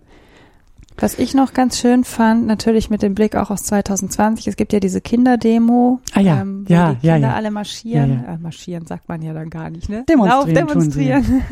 Was 0.97 1.19
ich 1.19 1.35
noch 1.35 1.55
ganz 1.55 1.81
schön 1.81 2.05
fand, 2.05 2.47
natürlich 2.47 2.89
mit 2.89 3.03
dem 3.03 3.17
Blick 3.17 3.35
auch 3.35 3.51
aus 3.51 3.65
2020, 3.65 4.47
es 4.47 4.55
gibt 4.55 4.73
ja 4.73 4.79
diese 4.79 5.01
Kinderdemo, 5.01 5.99
Ah 6.13 6.21
ja, 6.21 6.41
ähm, 6.41 6.65
wo 6.69 6.73
ja, 6.73 6.95
die 6.95 7.07
ja, 7.09 7.15
Kinder 7.15 7.29
ja. 7.31 7.35
alle 7.35 7.51
marschieren. 7.51 8.23
Ja, 8.25 8.35
Äh, 8.35 8.39
marschieren 8.39 8.87
sagt 8.87 9.09
man 9.09 9.21
ja 9.21 9.33
dann 9.33 9.51
gar 9.51 9.71
nicht, 9.71 9.89
ne? 9.89 10.05
Demonstrieren 10.09 10.55
Lauf, 10.55 10.69
demonstrieren. 10.73 11.43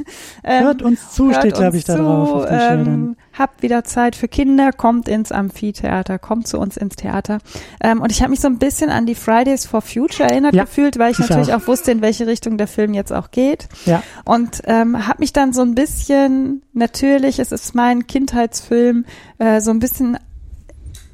Ähm, 0.45 0.65
Hört 0.65 0.83
uns 0.83 1.11
zu, 1.11 1.27
hört 1.27 1.39
steht, 1.39 1.55
glaube 1.55 1.77
ich, 1.77 1.85
da 1.85 1.97
drauf 1.97 2.33
auf 2.35 2.47
den 2.47 2.61
Schildern. 2.61 3.17
Habt 3.39 3.63
wieder 3.63 3.85
Zeit 3.85 4.17
für 4.17 4.29
Kinder, 4.29 4.73
kommt 4.73 5.09
ins 5.09 5.33
Amphitheater, 5.33 6.19
kommt 6.19 6.47
zu 6.47 6.59
uns 6.59 6.77
ins 6.77 6.97
Theater. 6.97 7.39
Ähm, 7.83 8.01
und 8.01 8.13
ich 8.13 8.21
habe 8.21 8.31
mich 8.31 8.41
so 8.41 8.49
ein 8.49 8.59
bisschen 8.59 8.91
an 8.91 9.07
die 9.07 9.15
Fridays 9.15 9.67
for 9.67 9.81
Future 9.83 10.29
erinnert 10.29 10.55
Ja, 10.55 10.65
gefühlt, 10.65 10.99
weil 10.99 11.13
ich 11.13 11.19
ich 11.19 11.29
natürlich 11.29 11.53
auch. 11.55 11.63
auch. 11.63 11.67
wusste, 11.69 11.93
in 11.93 12.03
welche 12.03 12.27
Richtung 12.27 12.59
der 12.59 12.67
Film 12.69 12.95
jetzt 12.95 13.13
auch 13.13 13.31
geht. 13.31 13.69
Ja. 13.87 14.03
Und 14.25 14.63
ähm, 14.67 15.07
habe 15.09 15.21
mich 15.21 15.33
dann 15.33 15.53
so 15.53 15.63
ein 15.63 15.75
bisschen, 15.75 16.63
natürlich, 16.73 17.39
es 17.39 17.53
ist 17.53 17.75
mein 17.75 18.07
Kindheitsfilm, 18.07 19.05
äh, 19.39 19.61
so 19.61 19.71
ein 19.71 19.79
bisschen 19.79 20.19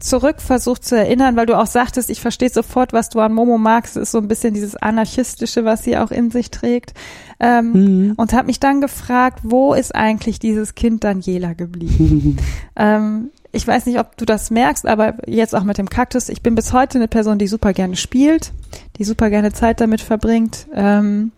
zurück 0.00 0.40
versucht 0.40 0.84
zu 0.84 0.96
erinnern, 0.96 1.36
weil 1.36 1.46
du 1.46 1.58
auch 1.58 1.66
sagtest, 1.66 2.10
ich 2.10 2.20
verstehe 2.20 2.50
sofort, 2.50 2.92
was 2.92 3.08
du 3.08 3.20
an 3.20 3.32
Momo 3.32 3.58
magst. 3.58 3.96
Ist 3.96 4.12
so 4.12 4.18
ein 4.18 4.28
bisschen 4.28 4.54
dieses 4.54 4.76
Anarchistische, 4.76 5.64
was 5.64 5.84
sie 5.84 5.96
auch 5.96 6.10
in 6.10 6.30
sich 6.30 6.50
trägt. 6.50 6.94
Ähm, 7.40 7.72
Mhm. 7.72 8.14
Und 8.16 8.32
habe 8.32 8.46
mich 8.46 8.60
dann 8.60 8.80
gefragt, 8.80 9.40
wo 9.42 9.74
ist 9.74 9.94
eigentlich 9.94 10.38
dieses 10.38 10.74
Kind 10.74 11.04
Daniela 11.04 11.52
geblieben? 11.52 12.36
ähm, 12.76 13.30
ich 13.52 13.66
weiß 13.66 13.86
nicht, 13.86 13.98
ob 13.98 14.16
du 14.16 14.24
das 14.24 14.50
merkst, 14.50 14.86
aber 14.86 15.14
jetzt 15.26 15.54
auch 15.54 15.64
mit 15.64 15.78
dem 15.78 15.88
Kaktus. 15.88 16.28
Ich 16.28 16.42
bin 16.42 16.54
bis 16.54 16.72
heute 16.72 16.98
eine 16.98 17.08
Person, 17.08 17.38
die 17.38 17.46
super 17.46 17.72
gerne 17.72 17.96
spielt, 17.96 18.52
die 18.98 19.04
super 19.04 19.30
gerne 19.30 19.52
Zeit 19.52 19.80
damit 19.80 20.00
verbringt. 20.00 20.66
Ähm, 20.74 21.32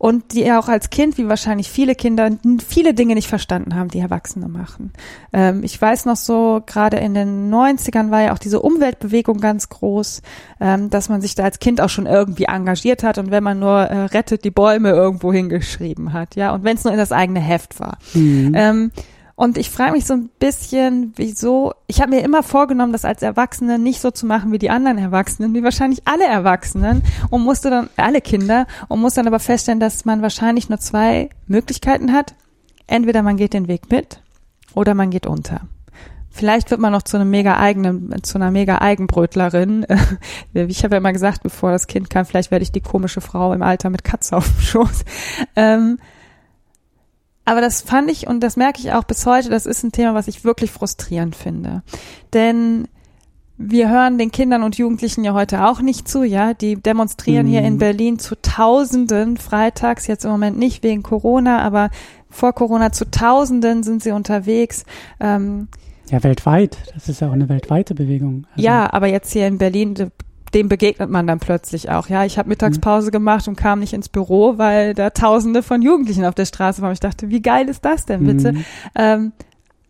und 0.00 0.32
die 0.32 0.50
auch 0.50 0.68
als 0.68 0.88
Kind, 0.88 1.18
wie 1.18 1.28
wahrscheinlich 1.28 1.68
viele 1.68 1.94
Kinder, 1.94 2.30
viele 2.66 2.94
Dinge 2.94 3.14
nicht 3.14 3.28
verstanden 3.28 3.74
haben, 3.74 3.90
die 3.90 3.98
Erwachsene 3.98 4.48
machen. 4.48 4.94
Ähm, 5.30 5.62
ich 5.62 5.78
weiß 5.78 6.06
noch 6.06 6.16
so, 6.16 6.62
gerade 6.64 6.96
in 6.96 7.12
den 7.12 7.52
90ern 7.52 8.10
war 8.10 8.22
ja 8.22 8.32
auch 8.32 8.38
diese 8.38 8.60
Umweltbewegung 8.60 9.40
ganz 9.40 9.68
groß, 9.68 10.22
ähm, 10.58 10.88
dass 10.88 11.10
man 11.10 11.20
sich 11.20 11.34
da 11.34 11.44
als 11.44 11.58
Kind 11.58 11.82
auch 11.82 11.90
schon 11.90 12.06
irgendwie 12.06 12.44
engagiert 12.44 13.02
hat 13.02 13.18
und 13.18 13.30
wenn 13.30 13.44
man 13.44 13.58
nur 13.58 13.76
äh, 13.76 14.04
rettet 14.06 14.42
die 14.44 14.50
Bäume 14.50 14.88
irgendwo 14.88 15.34
hingeschrieben 15.34 16.14
hat, 16.14 16.34
ja, 16.34 16.54
und 16.54 16.64
wenn 16.64 16.78
es 16.78 16.84
nur 16.84 16.94
in 16.94 16.98
das 16.98 17.12
eigene 17.12 17.40
Heft 17.40 17.78
war. 17.78 17.98
Mhm. 18.14 18.52
Ähm, 18.54 18.92
und 19.40 19.56
ich 19.56 19.70
frage 19.70 19.92
mich 19.92 20.04
so 20.04 20.12
ein 20.12 20.28
bisschen, 20.38 21.14
wieso, 21.16 21.72
ich 21.86 22.02
habe 22.02 22.10
mir 22.10 22.22
immer 22.22 22.42
vorgenommen, 22.42 22.92
das 22.92 23.06
als 23.06 23.22
Erwachsene 23.22 23.78
nicht 23.78 24.02
so 24.02 24.10
zu 24.10 24.26
machen 24.26 24.52
wie 24.52 24.58
die 24.58 24.68
anderen 24.68 24.98
Erwachsenen, 24.98 25.54
wie 25.54 25.64
wahrscheinlich 25.64 26.02
alle 26.04 26.26
Erwachsenen 26.26 27.02
und 27.30 27.40
musste 27.40 27.70
dann, 27.70 27.88
alle 27.96 28.20
Kinder, 28.20 28.66
und 28.88 29.00
muss 29.00 29.14
dann 29.14 29.26
aber 29.26 29.38
feststellen, 29.38 29.80
dass 29.80 30.04
man 30.04 30.20
wahrscheinlich 30.20 30.68
nur 30.68 30.78
zwei 30.78 31.30
Möglichkeiten 31.46 32.12
hat. 32.12 32.34
Entweder 32.86 33.22
man 33.22 33.38
geht 33.38 33.54
den 33.54 33.66
Weg 33.66 33.90
mit 33.90 34.20
oder 34.74 34.92
man 34.92 35.08
geht 35.08 35.26
unter. 35.26 35.62
Vielleicht 36.28 36.70
wird 36.70 36.82
man 36.82 36.92
noch 36.92 37.02
zu 37.02 37.16
einem 37.16 37.30
mega 37.30 37.56
eigenen, 37.56 38.22
zu 38.22 38.36
einer 38.36 38.50
mega 38.50 38.82
Eigenbrötlerin. 38.82 39.86
Ich 40.52 40.84
habe 40.84 40.96
ja 40.96 40.98
immer 40.98 41.14
gesagt, 41.14 41.42
bevor 41.42 41.72
das 41.72 41.86
Kind 41.86 42.10
kam, 42.10 42.26
vielleicht 42.26 42.50
werde 42.50 42.62
ich 42.62 42.72
die 42.72 42.82
komische 42.82 43.22
Frau 43.22 43.54
im 43.54 43.62
Alter 43.62 43.88
mit 43.88 44.04
Katze 44.04 44.36
auf 44.36 44.46
dem 44.46 44.60
Schoß. 44.60 45.04
Ähm, 45.56 45.98
aber 47.50 47.60
das 47.60 47.82
fand 47.82 48.08
ich 48.10 48.28
und 48.28 48.40
das 48.40 48.56
merke 48.56 48.78
ich 48.78 48.92
auch 48.92 49.02
bis 49.02 49.26
heute, 49.26 49.50
das 49.50 49.66
ist 49.66 49.82
ein 49.82 49.90
Thema, 49.90 50.14
was 50.14 50.28
ich 50.28 50.44
wirklich 50.44 50.70
frustrierend 50.70 51.34
finde. 51.34 51.82
Denn 52.32 52.86
wir 53.58 53.90
hören 53.90 54.18
den 54.18 54.30
Kindern 54.30 54.62
und 54.62 54.78
Jugendlichen 54.78 55.24
ja 55.24 55.34
heute 55.34 55.66
auch 55.66 55.80
nicht 55.82 56.08
zu, 56.08 56.22
ja. 56.22 56.54
Die 56.54 56.76
demonstrieren 56.76 57.48
hier 57.48 57.62
in 57.62 57.74
Mhm. 57.74 57.78
Berlin 57.78 58.18
zu 58.20 58.36
Tausenden, 58.40 59.36
freitags 59.36 60.06
jetzt 60.06 60.24
im 60.24 60.30
Moment 60.30 60.58
nicht 60.58 60.84
wegen 60.84 61.02
Corona, 61.02 61.60
aber 61.60 61.90
vor 62.30 62.52
Corona 62.52 62.92
zu 62.92 63.10
Tausenden 63.10 63.82
sind 63.82 64.02
sie 64.02 64.12
unterwegs. 64.12 64.84
Ähm, 65.18 65.66
Ja, 66.08 66.22
weltweit. 66.22 66.78
Das 66.94 67.08
ist 67.08 67.20
ja 67.20 67.28
auch 67.28 67.32
eine 67.32 67.48
weltweite 67.48 67.94
Bewegung. 67.96 68.46
Also, 68.54 68.64
ja, 68.64 68.92
aber 68.92 69.08
jetzt 69.08 69.32
hier 69.32 69.48
in 69.48 69.58
Berlin, 69.58 70.10
dem 70.54 70.68
begegnet 70.68 71.10
man 71.10 71.26
dann 71.26 71.38
plötzlich 71.38 71.90
auch. 71.90 72.08
Ja, 72.08 72.24
ich 72.24 72.38
habe 72.38 72.48
Mittagspause 72.48 73.10
gemacht 73.10 73.46
und 73.48 73.56
kam 73.56 73.80
nicht 73.80 73.92
ins 73.92 74.08
Büro, 74.08 74.58
weil 74.58 74.94
da 74.94 75.10
Tausende 75.10 75.62
von 75.62 75.82
Jugendlichen 75.82 76.24
auf 76.24 76.34
der 76.34 76.46
Straße 76.46 76.82
waren. 76.82 76.92
Ich 76.92 77.00
dachte, 77.00 77.28
wie 77.28 77.42
geil 77.42 77.68
ist 77.68 77.84
das 77.84 78.06
denn 78.06 78.24
bitte? 78.24 78.52
Mhm. 78.52 78.64
Ähm, 78.94 79.32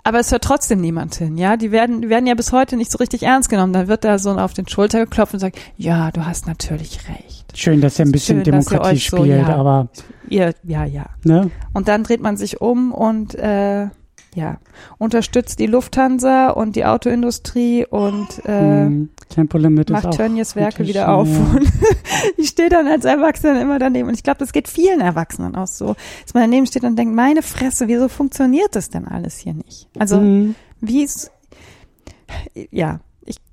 aber 0.03 0.19
es 0.19 0.33
hört 0.33 0.45
trotzdem 0.45 0.81
niemand 0.81 1.15
hin, 1.15 1.37
ja. 1.37 1.57
Die 1.57 1.73
werden, 1.73 2.03
die 2.03 2.09
werden 2.09 2.27
ja 2.27 2.35
bis 2.35 2.53
heute 2.53 2.77
nicht 2.77 2.91
so 2.91 2.99
richtig 2.99 3.23
ernst 3.23 3.51
genommen. 3.51 3.73
Da 3.73 3.87
wird 3.87 4.05
da 4.05 4.19
so 4.19 4.31
auf 4.31 4.55
den 4.55 4.67
Schulter 4.67 5.01
geklopft 5.01 5.35
und 5.35 5.41
sagt, 5.41 5.59
ja, 5.77 6.11
du 6.11 6.25
hast 6.25 6.47
natürlich 6.47 7.01
recht. 7.09 7.53
Schön, 7.55 7.81
dass 7.81 7.99
ihr 7.99 8.07
ein 8.07 8.13
bisschen 8.13 8.39
Schön, 8.39 8.45
Demokratie 8.45 8.95
euch 8.95 9.11
so, 9.11 9.19
spielt, 9.19 9.47
ja. 9.47 9.55
aber 9.55 9.89
Ihr, 10.29 10.55
ja, 10.63 10.85
ja. 10.85 11.07
ne? 11.25 11.51
Und 11.73 11.89
dann 11.89 12.05
dreht 12.05 12.23
man 12.23 12.37
sich 12.37 12.61
um 12.61 12.93
und 12.93 13.35
äh, 13.35 13.89
ja, 14.35 14.59
unterstützt 14.99 15.59
die 15.59 15.67
Lufthansa 15.67 16.51
und 16.51 16.77
die 16.77 16.85
Autoindustrie 16.85 17.85
und 17.87 18.29
äh, 18.45 18.85
Mhm. 18.87 19.11
Tempolimit 19.29 19.91
macht 19.91 20.13
Tönnies 20.13 20.57
Werke 20.57 20.87
wieder 20.87 21.09
auf. 21.13 21.29
ja. 21.29 21.39
Und 21.57 21.69
ich 22.37 22.49
stehe 22.49 22.69
dann 22.69 22.87
als 22.87 23.05
Erwachsener 23.05 23.61
immer 23.61 23.79
daneben. 23.79 24.09
Und 24.09 24.15
ich 24.15 24.23
glaube, 24.23 24.39
das 24.39 24.53
geht 24.53 24.69
vielen 24.69 25.01
Erwachsenen 25.01 25.55
auch 25.57 25.67
so, 25.67 25.95
dass 26.25 26.35
man 26.35 26.45
daneben 26.45 26.67
steht 26.67 26.85
und 26.85 26.97
denkt, 26.97 27.15
meine 27.15 27.43
Fresse, 27.43 27.89
wieso 27.89 28.09
funktioniert 28.09 28.75
das 28.77 28.91
denn 28.91 29.07
alles 29.07 29.37
hier 29.39 29.55
nicht? 29.55 29.89
Also 29.99 30.21
Mhm. 30.21 30.55
wie 30.81 31.03
ist, 31.03 31.31
ja, 32.71 33.01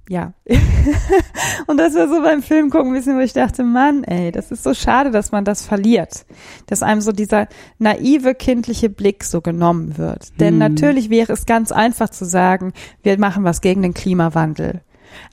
ja. 0.09 0.33
und 1.67 1.77
das 1.77 1.95
war 1.95 2.07
so 2.07 2.21
beim 2.21 2.41
Film 2.41 2.69
gucken 2.69 2.91
ein 2.91 2.93
bisschen, 2.93 3.17
wo 3.17 3.21
ich 3.21 3.33
dachte, 3.33 3.63
Mann, 3.63 4.03
ey, 4.03 4.31
das 4.31 4.51
ist 4.51 4.63
so 4.63 4.73
schade, 4.73 5.11
dass 5.11 5.31
man 5.31 5.45
das 5.45 5.65
verliert. 5.65 6.25
Dass 6.67 6.83
einem 6.83 7.01
so 7.01 7.11
dieser 7.11 7.47
naive 7.77 8.35
kindliche 8.35 8.89
Blick 8.89 9.23
so 9.23 9.41
genommen 9.41 9.97
wird. 9.97 10.39
Denn 10.39 10.53
Hm. 10.53 10.59
natürlich 10.59 11.09
wäre 11.09 11.33
es 11.33 11.45
ganz 11.45 11.71
einfach 11.71 12.09
zu 12.09 12.25
sagen, 12.25 12.73
wir 13.03 13.19
machen 13.19 13.43
was 13.43 13.61
gegen 13.61 13.81
den 13.81 13.93
Klimawandel. 13.93 14.81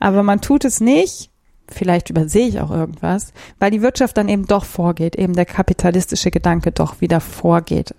Aber 0.00 0.22
man 0.22 0.40
tut 0.40 0.64
es 0.64 0.80
nicht, 0.80 1.30
vielleicht 1.68 2.10
übersehe 2.10 2.48
ich 2.48 2.60
auch 2.60 2.70
irgendwas, 2.70 3.32
weil 3.58 3.70
die 3.70 3.82
Wirtschaft 3.82 4.16
dann 4.16 4.28
eben 4.28 4.46
doch 4.46 4.64
vorgeht, 4.64 5.16
eben 5.16 5.34
der 5.34 5.46
kapitalistische 5.46 6.30
Gedanke 6.30 6.72
doch 6.72 7.00
wieder 7.00 7.20
vorgeht. 7.20 7.94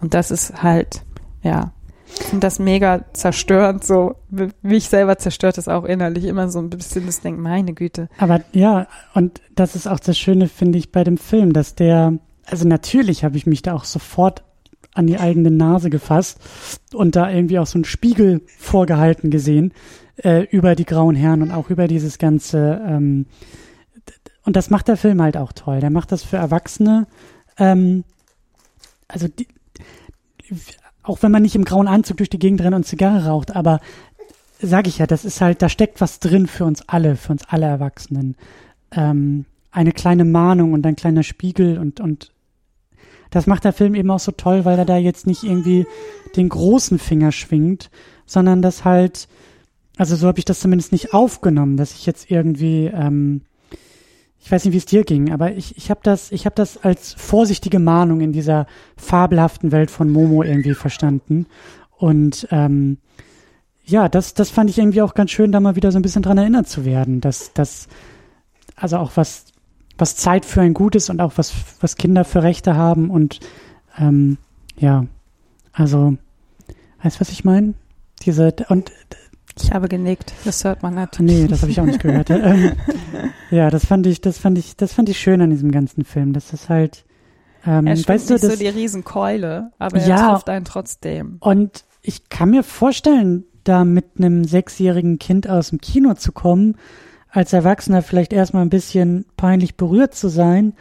Und 0.00 0.14
das 0.14 0.30
ist 0.30 0.62
halt, 0.62 1.02
ja, 1.42 1.72
ich 2.14 2.24
finde 2.24 2.46
das 2.46 2.58
mega 2.58 3.04
zerstörend, 3.12 3.84
so, 3.84 4.16
mich 4.62 4.88
selber 4.88 5.18
zerstört 5.18 5.58
das 5.58 5.68
auch 5.68 5.84
innerlich 5.84 6.24
immer 6.24 6.48
so 6.48 6.58
ein 6.58 6.70
bisschen, 6.70 7.06
das 7.06 7.20
denkt, 7.20 7.40
meine 7.40 7.74
Güte. 7.74 8.08
Aber 8.18 8.40
ja, 8.52 8.86
und 9.14 9.40
das 9.54 9.76
ist 9.76 9.86
auch 9.86 10.00
das 10.00 10.18
Schöne, 10.18 10.48
finde 10.48 10.78
ich, 10.78 10.90
bei 10.90 11.04
dem 11.04 11.18
Film, 11.18 11.52
dass 11.52 11.74
der, 11.74 12.18
also 12.46 12.66
natürlich 12.66 13.24
habe 13.24 13.36
ich 13.36 13.46
mich 13.46 13.62
da 13.62 13.74
auch 13.74 13.84
sofort 13.84 14.42
an 14.94 15.06
die 15.06 15.18
eigene 15.18 15.50
Nase 15.50 15.90
gefasst 15.90 16.38
und 16.92 17.14
da 17.14 17.30
irgendwie 17.30 17.58
auch 17.58 17.66
so 17.66 17.76
einen 17.76 17.84
Spiegel 17.84 18.42
vorgehalten 18.58 19.30
gesehen 19.30 19.72
äh, 20.16 20.42
über 20.50 20.74
die 20.74 20.86
grauen 20.86 21.14
Herren 21.14 21.42
und 21.42 21.52
auch 21.52 21.70
über 21.70 21.86
dieses 21.86 22.18
ganze, 22.18 22.80
ähm, 22.84 23.26
und 24.44 24.56
das 24.56 24.70
macht 24.70 24.88
der 24.88 24.96
Film 24.96 25.22
halt 25.22 25.36
auch 25.36 25.52
toll. 25.52 25.80
Der 25.80 25.90
macht 25.90 26.10
das 26.10 26.24
für 26.24 26.38
Erwachsene, 26.38 27.06
ähm, 27.58 28.04
also 29.06 29.28
die, 29.28 29.46
auch 31.08 31.22
wenn 31.22 31.32
man 31.32 31.42
nicht 31.42 31.54
im 31.54 31.64
grauen 31.64 31.88
Anzug 31.88 32.18
durch 32.18 32.30
die 32.30 32.38
Gegend 32.38 32.60
rennt 32.60 32.76
und 32.76 32.86
Zigarre 32.86 33.26
raucht, 33.26 33.54
aber 33.56 33.80
sage 34.60 34.88
ich 34.88 34.98
ja, 34.98 35.06
das 35.06 35.24
ist 35.24 35.40
halt, 35.40 35.62
da 35.62 35.68
steckt 35.68 36.00
was 36.00 36.20
drin 36.20 36.46
für 36.46 36.64
uns 36.64 36.88
alle, 36.88 37.16
für 37.16 37.32
uns 37.32 37.42
alle 37.48 37.66
Erwachsenen. 37.66 38.36
Ähm, 38.92 39.44
eine 39.70 39.92
kleine 39.92 40.24
Mahnung 40.24 40.72
und 40.72 40.84
ein 40.86 40.96
kleiner 40.96 41.22
Spiegel 41.22 41.78
und, 41.78 42.00
und 42.00 42.32
das 43.30 43.46
macht 43.46 43.64
der 43.64 43.72
Film 43.72 43.94
eben 43.94 44.10
auch 44.10 44.20
so 44.20 44.32
toll, 44.32 44.64
weil 44.64 44.78
er 44.78 44.84
da 44.84 44.96
jetzt 44.96 45.26
nicht 45.26 45.44
irgendwie 45.44 45.86
den 46.36 46.48
großen 46.48 46.98
Finger 46.98 47.30
schwingt, 47.30 47.90
sondern 48.26 48.62
das 48.62 48.84
halt, 48.84 49.28
also 49.96 50.16
so 50.16 50.26
habe 50.26 50.38
ich 50.38 50.44
das 50.44 50.60
zumindest 50.60 50.92
nicht 50.92 51.12
aufgenommen, 51.14 51.76
dass 51.76 51.94
ich 51.94 52.06
jetzt 52.06 52.30
irgendwie, 52.30 52.86
ähm, 52.86 53.42
ich 54.48 54.52
weiß 54.52 54.64
nicht, 54.64 54.72
wie 54.72 54.78
es 54.78 54.86
dir 54.86 55.04
ging, 55.04 55.30
aber 55.30 55.52
ich, 55.52 55.76
ich 55.76 55.90
habe 55.90 56.00
das, 56.02 56.32
habe 56.32 56.54
das 56.54 56.82
als 56.82 57.12
vorsichtige 57.12 57.78
Mahnung 57.78 58.22
in 58.22 58.32
dieser 58.32 58.66
fabelhaften 58.96 59.72
Welt 59.72 59.90
von 59.90 60.10
Momo 60.10 60.42
irgendwie 60.42 60.72
verstanden. 60.72 61.44
Und 61.98 62.48
ähm, 62.50 62.96
ja, 63.84 64.08
das, 64.08 64.32
das 64.32 64.48
fand 64.48 64.70
ich 64.70 64.78
irgendwie 64.78 65.02
auch 65.02 65.12
ganz 65.12 65.32
schön, 65.32 65.52
da 65.52 65.60
mal 65.60 65.76
wieder 65.76 65.92
so 65.92 65.98
ein 65.98 66.02
bisschen 66.02 66.22
dran 66.22 66.38
erinnert 66.38 66.66
zu 66.66 66.86
werden, 66.86 67.20
dass 67.20 67.52
das, 67.52 67.88
also 68.74 68.96
auch 68.96 69.18
was, 69.18 69.52
was 69.98 70.16
Zeit 70.16 70.46
für 70.46 70.62
ein 70.62 70.72
Gutes 70.72 71.10
und 71.10 71.20
auch 71.20 71.34
was, 71.36 71.52
was 71.82 71.96
Kinder 71.96 72.24
für 72.24 72.42
Rechte 72.42 72.74
haben 72.74 73.10
und 73.10 73.40
ähm, 73.98 74.38
ja, 74.78 75.04
also, 75.74 76.16
weißt 77.02 77.16
du, 77.16 77.20
was 77.20 77.28
ich 77.28 77.44
meine? 77.44 77.74
Diese, 78.22 78.54
und 78.70 78.92
ich 79.62 79.72
habe 79.72 79.88
genickt, 79.88 80.32
das 80.44 80.64
hört 80.64 80.82
man 80.82 80.94
nicht. 80.94 81.20
Nee, 81.20 81.46
das 81.46 81.62
habe 81.62 81.70
ich 81.70 81.80
auch 81.80 81.84
nicht 81.84 82.00
gehört. 82.00 82.30
ähm, 82.30 82.72
ja, 83.50 83.70
das 83.70 83.86
fand 83.86 84.06
ich, 84.06 84.20
das 84.20 84.38
fand 84.38 84.58
ich, 84.58 84.76
das 84.76 84.92
fand 84.92 85.08
ich 85.08 85.18
schön 85.18 85.40
an 85.40 85.50
diesem 85.50 85.70
ganzen 85.70 86.04
Film. 86.04 86.32
Das 86.32 86.52
ist 86.52 86.68
halt, 86.68 87.04
ähm, 87.66 87.86
er 87.86 87.96
weißt 87.96 88.30
du, 88.30 88.34
nicht 88.34 88.44
das, 88.44 88.52
so 88.52 88.58
die 88.58 88.68
Riesenkeule, 88.68 89.72
aber 89.78 89.98
er 89.98 90.08
ja, 90.08 90.32
trifft 90.32 90.48
einen 90.48 90.64
trotzdem. 90.64 91.36
Und 91.40 91.84
ich 92.02 92.28
kann 92.28 92.50
mir 92.50 92.62
vorstellen, 92.62 93.44
da 93.64 93.84
mit 93.84 94.06
einem 94.18 94.44
sechsjährigen 94.44 95.18
Kind 95.18 95.48
aus 95.48 95.70
dem 95.70 95.80
Kino 95.80 96.14
zu 96.14 96.32
kommen, 96.32 96.76
als 97.28 97.52
Erwachsener 97.52 98.02
vielleicht 98.02 98.32
erstmal 98.32 98.62
ein 98.62 98.70
bisschen 98.70 99.26
peinlich 99.36 99.76
berührt 99.76 100.14
zu 100.14 100.28
sein 100.28 100.74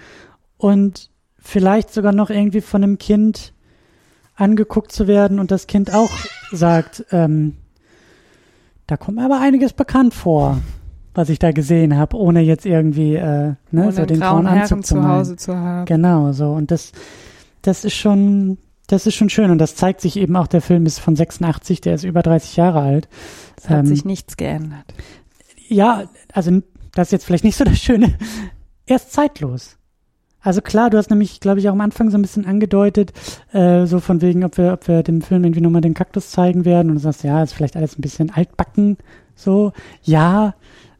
und 0.57 1.09
vielleicht 1.37 1.93
sogar 1.93 2.13
noch 2.13 2.29
irgendwie 2.29 2.61
von 2.61 2.83
einem 2.83 2.97
Kind 2.97 3.53
angeguckt 4.35 4.91
zu 4.91 5.07
werden 5.07 5.39
und 5.39 5.51
das 5.51 5.67
Kind 5.67 5.93
auch 5.93 6.11
sagt, 6.51 7.05
ähm, 7.11 7.57
da 8.87 8.97
kommt 8.97 9.17
mir 9.17 9.25
aber 9.25 9.39
einiges 9.39 9.73
bekannt 9.73 10.13
vor, 10.13 10.59
was 11.13 11.29
ich 11.29 11.39
da 11.39 11.51
gesehen 11.51 11.97
habe, 11.97 12.17
ohne 12.17 12.41
jetzt 12.41 12.65
irgendwie 12.65 13.15
äh, 13.15 13.53
ne, 13.71 13.91
so 13.91 14.05
den 14.05 14.19
grauen 14.19 14.47
Anzug 14.47 14.85
zu, 14.85 14.95
zu 14.95 15.07
Hause 15.07 15.35
zu 15.35 15.55
haben. 15.55 15.85
Genau, 15.85 16.31
so 16.31 16.51
und 16.51 16.71
das 16.71 16.91
das 17.61 17.85
ist 17.85 17.95
schon 17.95 18.57
das 18.87 19.05
ist 19.05 19.15
schon 19.15 19.29
schön 19.29 19.51
und 19.51 19.57
das 19.57 19.75
zeigt 19.75 19.99
sich 19.99 20.15
eben 20.15 20.35
auch, 20.37 20.47
der 20.47 20.61
Film 20.61 20.85
ist 20.85 20.99
von 20.99 21.15
86, 21.15 21.81
der 21.81 21.95
ist 21.95 22.05
über 22.05 22.23
30 22.23 22.55
Jahre 22.55 22.79
alt. 22.79 23.09
Es 23.57 23.69
hat 23.69 23.79
ähm, 23.79 23.85
sich 23.85 24.05
nichts 24.05 24.37
geändert. 24.37 24.93
Ja, 25.67 26.05
also 26.31 26.61
das 26.93 27.09
ist 27.09 27.11
jetzt 27.11 27.25
vielleicht 27.25 27.43
nicht 27.43 27.57
so 27.57 27.65
das 27.65 27.79
Schöne. 27.79 28.17
Er 28.85 28.95
ist 28.95 29.11
zeitlos. 29.11 29.76
Also 30.47 30.61
klar, 30.61 30.89
du 30.89 30.97
hast 30.97 31.09
nämlich, 31.09 31.41
glaube 31.41 31.59
ich, 31.59 31.67
auch 31.67 31.73
am 31.73 31.81
Anfang 31.81 32.09
so 32.09 32.17
ein 32.17 32.21
bisschen 32.21 32.45
angedeutet, 32.45 33.11
äh, 33.51 33.85
so 33.85 33.99
von 33.99 34.21
wegen, 34.21 34.45
ob 34.45 34.57
wir, 34.57 34.71
ob 34.71 34.87
wir 34.87 35.03
dem 35.03 35.21
Film 35.21 35.43
irgendwie 35.43 35.59
nochmal 35.59 35.81
den 35.81 35.93
Kaktus 35.93 36.31
zeigen 36.31 36.63
werden 36.63 36.87
und 36.87 36.95
du 36.95 37.01
sagst, 37.01 37.25
ja, 37.25 37.43
ist 37.43 37.51
vielleicht 37.51 37.75
alles 37.75 37.99
ein 37.99 38.01
bisschen 38.01 38.29
altbacken, 38.29 38.95
so. 39.35 39.73
Ja, 40.03 40.55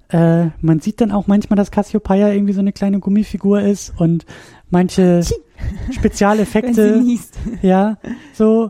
äh, 0.09 0.47
man 0.59 0.81
sieht 0.81 0.99
dann 0.99 1.13
auch 1.13 1.27
manchmal, 1.27 1.55
dass 1.55 1.71
Cassiopeia 1.71 2.27
irgendwie 2.33 2.51
so 2.51 2.59
eine 2.59 2.73
kleine 2.73 2.99
Gummifigur 2.99 3.61
ist 3.61 3.93
und 3.97 4.25
manche 4.69 5.21
Spezialeffekte. 5.91 7.01
ja, 7.61 7.99
so. 8.33 8.69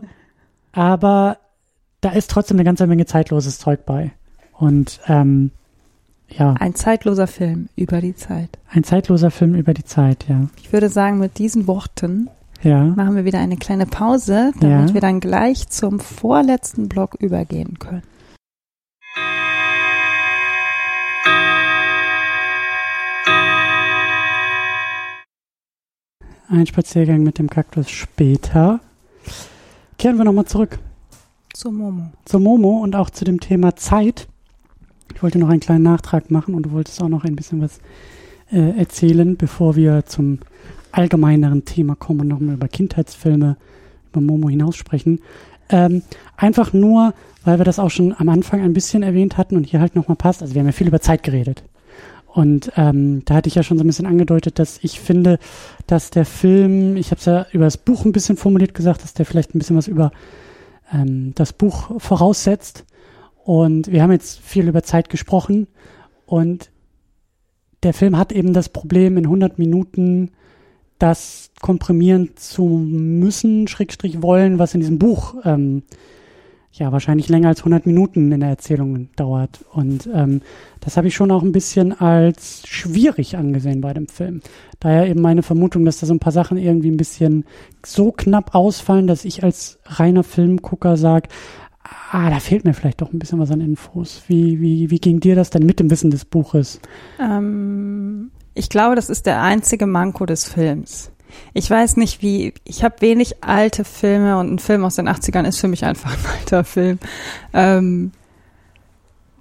Aber 0.70 1.38
da 2.00 2.10
ist 2.10 2.30
trotzdem 2.30 2.56
eine 2.56 2.64
ganze 2.64 2.86
Menge 2.86 3.04
zeitloses 3.04 3.58
Zeug 3.58 3.84
bei. 3.84 4.12
Und 4.52 5.00
ähm, 5.08 5.50
ja. 6.28 6.54
Ein 6.58 6.74
zeitloser 6.74 7.26
Film 7.26 7.68
über 7.76 8.00
die 8.00 8.14
Zeit. 8.14 8.50
Ein 8.70 8.84
zeitloser 8.84 9.30
Film 9.30 9.54
über 9.54 9.74
die 9.74 9.84
Zeit, 9.84 10.26
ja. 10.28 10.48
Ich 10.60 10.72
würde 10.72 10.88
sagen, 10.88 11.18
mit 11.18 11.38
diesen 11.38 11.66
Worten 11.66 12.28
ja. 12.62 12.84
machen 12.84 13.16
wir 13.16 13.24
wieder 13.24 13.38
eine 13.38 13.56
kleine 13.56 13.86
Pause, 13.86 14.52
damit 14.60 14.88
ja. 14.88 14.94
wir 14.94 15.00
dann 15.00 15.20
gleich 15.20 15.68
zum 15.68 16.00
vorletzten 16.00 16.88
Block 16.88 17.14
übergehen 17.14 17.78
können. 17.78 18.02
Ein 26.50 26.66
Spaziergang 26.66 27.22
mit 27.22 27.38
dem 27.38 27.50
Kaktus 27.50 27.90
später. 27.90 28.80
Kehren 29.98 30.16
wir 30.16 30.24
nochmal 30.24 30.46
zurück. 30.46 30.78
Zu 31.52 31.70
Momo. 31.70 32.12
Zu 32.24 32.38
Momo 32.38 32.78
und 32.78 32.96
auch 32.96 33.10
zu 33.10 33.26
dem 33.26 33.40
Thema 33.40 33.76
Zeit. 33.76 34.27
Ich 35.14 35.22
wollte 35.22 35.38
noch 35.38 35.48
einen 35.48 35.60
kleinen 35.60 35.84
Nachtrag 35.84 36.30
machen 36.30 36.54
und 36.54 36.64
du 36.64 36.72
wolltest 36.72 37.02
auch 37.02 37.08
noch 37.08 37.24
ein 37.24 37.36
bisschen 37.36 37.60
was 37.60 37.80
äh, 38.52 38.78
erzählen, 38.78 39.36
bevor 39.36 39.76
wir 39.76 40.04
zum 40.06 40.38
allgemeineren 40.92 41.64
Thema 41.64 41.94
kommen 41.94 42.20
und 42.20 42.28
nochmal 42.28 42.54
über 42.54 42.68
Kindheitsfilme, 42.68 43.56
über 44.10 44.20
Momo 44.20 44.48
hinaus 44.48 44.76
sprechen. 44.76 45.20
Ähm, 45.70 46.02
einfach 46.36 46.72
nur, 46.72 47.14
weil 47.44 47.58
wir 47.58 47.64
das 47.64 47.78
auch 47.78 47.90
schon 47.90 48.14
am 48.16 48.28
Anfang 48.28 48.62
ein 48.62 48.72
bisschen 48.72 49.02
erwähnt 49.02 49.36
hatten 49.36 49.56
und 49.56 49.64
hier 49.64 49.80
halt 49.80 49.94
nochmal 49.96 50.16
passt. 50.16 50.42
Also 50.42 50.54
wir 50.54 50.60
haben 50.60 50.66
ja 50.66 50.72
viel 50.72 50.88
über 50.88 51.00
Zeit 51.00 51.22
geredet. 51.22 51.62
Und 52.26 52.72
ähm, 52.76 53.22
da 53.24 53.34
hatte 53.34 53.48
ich 53.48 53.54
ja 53.54 53.62
schon 53.62 53.78
so 53.78 53.84
ein 53.84 53.86
bisschen 53.86 54.06
angedeutet, 54.06 54.58
dass 54.58 54.78
ich 54.82 55.00
finde, 55.00 55.38
dass 55.86 56.10
der 56.10 56.24
Film, 56.24 56.96
ich 56.96 57.10
habe 57.10 57.18
es 57.18 57.24
ja 57.24 57.46
über 57.52 57.64
das 57.64 57.76
Buch 57.76 58.04
ein 58.04 58.12
bisschen 58.12 58.36
formuliert 58.36 58.74
gesagt, 58.74 59.02
dass 59.02 59.14
der 59.14 59.26
vielleicht 59.26 59.54
ein 59.54 59.58
bisschen 59.58 59.76
was 59.76 59.88
über 59.88 60.12
ähm, 60.92 61.32
das 61.34 61.52
Buch 61.52 62.00
voraussetzt. 62.00 62.84
Und 63.48 63.90
wir 63.90 64.02
haben 64.02 64.12
jetzt 64.12 64.40
viel 64.40 64.68
über 64.68 64.82
Zeit 64.82 65.08
gesprochen 65.08 65.68
und 66.26 66.70
der 67.82 67.94
Film 67.94 68.18
hat 68.18 68.30
eben 68.30 68.52
das 68.52 68.68
Problem, 68.68 69.16
in 69.16 69.24
100 69.24 69.58
Minuten 69.58 70.32
das 70.98 71.50
komprimieren 71.58 72.36
zu 72.36 72.64
müssen, 72.66 73.66
Schrägstrich 73.66 74.20
wollen, 74.20 74.58
was 74.58 74.74
in 74.74 74.80
diesem 74.80 74.98
Buch 74.98 75.36
ähm, 75.46 75.82
ja 76.72 76.92
wahrscheinlich 76.92 77.30
länger 77.30 77.48
als 77.48 77.60
100 77.60 77.86
Minuten 77.86 78.32
in 78.32 78.40
der 78.40 78.50
Erzählung 78.50 79.08
dauert. 79.16 79.64
Und 79.72 80.10
ähm, 80.12 80.42
das 80.80 80.98
habe 80.98 81.08
ich 81.08 81.14
schon 81.14 81.30
auch 81.30 81.42
ein 81.42 81.52
bisschen 81.52 81.98
als 81.98 82.68
schwierig 82.68 83.38
angesehen 83.38 83.80
bei 83.80 83.94
dem 83.94 84.08
Film. 84.08 84.42
Daher 84.78 85.08
eben 85.08 85.22
meine 85.22 85.42
Vermutung, 85.42 85.86
dass 85.86 86.00
da 86.00 86.06
so 86.06 86.12
ein 86.12 86.20
paar 86.20 86.32
Sachen 86.32 86.58
irgendwie 86.58 86.90
ein 86.90 86.98
bisschen 86.98 87.46
so 87.82 88.12
knapp 88.12 88.54
ausfallen, 88.54 89.06
dass 89.06 89.24
ich 89.24 89.42
als 89.42 89.78
reiner 89.86 90.22
Filmgucker 90.22 90.98
sage, 90.98 91.30
ah, 92.10 92.30
da 92.30 92.40
fehlt 92.40 92.64
mir 92.64 92.74
vielleicht 92.74 93.00
doch 93.00 93.12
ein 93.12 93.18
bisschen 93.18 93.38
was 93.38 93.50
an 93.50 93.60
Infos. 93.60 94.22
Wie, 94.28 94.60
wie, 94.60 94.90
wie 94.90 94.98
ging 94.98 95.20
dir 95.20 95.36
das 95.36 95.50
denn 95.50 95.64
mit 95.66 95.80
dem 95.80 95.90
Wissen 95.90 96.10
des 96.10 96.24
Buches? 96.24 96.80
Ähm, 97.20 98.30
ich 98.54 98.68
glaube, 98.68 98.96
das 98.96 99.10
ist 99.10 99.26
der 99.26 99.42
einzige 99.42 99.86
Manko 99.86 100.26
des 100.26 100.44
Films. 100.44 101.10
Ich 101.52 101.70
weiß 101.70 101.96
nicht, 101.98 102.22
wie, 102.22 102.54
ich 102.64 102.82
habe 102.84 103.00
wenig 103.00 103.44
alte 103.44 103.84
Filme 103.84 104.38
und 104.38 104.52
ein 104.52 104.58
Film 104.58 104.84
aus 104.84 104.96
den 104.96 105.08
80ern 105.08 105.46
ist 105.46 105.58
für 105.58 105.68
mich 105.68 105.84
einfach 105.84 106.12
ein 106.12 106.38
alter 106.40 106.64
Film. 106.64 106.98
Ähm, 107.52 108.12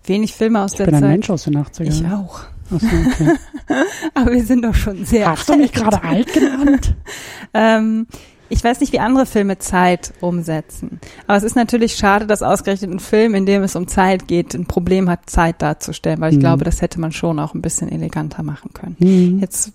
wenig 0.05 0.33
Filme 0.33 0.61
aus 0.61 0.71
ich 0.73 0.77
der 0.77 0.85
bin 0.85 0.95
Zeit. 0.95 1.03
ein 1.03 1.09
Mensch 1.09 1.29
aus 1.29 1.43
den 1.43 1.57
80ern. 1.57 1.87
Ich 1.87 2.05
auch. 2.07 2.41
So, 2.69 2.75
okay. 2.75 3.33
Aber 4.13 4.31
wir 4.33 4.43
sind 4.43 4.65
doch 4.65 4.75
schon 4.75 5.05
sehr 5.05 5.29
Hast 5.29 5.49
alt. 5.49 5.57
du 5.57 5.61
mich 5.63 5.71
gerade 5.71 6.03
alt 6.03 6.33
genannt? 6.33 6.95
ähm, 7.53 8.07
ich 8.49 8.63
weiß 8.63 8.79
nicht, 8.79 8.93
wie 8.93 8.99
andere 8.99 9.25
Filme 9.25 9.57
Zeit 9.57 10.13
umsetzen. 10.21 10.99
Aber 11.25 11.37
es 11.37 11.43
ist 11.43 11.55
natürlich 11.55 11.95
schade, 11.95 12.27
dass 12.27 12.41
ausgerechnet 12.41 12.91
ein 12.91 12.99
Film, 12.99 13.35
in 13.35 13.45
dem 13.45 13.63
es 13.63 13.75
um 13.75 13.87
Zeit 13.87 14.27
geht, 14.27 14.53
ein 14.53 14.65
Problem 14.65 15.09
hat, 15.09 15.29
Zeit 15.29 15.61
darzustellen, 15.61 16.21
weil 16.21 16.31
ich 16.31 16.37
mhm. 16.37 16.41
glaube, 16.41 16.63
das 16.63 16.81
hätte 16.81 16.99
man 16.99 17.11
schon 17.11 17.39
auch 17.39 17.53
ein 17.53 17.61
bisschen 17.61 17.91
eleganter 17.91 18.43
machen 18.43 18.71
können. 18.73 18.95
Mhm. 18.99 19.39
Jetzt 19.39 19.73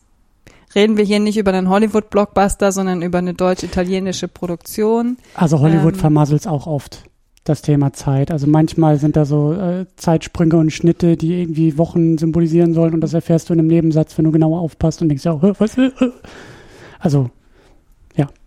reden 0.74 0.96
wir 0.96 1.04
hier 1.04 1.20
nicht 1.20 1.36
über 1.36 1.52
einen 1.52 1.68
Hollywood-Blockbuster, 1.68 2.72
sondern 2.72 3.02
über 3.02 3.18
eine 3.18 3.34
deutsch-italienische 3.34 4.28
Produktion. 4.28 5.18
Also 5.34 5.60
Hollywood 5.60 5.94
ähm, 5.94 6.00
vermasselt 6.00 6.40
es 6.40 6.46
auch 6.46 6.66
oft 6.66 7.04
das 7.44 7.62
Thema 7.62 7.92
Zeit. 7.92 8.30
Also 8.30 8.46
manchmal 8.46 8.98
sind 8.98 9.16
da 9.16 9.24
so 9.24 9.52
äh, 9.52 9.86
Zeitsprünge 9.96 10.56
und 10.56 10.72
Schnitte, 10.72 11.16
die 11.16 11.40
irgendwie 11.40 11.76
Wochen 11.76 12.16
symbolisieren 12.16 12.72
sollen 12.72 12.94
und 12.94 13.00
das 13.00 13.14
erfährst 13.14 13.48
du 13.48 13.54
in 13.54 13.58
einem 13.58 13.68
Nebensatz, 13.68 14.16
wenn 14.16 14.24
du 14.24 14.30
genauer 14.30 14.60
aufpasst 14.60 15.02
und 15.02 15.08
denkst, 15.08 15.24
ja, 15.24 15.38
was? 15.58 15.76
Äh. 15.76 15.90
Also 17.00 17.30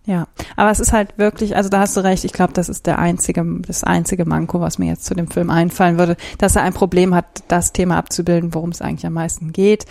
ja. 0.06 0.28
Aber 0.56 0.72
es 0.72 0.80
ist 0.80 0.94
halt 0.94 1.18
wirklich, 1.18 1.56
also 1.56 1.70
da 1.70 1.80
hast 1.80 1.98
du 1.98 2.02
recht, 2.02 2.26
ich 2.26 2.34
glaube, 2.34 2.54
das 2.54 2.70
ist 2.70 2.86
der 2.86 3.00
einzige, 3.00 3.44
das 3.68 3.84
einzige 3.84 4.26
Manko, 4.26 4.60
was 4.60 4.78
mir 4.78 4.88
jetzt 4.88 5.06
zu 5.06 5.16
dem 5.16 5.28
Film 5.28 5.50
einfallen 5.50 5.98
würde, 5.98 6.16
dass 6.38 6.56
er 6.56 6.64
ein 6.64 6.74
Problem 6.74 7.16
hat, 7.16 7.26
das 7.48 7.74
Thema 7.74 7.98
abzubilden, 7.98 8.54
worum 8.54 8.70
es 8.70 8.82
eigentlich 8.82 9.06
am 9.06 9.14
meisten 9.14 9.52
geht. 9.52 9.86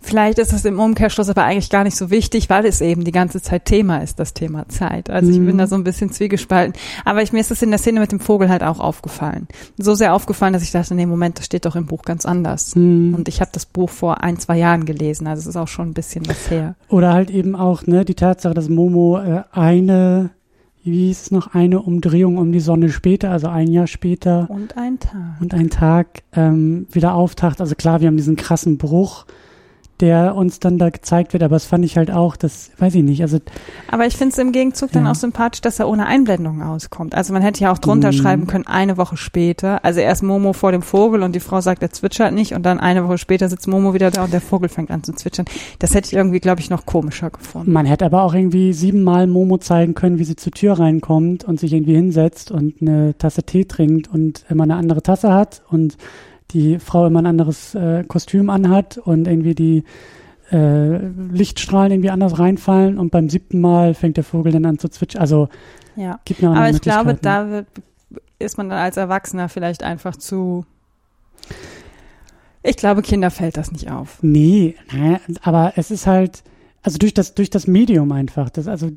Vielleicht 0.00 0.38
ist 0.38 0.52
es 0.52 0.64
im 0.64 0.78
Umkehrschluss 0.78 1.28
aber 1.28 1.44
eigentlich 1.44 1.70
gar 1.70 1.84
nicht 1.84 1.96
so 1.96 2.10
wichtig, 2.10 2.48
weil 2.48 2.64
es 2.64 2.80
eben 2.80 3.04
die 3.04 3.12
ganze 3.12 3.42
Zeit 3.42 3.64
Thema 3.64 3.98
ist, 3.98 4.20
das 4.20 4.32
Thema 4.32 4.68
Zeit. 4.68 5.10
Also 5.10 5.30
ich 5.30 5.38
bin 5.38 5.54
mhm. 5.54 5.58
da 5.58 5.66
so 5.66 5.74
ein 5.74 5.84
bisschen 5.84 6.12
zwiegespalten. 6.12 6.74
Aber 7.04 7.22
ich, 7.22 7.32
mir 7.32 7.40
ist 7.40 7.50
das 7.50 7.62
in 7.62 7.70
der 7.70 7.78
Szene 7.78 8.00
mit 8.00 8.12
dem 8.12 8.20
Vogel 8.20 8.48
halt 8.48 8.62
auch 8.62 8.78
aufgefallen. 8.78 9.48
So 9.76 9.94
sehr 9.94 10.14
aufgefallen, 10.14 10.52
dass 10.52 10.62
ich 10.62 10.70
dachte, 10.70 10.94
nee, 10.94 11.04
Moment, 11.04 11.38
das 11.38 11.46
steht 11.46 11.66
doch 11.66 11.74
im 11.74 11.86
Buch 11.86 12.02
ganz 12.02 12.26
anders. 12.26 12.76
Mhm. 12.76 13.14
Und 13.14 13.28
ich 13.28 13.40
habe 13.40 13.50
das 13.52 13.66
Buch 13.66 13.90
vor 13.90 14.22
ein, 14.22 14.38
zwei 14.38 14.56
Jahren 14.56 14.86
gelesen. 14.86 15.26
Also 15.26 15.40
es 15.40 15.46
ist 15.48 15.56
auch 15.56 15.68
schon 15.68 15.90
ein 15.90 15.94
bisschen 15.94 16.26
was 16.28 16.48
her. 16.48 16.76
Oder 16.88 17.12
halt 17.12 17.30
eben 17.30 17.56
auch 17.56 17.86
ne, 17.86 18.04
die 18.04 18.14
Tatsache, 18.14 18.54
dass 18.54 18.68
Momo 18.68 19.18
äh, 19.18 19.42
eine 19.50 20.30
wie 20.84 21.08
hieß 21.08 21.22
es 21.22 21.30
noch, 21.30 21.54
eine 21.54 21.82
Umdrehung 21.82 22.38
um 22.38 22.50
die 22.50 22.60
Sonne 22.60 22.88
später, 22.88 23.30
also 23.30 23.48
ein 23.48 23.68
Jahr 23.68 23.86
später. 23.86 24.48
Und 24.48 24.76
ein 24.78 24.98
Tag. 24.98 25.40
Und 25.40 25.52
ein 25.52 25.68
Tag 25.68 26.22
ähm, 26.32 26.86
wieder 26.90 27.14
auftaucht. 27.14 27.60
Also 27.60 27.74
klar, 27.74 28.00
wir 28.00 28.06
haben 28.08 28.16
diesen 28.16 28.36
krassen 28.36 28.78
Bruch 28.78 29.26
der 30.00 30.34
uns 30.36 30.60
dann 30.60 30.78
da 30.78 30.90
gezeigt 30.90 31.32
wird, 31.32 31.42
aber 31.42 31.56
das 31.56 31.64
fand 31.66 31.84
ich 31.84 31.96
halt 31.96 32.10
auch, 32.10 32.36
das 32.36 32.70
weiß 32.78 32.94
ich 32.94 33.02
nicht, 33.02 33.22
also 33.22 33.38
Aber 33.90 34.06
ich 34.06 34.16
finde 34.16 34.32
es 34.32 34.38
im 34.38 34.52
Gegenzug 34.52 34.92
dann 34.92 35.04
Ja. 35.04 35.10
auch 35.10 35.14
sympathisch, 35.16 35.60
dass 35.60 35.78
er 35.78 35.88
ohne 35.88 36.06
Einblendungen 36.06 36.62
auskommt. 36.62 37.14
Also 37.14 37.32
man 37.32 37.42
hätte 37.42 37.60
ja 37.62 37.72
auch 37.72 37.78
drunter 37.78 38.08
Mhm. 38.08 38.12
schreiben 38.12 38.46
können, 38.46 38.66
eine 38.66 38.96
Woche 38.96 39.16
später. 39.16 39.84
Also 39.84 40.00
erst 40.00 40.22
Momo 40.22 40.52
vor 40.52 40.72
dem 40.72 40.82
Vogel 40.82 41.22
und 41.22 41.34
die 41.34 41.40
Frau 41.40 41.60
sagt, 41.60 41.82
er 41.82 41.90
zwitschert 41.90 42.32
nicht 42.32 42.54
und 42.54 42.62
dann 42.64 42.80
eine 42.80 43.04
Woche 43.06 43.18
später 43.18 43.48
sitzt 43.48 43.68
Momo 43.68 43.94
wieder 43.94 44.10
da 44.10 44.24
und 44.24 44.32
der 44.32 44.40
Vogel 44.40 44.68
fängt 44.68 44.90
an 44.90 45.02
zu 45.02 45.12
zwitschern. 45.12 45.46
Das 45.78 45.94
hätte 45.94 46.06
ich 46.08 46.12
irgendwie, 46.14 46.40
glaube 46.40 46.60
ich, 46.60 46.70
noch 46.70 46.86
komischer 46.86 47.30
gefunden. 47.30 47.72
man 47.72 47.86
hätte 47.86 48.04
aber 48.04 48.22
auch 48.22 48.34
irgendwie 48.34 48.72
siebenmal 48.72 49.26
Momo 49.26 49.58
zeigen 49.58 49.94
können, 49.94 50.18
wie 50.18 50.24
sie 50.24 50.36
zur 50.36 50.52
Tür 50.52 50.78
reinkommt 50.78 51.44
und 51.44 51.58
sich 51.60 51.72
irgendwie 51.72 51.94
hinsetzt 51.94 52.50
und 52.50 52.74
eine 52.80 53.16
Tasse 53.18 53.42
Tee 53.42 53.64
trinkt 53.64 54.08
und 54.08 54.44
immer 54.48 54.64
eine 54.64 54.76
andere 54.76 55.02
Tasse 55.02 55.32
hat 55.32 55.62
und 55.70 55.96
die 56.50 56.78
Frau 56.78 57.06
immer 57.06 57.20
ein 57.20 57.26
anderes 57.26 57.74
äh, 57.74 58.04
Kostüm 58.04 58.50
anhat 58.50 58.98
und 58.98 59.26
irgendwie 59.26 59.54
die 59.54 59.84
äh, 60.50 60.96
Lichtstrahlen 60.96 61.92
irgendwie 61.92 62.10
anders 62.10 62.38
reinfallen 62.38 62.98
und 62.98 63.10
beim 63.10 63.28
siebten 63.28 63.60
Mal 63.60 63.94
fängt 63.94 64.16
der 64.16 64.24
Vogel 64.24 64.52
dann 64.52 64.64
an 64.64 64.78
zu 64.78 64.88
zwitschern. 64.88 65.20
Also 65.20 65.48
Ja. 65.96 66.20
gibt 66.24 66.42
noch 66.42 66.54
Aber 66.54 66.70
ich 66.70 66.80
glaube, 66.80 67.14
da 67.14 67.50
wird, 67.50 67.66
ist 68.38 68.56
man 68.56 68.68
dann 68.70 68.78
als 68.78 68.96
Erwachsener 68.96 69.48
vielleicht 69.48 69.82
einfach 69.82 70.16
zu. 70.16 70.64
Ich 72.62 72.76
glaube, 72.76 73.02
Kinder 73.02 73.30
fällt 73.30 73.56
das 73.56 73.70
nicht 73.72 73.90
auf. 73.90 74.18
Nee, 74.22 74.74
naja, 74.92 75.20
aber 75.42 75.74
es 75.76 75.90
ist 75.90 76.06
halt, 76.06 76.42
also 76.82 76.98
durch 76.98 77.14
das, 77.14 77.34
durch 77.34 77.50
das 77.50 77.66
Medium 77.66 78.10
einfach. 78.12 78.50
Das, 78.50 78.66
also 78.68 78.90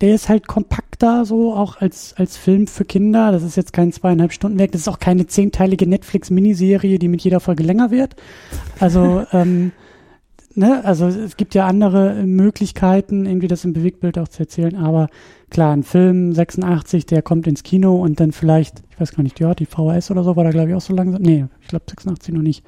der 0.00 0.14
ist 0.14 0.28
halt 0.28 0.46
kompakter 0.98 1.24
so, 1.24 1.54
auch 1.54 1.80
als, 1.80 2.14
als 2.16 2.36
Film 2.36 2.66
für 2.66 2.84
Kinder. 2.84 3.32
Das 3.32 3.42
ist 3.42 3.56
jetzt 3.56 3.72
kein 3.72 3.92
zweieinhalb 3.92 4.32
Stunden 4.32 4.58
Werk. 4.58 4.72
Das 4.72 4.82
ist 4.82 4.88
auch 4.88 4.98
keine 4.98 5.26
zehnteilige 5.26 5.86
Netflix-Miniserie, 5.86 6.98
die 6.98 7.08
mit 7.08 7.22
jeder 7.22 7.40
Folge 7.40 7.62
länger 7.62 7.90
wird. 7.90 8.16
Also, 8.80 9.24
ähm, 9.32 9.72
ne, 10.54 10.84
also 10.84 11.06
es 11.06 11.36
gibt 11.36 11.54
ja 11.54 11.66
andere 11.66 12.14
Möglichkeiten, 12.24 13.26
irgendwie 13.26 13.48
das 13.48 13.64
im 13.64 13.72
Bewegtbild 13.72 14.18
auch 14.18 14.28
zu 14.28 14.40
erzählen. 14.40 14.76
Aber 14.76 15.08
klar, 15.50 15.72
ein 15.72 15.84
Film 15.84 16.32
86, 16.32 17.06
der 17.06 17.22
kommt 17.22 17.46
ins 17.46 17.62
Kino 17.62 17.96
und 17.96 18.20
dann 18.20 18.32
vielleicht, 18.32 18.82
ich 18.90 19.00
weiß 19.00 19.14
gar 19.14 19.22
nicht, 19.22 19.40
ja, 19.40 19.54
die 19.54 19.66
VHS 19.66 20.10
oder 20.10 20.24
so 20.24 20.36
war 20.36 20.44
da 20.44 20.50
glaube 20.50 20.70
ich 20.70 20.74
auch 20.74 20.80
so 20.80 20.94
langsam. 20.94 21.22
Nee, 21.22 21.46
ich 21.60 21.68
glaube 21.68 21.84
86 21.88 22.34
noch 22.34 22.42
nicht. 22.42 22.64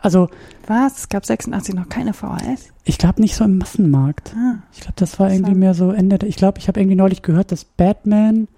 Also, 0.00 0.28
Was? 0.66 0.98
Es 0.98 1.08
gab 1.08 1.26
86 1.26 1.74
noch 1.74 1.88
keine 1.88 2.12
VHS? 2.12 2.72
ich 2.84 2.98
glaube 2.98 3.20
nicht 3.20 3.36
so 3.36 3.44
im 3.44 3.58
Massenmarkt. 3.58 4.34
Ah. 4.36 4.58
Ich 4.72 4.80
glaube, 4.80 4.94
das 4.96 5.18
war 5.20 5.30
irgendwie 5.30 5.54
mehr 5.54 5.74
so 5.74 5.90
Ende. 5.90 6.26
Ich 6.26 6.36
glaube, 6.36 6.58
ich 6.58 6.68
habe 6.68 6.80
irgendwie 6.80 6.96
neulich 6.96 7.22
gehört, 7.22 7.52
dass 7.52 7.64
Batman 7.64 8.48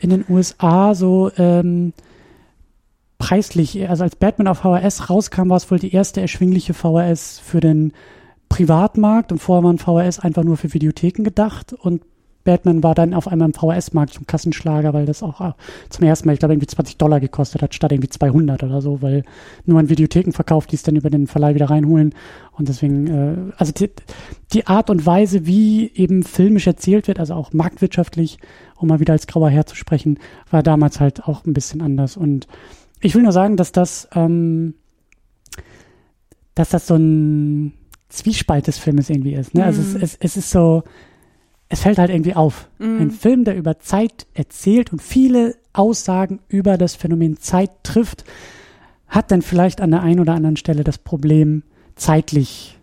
in 0.00 0.10
den 0.10 0.24
USA 0.28 0.94
so 0.94 1.30
ähm, 1.38 1.94
preislich, 3.18 3.88
also 3.88 4.04
als 4.04 4.16
Batman 4.16 4.48
auf 4.48 4.58
VHS 4.58 5.08
rauskam, 5.08 5.48
war 5.48 5.56
es 5.56 5.70
wohl 5.70 5.78
die 5.78 5.94
erste 5.94 6.20
erschwingliche 6.20 6.74
VHS 6.74 7.38
für 7.38 7.60
den 7.60 7.92
Privatmarkt 8.50 9.32
und 9.32 9.38
vorher 9.38 9.64
waren 9.64 9.78
VHS 9.78 10.20
einfach 10.20 10.44
nur 10.44 10.56
für 10.56 10.72
Videotheken 10.74 11.24
gedacht 11.24 11.72
und 11.72 12.02
Batman 12.44 12.82
war 12.82 12.94
dann 12.94 13.14
auf 13.14 13.26
einmal 13.26 13.48
im 13.48 13.54
VHS-Markt 13.54 14.12
zum 14.14 14.26
Kassenschlager, 14.26 14.92
weil 14.92 15.06
das 15.06 15.22
auch 15.22 15.40
äh, 15.40 15.52
zum 15.88 16.04
ersten 16.06 16.26
Mal, 16.28 16.34
ich 16.34 16.38
glaube, 16.38 16.54
irgendwie 16.54 16.66
20 16.66 16.98
Dollar 16.98 17.18
gekostet 17.20 17.62
hat, 17.62 17.74
statt 17.74 17.90
irgendwie 17.90 18.10
200 18.10 18.62
oder 18.62 18.80
so, 18.82 19.00
weil 19.02 19.24
nur 19.64 19.78
an 19.78 19.88
Videotheken 19.88 20.32
verkauft, 20.32 20.70
die 20.70 20.76
es 20.76 20.82
dann 20.82 20.96
über 20.96 21.10
den 21.10 21.26
Verleih 21.26 21.54
wieder 21.54 21.70
reinholen. 21.70 22.14
Und 22.52 22.68
deswegen, 22.68 23.06
äh, 23.06 23.52
also 23.56 23.72
die, 23.72 23.90
die 24.52 24.66
Art 24.66 24.90
und 24.90 25.06
Weise, 25.06 25.46
wie 25.46 25.90
eben 25.94 26.22
filmisch 26.22 26.66
erzählt 26.66 27.08
wird, 27.08 27.18
also 27.18 27.34
auch 27.34 27.52
marktwirtschaftlich, 27.52 28.38
um 28.76 28.88
mal 28.88 29.00
wieder 29.00 29.14
als 29.14 29.26
grauer 29.26 29.48
Herr 29.50 29.66
zu 29.66 29.74
sprechen, 29.76 30.18
war 30.50 30.62
damals 30.62 31.00
halt 31.00 31.24
auch 31.24 31.44
ein 31.46 31.54
bisschen 31.54 31.80
anders. 31.80 32.16
Und 32.16 32.46
ich 33.00 33.14
will 33.14 33.22
nur 33.22 33.32
sagen, 33.32 33.56
dass 33.56 33.72
das, 33.72 34.08
ähm, 34.14 34.74
dass 36.54 36.70
das 36.70 36.86
so 36.86 36.94
ein 36.96 37.72
Zwiespalt 38.08 38.66
des 38.66 38.78
Filmes 38.78 39.10
irgendwie 39.10 39.34
ist. 39.34 39.54
Ne? 39.54 39.64
Also 39.64 39.80
es, 39.82 39.94
Mhm. 39.94 40.00
es, 40.02 40.16
es 40.20 40.36
ist 40.36 40.50
so, 40.50 40.84
es 41.74 41.80
fällt 41.80 41.98
halt 41.98 42.10
irgendwie 42.10 42.34
auf. 42.34 42.68
Ein 42.78 43.04
Mhm. 43.06 43.10
Film, 43.10 43.44
der 43.44 43.56
über 43.56 43.78
Zeit 43.80 44.26
erzählt 44.34 44.92
und 44.92 45.02
viele 45.02 45.56
Aussagen 45.72 46.38
über 46.48 46.78
das 46.78 46.94
Phänomen 46.94 47.36
Zeit 47.38 47.70
trifft, 47.82 48.24
hat 49.08 49.30
dann 49.30 49.42
vielleicht 49.42 49.80
an 49.80 49.90
der 49.90 50.02
einen 50.02 50.20
oder 50.20 50.34
anderen 50.34 50.56
Stelle 50.56 50.84
das 50.84 50.98
Problem, 50.98 51.62
zeitlich, 51.96 52.78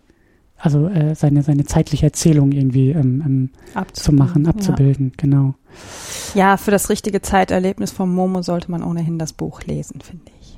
also 0.58 0.88
äh, 0.88 1.16
seine, 1.16 1.42
seine 1.44 1.66
zeitliche 1.66 2.06
Erzählung 2.06 2.52
irgendwie 2.52 2.90
ähm, 2.92 3.24
ähm, 3.26 3.50
zu 3.94 4.12
machen, 4.14 4.46
abzubilden, 4.46 5.14
genau. 5.18 5.56
Ja. 6.36 6.52
ja, 6.52 6.58
für 6.58 6.72
das 6.72 6.90
richtige 6.90 7.22
Zeiterlebnis 7.22 7.92
von 7.92 8.14
Momo 8.14 8.42
sollte 8.42 8.70
man 8.72 8.84
ohnehin 8.84 9.18
das 9.20 9.34
Buch 9.34 9.64
lesen, 9.64 10.02
finde 10.02 10.32
ich. 10.42 10.58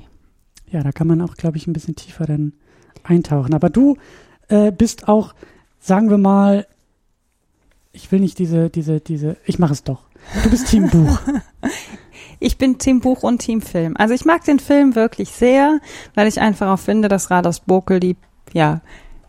Ja, 0.72 0.82
da 0.82 0.90
kann 0.92 1.06
man 1.06 1.20
auch, 1.20 1.34
glaube 1.36 1.56
ich, 1.56 1.66
ein 1.68 1.72
bisschen 1.72 1.94
tiefer 1.94 2.26
dann 2.26 2.52
eintauchen. 3.04 3.54
Aber 3.54 3.70
du 3.70 3.96
äh, 4.48 4.72
bist 4.72 5.06
auch, 5.08 5.34
sagen 5.78 6.10
wir 6.10 6.18
mal, 6.18 6.66
ich 7.94 8.10
will 8.12 8.20
nicht 8.20 8.38
diese, 8.38 8.68
diese, 8.68 9.00
diese, 9.00 9.36
ich 9.46 9.58
mache 9.58 9.72
es 9.72 9.84
doch. 9.84 10.02
Du 10.42 10.50
bist 10.50 10.68
Team 10.68 10.90
Buch. 10.90 11.18
Ich 12.40 12.58
bin 12.58 12.76
Team 12.78 13.00
Buch 13.00 13.22
und 13.22 13.38
Team 13.38 13.62
Film. 13.62 13.96
Also 13.96 14.12
ich 14.12 14.26
mag 14.26 14.44
den 14.44 14.58
Film 14.58 14.96
wirklich 14.96 15.30
sehr, 15.30 15.80
weil 16.14 16.26
ich 16.28 16.40
einfach 16.40 16.68
auch 16.68 16.78
finde, 16.78 17.08
dass 17.08 17.30
Rados 17.30 17.60
Bokel 17.60 18.00
die, 18.00 18.16
ja, 18.52 18.82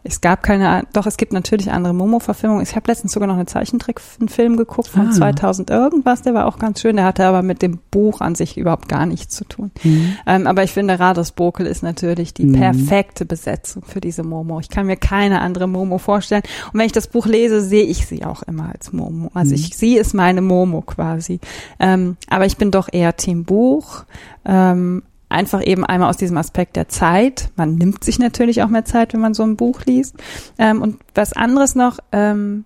es 0.08 0.22
gab 0.22 0.43
keine, 0.43 0.84
doch 0.93 1.08
es 1.08 1.18
gibt 1.18 1.34
natürlich 1.34 1.72
andere 1.72 1.93
Momo-Verfilmungen. 1.93 2.62
Ich 2.64 2.76
habe 2.76 2.88
letztens 2.91 3.12
sogar 3.12 3.28
noch 3.28 3.38
einen 3.38 3.47
Zeichentrickfilm 3.47 4.56
geguckt 4.56 4.88
von 4.88 5.08
Ah. 5.08 5.12
2000 5.12 5.72
irgendwas, 5.72 6.22
der 6.22 6.34
war 6.36 6.45
auch 6.45 6.60
ganz 6.60 6.80
schön. 6.82 6.95
Der 6.95 7.06
hatte 7.06 7.26
aber 7.26 7.41
mit 7.41 7.62
dem 7.64 7.80
Buch 7.91 8.22
an 8.22 8.36
sich 8.36 8.56
überhaupt 8.58 8.88
gar 8.88 9.06
nichts 9.08 9.36
zu 9.36 9.45
tun. 9.45 9.72
Mhm. 9.84 10.16
Ähm, 10.28 10.47
aber 10.47 10.64
ich 10.64 10.72
finde, 10.74 10.99
Rados 10.99 11.32
Bokel 11.32 11.66
ist 11.66 11.82
natürlich 11.82 12.34
die 12.36 12.45
Mhm. 12.45 12.53
perfekte 12.53 13.26
Besetzung 13.26 13.84
für 13.84 13.99
diese 13.99 14.24
Momo. 14.24 14.60
Ich 14.60 14.70
kann 14.70 14.86
mir 14.86 14.95
keine 14.97 15.41
andere 15.41 15.68
Momo 15.68 15.97
vorstellen. 15.97 16.43
Und 16.72 16.80
wenn 16.80 16.86
ich 16.86 16.91
das 16.91 17.08
Buch 17.08 17.26
lese, 17.26 17.62
sehe 17.62 17.86
ich 17.86 18.06
sie 18.06 18.24
auch 18.26 18.43
immer 18.43 18.70
als 18.72 18.93
Momo. 18.93 19.32
Also 19.34 19.49
Mhm. 19.49 19.56
ich, 19.56 19.76
sie 19.76 19.97
ist 19.97 20.14
meine 20.14 20.41
Momo 20.41 20.82
quasi. 20.82 21.39
Ähm, 21.80 22.16
aber 22.30 22.45
ich 22.45 22.58
bin 22.58 22.70
doch 22.70 22.89
eher 22.91 23.16
Team 23.18 23.43
Buch. 23.43 24.03
Ähm, 24.45 25.01
einfach 25.36 25.64
eben 25.64 25.86
einmal 25.86 26.10
aus 26.10 26.18
diesem 26.18 26.38
Aspekt 26.38 26.76
der 26.76 26.88
Zeit. 26.88 27.50
Man 27.56 27.76
nimmt 27.76 28.04
sich 28.04 28.18
natürlich 28.18 28.64
auch 28.64 28.70
mehr 28.70 28.86
Zeit, 28.86 29.14
wenn 29.14 29.20
man 29.20 29.34
so 29.34 29.44
ein 29.44 29.58
Buch 29.58 29.82
liest. 29.86 30.16
Ähm, 30.58 30.82
und 30.82 30.98
was 31.14 31.34
anderes 31.34 31.76
noch, 31.76 32.00
ähm, 32.12 32.66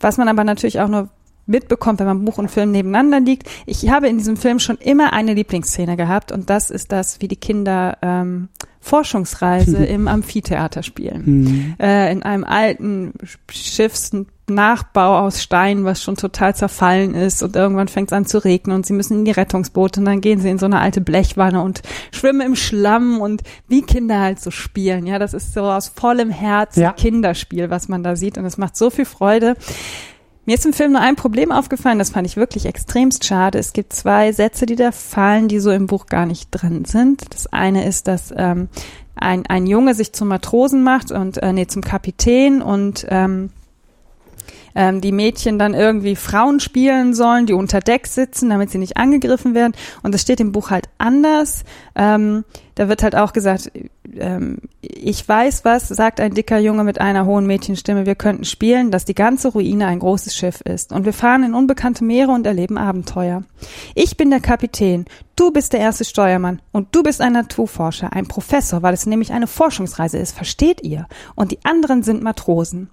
was 0.00 0.18
man 0.18 0.28
aber 0.28 0.44
natürlich 0.44 0.80
auch 0.80 0.88
nur 0.88 1.08
mitbekommt, 1.46 2.00
wenn 2.00 2.06
man 2.06 2.24
Buch 2.24 2.38
und 2.38 2.50
Film 2.50 2.70
nebeneinander 2.70 3.20
liegt. 3.20 3.48
Ich 3.66 3.90
habe 3.90 4.08
in 4.08 4.18
diesem 4.18 4.36
Film 4.36 4.58
schon 4.58 4.78
immer 4.78 5.12
eine 5.12 5.34
Lieblingsszene 5.34 5.96
gehabt 5.96 6.32
und 6.32 6.50
das 6.50 6.70
ist 6.70 6.92
das, 6.92 7.20
wie 7.20 7.28
die 7.28 7.36
Kinder 7.36 7.98
ähm, 8.02 8.48
Forschungsreise 8.80 9.76
im 9.86 10.08
Amphitheater 10.08 10.82
spielen. 10.82 11.22
Mhm. 11.24 11.74
Äh, 11.78 12.12
in 12.12 12.22
einem 12.22 12.44
alten 12.44 13.12
Schiffsnachbau 13.50 15.20
aus 15.20 15.42
Stein, 15.42 15.84
was 15.84 16.02
schon 16.02 16.16
total 16.16 16.54
zerfallen 16.54 17.14
ist 17.14 17.42
und 17.42 17.54
irgendwann 17.56 17.88
fängt 17.88 18.08
es 18.10 18.12
an 18.12 18.26
zu 18.26 18.38
regnen 18.44 18.74
und 18.76 18.86
sie 18.86 18.92
müssen 18.92 19.18
in 19.18 19.24
die 19.24 19.30
Rettungsboote 19.30 20.00
und 20.00 20.06
dann 20.06 20.20
gehen 20.20 20.40
sie 20.40 20.50
in 20.50 20.58
so 20.58 20.66
eine 20.66 20.80
alte 20.80 21.00
Blechwanne 21.00 21.62
und 21.62 21.82
schwimmen 22.12 22.40
im 22.40 22.56
Schlamm 22.56 23.20
und 23.20 23.42
wie 23.68 23.82
Kinder 23.82 24.20
halt 24.20 24.40
so 24.40 24.50
spielen. 24.50 25.06
Ja, 25.06 25.18
das 25.18 25.32
ist 25.32 25.54
so 25.54 25.62
aus 25.62 25.88
vollem 25.88 26.30
Herz 26.30 26.76
Ja. 26.76 26.92
Kinderspiel, 26.92 27.70
was 27.70 27.88
man 27.88 28.02
da 28.02 28.16
sieht 28.16 28.36
und 28.36 28.44
es 28.44 28.58
macht 28.58 28.76
so 28.76 28.90
viel 28.90 29.04
Freude. 29.06 29.56
Mir 30.44 30.54
ist 30.54 30.66
im 30.66 30.72
Film 30.72 30.92
nur 30.92 31.00
ein 31.00 31.14
Problem 31.14 31.52
aufgefallen, 31.52 32.00
das 32.00 32.10
fand 32.10 32.26
ich 32.26 32.36
wirklich 32.36 32.66
extremst 32.66 33.24
schade. 33.24 33.58
Es 33.58 33.72
gibt 33.72 33.92
zwei 33.92 34.32
Sätze, 34.32 34.66
die 34.66 34.74
da 34.74 34.90
fallen, 34.90 35.46
die 35.46 35.60
so 35.60 35.70
im 35.70 35.86
Buch 35.86 36.06
gar 36.06 36.26
nicht 36.26 36.48
drin 36.50 36.84
sind. 36.84 37.32
Das 37.32 37.46
eine 37.52 37.86
ist, 37.86 38.08
dass 38.08 38.34
ähm, 38.36 38.68
ein, 39.14 39.46
ein 39.46 39.66
Junge 39.66 39.94
sich 39.94 40.12
zum 40.12 40.28
Matrosen 40.28 40.82
macht 40.82 41.12
und 41.12 41.38
äh, 41.38 41.52
nee, 41.52 41.68
zum 41.68 41.82
Kapitän 41.82 42.60
und 42.60 43.06
ähm, 43.08 43.50
ähm, 44.74 45.00
die 45.00 45.12
Mädchen 45.12 45.58
dann 45.58 45.74
irgendwie 45.74 46.16
Frauen 46.16 46.60
spielen 46.60 47.14
sollen, 47.14 47.46
die 47.46 47.52
unter 47.52 47.80
Deck 47.80 48.06
sitzen, 48.06 48.50
damit 48.50 48.70
sie 48.70 48.78
nicht 48.78 48.96
angegriffen 48.96 49.54
werden. 49.54 49.74
Und 50.02 50.12
das 50.12 50.22
steht 50.22 50.40
im 50.40 50.52
Buch 50.52 50.70
halt 50.70 50.88
anders. 50.98 51.64
Ähm, 51.94 52.44
da 52.74 52.88
wird 52.88 53.02
halt 53.02 53.14
auch 53.16 53.32
gesagt, 53.32 53.70
ähm, 54.16 54.58
ich 54.80 55.28
weiß 55.28 55.64
was, 55.64 55.88
sagt 55.88 56.20
ein 56.20 56.34
dicker 56.34 56.58
Junge 56.58 56.84
mit 56.84 57.00
einer 57.00 57.26
hohen 57.26 57.46
Mädchenstimme, 57.46 58.06
wir 58.06 58.14
könnten 58.14 58.44
spielen, 58.44 58.90
dass 58.90 59.04
die 59.04 59.14
ganze 59.14 59.48
Ruine 59.48 59.86
ein 59.86 59.98
großes 59.98 60.34
Schiff 60.34 60.60
ist. 60.62 60.92
Und 60.92 61.04
wir 61.04 61.12
fahren 61.12 61.44
in 61.44 61.54
unbekannte 61.54 62.04
Meere 62.04 62.32
und 62.32 62.46
erleben 62.46 62.78
Abenteuer. 62.78 63.42
Ich 63.94 64.16
bin 64.16 64.30
der 64.30 64.40
Kapitän, 64.40 65.04
du 65.36 65.50
bist 65.50 65.72
der 65.72 65.80
erste 65.80 66.04
Steuermann 66.04 66.62
und 66.72 66.88
du 66.94 67.02
bist 67.02 67.20
ein 67.20 67.34
Naturforscher, 67.34 68.12
ein 68.12 68.26
Professor, 68.26 68.82
weil 68.82 68.94
es 68.94 69.06
nämlich 69.06 69.32
eine 69.32 69.46
Forschungsreise 69.46 70.18
ist, 70.18 70.34
versteht 70.34 70.82
ihr? 70.82 71.06
Und 71.34 71.50
die 71.52 71.64
anderen 71.64 72.02
sind 72.02 72.22
Matrosen. 72.22 72.90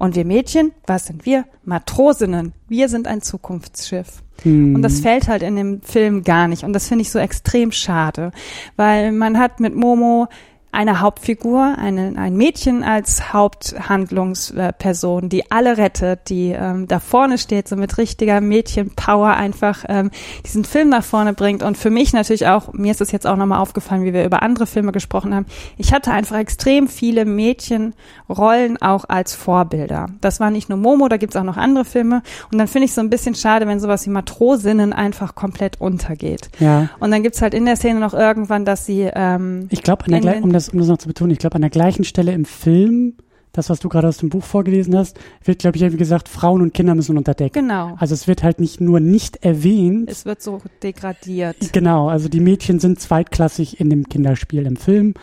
Und 0.00 0.16
wir 0.16 0.24
Mädchen, 0.24 0.72
was 0.86 1.04
sind 1.04 1.26
wir? 1.26 1.44
Matrosinnen. 1.62 2.54
Wir 2.68 2.88
sind 2.88 3.06
ein 3.06 3.20
Zukunftsschiff. 3.20 4.22
Mhm. 4.44 4.74
Und 4.74 4.80
das 4.80 5.00
fällt 5.00 5.28
halt 5.28 5.42
in 5.42 5.56
dem 5.56 5.82
Film 5.82 6.24
gar 6.24 6.48
nicht. 6.48 6.64
Und 6.64 6.72
das 6.72 6.88
finde 6.88 7.02
ich 7.02 7.10
so 7.10 7.18
extrem 7.18 7.70
schade, 7.70 8.32
weil 8.76 9.12
man 9.12 9.38
hat 9.38 9.60
mit 9.60 9.76
Momo 9.76 10.28
eine 10.72 11.00
Hauptfigur, 11.00 11.74
eine, 11.78 12.14
ein 12.16 12.36
Mädchen 12.36 12.84
als 12.84 13.32
Haupthandlungsperson, 13.32 15.28
die 15.28 15.50
alle 15.50 15.78
rettet, 15.78 16.28
die 16.28 16.50
ähm, 16.56 16.86
da 16.86 17.00
vorne 17.00 17.38
steht, 17.38 17.66
so 17.66 17.74
mit 17.74 17.98
richtiger 17.98 18.40
Mädchenpower 18.40 19.30
einfach 19.30 19.84
ähm, 19.88 20.12
diesen 20.46 20.64
Film 20.64 20.90
nach 20.90 21.02
vorne 21.02 21.32
bringt. 21.32 21.64
Und 21.64 21.76
für 21.76 21.90
mich 21.90 22.12
natürlich 22.12 22.46
auch, 22.46 22.72
mir 22.72 22.92
ist 22.92 23.00
es 23.00 23.10
jetzt 23.10 23.26
auch 23.26 23.36
nochmal 23.36 23.58
aufgefallen, 23.58 24.04
wie 24.04 24.12
wir 24.12 24.24
über 24.24 24.42
andere 24.42 24.66
Filme 24.66 24.92
gesprochen 24.92 25.34
haben, 25.34 25.46
ich 25.76 25.92
hatte 25.92 26.12
einfach 26.12 26.38
extrem 26.38 26.86
viele 26.86 27.24
Mädchenrollen 27.24 28.80
auch 28.80 29.06
als 29.08 29.34
Vorbilder. 29.34 30.06
Das 30.20 30.38
war 30.38 30.52
nicht 30.52 30.68
nur 30.68 30.78
Momo, 30.78 31.08
da 31.08 31.16
gibt's 31.16 31.34
auch 31.34 31.42
noch 31.42 31.56
andere 31.56 31.84
Filme. 31.84 32.22
Und 32.52 32.58
dann 32.58 32.68
finde 32.68 32.84
ich 32.84 32.94
so 32.94 33.00
ein 33.00 33.10
bisschen 33.10 33.34
schade, 33.34 33.66
wenn 33.66 33.80
sowas 33.80 34.06
wie 34.06 34.10
Matrosinnen 34.10 34.92
einfach 34.92 35.34
komplett 35.34 35.80
untergeht. 35.80 36.48
Ja. 36.60 36.90
Und 37.00 37.10
dann 37.10 37.24
gibt's 37.24 37.42
halt 37.42 37.54
in 37.54 37.66
der 37.66 37.74
Szene 37.74 37.98
noch 37.98 38.14
irgendwann, 38.14 38.64
dass 38.64 38.86
sie 38.86 39.10
ähm, 39.12 39.66
Ich 39.70 39.82
glaube, 39.82 40.04
um 40.42 40.52
das, 40.60 40.68
um 40.68 40.78
das 40.78 40.88
noch 40.88 40.98
zu 40.98 41.08
betonen, 41.08 41.32
ich 41.32 41.38
glaube, 41.38 41.56
an 41.56 41.62
der 41.62 41.70
gleichen 41.70 42.04
Stelle 42.04 42.32
im 42.32 42.44
Film, 42.44 43.14
das, 43.52 43.70
was 43.70 43.80
du 43.80 43.88
gerade 43.88 44.06
aus 44.08 44.18
dem 44.18 44.28
Buch 44.28 44.44
vorgelesen 44.44 44.96
hast, 44.96 45.18
wird, 45.42 45.58
glaube 45.60 45.76
ich, 45.76 45.82
irgendwie 45.82 45.98
gesagt, 45.98 46.28
Frauen 46.28 46.60
und 46.62 46.74
Kinder 46.74 46.94
müssen 46.94 47.18
unter 47.18 47.34
Deck. 47.34 47.52
genau. 47.52 47.96
Also 47.98 48.14
es 48.14 48.28
wird 48.28 48.42
halt 48.42 48.60
nicht 48.60 48.80
nur 48.80 49.00
nicht 49.00 49.44
erwähnt. 49.44 50.08
Es 50.10 50.24
wird 50.24 50.42
so 50.42 50.60
degradiert. 50.82 51.72
Genau, 51.72 52.08
also 52.08 52.28
die 52.28 52.40
Mädchen 52.40 52.78
sind 52.78 53.00
zweitklassig 53.00 53.80
in 53.80 53.90
dem 53.90 54.08
Kinderspiel 54.08 54.66
im 54.66 54.76
Film 54.76 55.14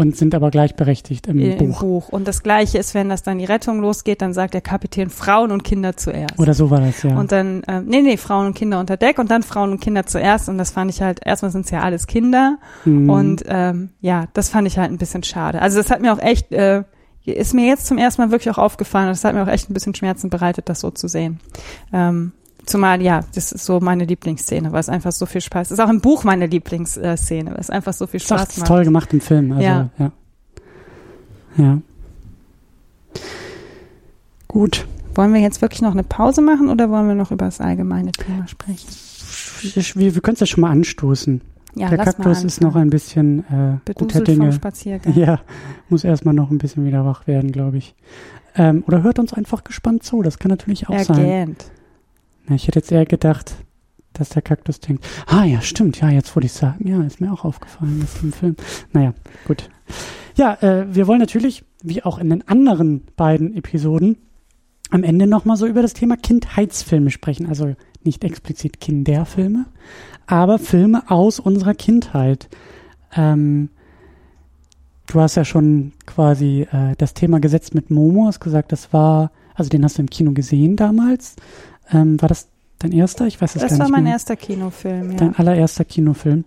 und 0.00 0.16
sind 0.16 0.34
aber 0.34 0.50
gleichberechtigt 0.50 1.26
im 1.26 1.38
im 1.38 1.58
Buch. 1.58 1.80
Buch. 1.80 2.08
Und 2.08 2.26
das 2.26 2.42
Gleiche 2.42 2.78
ist, 2.78 2.94
wenn 2.94 3.08
das 3.08 3.22
dann 3.22 3.38
die 3.38 3.44
Rettung 3.44 3.80
losgeht, 3.80 4.22
dann 4.22 4.32
sagt 4.32 4.54
der 4.54 4.60
Kapitän 4.60 5.10
Frauen 5.10 5.50
und 5.50 5.62
Kinder 5.62 5.96
zuerst. 5.96 6.38
Oder 6.38 6.54
so 6.54 6.70
war 6.70 6.80
das, 6.80 7.02
ja. 7.02 7.16
Und 7.16 7.32
dann, 7.32 7.62
ähm, 7.68 7.84
nee, 7.86 8.00
nee, 8.00 8.16
Frauen 8.16 8.46
und 8.46 8.54
Kinder 8.54 8.80
unter 8.80 8.96
Deck 8.96 9.18
und 9.18 9.30
dann 9.30 9.42
Frauen 9.42 9.72
und 9.72 9.80
Kinder 9.80 10.06
zuerst. 10.06 10.48
Und 10.48 10.58
das 10.58 10.70
fand 10.70 10.90
ich 10.90 11.02
halt, 11.02 11.20
erstmal 11.24 11.50
sind 11.50 11.66
es 11.66 11.70
ja 11.70 11.80
alles 11.80 12.06
Kinder. 12.06 12.58
Mhm. 12.84 13.10
Und 13.10 13.44
ähm, 13.46 13.90
ja, 14.00 14.26
das 14.32 14.48
fand 14.48 14.66
ich 14.66 14.78
halt 14.78 14.90
ein 14.90 14.98
bisschen 14.98 15.22
schade. 15.22 15.60
Also 15.60 15.76
das 15.76 15.90
hat 15.90 16.00
mir 16.00 16.12
auch 16.12 16.20
echt, 16.20 16.50
äh, 16.52 16.84
ist 17.24 17.54
mir 17.54 17.66
jetzt 17.66 17.86
zum 17.86 17.98
ersten 17.98 18.22
Mal 18.22 18.30
wirklich 18.30 18.50
auch 18.50 18.58
aufgefallen. 18.58 19.08
Das 19.08 19.24
hat 19.24 19.34
mir 19.34 19.42
auch 19.42 19.48
echt 19.48 19.68
ein 19.68 19.74
bisschen 19.74 19.94
Schmerzen 19.94 20.30
bereitet, 20.30 20.68
das 20.68 20.80
so 20.80 20.90
zu 20.90 21.08
sehen. 21.08 21.40
Ähm, 21.92 22.32
zumal, 22.70 23.02
ja, 23.02 23.20
das 23.34 23.52
ist 23.52 23.64
so 23.64 23.80
meine 23.80 24.04
Lieblingsszene, 24.04 24.72
weil 24.72 24.80
es 24.80 24.88
einfach 24.88 25.12
so 25.12 25.26
viel 25.26 25.40
Spaß 25.40 25.68
ist. 25.68 25.78
Ist 25.78 25.80
auch 25.84 25.90
im 25.90 26.00
Buch 26.00 26.24
meine 26.24 26.46
Lieblingsszene, 26.46 27.50
weil 27.50 27.60
es 27.60 27.70
einfach 27.70 27.92
so 27.92 28.06
viel 28.06 28.18
ist 28.18 28.26
Spaß 28.26 28.58
macht. 28.58 28.68
toll 28.68 28.84
gemacht 28.84 29.12
im 29.12 29.20
Film. 29.20 29.52
Also, 29.52 29.62
Ja. 29.64 29.90
ja. 29.98 30.12
Ja. 31.56 31.78
Gut. 34.48 34.86
Wollen 35.14 35.34
wir 35.34 35.40
jetzt 35.40 35.60
wirklich 35.60 35.82
noch 35.82 35.92
eine 35.92 36.04
Pause 36.04 36.40
machen 36.40 36.68
oder 36.68 36.88
wollen 36.90 37.08
wir 37.08 37.14
noch 37.16 37.30
über 37.32 37.46
das 37.46 37.60
allgemeine 37.60 38.12
Thema 38.12 38.46
sprechen? 38.46 38.88
Wir, 39.96 40.14
wir 40.14 40.22
können 40.22 40.34
es 40.34 40.40
ja 40.40 40.46
schon 40.46 40.60
mal 40.62 40.70
anstoßen. 40.70 41.40
Ja, 41.74 41.88
Der 41.88 41.98
Kaktus 41.98 42.42
ist 42.44 42.60
noch 42.60 42.74
ein 42.76 42.90
bisschen 42.90 43.40
äh, 43.40 43.42
guter 43.50 43.80
beduselt 43.84 44.26
vom 44.28 44.34
Dinge. 44.38 44.52
Spaziergang. 44.52 45.16
Ja, 45.16 45.40
muss 45.88 46.04
erstmal 46.04 46.34
noch 46.34 46.50
ein 46.50 46.58
bisschen 46.58 46.84
wieder 46.84 47.04
wach 47.04 47.26
werden, 47.26 47.52
glaube 47.52 47.76
ich. 47.78 47.94
Ähm, 48.56 48.82
oder 48.86 49.02
hört 49.02 49.18
uns 49.18 49.32
einfach 49.32 49.62
gespannt 49.64 50.02
zu. 50.02 50.22
Das 50.22 50.38
kann 50.38 50.50
natürlich 50.50 50.88
auch 50.88 50.94
Er 50.94 51.04
sein. 51.04 51.56
Ich 52.54 52.66
hätte 52.66 52.78
jetzt 52.78 52.92
eher 52.92 53.06
gedacht, 53.06 53.54
dass 54.12 54.30
der 54.30 54.42
Kaktus 54.42 54.80
denkt, 54.80 55.04
ah 55.26 55.44
ja, 55.44 55.60
stimmt, 55.60 56.00
ja, 56.00 56.10
jetzt 56.10 56.34
wollte 56.34 56.46
ich 56.46 56.52
sagen, 56.52 56.86
ja, 56.86 57.02
ist 57.02 57.20
mir 57.20 57.32
auch 57.32 57.44
aufgefallen, 57.44 58.00
das 58.00 58.22
im 58.22 58.32
Film. 58.32 58.56
Naja, 58.92 59.14
gut. 59.46 59.70
Ja, 60.36 60.54
äh, 60.62 60.94
wir 60.94 61.06
wollen 61.06 61.20
natürlich, 61.20 61.64
wie 61.82 62.02
auch 62.02 62.18
in 62.18 62.30
den 62.30 62.46
anderen 62.46 63.02
beiden 63.16 63.56
Episoden, 63.56 64.16
am 64.90 65.04
Ende 65.04 65.26
nochmal 65.26 65.56
so 65.56 65.66
über 65.66 65.82
das 65.82 65.94
Thema 65.94 66.16
Kindheitsfilme 66.16 67.10
sprechen. 67.10 67.46
Also 67.46 67.74
nicht 68.02 68.24
explizit 68.24 68.80
Kinderfilme, 68.80 69.66
aber 70.26 70.58
Filme 70.58 71.10
aus 71.10 71.38
unserer 71.38 71.74
Kindheit. 71.74 72.48
Ähm, 73.14 73.70
du 75.06 75.20
hast 75.20 75.36
ja 75.36 75.44
schon 75.44 75.92
quasi 76.06 76.66
äh, 76.70 76.94
das 76.98 77.14
Thema 77.14 77.40
gesetzt 77.40 77.74
mit 77.74 77.90
Momo, 77.90 78.26
hast 78.26 78.40
gesagt, 78.40 78.72
das 78.72 78.92
war, 78.92 79.32
also 79.54 79.68
den 79.68 79.84
hast 79.84 79.98
du 79.98 80.02
im 80.02 80.10
Kino 80.10 80.32
gesehen 80.32 80.76
damals. 80.76 81.36
Ähm, 81.92 82.20
war 82.20 82.28
das 82.28 82.48
dein 82.78 82.92
erster? 82.92 83.26
Ich 83.26 83.40
weiß 83.40 83.54
es 83.56 83.60
gar 83.60 83.68
Das 83.68 83.78
war 83.78 83.86
nicht 83.86 83.92
mein 83.92 84.04
mehr. 84.04 84.12
erster 84.14 84.36
Kinofilm, 84.36 85.12
ja. 85.12 85.16
Dein 85.18 85.36
allererster 85.36 85.84
Kinofilm. 85.84 86.44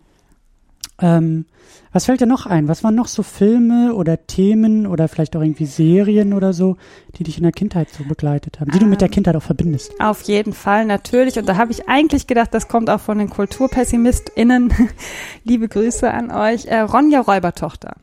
Ähm, 1.01 1.45
was 1.91 2.05
fällt 2.05 2.21
dir 2.21 2.27
noch 2.27 2.45
ein? 2.45 2.67
Was 2.67 2.83
waren 2.83 2.95
noch 2.95 3.07
so 3.07 3.23
Filme 3.23 3.93
oder 3.93 4.25
Themen 4.25 4.87
oder 4.87 5.07
vielleicht 5.07 5.35
auch 5.35 5.41
irgendwie 5.41 5.65
Serien 5.65 6.33
oder 6.33 6.53
so, 6.53 6.77
die 7.17 7.23
dich 7.23 7.37
in 7.37 7.43
der 7.43 7.51
Kindheit 7.51 7.89
so 7.89 8.03
begleitet 8.03 8.59
haben, 8.59 8.71
die 8.71 8.79
du 8.79 8.85
mit 8.85 9.01
der 9.01 9.07
Ähm, 9.07 9.13
Kindheit 9.13 9.35
auch 9.35 9.43
verbindest? 9.43 9.91
Auf 9.99 10.21
jeden 10.23 10.53
Fall, 10.53 10.85
natürlich. 10.85 11.37
Und 11.37 11.47
da 11.49 11.57
habe 11.57 11.71
ich 11.71 11.87
eigentlich 11.89 12.25
gedacht, 12.27 12.53
das 12.53 12.67
kommt 12.67 12.89
auch 12.89 12.99
von 12.99 13.17
den 13.17 13.29
KulturpessimistInnen. 13.29 14.73
Liebe 15.43 15.67
Grüße 15.67 16.09
an 16.09 16.31
euch. 16.31 16.65
Äh, 16.65 16.79
Ronja 16.81 17.21
Räubertochter. 17.21 17.95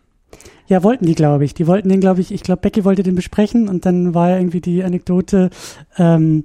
Ja, 0.67 0.85
wollten 0.85 1.07
die, 1.07 1.15
glaube 1.17 1.45
ich. 1.45 1.55
Die 1.55 1.67
wollten 1.67 1.89
den, 1.89 2.01
glaube 2.01 2.21
ich, 2.21 2.33
ich 2.33 2.43
glaube, 2.45 2.63
Becky 2.63 2.85
wollte 2.85 3.03
den 3.03 3.17
besprechen 3.17 3.69
und 3.69 3.87
dann 3.87 4.15
war 4.15 4.37
irgendwie 4.37 4.61
die 4.61 4.85
Anekdote, 4.85 5.51
ähm, 5.99 6.45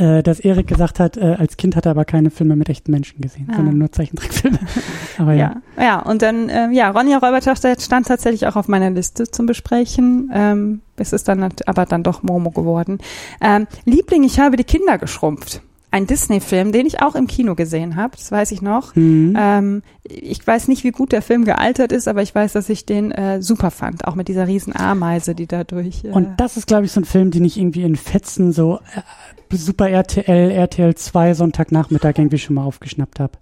äh, 0.00 0.22
dass 0.22 0.40
Erik 0.40 0.66
gesagt 0.66 0.98
hat, 0.98 1.16
äh, 1.16 1.36
als 1.38 1.56
Kind 1.56 1.76
hat 1.76 1.84
er 1.84 1.90
aber 1.92 2.04
keine 2.04 2.30
Filme 2.30 2.56
mit 2.56 2.68
echten 2.68 2.90
Menschen 2.90 3.20
gesehen, 3.20 3.48
Ah. 3.50 3.56
sondern 3.56 3.78
nur 3.78 3.92
Zeichentrickfilme. 3.92 4.58
aber 5.18 5.34
ja. 5.34 5.56
Ja, 5.76 5.82
ja. 5.82 5.98
Und 6.00 6.22
dann, 6.22 6.48
ähm, 6.48 6.72
ja, 6.72 6.90
Ronja 6.90 7.18
Räubertochter 7.18 7.78
stand 7.78 8.06
tatsächlich 8.06 8.46
auch 8.46 8.56
auf 8.56 8.66
meiner 8.66 8.90
Liste 8.90 9.30
zum 9.30 9.46
Besprechen. 9.46 10.30
Ähm, 10.32 10.80
es 10.96 11.12
ist 11.12 11.28
dann 11.28 11.46
aber 11.66 11.86
dann 11.86 12.02
doch 12.02 12.22
Momo 12.22 12.50
geworden. 12.50 12.98
Ähm, 13.40 13.66
Liebling, 13.84 14.22
ich 14.24 14.40
habe 14.40 14.56
die 14.56 14.64
Kinder 14.64 14.98
geschrumpft. 14.98 15.60
Ein 15.92 16.06
Disney-Film, 16.06 16.70
den 16.72 16.86
ich 16.86 17.02
auch 17.02 17.14
im 17.14 17.26
Kino 17.26 17.54
gesehen 17.54 17.96
habe, 17.96 18.16
das 18.16 18.30
weiß 18.30 18.52
ich 18.52 18.62
noch. 18.62 18.94
Mhm. 18.94 19.36
Ähm, 19.36 19.82
ich 20.04 20.46
weiß 20.46 20.68
nicht, 20.68 20.84
wie 20.84 20.92
gut 20.92 21.10
der 21.12 21.22
Film 21.22 21.44
gealtert 21.44 21.90
ist, 21.90 22.06
aber 22.06 22.22
ich 22.22 22.34
weiß, 22.34 22.52
dass 22.52 22.68
ich 22.68 22.86
den 22.86 23.10
äh, 23.10 23.42
super 23.42 23.70
fand. 23.70 24.06
Auch 24.06 24.14
mit 24.14 24.28
dieser 24.28 24.46
riesen 24.46 24.74
Ameise, 24.74 25.34
die 25.34 25.46
dadurch. 25.46 26.04
Äh, 26.04 26.10
Und 26.10 26.38
das 26.38 26.56
ist, 26.56 26.66
glaube 26.66 26.84
ich, 26.84 26.92
so 26.92 27.00
ein 27.00 27.04
Film, 27.04 27.30
den 27.32 27.44
ich 27.44 27.58
irgendwie 27.58 27.82
in 27.82 27.96
Fetzen 27.96 28.52
so 28.52 28.78
äh, 28.94 29.56
Super 29.56 29.90
RTL, 29.90 30.50
RTL 30.52 30.94
2 30.94 31.34
Sonntagnachmittag 31.34 32.16
irgendwie 32.18 32.38
schon 32.38 32.54
mal 32.54 32.62
aufgeschnappt 32.64 33.18
habe. 33.18 33.32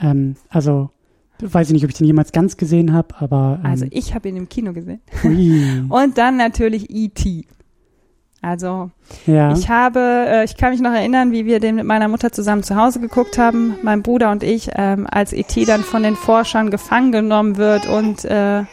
Ähm, 0.00 0.36
also 0.48 0.90
weiß 1.40 1.68
ich 1.68 1.72
nicht, 1.72 1.84
ob 1.84 1.90
ich 1.90 1.96
den 1.96 2.06
jemals 2.06 2.32
ganz 2.32 2.56
gesehen 2.56 2.92
habe, 2.92 3.14
aber 3.18 3.60
ähm, 3.64 3.70
also 3.70 3.86
ich 3.90 4.14
habe 4.14 4.28
ihn 4.28 4.36
im 4.36 4.48
Kino 4.48 4.72
gesehen. 4.72 5.00
ui, 5.24 5.82
Und 5.88 6.18
dann 6.18 6.36
natürlich 6.36 6.90
E.T. 6.90 7.46
Also 8.40 8.90
ja. 9.26 9.52
ich 9.52 9.68
habe, 9.68 10.00
äh, 10.28 10.44
ich 10.44 10.56
kann 10.56 10.70
mich 10.70 10.80
noch 10.80 10.92
erinnern, 10.92 11.32
wie 11.32 11.44
wir 11.44 11.58
den 11.58 11.74
mit 11.74 11.84
meiner 11.84 12.08
Mutter 12.08 12.30
zusammen 12.30 12.62
zu 12.62 12.76
Hause 12.76 13.00
geguckt 13.00 13.36
haben, 13.36 13.74
mein 13.82 14.02
Bruder 14.02 14.30
und 14.30 14.42
ich, 14.42 14.70
ähm, 14.76 15.06
als 15.10 15.32
E.T. 15.32 15.64
dann 15.64 15.82
von 15.82 16.02
den 16.04 16.14
Forschern 16.14 16.70
gefangen 16.70 17.10
genommen 17.10 17.56
wird 17.56 17.88
und 17.88 18.24
äh, 18.24 18.64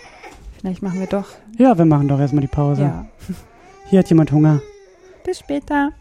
vielleicht 0.60 0.84
machen 0.84 1.00
wir 1.00 1.08
doch. 1.08 1.26
ja, 1.58 1.78
wir 1.78 1.86
machen 1.86 2.08
doch 2.08 2.20
erstmal 2.20 2.42
die 2.42 2.48
Pause. 2.48 2.84
Ja. 2.84 3.06
Hier 3.88 4.00
hat 4.00 4.10
jemand 4.10 4.32
Hunger. 4.32 4.62
Bis 5.24 5.40
später. 5.40 5.92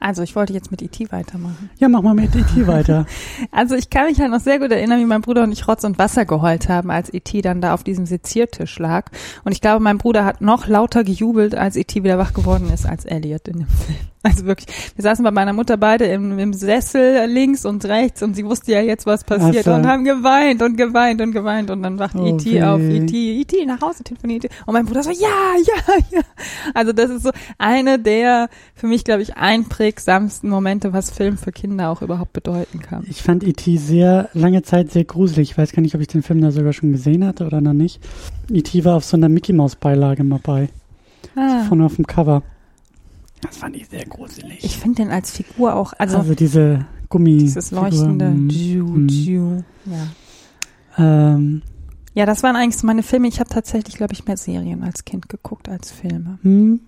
Also 0.00 0.22
ich 0.22 0.36
wollte 0.36 0.52
jetzt 0.52 0.70
mit 0.70 0.80
E.T. 0.80 1.10
weitermachen. 1.10 1.70
Ja, 1.78 1.88
mach 1.88 2.02
mal 2.02 2.14
mit 2.14 2.34
E.T. 2.34 2.66
weiter. 2.66 3.06
Also 3.50 3.74
ich 3.74 3.90
kann 3.90 4.06
mich 4.06 4.20
halt 4.20 4.30
noch 4.30 4.40
sehr 4.40 4.58
gut 4.58 4.70
erinnern, 4.70 5.00
wie 5.00 5.04
mein 5.04 5.20
Bruder 5.20 5.42
und 5.42 5.52
ich 5.52 5.66
Rotz 5.66 5.84
und 5.84 5.98
Wasser 5.98 6.24
geheult 6.24 6.68
haben, 6.68 6.90
als 6.90 7.12
E.T. 7.12 7.40
dann 7.42 7.60
da 7.60 7.74
auf 7.74 7.82
diesem 7.82 8.06
Seziertisch 8.06 8.78
lag. 8.78 9.10
Und 9.44 9.52
ich 9.52 9.60
glaube, 9.60 9.82
mein 9.82 9.98
Bruder 9.98 10.24
hat 10.24 10.40
noch 10.40 10.66
lauter 10.66 11.04
gejubelt, 11.04 11.54
als 11.54 11.76
E.T. 11.76 12.04
wieder 12.04 12.18
wach 12.18 12.32
geworden 12.34 12.70
ist, 12.72 12.86
als 12.86 13.04
Elliot 13.04 13.48
in 13.48 13.60
dem 13.60 13.68
Film. 13.68 13.98
Also 14.22 14.46
wirklich, 14.46 14.66
wir 14.96 15.02
saßen 15.02 15.24
bei 15.24 15.30
meiner 15.30 15.52
Mutter 15.52 15.76
beide 15.76 16.04
im, 16.06 16.38
im 16.40 16.52
Sessel 16.52 17.26
links 17.26 17.64
und 17.64 17.84
rechts 17.84 18.22
und 18.22 18.34
sie 18.34 18.44
wusste 18.44 18.72
ja 18.72 18.80
jetzt, 18.80 19.06
was 19.06 19.22
passiert 19.22 19.66
Ach 19.68 19.72
so. 19.72 19.74
und 19.74 19.86
haben 19.86 20.04
geweint 20.04 20.60
und 20.60 20.76
geweint 20.76 21.20
und 21.20 21.30
geweint 21.32 21.70
und 21.70 21.82
dann 21.82 21.98
wacht 22.00 22.16
Oh, 22.16 22.26
E.T. 22.26 22.62
auf, 22.64 22.80
E.T., 22.80 23.40
E.T. 23.40 23.64
nach 23.66 23.80
Hause 23.80 24.02
telefoniert. 24.02 24.46
Und 24.66 24.74
mein 24.74 24.86
Bruder 24.86 25.04
so, 25.04 25.10
ja, 25.10 25.54
ja, 25.64 25.94
ja. 26.10 26.20
Also 26.74 26.92
das 26.92 27.10
ist 27.10 27.22
so 27.22 27.30
eine 27.58 27.98
der 28.00 28.48
für 28.74 28.88
mich, 28.88 29.04
glaube 29.04 29.22
ich, 29.22 29.36
einprägsamsten 29.36 30.50
Momente, 30.50 30.92
was 30.92 31.10
Film 31.10 31.38
für 31.38 31.52
Kinder 31.52 31.90
auch 31.90 32.02
überhaupt 32.02 32.32
bedeuten 32.32 32.80
kann. 32.80 33.04
Ich 33.08 33.22
fand 33.22 33.44
E.T. 33.44 33.76
sehr 33.76 34.30
lange 34.34 34.62
Zeit 34.62 34.90
sehr 34.90 35.04
gruselig. 35.04 35.52
Ich 35.52 35.58
weiß 35.58 35.72
gar 35.72 35.82
nicht, 35.82 35.94
ob 35.94 36.00
ich 36.00 36.08
den 36.08 36.22
Film 36.24 36.40
da 36.40 36.50
sogar 36.50 36.72
schon 36.72 36.90
gesehen 36.92 37.24
hatte 37.24 37.46
oder 37.46 37.60
noch 37.60 37.72
nicht. 37.72 38.00
E.T. 38.50 38.84
war 38.84 38.96
auf 38.96 39.04
so 39.04 39.16
einer 39.16 39.28
Mickey 39.28 39.52
Maus 39.52 39.76
Beilage 39.76 40.24
mal 40.24 40.40
bei. 40.42 40.68
Ah. 41.36 41.62
Von 41.68 41.82
auf 41.82 41.96
dem 41.96 42.06
Cover. 42.06 42.42
Das 43.42 43.56
fand 43.58 43.76
ich 43.76 43.88
sehr 43.88 44.04
gruselig. 44.04 44.64
Ich 44.64 44.76
finde 44.78 45.02
den 45.02 45.10
als 45.10 45.30
Figur 45.30 45.74
auch, 45.76 45.92
also, 45.98 46.18
also 46.18 46.34
diese 46.34 46.86
Gummi. 47.08 47.38
dieses 47.38 47.70
leuchtende. 47.70 48.32
Figur, 48.52 48.88
mm, 48.98 49.08
tschu. 49.08 49.62
Ja. 49.86 51.34
Ähm, 51.34 51.62
ja, 52.14 52.26
das 52.26 52.42
waren 52.42 52.56
eigentlich 52.56 52.76
so 52.78 52.86
meine 52.86 53.02
Filme. 53.02 53.28
Ich 53.28 53.38
habe 53.40 53.48
tatsächlich, 53.48 53.94
glaube 53.96 54.12
ich, 54.12 54.26
mehr 54.26 54.36
Serien 54.36 54.82
als 54.82 55.04
Kind 55.04 55.28
geguckt 55.28 55.68
als 55.68 55.92
Filme. 55.92 56.38
hm, 56.42 56.80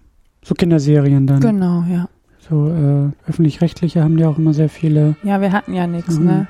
so 0.43 0.55
Kinderserien 0.55 1.27
dann. 1.27 1.41
Genau, 1.41 1.85
ja. 1.89 2.09
So 2.49 2.69
äh, 2.69 3.11
öffentlich-rechtliche 3.29 4.03
haben 4.03 4.17
die 4.17 4.25
auch 4.25 4.39
immer 4.39 4.55
sehr 4.55 4.69
viele. 4.69 5.15
Ja, 5.23 5.41
wir 5.41 5.53
hatten 5.53 5.73
ja 5.75 5.87
nichts, 5.87 6.19
Mhm. 6.19 6.25
ne? 6.25 6.49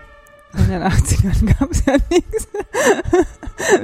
In 0.58 0.68
den 0.68 0.82
80ern 0.82 1.58
gab 1.58 1.70
es 1.70 1.84
ja 1.86 1.94
nichts. 2.10 2.48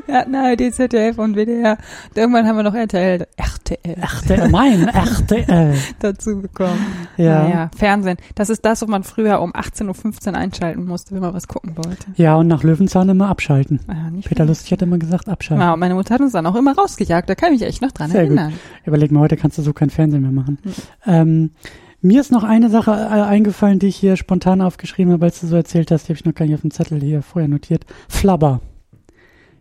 Wir 0.06 0.14
hatten 0.14 0.34
ARD, 0.34 0.74
ZDF 0.74 1.18
und 1.18 1.36
WDR. 1.36 1.78
Und 2.08 2.16
irgendwann 2.16 2.46
haben 2.46 2.56
wir 2.56 2.62
noch 2.62 2.74
RTL, 2.74 3.26
RTL 3.36 3.94
RTL, 3.94 4.48
mein 4.48 4.88
RTL. 4.88 5.74
dazu 6.00 6.40
bekommen. 6.40 6.84
Ja. 7.16 7.42
Naja, 7.42 7.70
Fernsehen. 7.76 8.16
Das 8.34 8.50
ist 8.50 8.64
das, 8.64 8.82
was 8.82 8.88
man 8.88 9.04
früher 9.04 9.40
um 9.40 9.52
18.15 9.52 10.28
Uhr 10.28 10.34
einschalten 10.34 10.84
musste, 10.86 11.14
wenn 11.14 11.20
man 11.20 11.34
was 11.34 11.48
gucken 11.48 11.76
wollte. 11.76 12.06
Ja, 12.16 12.36
und 12.36 12.48
nach 12.48 12.62
Löwenzahn 12.62 13.08
immer 13.08 13.28
abschalten. 13.28 13.80
Nicht 14.12 14.28
Peter. 14.28 14.44
Lustig 14.44 14.72
hat 14.72 14.82
immer 14.82 14.98
gesagt, 14.98 15.28
abschalten. 15.28 15.64
Ja, 15.64 15.72
und 15.74 15.80
meine 15.80 15.94
Mutter 15.94 16.14
hat 16.14 16.20
uns 16.20 16.32
dann 16.32 16.46
auch 16.46 16.56
immer 16.56 16.74
rausgejagt. 16.76 17.28
Da 17.28 17.34
kann 17.34 17.52
ich 17.52 17.60
mich 17.60 17.68
echt 17.68 17.82
noch 17.82 17.92
dran 17.92 18.10
Sehr 18.10 18.26
gut. 18.26 18.36
erinnern. 18.36 18.58
Überleg 18.84 19.10
mal, 19.10 19.20
heute 19.20 19.36
kannst 19.36 19.58
du 19.58 19.62
so 19.62 19.72
kein 19.72 19.90
Fernsehen 19.90 20.22
mehr 20.22 20.32
machen. 20.32 20.58
Mhm. 20.64 20.72
Ähm, 21.06 21.50
mir 22.00 22.20
ist 22.20 22.32
noch 22.32 22.44
eine 22.44 22.70
Sache 22.70 22.90
äh, 22.90 23.22
eingefallen, 23.22 23.78
die 23.78 23.88
ich 23.88 23.96
hier 23.96 24.16
spontan 24.16 24.60
aufgeschrieben 24.60 25.12
habe, 25.12 25.26
als 25.26 25.40
du 25.40 25.46
so 25.46 25.56
erzählt 25.56 25.90
hast. 25.90 26.04
Die 26.04 26.12
habe 26.12 26.18
ich 26.18 26.24
noch 26.24 26.34
gar 26.34 26.46
nicht 26.46 26.54
auf 26.54 26.60
dem 26.60 26.70
Zettel 26.70 27.00
hier 27.00 27.22
vorher 27.22 27.48
notiert. 27.48 27.84
Flubber. 28.08 28.60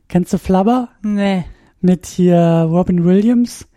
Kennst 0.07 0.33
du 0.33 0.37
Flubber? 0.37 0.89
Nee. 1.01 1.45
Mit 1.81 2.05
hier 2.05 2.67
Robin 2.69 3.03
Williams. 3.03 3.67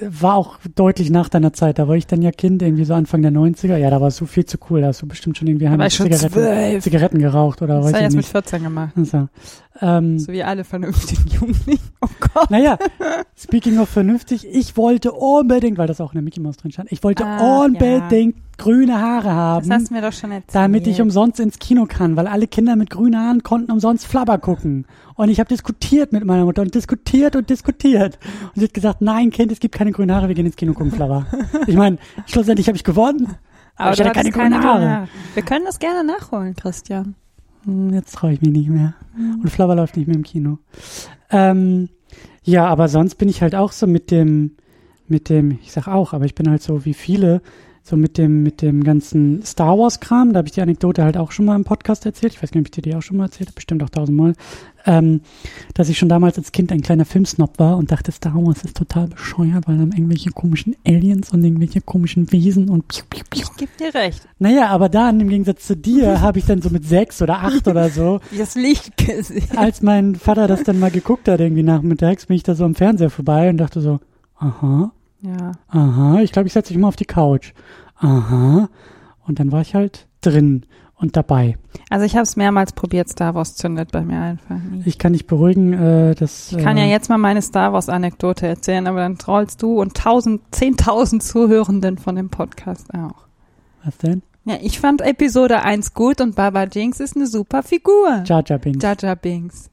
War 0.00 0.34
auch 0.36 0.58
deutlich 0.74 1.10
nach 1.10 1.28
deiner 1.28 1.52
Zeit. 1.52 1.78
Da 1.78 1.86
war 1.88 1.96
ich 1.96 2.06
dann 2.06 2.22
ja 2.22 2.30
Kind, 2.30 2.62
irgendwie 2.62 2.84
so 2.84 2.94
Anfang 2.94 3.22
der 3.22 3.30
90er. 3.32 3.76
Ja, 3.76 3.90
da 3.90 4.00
warst 4.00 4.20
du 4.20 4.26
viel 4.26 4.44
zu 4.46 4.58
cool. 4.70 4.80
Da 4.80 4.88
hast 4.88 5.02
du 5.02 5.06
bestimmt 5.06 5.36
schon 5.38 5.48
irgendwie 5.48 5.68
heimlich 5.68 5.94
Zigaretten. 5.96 6.80
Zigaretten 6.80 7.18
geraucht 7.18 7.62
oder 7.62 7.76
Das 7.76 7.86
weiß 7.86 7.92
ich 7.96 8.00
erst 8.02 8.16
mit 8.16 8.24
nicht. 8.24 8.30
14 8.32 8.62
gemacht. 8.62 8.92
Also, 8.96 9.28
ähm, 9.80 10.18
So 10.18 10.32
wie 10.32 10.42
alle 10.42 10.64
vernünftigen 10.64 11.28
Jugendlichen. 11.28 11.88
Oh 12.02 12.08
Gott. 12.34 12.50
Naja, 12.50 12.78
speaking 13.36 13.78
of 13.78 13.88
vernünftig, 13.88 14.46
ich 14.46 14.76
wollte 14.76 15.12
unbedingt, 15.12 15.78
weil 15.78 15.86
das 15.86 16.00
auch 16.00 16.12
in 16.12 16.16
der 16.16 16.22
Mickey 16.22 16.40
Mouse 16.40 16.56
drin 16.56 16.72
stand, 16.72 16.90
ich 16.92 17.02
wollte 17.02 17.24
Ah, 17.26 17.64
unbedingt 17.64 18.36
grüne 18.60 19.00
Haare 19.00 19.24
Das 19.24 19.34
haben, 19.34 19.72
hast 19.72 19.90
du 19.90 19.94
mir 19.94 20.02
doch 20.02 20.12
schon 20.12 20.30
erzählt. 20.32 20.54
damit 20.54 20.86
ich 20.86 21.00
umsonst 21.00 21.40
ins 21.40 21.58
Kino 21.58 21.86
kann, 21.86 22.16
weil 22.16 22.26
alle 22.26 22.46
Kinder 22.46 22.76
mit 22.76 22.90
grünen 22.90 23.18
Haaren 23.18 23.42
konnten 23.42 23.72
umsonst 23.72 24.06
Flabber 24.06 24.38
gucken. 24.38 24.86
Und 25.16 25.28
ich 25.30 25.40
habe 25.40 25.48
diskutiert 25.48 26.12
mit 26.12 26.24
meiner 26.24 26.44
Mutter 26.44 26.62
und 26.62 26.74
diskutiert 26.74 27.36
und 27.36 27.50
diskutiert. 27.50 28.18
Und 28.54 28.60
sie 28.60 28.64
hat 28.64 28.74
gesagt, 28.74 29.00
nein, 29.02 29.30
Kind, 29.30 29.50
es 29.52 29.60
gibt 29.60 29.74
keine 29.74 29.92
grünen 29.92 30.14
Haare, 30.14 30.28
wir 30.28 30.34
gehen 30.34 30.46
ins 30.46 30.56
Kino 30.56 30.72
gucken, 30.74 30.92
Flabber. 30.92 31.26
ich 31.66 31.76
meine, 31.76 31.98
schlussendlich 32.26 32.66
habe 32.68 32.76
ich 32.76 32.84
gewonnen. 32.84 33.34
Aber 33.76 33.92
ich 33.94 34.00
hatte 34.00 34.12
keine 34.12 34.30
grünen 34.30 34.62
Haare. 34.62 34.88
Haare. 34.90 35.08
Wir 35.34 35.42
können 35.42 35.64
das 35.64 35.78
gerne 35.78 36.04
nachholen, 36.04 36.54
Christian. 36.54 37.14
Hm, 37.64 37.92
Jetzt 37.94 38.14
traue 38.14 38.32
ich 38.32 38.40
mich 38.42 38.52
nicht 38.52 38.68
mehr. 38.68 38.94
Und 39.16 39.48
Flubber 39.50 39.74
läuft 39.74 39.96
nicht 39.96 40.06
mehr 40.06 40.16
im 40.16 40.22
Kino. 40.22 40.58
Ähm, 41.30 41.88
ja, 42.42 42.66
aber 42.66 42.88
sonst 42.88 43.16
bin 43.16 43.28
ich 43.28 43.42
halt 43.42 43.54
auch 43.54 43.72
so 43.72 43.86
mit 43.86 44.10
dem, 44.10 44.56
mit 45.08 45.28
dem, 45.28 45.52
ich 45.62 45.72
sag 45.72 45.88
auch, 45.88 46.12
aber 46.12 46.24
ich 46.24 46.34
bin 46.34 46.48
halt 46.48 46.62
so 46.62 46.84
wie 46.84 46.94
viele, 46.94 47.42
so 47.90 47.96
mit 47.96 48.16
dem, 48.16 48.42
mit 48.42 48.62
dem 48.62 48.82
ganzen 48.84 49.42
Star 49.44 49.76
Wars 49.78 50.00
Kram. 50.00 50.32
Da 50.32 50.38
habe 50.38 50.48
ich 50.48 50.52
die 50.52 50.62
Anekdote 50.62 51.04
halt 51.04 51.16
auch 51.16 51.32
schon 51.32 51.44
mal 51.44 51.56
im 51.56 51.64
Podcast 51.64 52.06
erzählt. 52.06 52.32
Ich 52.32 52.42
weiß 52.42 52.52
nicht, 52.52 52.60
ob 52.60 52.66
ich 52.66 52.70
dir 52.70 52.82
die 52.82 52.94
auch 52.94 53.02
schon 53.02 53.16
mal 53.18 53.24
erzählt 53.24 53.48
habe, 53.48 53.56
bestimmt 53.56 53.82
auch 53.82 53.90
tausendmal. 53.90 54.34
Ähm, 54.86 55.20
dass 55.74 55.90
ich 55.90 55.98
schon 55.98 56.08
damals 56.08 56.38
als 56.38 56.52
Kind 56.52 56.72
ein 56.72 56.80
kleiner 56.80 57.04
Filmsnob 57.04 57.58
war 57.58 57.76
und 57.76 57.92
dachte, 57.92 58.12
Star 58.12 58.34
Wars 58.34 58.64
ist 58.64 58.76
total 58.76 59.08
bescheuert, 59.08 59.68
weil 59.68 59.76
dann 59.76 59.92
irgendwelche 59.92 60.30
komischen 60.30 60.74
Aliens 60.86 61.30
und 61.34 61.44
irgendwelche 61.44 61.82
komischen 61.82 62.32
Wesen 62.32 62.70
und 62.70 62.88
piu, 62.88 63.02
piu, 63.10 63.22
piu. 63.28 63.42
Ich 63.42 63.56
gebe 63.56 63.72
dir 63.78 63.94
recht. 63.94 64.26
Naja, 64.38 64.68
aber 64.68 64.88
dann, 64.88 65.20
im 65.20 65.28
Gegensatz 65.28 65.66
zu 65.66 65.76
dir, 65.76 66.20
habe 66.22 66.38
ich 66.38 66.46
dann 66.46 66.62
so 66.62 66.70
mit 66.70 66.86
sechs 66.86 67.20
oder 67.20 67.40
acht 67.40 67.68
oder 67.68 67.90
so 67.90 68.20
Das 68.38 68.54
Licht 68.54 68.96
gesehen. 68.96 69.56
als 69.56 69.82
mein 69.82 70.14
Vater 70.14 70.46
das 70.46 70.62
dann 70.62 70.78
mal 70.78 70.90
geguckt 70.90 71.28
hat, 71.28 71.40
irgendwie 71.40 71.62
nachmittags, 71.64 72.26
bin 72.26 72.36
ich 72.36 72.42
da 72.42 72.54
so 72.54 72.64
am 72.64 72.74
Fernseher 72.74 73.10
vorbei 73.10 73.50
und 73.50 73.58
dachte 73.58 73.80
so, 73.82 74.00
aha, 74.38 74.92
Ja. 75.22 75.52
aha, 75.68 76.20
ich 76.22 76.32
glaube, 76.32 76.46
ich 76.46 76.52
setze 76.52 76.72
mich 76.72 76.80
mal 76.80 76.88
auf 76.88 76.96
die 76.96 77.04
Couch. 77.04 77.52
Aha. 77.96 78.68
Und 79.26 79.38
dann 79.38 79.52
war 79.52 79.60
ich 79.60 79.74
halt 79.74 80.06
drin 80.22 80.64
und 81.00 81.16
dabei. 81.16 81.56
Also 81.88 82.04
ich 82.04 82.14
habe 82.14 82.22
es 82.22 82.36
mehrmals 82.36 82.72
probiert, 82.72 83.08
Star 83.08 83.34
Wars 83.34 83.56
zündet 83.56 83.90
bei 83.90 84.02
mir 84.02 84.20
einfach 84.20 84.56
nie. 84.58 84.82
Ich 84.84 84.98
kann 84.98 85.12
dich 85.12 85.26
beruhigen, 85.26 85.72
äh, 85.72 86.14
dass. 86.14 86.52
Ich 86.52 86.58
kann 86.58 86.76
ja 86.76 86.84
äh, 86.84 86.90
jetzt 86.90 87.08
mal 87.08 87.18
meine 87.18 87.42
Star 87.42 87.72
Wars 87.72 87.88
Anekdote 87.88 88.46
erzählen, 88.46 88.86
aber 88.86 89.00
dann 89.00 89.18
trollst 89.18 89.62
du 89.62 89.80
und 89.80 89.96
tausend, 89.96 90.42
zehntausend 90.50 91.22
Zuhörenden 91.22 91.98
von 91.98 92.16
dem 92.16 92.28
Podcast 92.28 92.92
auch. 92.94 93.26
Was 93.84 93.96
denn? 93.98 94.22
Ja, 94.44 94.56
ich 94.60 94.80
fand 94.80 95.02
Episode 95.02 95.62
1 95.62 95.94
gut 95.94 96.20
und 96.20 96.34
Baba 96.34 96.64
Jinx 96.64 97.00
ist 97.00 97.16
eine 97.16 97.26
super 97.26 97.62
Figur. 97.62 98.24
Jar 98.24 98.42
Binks. 98.42 98.82
Jar 98.82 99.16
Binks. 99.16 99.70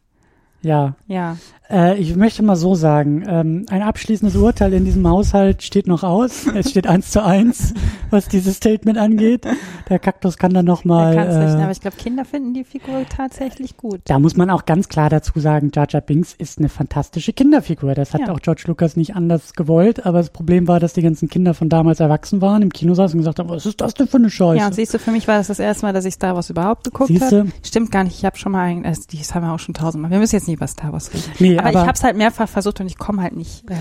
Ja. 0.61 0.95
Ja. 1.07 1.38
Äh, 1.69 1.98
ich 1.98 2.15
möchte 2.15 2.44
mal 2.44 2.56
so 2.56 2.76
sagen, 2.76 3.23
ähm, 3.27 3.65
ein 3.69 3.81
abschließendes 3.81 4.35
Urteil 4.38 4.72
in 4.73 4.85
diesem 4.85 5.07
Haushalt 5.07 5.64
steht 5.64 5.88
noch 5.88 6.03
aus. 6.03 6.45
Es 6.57 6.69
steht 6.72 6.88
eins 6.88 7.11
zu 7.11 7.23
eins, 7.23 7.73
was 8.10 8.27
dieses 8.30 8.56
Statement 8.57 8.98
angeht. 8.98 9.45
Der 9.89 9.99
Kaktus 9.99 10.38
kann 10.38 10.53
dann 10.53 10.65
noch 10.65 10.85
mal. 10.85 11.14
Da 11.15 11.23
kann's 11.23 11.35
richten, 11.38 11.60
äh, 11.60 11.64
aber 11.64 11.72
ich 11.72 11.81
glaube, 11.81 11.98
Kinder 11.98 12.26
finden 12.26 12.53
die 12.53 12.64
Figur 12.64 13.03
tatsächlich 13.15 13.77
gut. 13.77 13.99
Da 14.06 14.18
muss 14.19 14.35
man 14.38 14.49
auch 14.49 14.65
ganz 14.65 14.88
klar 14.88 15.10
dazu 15.10 15.39
sagen, 15.39 15.72
Jar 15.76 15.88
Jar 15.89 16.02
Binks 16.02 16.34
ist 16.38 16.57
eine 16.60 16.69
fantastische 16.69 17.34
Kinderfigur. 17.34 17.94
Das 17.95 18.14
hat 18.14 18.22
Ja. 18.22 18.31
auch 18.31 18.39
George 18.39 18.64
Lucas 18.68 18.95
nicht 18.95 19.15
anders 19.15 19.53
gewollt, 19.53 20.06
aber 20.06 20.19
das 20.19 20.30
Problem 20.30 20.68
war, 20.68 20.80
dass 20.80 20.94
die 20.94 21.02
ganzen 21.02 21.27
Kinder 21.30 21.53
von 21.53 21.69
damals 21.69 21.99
erwachsen 21.99 22.41
waren, 22.41 22.61
im 22.61 22.72
Kino 22.72 22.94
saßen 22.94 23.18
und 23.18 23.22
gesagt 23.23 23.39
haben, 23.39 23.49
was 23.49 23.65
ist 23.65 23.81
das 23.81 23.94
denn 23.94 24.07
für 24.07 24.18
eine 24.18 24.30
Scheiße? 24.30 24.57
Ja, 24.57 24.68
und 24.68 24.73
siehst 24.76 24.94
du, 24.94 24.99
für 24.99 25.11
mich 25.11 25.27
war 25.27 25.38
das 25.38 25.48
das 25.48 25.60
erste 25.60 25.85
Mal, 25.85 25.94
dass 25.94 26.06
ich 26.06 26.14
Star 26.15 26.34
Wars 26.35 26.49
überhaupt 26.49 26.85
geguckt 26.85 27.11
habe. 27.22 27.48
Stimmt 27.64 27.91
gar 27.91 28.03
nicht, 28.03 28.18
ich 28.18 28.26
habe 28.26 28.38
schon 28.38 28.52
mal, 28.53 28.64
ein- 28.64 28.84
das 28.84 29.35
haben 29.35 29.45
wir 29.45 29.53
auch 29.53 29.60
schon 29.60 29.73
tausendmal. 29.76 30.11
Wir 30.11 30.19
müssen 30.19 30.35
jetzt 30.35 30.48
nicht 30.48 30.57
über 30.57 30.68
Star 30.68 30.94
Wars 30.94 31.14
reden. 31.14 31.23
Nee, 31.39 31.57
aber, 31.60 31.70
aber, 31.70 31.80
ich 31.82 31.88
habe 31.88 31.94
es 31.98 32.04
halt 32.04 32.18
mehrfach 32.18 32.48
versucht 32.50 32.80
und 32.82 32.88
ich 32.88 32.98
komme 32.98 33.22
halt 33.22 33.36
nicht, 33.36 33.70
äh, 33.70 33.76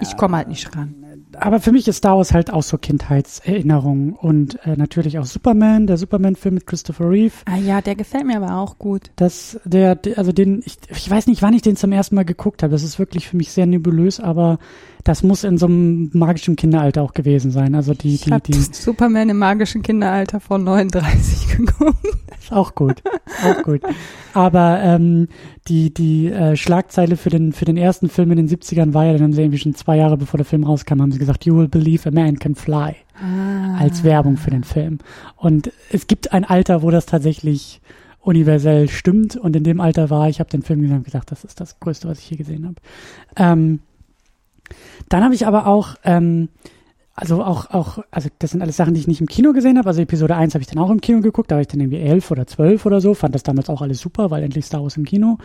ich 0.00 0.16
komme 0.16 0.36
halt 0.36 0.48
nicht 0.48 0.74
ran. 0.76 0.94
aber 1.38 1.60
für 1.60 1.72
mich 1.72 1.86
ist 1.88 1.96
Star 1.98 2.16
Wars 2.16 2.32
halt 2.32 2.52
auch 2.52 2.62
so 2.62 2.78
Kindheitserinnerungen 2.78 4.12
und 4.14 4.58
äh, 4.66 4.76
natürlich 4.76 5.18
auch 5.18 5.24
Superman, 5.24 5.86
der 5.86 5.96
Superman-Film 5.96 6.54
mit 6.54 6.66
Christopher 6.66 7.08
Reeve. 7.10 7.34
Ah 7.46 7.56
ja, 7.56 7.80
der 7.80 7.94
gefällt 7.94 8.26
mir 8.26 8.36
aber 8.36 8.56
auch 8.58 8.78
gut. 8.78 9.10
Das, 9.16 9.58
der, 9.64 9.94
der- 9.94 10.18
also 10.18 10.32
den, 10.32 10.62
ich, 10.64 10.76
ich 10.88 11.10
weiß 11.10 11.26
nicht, 11.26 11.42
wann 11.42 11.54
ich 11.54 11.62
den 11.62 11.76
zum 11.76 11.92
ersten 11.92 12.14
Mal 12.14 12.24
geguckt 12.24 12.62
habe. 12.62 12.72
Das 12.72 12.82
ist 12.82 12.98
wirklich 12.98 13.28
für 13.28 13.36
mich 13.36 13.52
sehr 13.52 13.66
nebulös, 13.66 14.20
aber 14.20 14.58
das 15.04 15.22
muss 15.22 15.44
in 15.44 15.58
so 15.58 15.66
einem 15.66 16.10
magischen 16.12 16.56
Kinderalter 16.56 17.02
auch 17.02 17.12
gewesen 17.12 17.50
sein. 17.50 17.74
Also 17.74 17.94
die, 17.94 18.14
Ich 18.14 18.24
die, 18.24 18.30
die, 18.40 18.52
Superman 18.72 19.28
im 19.28 19.38
magischen 19.38 19.82
Kinderalter 19.82 20.40
von 20.40 20.64
39 20.64 21.56
geguckt. 21.56 21.96
Ist 22.40 22.52
auch 22.52 22.74
gut, 22.74 23.02
auch 23.44 23.62
gut. 23.62 23.82
Aber 24.34 24.80
ähm, 24.82 25.28
die 25.68 25.92
die 25.92 26.28
äh, 26.28 26.56
Schlagzeile 26.56 27.16
für 27.16 27.30
den 27.30 27.52
für 27.52 27.64
den 27.64 27.76
ersten 27.76 28.08
Film 28.08 28.30
in 28.32 28.36
den 28.36 28.48
70ern 28.48 28.94
war 28.94 29.04
ja, 29.06 29.12
dann 29.12 29.22
haben 29.22 29.32
sie 29.32 29.42
irgendwie 29.42 29.58
schon 29.58 29.74
zwei 29.74 29.96
Jahre 29.96 30.16
bevor 30.16 30.38
der 30.38 30.46
Film 30.46 30.64
rauskam, 30.64 31.00
haben 31.00 31.12
sie 31.12 31.18
gesagt, 31.18 31.44
You 31.46 31.56
will 31.56 31.68
believe 31.68 32.08
a 32.08 32.12
man 32.12 32.38
can 32.38 32.54
fly 32.54 32.94
Ah. 33.14 33.76
als 33.78 34.02
Werbung 34.02 34.36
für 34.36 34.50
den 34.50 34.64
Film. 34.64 34.98
Und 35.36 35.70
es 35.92 36.08
gibt 36.08 36.32
ein 36.32 36.44
Alter, 36.44 36.82
wo 36.82 36.90
das 36.90 37.06
tatsächlich 37.06 37.80
universell 38.20 38.88
stimmt. 38.88 39.36
Und 39.36 39.54
in 39.54 39.62
dem 39.64 39.80
Alter 39.80 40.10
war 40.10 40.28
ich, 40.28 40.40
habe 40.40 40.50
den 40.50 40.62
Film 40.62 40.80
gesehen 40.80 40.96
und 40.98 41.04
gesagt, 41.04 41.30
das 41.30 41.44
ist 41.44 41.60
das 41.60 41.78
Größte, 41.78 42.08
was 42.08 42.18
ich 42.18 42.24
hier 42.24 42.38
gesehen 42.38 42.64
habe. 42.66 42.76
Ähm, 43.36 43.80
dann 45.08 45.24
habe 45.24 45.34
ich 45.34 45.46
aber 45.46 45.66
auch 45.66 45.96
ähm, 46.04 46.48
also 47.14 47.42
auch, 47.44 47.70
auch, 47.70 47.98
also 48.10 48.28
das 48.38 48.52
sind 48.52 48.62
alles 48.62 48.76
Sachen, 48.76 48.94
die 48.94 49.00
ich 49.00 49.08
nicht 49.08 49.20
im 49.20 49.26
Kino 49.26 49.52
gesehen 49.52 49.78
habe. 49.78 49.88
Also 49.88 50.00
Episode 50.00 50.34
1 50.34 50.54
habe 50.54 50.62
ich 50.62 50.68
dann 50.68 50.82
auch 50.82 50.90
im 50.90 51.00
Kino 51.00 51.20
geguckt, 51.20 51.50
da 51.50 51.56
war 51.56 51.60
ich 51.60 51.68
dann 51.68 51.80
irgendwie 51.80 52.00
elf 52.00 52.30
oder 52.30 52.46
zwölf 52.46 52.86
oder 52.86 53.00
so, 53.00 53.14
fand 53.14 53.34
das 53.34 53.42
damals 53.42 53.68
auch 53.68 53.82
alles 53.82 54.00
super, 54.00 54.30
weil 54.30 54.42
endlich 54.42 54.64
Star 54.64 54.82
Wars 54.82 54.96
im 54.96 55.04
Kino. 55.04 55.38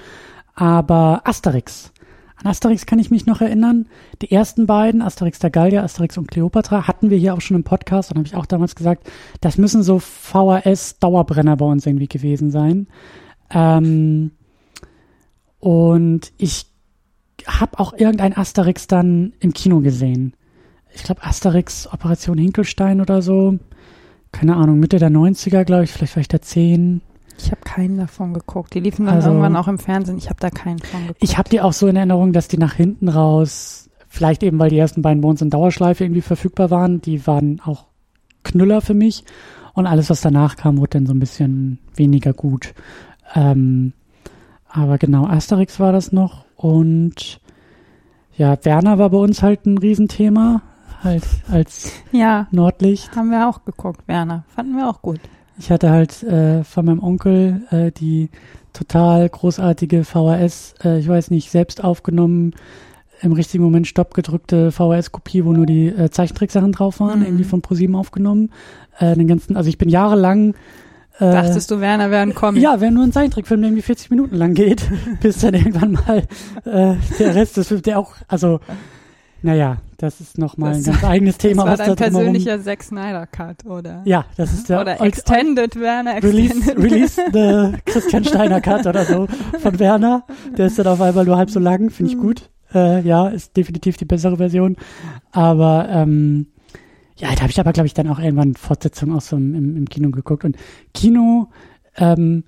Aber 0.55 1.21
Asterix. 1.25 1.91
An 2.37 2.47
Asterix 2.47 2.85
kann 2.85 2.99
ich 2.99 3.11
mich 3.11 3.25
noch 3.25 3.41
erinnern. 3.41 3.87
Die 4.21 4.31
ersten 4.31 4.65
beiden, 4.65 5.01
Asterix 5.01 5.39
der 5.39 5.49
Gallier, 5.49 5.83
Asterix 5.83 6.17
und 6.17 6.29
Cleopatra, 6.29 6.87
hatten 6.87 7.09
wir 7.09 7.17
hier 7.17 7.33
auch 7.33 7.41
schon 7.41 7.57
im 7.57 7.63
Podcast 7.63 8.11
und 8.11 8.17
habe 8.17 8.27
ich 8.27 8.35
auch 8.35 8.45
damals 8.45 8.75
gesagt, 8.75 9.09
das 9.41 9.57
müssen 9.57 9.83
so 9.83 9.99
VHS-Dauerbrenner 9.99 11.57
bei 11.57 11.65
uns 11.65 11.85
irgendwie 11.85 12.07
gewesen 12.07 12.51
sein. 12.51 12.87
Ähm, 13.49 14.31
und 15.59 16.31
ich 16.37 16.67
habe 17.45 17.79
auch 17.79 17.93
irgendein 17.93 18.35
Asterix 18.35 18.87
dann 18.87 19.33
im 19.39 19.53
Kino 19.53 19.79
gesehen 19.81 20.33
ich 20.93 21.03
glaube, 21.03 21.23
Asterix, 21.23 21.87
Operation 21.93 22.39
Hinkelstein 22.39 23.01
oder 23.01 23.21
so. 23.21 23.59
Keine 24.31 24.55
Ahnung, 24.55 24.79
Mitte 24.79 24.97
der 24.97 25.11
90er, 25.11 25.63
glaube 25.63 25.83
ich, 25.83 25.91
vielleicht 25.91 26.15
war 26.15 26.21
ich 26.21 26.27
da 26.27 26.41
10. 26.41 27.01
Ich 27.37 27.51
habe 27.51 27.61
keinen 27.63 27.97
davon 27.97 28.33
geguckt. 28.33 28.73
Die 28.73 28.79
liefen 28.79 29.05
dann 29.05 29.15
Also- 29.15 29.29
irgendwann 29.29 29.55
auch 29.57 29.67
im 29.67 29.77
Fernsehen. 29.77 30.17
Ich 30.17 30.29
habe 30.29 30.39
da 30.39 30.49
keinen 30.49 30.79
von 30.79 31.01
geguckt. 31.01 31.19
Ich 31.21 31.37
habe 31.37 31.49
die 31.49 31.61
auch 31.61 31.73
so 31.73 31.85
in 31.87 31.95
Erinnerung, 31.97 32.33
dass 32.33 32.47
die 32.47 32.57
nach 32.57 32.73
hinten 32.73 33.09
raus, 33.09 33.91
vielleicht 34.07 34.41
eben, 34.41 34.57
weil 34.57 34.71
die 34.71 34.77
ersten 34.79 35.03
beiden 35.03 35.21
bei 35.21 35.29
uns 35.29 35.41
in 35.43 35.51
Dauerschleife 35.51 36.03
irgendwie 36.03 36.21
verfügbar 36.21 36.71
waren, 36.71 36.99
die 36.99 37.27
waren 37.27 37.61
auch 37.63 37.85
Knüller 38.43 38.81
für 38.81 38.95
mich. 38.95 39.23
Und 39.73 39.85
alles, 39.85 40.09
was 40.09 40.21
danach 40.21 40.55
kam, 40.55 40.79
wurde 40.79 40.97
dann 40.97 41.05
so 41.05 41.13
ein 41.13 41.19
bisschen 41.19 41.77
weniger 41.95 42.33
gut. 42.33 42.73
Ähm, 43.35 43.93
aber 44.69 44.97
genau, 44.97 45.25
Asterix 45.25 45.79
war 45.79 45.91
das 45.91 46.11
noch. 46.11 46.45
Und 46.55 47.39
ja, 48.35 48.57
Werner 48.63 48.99
war 48.99 49.09
bei 49.09 49.17
uns 49.17 49.41
halt 49.41 49.65
ein 49.65 49.77
Riesenthema. 49.77 50.61
Halt 51.03 51.23
als 51.51 51.91
ja, 52.11 52.47
Nordlicht. 52.51 53.15
haben 53.15 53.29
wir 53.29 53.47
auch 53.47 53.63
geguckt, 53.65 54.07
Werner. 54.07 54.43
Fanden 54.47 54.75
wir 54.77 54.89
auch 54.89 55.01
gut. 55.01 55.19
Ich 55.59 55.71
hatte 55.71 55.89
halt 55.91 56.23
äh, 56.23 56.63
von 56.63 56.85
meinem 56.85 57.03
Onkel 57.03 57.61
äh, 57.71 57.91
die 57.91 58.29
total 58.73 59.29
großartige 59.29 60.03
VHS, 60.03 60.75
äh, 60.83 60.99
ich 60.99 61.07
weiß 61.07 61.31
nicht, 61.31 61.49
selbst 61.51 61.83
aufgenommen, 61.83 62.53
im 63.21 63.31
richtigen 63.33 63.63
Moment 63.63 63.87
Stopp 63.87 64.13
gedrückte 64.13 64.71
VHS-Kopie, 64.71 65.45
wo 65.45 65.51
nur 65.53 65.65
die 65.65 65.87
äh, 65.87 66.09
Zeichentricksachen 66.11 66.71
drauf 66.71 66.99
waren, 66.99 67.19
Mhm. 67.21 67.25
irgendwie 67.25 67.43
von 67.43 67.61
ProSieben 67.63 67.95
aufgenommen. 67.95 68.51
Äh, 68.99 69.15
den 69.15 69.27
ganzen, 69.27 69.55
also 69.57 69.69
ich 69.69 69.77
bin 69.79 69.89
jahrelang 69.89 70.53
Dachtest 71.19 71.71
du, 71.71 71.79
Werner 71.79 72.11
wäre 72.11 72.21
ein 72.21 72.35
Comic? 72.35 72.61
Ja, 72.61 72.79
wäre 72.79 72.91
nur 72.91 73.03
ein 73.03 73.11
Zeichentrickfilm, 73.11 73.61
der 73.61 73.69
irgendwie 73.69 73.81
40 73.81 74.09
Minuten 74.11 74.35
lang 74.35 74.53
geht, 74.53 74.87
bis 75.21 75.39
dann 75.39 75.53
irgendwann 75.53 75.93
mal 75.93 76.19
äh, 76.65 76.95
der 77.19 77.35
Rest 77.35 77.57
des 77.57 77.67
Films, 77.69 77.83
der 77.83 77.97
auch, 77.99 78.13
also, 78.27 78.59
naja, 79.41 79.77
das 79.97 80.19
ist 80.21 80.37
nochmal 80.37 80.73
ein 80.75 80.83
ganz 80.83 81.03
eigenes 81.03 81.37
Thema, 81.37 81.63
das 81.65 81.79
war 81.79 81.85
dein 81.87 81.95
da 81.95 82.05
drumherum- 82.05 82.13
persönlicher 82.33 82.61
Zack 82.61 82.83
Snyder 82.83 83.25
Cut, 83.27 83.65
oder? 83.65 84.01
Ja, 84.05 84.25
das 84.35 84.53
ist 84.53 84.69
der 84.69 84.81
oder 84.81 85.01
Extended 85.01 85.79
Werner 85.79 86.21
Release, 86.21 86.53
Extended. 86.57 86.83
Release 86.91 87.21
the 87.33 87.77
Christian 87.91 88.23
Steiner 88.23 88.61
Cut 88.61 88.85
oder 88.85 89.05
so 89.05 89.27
von 89.59 89.79
Werner. 89.79 90.23
Der 90.57 90.67
ist 90.67 90.77
dann 90.77 90.87
auf 90.87 91.01
einmal 91.01 91.25
nur 91.25 91.37
halb 91.37 91.49
so 91.49 91.59
lang, 91.59 91.89
finde 91.89 92.11
ich 92.11 92.17
Mhm. 92.17 92.21
gut. 92.21 92.49
Äh, 92.73 93.01
ja, 93.01 93.27
ist 93.29 93.55
definitiv 93.57 93.95
die 93.97 94.05
bessere 94.05 94.37
Version. 94.37 94.75
Aber 95.31 95.87
ähm, 95.89 96.47
ja, 97.17 97.33
da 97.33 97.41
habe 97.41 97.51
ich 97.51 97.59
aber, 97.59 97.73
glaube 97.73 97.87
ich, 97.87 97.93
dann 97.93 98.07
auch 98.09 98.19
irgendwann 98.19 98.55
Fortsetzung 98.55 99.13
auch 99.15 99.21
so 99.21 99.35
im, 99.35 99.55
im, 99.55 99.77
im 99.77 99.89
Kino 99.89 100.11
geguckt. 100.11 100.45
Und 100.45 100.55
Kino, 100.93 101.49
ähm, 101.95 102.43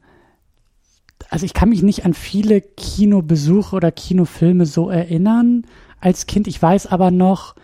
also 1.29 1.45
ich 1.45 1.53
kann 1.53 1.69
mich 1.69 1.81
nicht 1.83 2.05
an 2.05 2.13
viele 2.13 2.61
Kinobesuche 2.61 3.75
oder 3.75 3.91
Kinofilme 3.91 4.65
so 4.65 4.89
erinnern 4.89 5.65
als 5.99 6.27
Kind. 6.27 6.47
Ich 6.47 6.61
weiß 6.61 6.87
aber 6.87 7.11
noch, 7.11 7.55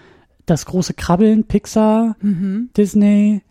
das 0.45 0.65
große 0.65 0.93
Krabbeln, 0.93 1.45
Pixar, 1.45 2.15
Mhm. 2.21 2.69
Disney. 2.75 3.41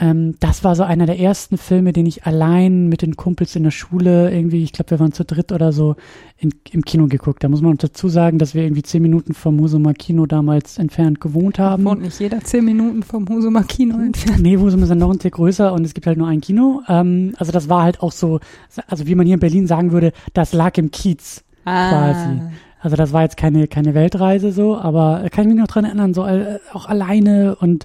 Ähm, 0.00 0.36
das 0.40 0.62
war 0.64 0.76
so 0.76 0.84
einer 0.84 1.06
der 1.06 1.18
ersten 1.18 1.58
Filme, 1.58 1.92
den 1.92 2.06
ich 2.06 2.24
allein 2.24 2.88
mit 2.88 3.02
den 3.02 3.16
Kumpels 3.16 3.56
in 3.56 3.64
der 3.64 3.70
Schule 3.70 4.32
irgendwie, 4.32 4.62
ich 4.62 4.72
glaube, 4.72 4.90
wir 4.90 5.00
waren 5.00 5.12
zu 5.12 5.24
dritt 5.24 5.50
oder 5.50 5.72
so, 5.72 5.96
in, 6.36 6.54
im 6.70 6.84
Kino 6.84 7.08
geguckt. 7.08 7.42
Da 7.42 7.48
muss 7.48 7.62
man 7.62 7.76
dazu 7.78 8.08
sagen, 8.08 8.38
dass 8.38 8.54
wir 8.54 8.62
irgendwie 8.62 8.82
zehn 8.82 9.02
Minuten 9.02 9.34
vom 9.34 9.60
Husumer 9.60 9.94
Kino 9.94 10.26
damals 10.26 10.78
entfernt 10.78 11.20
gewohnt 11.20 11.58
haben. 11.58 11.84
Wohnt 11.84 12.02
nicht 12.02 12.20
jeder 12.20 12.40
zehn 12.40 12.64
Minuten 12.64 13.02
vom 13.02 13.28
Husumer 13.28 13.64
Kino 13.64 13.98
entfernt. 13.98 14.40
Nee, 14.40 14.56
Husum 14.56 14.82
ist 14.82 14.90
dann 14.90 14.98
noch 14.98 15.10
ein 15.10 15.18
Tick 15.18 15.34
größer 15.34 15.72
und 15.72 15.84
es 15.84 15.94
gibt 15.94 16.06
halt 16.06 16.18
nur 16.18 16.28
ein 16.28 16.40
Kino. 16.40 16.82
Ähm, 16.88 17.34
also 17.38 17.50
das 17.50 17.68
war 17.68 17.82
halt 17.82 18.00
auch 18.00 18.12
so, 18.12 18.38
also 18.86 19.06
wie 19.06 19.16
man 19.16 19.26
hier 19.26 19.34
in 19.34 19.40
Berlin 19.40 19.66
sagen 19.66 19.90
würde, 19.90 20.12
das 20.32 20.52
lag 20.52 20.78
im 20.78 20.90
Kiez. 20.90 21.42
Quasi. 21.64 22.40
Also 22.80 22.96
das 22.96 23.12
war 23.12 23.22
jetzt 23.22 23.36
keine, 23.36 23.66
keine 23.66 23.94
Weltreise 23.94 24.52
so, 24.52 24.78
aber 24.78 25.26
kann 25.30 25.44
ich 25.44 25.54
mich 25.54 25.60
noch 25.60 25.66
dran 25.66 25.84
erinnern, 25.84 26.14
so 26.14 26.24
äh, 26.24 26.60
auch 26.72 26.86
alleine 26.86 27.56
und 27.56 27.84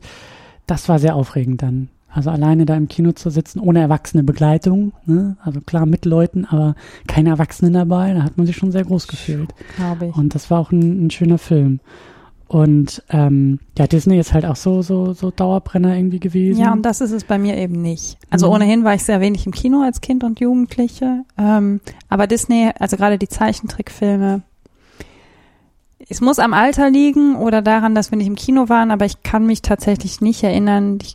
das 0.68 0.88
war 0.88 1.00
sehr 1.00 1.16
aufregend 1.16 1.62
dann. 1.62 1.90
Also 2.16 2.30
alleine 2.30 2.66
da 2.68 2.76
im 2.76 2.88
Kino 2.88 3.12
zu 3.14 3.32
sitzen, 3.32 3.60
ohne 3.60 3.80
erwachsene 3.82 4.24
Begleitung, 4.24 4.92
ne? 5.08 5.36
also 5.44 5.62
klar 5.62 5.88
mit 5.88 6.06
Leuten, 6.06 6.46
aber 6.46 6.76
keine 7.08 7.30
Erwachsenen 7.30 7.74
dabei, 7.74 8.14
da 8.14 8.22
hat 8.24 8.38
man 8.38 8.46
sich 8.46 8.56
schon 8.56 8.72
sehr 8.72 8.84
groß 8.86 9.08
gefühlt. 9.08 9.52
Glaube 9.78 10.08
ich. 10.08 10.16
Und 10.16 10.36
das 10.36 10.52
war 10.52 10.60
auch 10.60 10.72
ein, 10.72 11.08
ein 11.08 11.10
schöner 11.10 11.40
Film. 11.40 11.80
Und 12.48 13.02
ähm, 13.10 13.58
ja, 13.80 13.88
Disney 13.88 14.20
ist 14.20 14.32
halt 14.32 14.46
auch 14.46 14.56
so, 14.58 14.84
so, 14.84 15.14
so 15.14 15.32
Dauerbrenner 15.32 15.96
irgendwie 15.98 16.20
gewesen. 16.20 16.62
Ja, 16.62 16.72
und 16.72 16.84
das 16.84 17.02
ist 17.02 17.10
es 17.12 17.24
bei 17.24 17.40
mir 17.40 17.58
eben 17.58 17.82
nicht. 17.82 18.20
Also 18.30 18.46
Mhm. 18.48 18.54
ohnehin 18.54 18.84
war 18.84 18.94
ich 18.94 19.04
sehr 19.04 19.20
wenig 19.20 19.48
im 19.48 19.52
Kino 19.52 19.82
als 19.82 20.00
Kind 20.02 20.24
und 20.24 20.40
Jugendliche. 20.40 21.24
Ähm, 21.36 21.82
aber 22.10 22.28
Disney, 22.28 22.70
also 22.78 22.96
gerade 22.96 23.18
die 23.18 23.28
Zeichentrickfilme, 23.30 24.44
es 26.10 26.22
muss 26.22 26.38
am 26.38 26.54
Alter 26.54 26.90
liegen 26.92 27.38
oder 27.38 27.62
daran, 27.64 27.96
dass 27.96 28.12
wir 28.12 28.18
nicht 28.20 28.28
im 28.28 28.36
Kino 28.36 28.70
waren, 28.70 28.92
aber 28.92 29.06
ich 29.06 29.24
kann 29.24 29.48
mich 29.48 29.62
tatsächlich 29.64 30.22
nicht 30.22 30.44
erinnern, 30.44 31.00
die- 31.00 31.08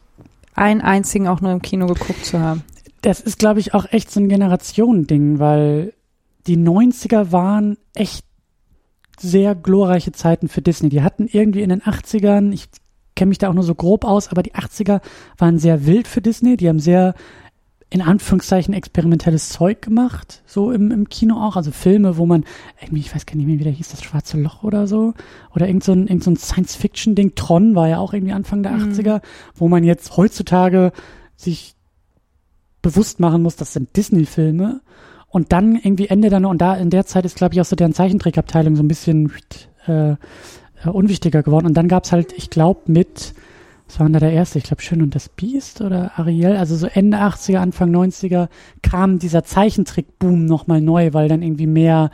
einen 0.59 0.81
einzigen 0.81 1.29
auch 1.29 1.41
nur 1.41 1.53
im 1.53 1.63
Kino 1.63 1.87
geguckt 1.87 2.25
zu 2.25 2.41
haben. 2.41 2.63
das 3.03 3.21
ist, 3.21 3.39
glaube 3.39 3.61
ich, 3.61 3.75
auch 3.75 3.87
echt 3.91 4.11
so 4.11 4.21
ein 4.21 4.29
Generationending, 4.29 5.39
weil 5.39 5.95
die 6.47 6.57
90er 6.57 7.33
waren 7.33 7.77
echt 7.95 8.25
sehr 9.21 9.55
glorreiche 9.55 10.13
Zeiten 10.13 10.49
für 10.49 10.63
Disney. 10.63 10.89
Die 10.89 11.03
hatten 11.03 11.29
irgendwie 11.31 11.63
in 11.63 11.71
den 11.71 11.83
80ern, 11.83 12.53
ich 12.53 12.69
kenne 13.15 13.31
mich 13.31 13.39
da 13.39 13.49
auch 13.49 13.55
nur 13.55 13.65
so 13.65 13.75
grob 13.75 14.05
aus, 14.05 14.29
aber 14.29 14.43
die 14.43 14.55
80er 14.55 15.01
waren 15.37 15.59
sehr 15.59 15.87
wild 15.87 16.07
für 16.09 16.21
Disney. 16.21 16.57
Die 16.57 16.69
haben 16.69 16.81
sehr 16.81 17.15
in 17.91 18.03
Anführungszeichen 18.03 18.75
experimentelles 18.75 19.49
Zeug 19.49 19.81
gemacht, 19.81 20.43
so 20.47 20.71
im, 20.73 20.91
im 20.91 21.09
Kino 21.09 21.43
auch. 21.43 21.57
Also 21.57 21.71
Filme, 21.71 22.19
wo 22.19 22.27
man 22.27 22.45
irgendwie, 22.83 23.01
ich 23.01 23.15
weiß 23.15 23.25
gar 23.25 23.37
nicht 23.37 23.47
mehr, 23.47 23.59
wie 23.59 23.65
der 23.65 23.73
hieß, 23.73 23.89
das 23.89 24.03
Schwarze 24.03 24.39
Loch 24.39 24.63
oder 24.63 24.87
so. 24.87 25.15
Oder 25.55 25.69
irgend 25.69 25.85
so 25.85 25.93
ein, 25.93 26.07
irgend 26.07 26.23
so 26.23 26.31
ein 26.31 26.37
Science-Fiction-Ding. 26.37 27.35
Tron 27.35 27.75
war 27.75 27.89
ja 27.89 27.99
auch 27.99 28.13
irgendwie 28.13 28.35
Anfang 28.35 28.63
der 28.63 28.73
Mhm. 28.73 28.93
80er, 28.93 29.23
wo 29.55 29.69
man 29.69 29.85
jetzt 29.85 30.17
heutzutage 30.19 30.93
sich 31.37 31.75
bewusst 32.83 33.21
machen 33.21 33.43
muss, 33.43 33.57
das 33.57 33.73
sind 33.73 33.97
Disney-Filme. 33.97 34.81
Und 35.31 35.53
dann 35.53 35.77
irgendwie 35.77 36.09
Ende 36.09 36.29
dann, 36.31 36.45
und 36.45 36.59
da 36.59 36.75
in 36.75 36.91
der 36.91 37.07
Zeit 37.07 37.25
ist, 37.25 37.37
glaube 37.37 37.55
ich, 37.55 37.61
auch 37.61 37.67
so 37.67 37.77
deren 37.77 37.95
Zeichentrickabteilung 37.95 38.77
so 38.77 38.83
ein 38.83 38.89
bisschen 38.89 39.33
äh, 39.87 40.13
äh, 40.13 40.17
unwichtiger 40.91 41.43
geworden. 41.43 41.67
Und 41.67 41.75
dann 41.75 41.89
gab's 41.89 42.13
halt, 42.13 42.33
ich 42.33 42.51
glaube, 42.51 42.81
mit, 42.87 43.35
was 43.89 43.99
war 43.99 44.07
denn 44.07 44.13
da 44.13 44.21
der 44.21 44.33
erste? 44.33 44.59
Ich 44.59 44.65
glaube, 44.65 44.83
Schön 44.83 45.03
und 45.03 45.15
das 45.15 45.31
Biest 45.31 45.81
oder 45.81 46.13
Ariel, 46.17 46.57
also 46.57 46.77
so 46.77 46.87
Ende 46.87 47.19
80er, 47.19 47.57
Anfang 47.57 47.91
90er 47.95 48.49
kam 48.83 49.19
dieser 49.19 49.45
Zeichentrick-Boom 49.45 50.45
nochmal 50.45 50.83
neu, 50.83 51.15
weil 51.15 51.29
dann 51.29 51.43
irgendwie 51.43 51.67
mehr 51.67 52.11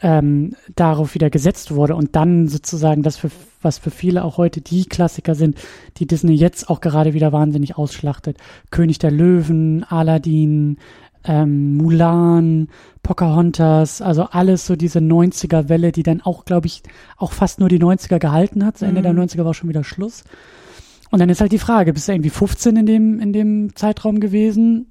ähm, 0.00 0.54
darauf 0.74 1.14
wieder 1.14 1.30
gesetzt 1.30 1.74
wurde 1.74 1.94
und 1.94 2.16
dann 2.16 2.48
sozusagen 2.48 3.02
das 3.02 3.16
für 3.16 3.30
was 3.60 3.78
für 3.78 3.90
viele 3.90 4.24
auch 4.24 4.36
heute 4.36 4.60
die 4.60 4.84
Klassiker 4.84 5.34
sind, 5.34 5.58
die 5.96 6.06
Disney 6.06 6.34
jetzt 6.34 6.68
auch 6.68 6.80
gerade 6.80 7.14
wieder 7.14 7.32
wahnsinnig 7.32 7.78
ausschlachtet. 7.78 8.36
König 8.70 8.98
der 8.98 9.10
Löwen, 9.10 9.84
Aladdin, 9.84 10.76
ähm, 11.24 11.76
Mulan, 11.76 12.68
Pocahontas, 13.02 14.02
also 14.02 14.24
alles 14.24 14.66
so 14.66 14.76
diese 14.76 14.98
90er 14.98 15.68
Welle, 15.68 15.92
die 15.92 16.02
dann 16.02 16.20
auch, 16.20 16.44
glaube 16.44 16.66
ich, 16.66 16.82
auch 17.16 17.32
fast 17.32 17.60
nur 17.60 17.70
die 17.70 17.78
90er 17.80 18.18
gehalten 18.18 18.64
hat. 18.66 18.76
Zu 18.78 18.84
Ende 18.84 19.00
Mhm. 19.00 19.04
der 19.04 19.14
90er 19.14 19.44
war 19.44 19.54
schon 19.54 19.70
wieder 19.70 19.84
Schluss. 19.84 20.24
Und 21.14 21.20
dann 21.20 21.28
ist 21.28 21.40
halt 21.40 21.52
die 21.52 21.60
Frage, 21.60 21.92
bist 21.92 22.08
du 22.08 22.12
irgendwie 22.12 22.28
15 22.30 22.74
in 22.76 22.86
dem, 22.86 23.20
in 23.20 23.32
dem 23.32 23.76
Zeitraum 23.76 24.18
gewesen? 24.18 24.90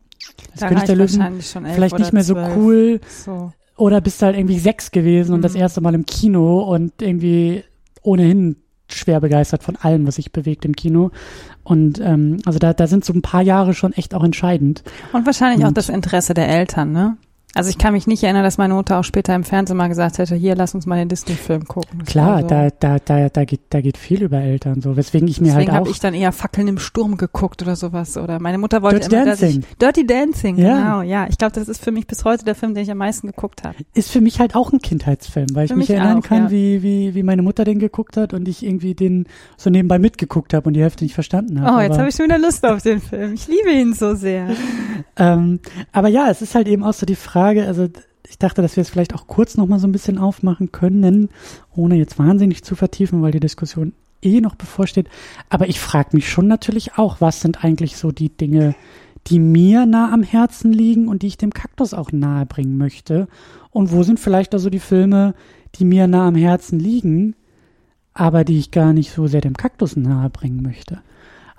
Das 0.52 0.62
Da 0.62 0.68
König 0.70 0.86
der 0.86 0.98
ich 0.98 1.16
Löwen 1.18 1.42
vielleicht 1.74 2.00
nicht 2.00 2.14
mehr 2.14 2.24
so 2.24 2.34
12. 2.36 2.56
cool. 2.58 3.02
So. 3.10 3.52
Oder 3.76 4.00
bist 4.00 4.22
du 4.22 4.28
halt 4.28 4.38
irgendwie 4.38 4.58
sechs 4.58 4.92
gewesen 4.92 5.34
und 5.34 5.42
das 5.42 5.54
Mhm. 5.54 5.60
erste 5.60 5.82
Mal 5.82 5.94
im 5.96 6.06
Kino 6.06 6.62
und 6.62 7.02
irgendwie 7.02 7.66
ohnehin 8.04 8.56
schwer 8.88 9.20
begeistert 9.20 9.64
von 9.64 9.76
allem, 9.76 10.08
was 10.08 10.16
sich 10.16 10.32
bewegt 10.32 10.64
im 10.64 10.78
Kino. 10.78 11.12
Und 11.66 12.00
ähm, 12.00 12.38
also 12.46 12.58
da, 12.58 12.72
da 12.74 12.88
sind 12.88 13.04
so 13.04 13.12
ein 13.12 13.22
paar 13.22 13.42
Jahre 13.42 13.74
schon 13.74 13.92
echt 13.92 14.14
auch 14.16 14.24
entscheidend. 14.24 14.82
Und 15.12 15.26
wahrscheinlich 15.26 15.66
auch 15.66 15.70
Und- 15.70 15.78
das 15.78 15.90
Interesse 15.90 16.34
der 16.34 16.48
Eltern, 16.48 16.94
ne? 16.94 17.18
Also 17.56 17.70
ich 17.70 17.78
kann 17.78 17.94
mich 17.94 18.08
nicht 18.08 18.24
erinnern, 18.24 18.44
dass 18.44 18.58
meine 18.58 18.74
Mutter 18.74 19.00
auch 19.00 19.04
später 19.04 19.36
im 19.36 19.44
Fernsehen 19.44 19.78
mal 19.78 19.88
gesagt 19.88 20.18
hätte, 20.18 20.34
hier, 20.36 20.56
lass 20.56 20.74
uns 20.74 20.86
mal 20.88 20.96
den 20.98 21.08
Disney-Film 21.10 21.66
gucken. 21.66 22.00
Das 22.00 22.08
Klar, 22.08 22.42
so. 22.42 22.48
da, 22.48 22.70
da, 22.80 22.98
da, 22.98 23.30
da 23.30 23.46
geht, 23.46 23.62
da 23.70 23.82
geht 23.82 23.98
viel 23.98 24.24
über 24.24 24.40
Eltern 24.40 24.82
so, 24.82 24.98
weswegen 24.98 25.28
ich 25.28 25.40
mir 25.40 25.50
Deswegen 25.50 25.68
halt 25.72 25.80
habe 25.82 25.88
auch. 25.90 25.94
ich 25.94 26.00
dann 26.00 26.16
eher 26.16 26.32
Fackeln 26.32 26.68
im 26.68 26.80
Sturm 26.80 27.16
geguckt 27.16 27.62
oder 27.62 27.76
sowas. 27.76 28.18
Oder 28.18 28.40
meine 28.40 28.58
Mutter 28.58 28.82
wollte 28.82 29.02
Dirty 29.02 29.16
immer, 29.16 29.26
dass 29.26 29.42
ich 29.44 29.54
Dancing. 29.60 29.78
Dirty 29.80 30.08
Dancing, 30.08 30.58
Ja. 30.58 30.78
genau, 30.78 31.02
ja. 31.04 31.28
Ich 31.30 31.38
glaube, 31.38 31.54
das 31.54 31.68
ist 31.68 31.84
für 31.84 31.92
mich 31.92 32.08
bis 32.08 32.26
heute 32.26 32.44
der 32.44 32.56
Film, 32.56 32.74
den 32.74 32.84
ich 32.84 32.92
am 32.92 32.98
meisten 32.98 33.28
geguckt 33.28 33.64
habe. 33.64 33.76
ist 33.94 34.10
für 34.10 34.22
mich 34.22 34.40
halt 34.40 34.56
auch 34.56 34.72
ein 34.74 34.80
Kindheitsfilm, 34.80 35.48
weil 35.54 35.66
ich 35.66 35.72
Für 35.72 35.78
mich 35.78 35.90
mich 35.90 35.98
erinnern 35.98 36.20
auch, 36.20 36.24
kann, 36.24 36.46
ja. 36.46 36.52
wie, 36.52 36.82
wie, 36.82 37.14
wie 37.14 37.22
meine 37.24 37.44
Mutter 37.44 37.66
den 37.66 37.78
geguckt 37.78 38.18
hat 38.18 38.34
und 38.34 38.48
ich 38.48 38.66
irgendwie 38.66 38.96
den 38.96 39.28
so 39.58 39.70
nebenbei 39.70 40.00
mitgeguckt 40.00 40.56
habe 40.56 40.66
und 40.68 40.74
die 40.74 40.82
Hälfte 40.82 41.04
nicht 41.04 41.14
verstanden 41.14 41.62
habe. 41.62 41.78
Oh, 41.78 41.80
jetzt 41.82 42.00
habe 42.00 42.10
ich 42.10 42.16
schon 42.16 42.26
wieder 42.26 42.40
Lust 42.40 42.66
auf 42.66 42.82
den 42.82 43.00
Film. 43.00 43.34
Ich 43.34 43.48
liebe 43.48 43.70
ihn 43.72 43.94
so 43.94 44.16
sehr. 44.16 44.48
Ähm, 45.16 45.60
aber 45.92 46.08
ja, 46.08 46.30
es 46.32 46.42
ist 46.42 46.56
halt 46.56 46.68
eben 46.68 46.84
auch 46.84 46.94
so 46.94 47.06
die 47.06 47.16
Frage, 47.16 47.43
also 47.44 47.90
ich 48.28 48.38
dachte, 48.38 48.62
dass 48.62 48.76
wir 48.76 48.82
es 48.82 48.90
vielleicht 48.90 49.14
auch 49.14 49.28
kurz 49.28 49.58
nochmal 49.58 49.80
so 49.80 49.88
ein 49.88 49.92
bisschen 49.92 50.18
aufmachen 50.18 50.72
können, 50.72 51.30
ohne 51.76 51.96
jetzt 51.96 52.18
wahnsinnig 52.20 52.64
zu 52.64 52.76
vertiefen, 52.76 53.22
weil 53.22 53.32
die 53.32 53.40
Diskussion 53.40 53.94
eh 54.22 54.42
noch 54.42 54.56
bevorsteht. 54.56 55.10
Aber 55.50 55.68
ich 55.68 55.80
frage 55.80 56.10
mich 56.14 56.30
schon 56.30 56.48
natürlich 56.48 56.98
auch, 56.98 57.22
was 57.22 57.42
sind 57.42 57.64
eigentlich 57.64 57.98
so 57.98 58.12
die 58.12 58.30
Dinge, 58.30 58.76
die 59.28 59.40
mir 59.40 59.86
nah 59.86 60.12
am 60.12 60.24
Herzen 60.24 60.74
liegen 60.74 61.08
und 61.08 61.22
die 61.22 61.28
ich 61.28 61.38
dem 61.38 61.54
Kaktus 61.54 61.94
auch 61.94 62.12
nahe 62.12 62.46
bringen 62.46 62.78
möchte? 62.78 63.28
Und 63.72 63.92
wo 63.92 64.04
sind 64.04 64.20
vielleicht 64.20 64.54
also 64.54 64.70
die 64.70 64.80
Filme, 64.80 65.34
die 65.76 65.86
mir 65.86 66.08
nah 66.08 66.28
am 66.28 66.36
Herzen 66.36 66.80
liegen, 66.80 67.36
aber 68.14 68.44
die 68.44 68.60
ich 68.60 68.72
gar 68.72 68.94
nicht 68.94 69.12
so 69.12 69.28
sehr 69.28 69.42
dem 69.42 69.56
Kaktus 69.56 69.96
nahe 69.96 70.30
bringen 70.30 70.62
möchte? 70.62 71.02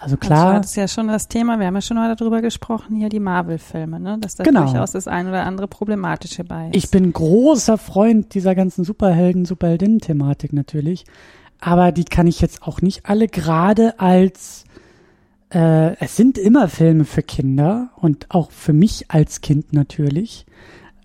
Also 0.04 0.18
klar. 0.18 0.60
Das 0.60 0.66
ist 0.66 0.76
ja 0.76 0.86
schon 0.86 1.08
das 1.08 1.28
Thema, 1.28 1.58
wir 1.58 1.66
haben 1.66 1.74
ja 1.74 1.80
schon 1.80 1.96
mal 1.96 2.14
darüber 2.14 2.42
gesprochen, 2.42 2.96
hier 2.96 3.08
die 3.08 3.20
Marvel-Filme, 3.20 3.98
ne? 3.98 4.18
Dass 4.20 4.34
da 4.34 4.44
Genau. 4.44 4.64
durchaus 4.64 4.92
das 4.92 5.08
ein 5.08 5.26
oder 5.26 5.46
andere 5.46 5.66
Problematische 5.66 6.44
bei 6.44 6.68
ist. 6.68 6.76
Ich 6.76 6.90
bin 6.90 7.10
großer 7.10 7.78
Freund 7.78 8.34
dieser 8.34 8.54
ganzen 8.54 8.84
Superhelden, 8.84 9.46
Superheldinnen-Thematik 9.46 10.52
natürlich. 10.52 11.06
Aber 11.58 11.90
die 11.90 12.04
kann 12.04 12.26
ich 12.26 12.42
jetzt 12.42 12.62
auch 12.64 12.82
nicht 12.82 13.06
alle 13.06 13.28
gerade 13.28 13.98
als 13.98 14.64
äh, 15.48 15.96
es 16.00 16.16
sind 16.16 16.36
immer 16.36 16.68
Filme 16.68 17.06
für 17.06 17.22
Kinder 17.22 17.90
und 17.96 18.30
auch 18.30 18.50
für 18.50 18.74
mich 18.74 19.10
als 19.10 19.40
Kind 19.40 19.72
natürlich. 19.72 20.44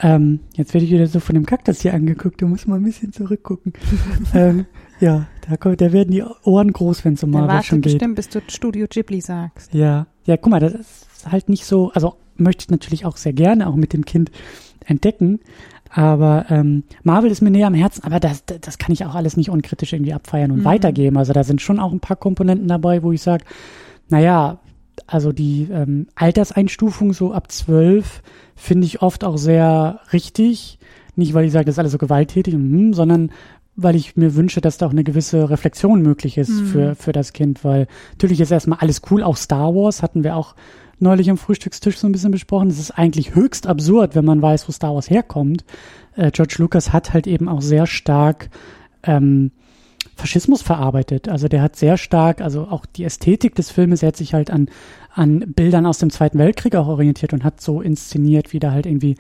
Ähm, 0.02 0.42
jetzt 0.56 0.74
werde 0.74 0.86
ich 0.86 0.92
wieder 0.92 1.08
so 1.08 1.22
von 1.22 1.36
dem 1.36 1.46
Kaktus 1.46 1.82
hier 1.82 1.94
angeguckt, 1.94 2.42
du 2.42 2.48
musst 2.48 2.68
mal 2.68 2.78
ein 2.78 2.84
bisschen 2.84 3.14
zurückgucken. 3.14 3.74
ähm, 4.34 4.66
ja, 5.00 5.28
da, 5.48 5.76
da 5.76 5.92
werden 5.94 6.12
die 6.12 6.24
Ohren 6.44 6.72
groß, 6.74 7.06
wenn 7.06 7.14
es 7.14 7.24
um 7.24 7.32
Marvel 7.32 7.64
schon 7.64 7.82
geht. 7.82 7.94
bestimmt, 7.94 8.16
bis 8.16 8.30
du 8.30 8.42
Studio 8.48 8.88
Ghibli 8.90 9.22
sagst. 9.22 9.74
Ja, 9.74 10.08
ja, 10.26 10.38
guck 10.38 10.52
mal, 10.52 10.60
das 10.60 10.74
ist 10.74 11.08
halt 11.32 11.50
nicht 11.50 11.66
so, 11.66 11.92
also 11.94 12.16
möchte 12.38 12.64
ich 12.64 12.70
natürlich 12.70 13.06
auch 13.06 13.18
sehr 13.18 13.34
gerne 13.34 13.68
auch 13.68 13.76
mit 13.76 13.94
dem 13.94 14.06
Kind 14.06 14.32
entdecken. 14.86 15.40
Aber 15.92 16.46
ähm, 16.50 16.84
Marvel 17.04 17.32
ist 17.32 17.42
mir 17.42 17.50
näher 17.50 17.66
am 17.68 17.74
Herzen, 17.74 18.04
aber 18.04 18.20
das, 18.20 18.46
das 18.46 18.60
das 18.62 18.78
kann 18.78 18.92
ich 18.94 19.06
auch 19.06 19.16
alles 19.16 19.38
nicht 19.38 19.50
unkritisch 19.50 19.92
irgendwie 19.94 20.14
abfeiern 20.14 20.52
und 20.52 20.60
Mhm. 20.60 20.66
weitergeben. 20.66 21.18
Also 21.18 21.34
da 21.34 21.44
sind 21.44 21.62
schon 21.62 21.80
auch 21.80 21.92
ein 21.92 22.00
paar 22.00 22.16
Komponenten 22.18 22.68
dabei, 22.68 23.02
wo 23.02 23.12
ich 23.12 23.22
sage, 23.24 23.44
naja, 24.08 24.60
also 25.08 25.32
die 25.32 25.68
ähm, 25.72 26.08
Alterseinstufung 26.14 27.14
so 27.14 27.34
ab 27.34 27.52
zwölf 27.52 28.22
finde 28.56 28.86
ich 28.86 29.02
oft 29.02 29.24
auch 29.24 29.38
sehr 29.38 30.00
richtig. 30.14 30.78
Nicht, 31.16 31.34
weil 31.34 31.46
ich 31.46 31.52
sage, 31.52 31.66
das 31.66 31.76
ist 31.76 31.80
alles 31.80 31.92
so 31.92 31.98
gewalttätig, 31.98 32.54
hm, 32.54 32.94
sondern 32.94 33.32
weil 33.81 33.95
ich 33.95 34.15
mir 34.15 34.35
wünsche, 34.35 34.61
dass 34.61 34.77
da 34.77 34.85
auch 34.88 34.91
eine 34.91 35.03
gewisse 35.03 35.49
Reflexion 35.49 36.01
möglich 36.01 36.38
ist 36.38 36.49
Mhm. 36.49 36.65
für, 36.68 36.95
für 36.95 37.11
das 37.11 37.34
Kind, 37.34 37.64
weil 37.64 37.88
natürlich 38.11 38.41
ist 38.41 38.51
erstmal 38.51 38.80
alles 38.80 39.01
cool, 39.10 39.23
auch 39.23 39.38
Star 39.38 39.73
Wars 39.76 40.01
hatten 40.03 40.23
wir 40.23 40.35
auch 40.35 40.56
neulich 40.99 41.30
am 41.30 41.38
Frühstückstisch 41.38 41.97
so 41.97 42.07
ein 42.07 42.11
bisschen 42.11 42.31
besprochen. 42.31 42.69
Es 42.69 42.80
ist 42.80 42.91
eigentlich 42.91 43.34
höchst 43.35 43.68
absurd, 43.68 44.15
wenn 44.15 44.26
man 44.26 44.41
weiß, 44.41 44.68
wo 44.68 44.72
Star 44.72 44.93
Wars 44.93 45.10
herkommt. 45.10 45.64
Äh, 46.15 46.31
George 46.31 46.56
Lucas 46.57 46.91
hat 46.91 47.14
halt 47.14 47.26
eben 47.26 47.47
auch 47.47 47.61
sehr 47.61 47.88
stark 47.88 48.49
ähm, 49.03 49.51
Faschismus 50.20 50.62
verarbeitet. 50.62 51.30
Also 51.30 51.48
der 51.48 51.62
hat 51.62 51.76
sehr 51.76 51.98
stark, 51.98 52.41
also 52.41 52.68
auch 52.70 52.86
die 52.86 53.04
Ästhetik 53.04 53.56
des 53.56 53.72
Filmes, 53.72 54.04
er 54.04 54.10
hat 54.10 54.18
sich 54.18 54.34
halt 54.34 54.52
an, 54.52 54.70
an 55.14 55.40
Bildern 55.56 55.86
aus 55.86 55.98
dem 55.98 56.10
Zweiten 56.10 56.38
Weltkrieg 56.38 56.76
auch 56.76 56.88
orientiert 56.88 57.34
und 57.34 57.44
hat 57.44 57.62
so 57.62 57.82
inszeniert, 57.82 58.54
wie 58.54 58.60
da 58.60 58.72
halt 58.72 58.86
irgendwie 58.86 59.16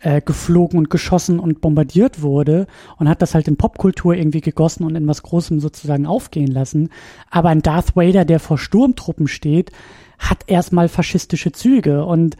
äh, 0.00 0.20
geflogen 0.20 0.78
und 0.78 0.90
geschossen 0.90 1.38
und 1.38 1.60
bombardiert 1.60 2.22
wurde 2.22 2.66
und 2.98 3.08
hat 3.08 3.22
das 3.22 3.34
halt 3.34 3.48
in 3.48 3.56
Popkultur 3.56 4.14
irgendwie 4.14 4.40
gegossen 4.40 4.84
und 4.84 4.94
in 4.94 5.06
was 5.06 5.22
Großem 5.22 5.60
sozusagen 5.60 6.06
aufgehen 6.06 6.50
lassen. 6.50 6.90
Aber 7.30 7.48
ein 7.48 7.62
Darth 7.62 7.96
Vader, 7.96 8.24
der 8.24 8.40
vor 8.40 8.58
Sturmtruppen 8.58 9.28
steht, 9.28 9.72
hat 10.18 10.44
erstmal 10.46 10.88
faschistische 10.88 11.52
Züge 11.52 12.04
und 12.04 12.36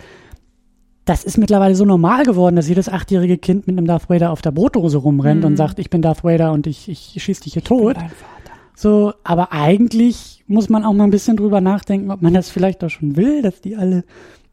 das 1.05 1.23
ist 1.25 1.37
mittlerweile 1.39 1.75
so 1.75 1.85
normal 1.85 2.25
geworden, 2.25 2.57
dass 2.57 2.69
jedes 2.69 2.89
achtjährige 2.89 3.37
Kind 3.39 3.67
mit 3.67 3.77
einem 3.77 3.87
Darth 3.87 4.09
Vader 4.09 4.31
auf 4.31 4.41
der 4.43 4.53
Brotdose 4.53 4.97
rumrennt 4.99 5.41
Mhm. 5.43 5.47
und 5.49 5.57
sagt, 5.57 5.79
ich 5.79 5.91
bin 5.91 6.01
Darth 6.03 6.25
Vader 6.25 6.53
und 6.53 6.67
ich, 6.67 6.89
ich 6.89 7.23
schieß 7.23 7.41
dich 7.41 7.53
hier 7.55 7.65
tot. 7.65 7.97
Dein 7.97 8.09
Vater. 8.09 8.53
So, 8.77 9.13
aber 9.23 9.53
eigentlich 9.53 10.43
muss 10.49 10.69
man 10.69 10.85
auch 10.85 10.93
mal 10.95 11.05
ein 11.05 11.11
bisschen 11.11 11.37
drüber 11.37 11.61
nachdenken, 11.61 12.11
ob 12.11 12.23
man 12.23 12.35
das 12.35 12.49
vielleicht 12.49 12.83
auch 12.83 12.89
schon 12.89 13.17
will, 13.17 13.43
dass 13.43 13.61
die 13.61 13.77
alle 13.77 14.05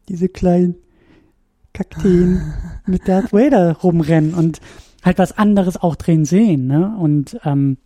diese 0.08 0.28
kleinen 0.28 0.76
Kakteen 1.72 2.40
mit 2.86 3.08
Darth 3.08 3.32
Vader 3.32 3.76
rumrennen 3.82 4.34
und 4.34 4.60
halt 5.02 5.18
was 5.18 5.36
anderes 5.36 5.76
auch 5.76 5.96
drin 5.96 6.24
sehen, 6.24 6.66
ne? 6.66 6.94
Und 6.98 7.38
ähm, 7.44 7.78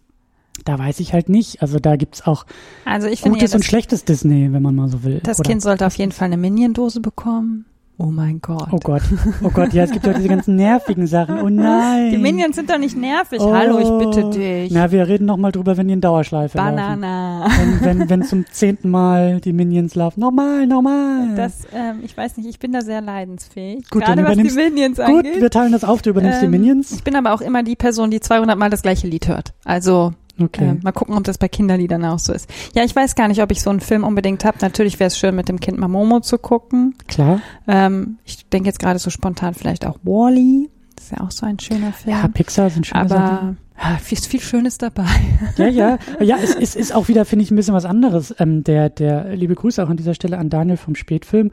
da 0.64 0.78
weiß 0.78 1.01
ich 1.01 1.12
halt 1.12 1.28
nicht. 1.28 1.62
Also 1.62 1.78
da 1.78 1.97
gibt's 1.97 2.26
auch 2.26 2.44
Also 2.84 3.06
ich 3.06 3.20
finde, 3.20 3.38
ja, 3.38 3.43
gutes 3.44 3.55
und 3.55 3.64
schlechtes 3.64 4.05
Disney, 4.05 4.52
wenn 4.52 4.62
man 4.62 4.74
mal 4.74 4.88
so 4.88 5.05
will. 5.05 5.20
das 5.22 5.38
Oder- 5.38 5.48
Kind 5.51 5.62
sollte 5.62 5.86
auf 5.86 5.94
jeden 5.97 6.12
Fall 6.12 6.26
eine 6.26 6.36
Minion-Dose 6.36 7.01
bekommen. 7.01 7.64
Oh 7.98 8.10
mein 8.10 8.43
Gott. 8.43 8.68
Oh 8.73 8.78
Gott, 8.78 9.01
oh 9.43 9.48
Gott, 9.48 9.73
ja, 9.73 9.85
es 9.85 9.90
gibt 9.90 10.06
ja 10.06 10.12
diese 10.12 10.28
ganzen 10.28 10.55
nervigen 10.56 11.06
Sachen. 11.06 11.40
Oh 11.40 11.48
nein. 11.48 12.10
Die 12.10 12.18
Minions 12.18 12.56
sind 12.56 12.68
doch 12.68 12.77
nicht 12.77 12.94
nervig. 12.94 13.40
Oh. 13.40 13.55
Hallo, 13.55 13.78
ich 13.78 13.89
bitte 14.06 14.28
dich. 14.39 14.70
Na, 14.70 14.90
wir 14.93 15.09
reden 15.09 15.24
noch 15.24 15.39
mal 15.39 15.51
drüber, 15.51 15.78
wenn 15.78 15.89
die 15.89 15.94
in 15.94 16.02
Dauerschleife 16.02 16.59
laufen. 16.59 16.77
Banana. 16.77 17.47
Wenn, 17.81 18.01
wenn, 18.01 18.10
wenn 18.10 18.23
zum 18.24 18.44
zehnten 18.51 18.90
Mal 18.90 19.40
die 19.40 19.55
Minions 19.55 19.94
laufen. 19.94 20.20
Normal, 20.20 20.66
normal. 20.66 21.35
Das, 21.36 21.66
ähm, 21.74 22.01
ich 22.05 22.14
weiß 22.14 22.36
nicht, 22.36 22.47
ich 22.51 22.59
bin 22.59 22.73
da 22.73 22.82
sehr 22.82 23.01
leidensfähig. 23.01 23.89
Gut, 23.89 24.05
Gerade 24.05 24.24
was 24.24 24.36
die 24.36 24.43
Minions 24.51 24.98
Gut, 24.98 25.06
angeht. 25.06 25.40
wir 25.40 25.51
teilen 25.51 25.73
das 25.73 25.82
auf. 25.82 26.02
Du 26.02 26.10
übernimmst 26.10 26.43
die 26.43 26.47
Ähm, 26.47 26.51
Minions. 26.51 26.93
Ich 26.93 27.02
bin 27.02 27.16
aber 27.16 27.32
auch 27.32 27.40
immer 27.40 27.62
die 27.62 27.77
Person, 27.77 28.10
die 28.10 28.20
200 28.20 28.59
Mal 28.59 28.68
das 28.68 28.82
gleiche 28.82 29.06
Lied 29.06 29.27
hört. 29.27 29.55
Also 29.64 30.12
Okay. 30.40 30.70
äh, 30.70 30.74
mal 30.82 30.92
gucken, 30.92 31.16
ob 31.16 31.24
das 31.24 31.38
bei 31.38 31.48
Kinderliedern 31.48 32.04
auch 32.04 32.18
so 32.18 32.32
ist. 32.32 32.48
Ja, 32.74 32.84
ich 32.84 32.94
weiß 32.94 33.14
gar 33.14 33.28
nicht, 33.28 33.42
ob 33.42 33.50
ich 33.50 33.62
so 33.62 33.70
einen 33.70 33.80
Film 33.80 34.04
unbedingt 34.04 34.44
habe. 34.44 34.58
Natürlich 34.60 35.00
wäre 35.00 35.08
es 35.08 35.18
schön, 35.18 35.34
mit 35.34 35.48
dem 35.48 35.60
Kind 35.60 35.78
mal 35.78 35.88
Momo 35.88 36.20
zu 36.20 36.38
gucken. 36.38 36.94
Klar. 37.08 37.40
Ähm, 37.66 38.18
ich 38.24 38.46
denke 38.48 38.68
jetzt 38.68 38.78
gerade 38.78 38.98
so 38.98 39.10
spontan 39.10 39.54
vielleicht 39.54 39.86
auch 39.86 39.98
Wall-E. 40.02 40.68
Das 40.94 41.06
ist 41.06 41.12
ja 41.12 41.20
auch 41.20 41.30
so 41.30 41.46
ein 41.46 41.58
schöner 41.58 41.92
Film. 41.92 42.16
Ja, 42.16 42.28
Pixar 42.28 42.70
sind 42.70 42.86
schöne 42.86 43.08
Sachen. 43.08 43.22
aber 43.22 43.56
ja, 43.78 43.98
viel, 43.98 44.18
viel 44.18 44.40
Schönes 44.40 44.78
dabei. 44.78 45.06
Ja, 45.56 45.66
ja. 45.66 45.98
Ja, 46.20 46.36
es, 46.42 46.54
es 46.60 46.74
ist 46.74 46.94
auch 46.94 47.08
wieder, 47.08 47.24
finde 47.24 47.44
ich, 47.44 47.50
ein 47.50 47.56
bisschen 47.56 47.74
was 47.74 47.84
anderes. 47.84 48.34
Ähm, 48.38 48.64
der, 48.64 48.88
der, 48.90 49.36
liebe 49.36 49.54
Grüße 49.54 49.82
auch 49.82 49.90
an 49.90 49.96
dieser 49.96 50.14
Stelle 50.14 50.38
an 50.38 50.48
Daniel 50.48 50.76
vom 50.76 50.94
Spätfilm, 50.94 51.50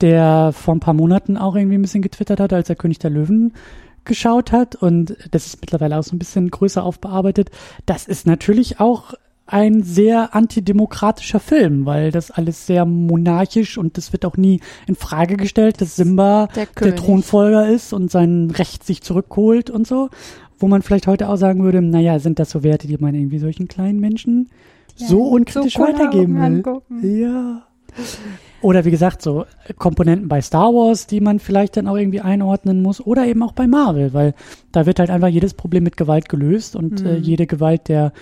der 0.00 0.52
vor 0.52 0.74
ein 0.74 0.80
paar 0.80 0.94
Monaten 0.94 1.36
auch 1.36 1.56
irgendwie 1.56 1.76
ein 1.78 1.82
bisschen 1.82 2.02
getwittert 2.02 2.40
hat, 2.40 2.52
als 2.52 2.68
er 2.68 2.76
König 2.76 2.98
der 2.98 3.10
Löwen 3.10 3.52
geschaut 4.04 4.52
hat. 4.52 4.74
Und 4.74 5.16
das 5.30 5.46
ist 5.46 5.60
mittlerweile 5.60 5.98
auch 5.98 6.02
so 6.02 6.14
ein 6.14 6.18
bisschen 6.18 6.50
größer 6.50 6.82
aufbearbeitet. 6.82 7.50
Das 7.86 8.06
ist 8.06 8.26
natürlich 8.26 8.80
auch 8.80 9.14
ein 9.46 9.82
sehr 9.82 10.34
antidemokratischer 10.34 11.40
Film, 11.40 11.84
weil 11.84 12.10
das 12.10 12.30
alles 12.30 12.66
sehr 12.66 12.86
monarchisch 12.86 13.76
und 13.76 13.98
das 13.98 14.12
wird 14.12 14.24
auch 14.24 14.36
nie 14.36 14.60
in 14.86 14.94
Frage 14.94 15.36
gestellt, 15.36 15.80
dass 15.80 15.96
Simba 15.96 16.48
Der 16.54 16.66
der. 16.66 16.96
Thronfolger 16.96 17.68
ist 17.68 17.92
und 17.92 18.10
sein 18.10 18.50
Recht 18.50 18.84
sich 18.84 19.02
zurückholt 19.02 19.68
und 19.68 19.86
so. 19.86 20.08
Wo 20.58 20.68
man 20.68 20.82
vielleicht 20.82 21.06
heute 21.06 21.28
auch 21.28 21.36
sagen 21.36 21.62
würde, 21.62 21.82
naja, 21.82 22.18
sind 22.20 22.38
das 22.38 22.50
so 22.50 22.62
Werte, 22.62 22.86
die 22.86 22.96
man 22.96 23.14
irgendwie 23.14 23.38
solchen 23.38 23.68
kleinen 23.68 24.00
Menschen 24.00 24.48
so 24.96 25.24
unkritisch 25.24 25.74
so 25.74 25.80
weitergeben 25.82 26.36
will? 26.36 26.42
angucken. 26.42 27.20
Ja. 27.20 27.66
Oder 28.60 28.84
wie 28.86 28.90
gesagt, 28.90 29.20
so 29.20 29.44
Komponenten 29.76 30.28
bei 30.28 30.40
Star 30.40 30.72
Wars, 30.72 31.06
die 31.06 31.20
man 31.20 31.38
vielleicht 31.38 31.76
dann 31.76 31.86
auch 31.86 31.96
irgendwie 31.96 32.20
einordnen 32.22 32.80
muss. 32.82 33.00
Oder 33.04 33.26
eben 33.26 33.42
auch 33.42 33.52
bei 33.52 33.66
Marvel, 33.66 34.14
weil 34.14 34.34
da 34.72 34.86
wird 34.86 34.98
halt 35.00 35.10
einfach 35.10 35.28
jedes 35.28 35.52
Problem 35.54 35.84
mit 35.84 35.96
Gewalt 35.98 36.28
gelöst 36.30 36.74
und 36.74 37.00
Mhm. 37.02 37.06
äh, 37.06 37.16
jede 37.16 37.46
Gewalt 37.46 37.88
der 37.88 38.12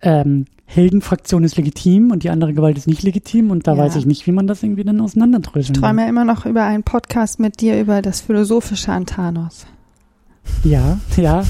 ähm, 0.00 0.46
Heldenfraktion 0.66 1.44
ist 1.44 1.56
legitim 1.56 2.10
und 2.10 2.22
die 2.22 2.30
andere 2.30 2.52
Gewalt 2.54 2.76
ist 2.76 2.86
nicht 2.88 3.02
legitim 3.02 3.50
und 3.50 3.66
da 3.66 3.72
Ja. 3.74 3.78
weiß 3.84 3.96
ich 3.96 4.06
nicht, 4.06 4.26
wie 4.26 4.32
man 4.32 4.46
das 4.46 4.62
irgendwie 4.62 4.82
dann 4.84 5.00
auseinanderdröseln 5.00 5.74
Ich 5.76 5.80
träume 5.80 6.02
ja 6.02 6.08
immer 6.08 6.24
noch 6.24 6.44
über 6.46 6.64
einen 6.64 6.82
Podcast 6.82 7.38
mit 7.38 7.60
dir 7.60 7.80
über 7.80 8.02
das 8.02 8.20
Philosophische 8.20 8.92
an 8.92 9.06
Thanos. 9.06 9.66
Ja, 10.64 10.98
ja, 11.16 11.44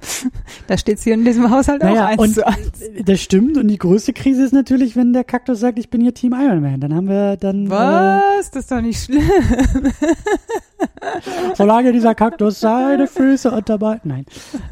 Da 0.66 0.78
steht's 0.78 1.02
hier 1.04 1.14
in 1.14 1.24
diesem 1.24 1.50
Haushalt 1.50 1.82
Naja, 1.82 2.04
auch 2.04 2.08
eins 2.10 2.20
und- 2.20 2.34
zu 2.34 2.46
eins. 2.46 2.70
das 3.04 3.20
stimmt. 3.20 3.56
Und 3.56 3.68
die 3.68 3.78
größte 3.78 4.12
Krise 4.12 4.44
ist 4.44 4.52
natürlich, 4.52 4.96
wenn 4.96 5.12
der 5.12 5.24
Kaktus 5.24 5.60
sagt, 5.60 5.78
ich 5.78 5.90
bin 5.90 6.00
hier 6.00 6.14
Team 6.14 6.32
Iron 6.32 6.60
Man. 6.62 6.80
Dann 6.80 6.94
haben 6.94 7.08
wir 7.08 7.36
dann, 7.36 7.66
äh, 7.66 7.70
Was? 7.70 8.50
Das 8.50 8.62
ist 8.64 8.70
doch 8.70 8.80
nicht 8.80 9.02
schlimm. 9.02 9.22
solange 11.54 11.92
dieser 11.92 12.14
Kaktus 12.14 12.60
seine 12.60 13.06
Füße 13.06 13.50
unterbei. 13.50 14.00
Nein. 14.04 14.26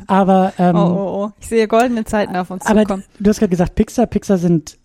Aber, 0.07 0.53
ähm, 0.59 0.77
Oh, 0.77 0.81
oh, 0.81 1.25
oh. 1.27 1.31
Ich 1.41 1.49
sehe 1.49 1.69
goldene 1.69 2.05
Zeiten 2.05 2.37
auf 2.37 2.51
uns 2.51 2.65
aber 2.67 2.83
zukommen. 2.83 3.05
du 3.19 3.31
hast 3.31 3.39
gerade 3.39 3.51
gesagt, 3.51 3.75
Pixar. 3.75 4.07
Pixar 4.07 4.39
sind 4.39 4.77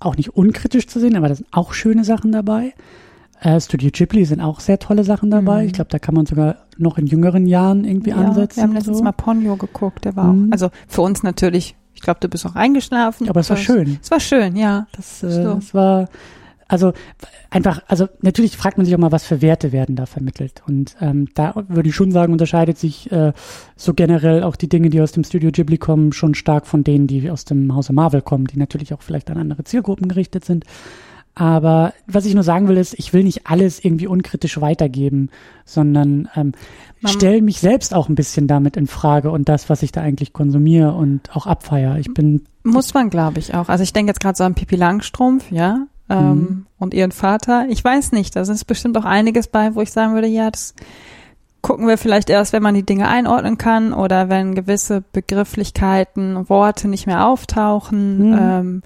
auch 0.00 0.16
nicht 0.16 0.36
unkritisch 0.36 0.86
zu 0.86 1.00
sehen, 1.00 1.16
aber 1.16 1.28
da 1.28 1.34
sind 1.34 1.48
auch 1.52 1.72
schöne 1.72 2.04
Sachen 2.04 2.32
dabei. 2.32 2.74
Äh, 3.42 3.60
Studio 3.60 3.90
Ghibli 3.92 4.24
sind 4.24 4.40
auch 4.40 4.60
sehr 4.60 4.78
tolle 4.78 5.02
Sachen 5.04 5.30
dabei. 5.30 5.62
Mhm. 5.62 5.66
Ich 5.66 5.72
glaube, 5.72 5.90
da 5.90 5.98
kann 5.98 6.14
man 6.14 6.26
sogar 6.26 6.56
noch 6.78 6.96
in 6.96 7.06
jüngeren 7.06 7.46
Jahren 7.46 7.84
irgendwie 7.84 8.10
Ja, 8.10 8.16
ansetzen. 8.16 8.56
wir 8.56 8.62
haben 8.62 8.72
letztens 8.74 8.98
so. 8.98 9.04
mal 9.04 9.12
Ponyo 9.12 9.56
geguckt, 9.56 10.04
der 10.04 10.14
war 10.16 10.32
Mhm. 10.32 10.48
auch, 10.48 10.52
also 10.52 10.70
für 10.86 11.02
uns 11.02 11.22
natürlich, 11.24 11.74
ich 11.94 12.02
glaube, 12.02 12.20
du 12.20 12.28
bist 12.28 12.46
auch 12.46 12.54
eingeschlafen. 12.54 13.28
aber 13.28 13.40
es 13.40 13.50
war 13.50 13.56
schön. 13.56 13.98
Es 14.00 14.10
war 14.10 14.20
schön, 14.20 14.54
ja. 14.56 14.86
Das, 14.96 15.22
äh, 15.24 15.30
So. 15.30 15.54
das 15.54 15.74
war, 15.74 16.08
also 16.68 16.92
einfach, 17.50 17.82
also 17.88 18.08
natürlich 18.22 18.56
fragt 18.56 18.76
man 18.78 18.86
sich 18.86 18.94
auch 18.94 18.98
mal, 19.00 19.12
was 19.12 19.24
für 19.24 19.42
Werte 19.42 19.72
werden 19.72 19.96
da 19.96 20.06
vermittelt. 20.06 20.62
Und 20.68 20.96
ähm, 21.00 21.26
da 21.34 21.52
würde 21.68 21.88
ich 21.88 21.94
schon 21.96 22.12
sagen, 22.12 22.32
unterscheidet 22.32 22.78
sich 22.78 23.10
äh, 23.12 23.32
so 23.76 23.92
generell 23.92 24.44
auch 24.44 24.54
die 24.56 24.68
Dinge, 24.68 24.88
die 24.88 25.00
aus 25.00 25.10
dem 25.12 25.24
Studio 25.24 25.50
Ghibli 25.50 25.78
kommen, 25.78 26.12
schon 26.12 26.34
stark 26.34 26.66
von 26.68 26.84
denen, 26.84 27.08
die 27.08 27.28
aus 27.28 27.44
dem 27.44 27.74
Hause 27.74 27.92
Marvel 27.92 28.22
kommen, 28.22 28.46
die 28.46 28.58
natürlich 28.58 28.94
auch 28.94 29.02
vielleicht 29.02 29.30
an 29.30 29.36
andere 29.36 29.64
Zielgruppen 29.64 30.06
gerichtet 30.08 30.44
sind. 30.44 30.64
Aber 31.34 31.94
was 32.06 32.26
ich 32.26 32.34
nur 32.34 32.42
sagen 32.42 32.68
will, 32.68 32.76
ist, 32.76 32.94
ich 32.98 33.12
will 33.14 33.24
nicht 33.24 33.46
alles 33.46 33.82
irgendwie 33.82 34.06
unkritisch 34.06 34.60
weitergeben, 34.60 35.30
sondern 35.64 36.28
ähm, 36.36 36.52
stelle 37.06 37.40
mich 37.40 37.58
selbst 37.60 37.94
auch 37.94 38.08
ein 38.10 38.14
bisschen 38.14 38.46
damit 38.46 38.76
in 38.76 38.86
Frage 38.86 39.30
und 39.30 39.48
das, 39.48 39.70
was 39.70 39.82
ich 39.82 39.92
da 39.92 40.02
eigentlich 40.02 40.34
konsumiere 40.34 40.92
und 40.92 41.34
auch 41.34 41.46
abfeier. 41.46 41.96
Ich 41.98 42.12
bin 42.12 42.42
Muss 42.64 42.92
man, 42.92 43.08
glaube 43.08 43.38
ich, 43.38 43.54
auch. 43.54 43.68
Also 43.70 43.82
ich 43.82 43.94
denke 43.94 44.10
jetzt 44.10 44.20
gerade 44.20 44.36
so 44.36 44.44
an 44.44 44.54
Pippi 44.54 44.76
Langstrumpf, 44.76 45.50
ja, 45.50 45.86
ähm, 46.10 46.28
Mhm. 46.34 46.66
und 46.78 46.92
ihren 46.92 47.12
Vater. 47.12 47.64
Ich 47.70 47.82
weiß 47.82 48.12
nicht, 48.12 48.36
da 48.36 48.42
ist 48.42 48.66
bestimmt 48.66 48.98
auch 48.98 49.06
einiges 49.06 49.46
bei, 49.48 49.74
wo 49.74 49.80
ich 49.80 49.90
sagen 49.90 50.12
würde, 50.14 50.26
ja, 50.28 50.50
das 50.50 50.74
gucken 51.62 51.86
wir 51.86 51.96
vielleicht 51.96 52.28
erst, 52.28 52.52
wenn 52.52 52.62
man 52.62 52.74
die 52.74 52.84
Dinge 52.84 53.08
einordnen 53.08 53.56
kann 53.56 53.94
oder 53.94 54.28
wenn 54.28 54.54
gewisse 54.54 55.02
Begrifflichkeiten, 55.12 56.48
Worte 56.50 56.88
nicht 56.88 57.06
mehr 57.06 57.26
auftauchen. 57.26 58.30
Mhm. 58.32 58.38
Ähm, 58.38 58.82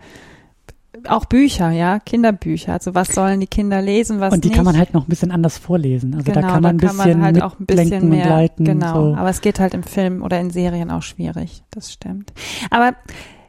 auch 1.11 1.25
Bücher, 1.25 1.71
ja, 1.71 1.99
Kinderbücher. 1.99 2.73
Also 2.73 2.95
was 2.95 3.09
sollen 3.09 3.41
die 3.41 3.47
Kinder 3.47 3.83
lesen, 3.83 4.21
was 4.21 4.33
und 4.33 4.45
die 4.45 4.49
nicht. 4.49 4.57
kann 4.57 4.65
man 4.65 4.77
halt 4.77 4.95
noch 4.95 5.07
ein 5.07 5.09
bisschen 5.09 5.31
anders 5.31 5.59
vorlesen. 5.59 6.15
Also 6.15 6.31
genau, 6.31 6.41
da 6.41 6.49
kann 6.49 6.63
man 6.63 6.77
ein 6.77 6.79
da 6.79 6.89
bisschen 6.89 7.23
halt 7.23 7.43
auch 7.43 7.59
ein 7.59 7.67
bisschen 7.67 8.09
mehr, 8.09 8.25
und 8.25 8.31
leiten. 8.31 8.65
genau. 8.65 9.11
So. 9.11 9.15
Aber 9.17 9.29
es 9.31 9.41
geht 9.41 9.61
halt 9.61 9.75
im 9.75 9.83
Film 9.83 10.23
oder 10.23 10.41
in 10.41 10.51
Serien 10.51 10.91
auch 10.91 11.03
schwierig. 11.03 11.63
Das 11.71 11.93
stimmt. 11.93 12.33
Aber 12.71 12.95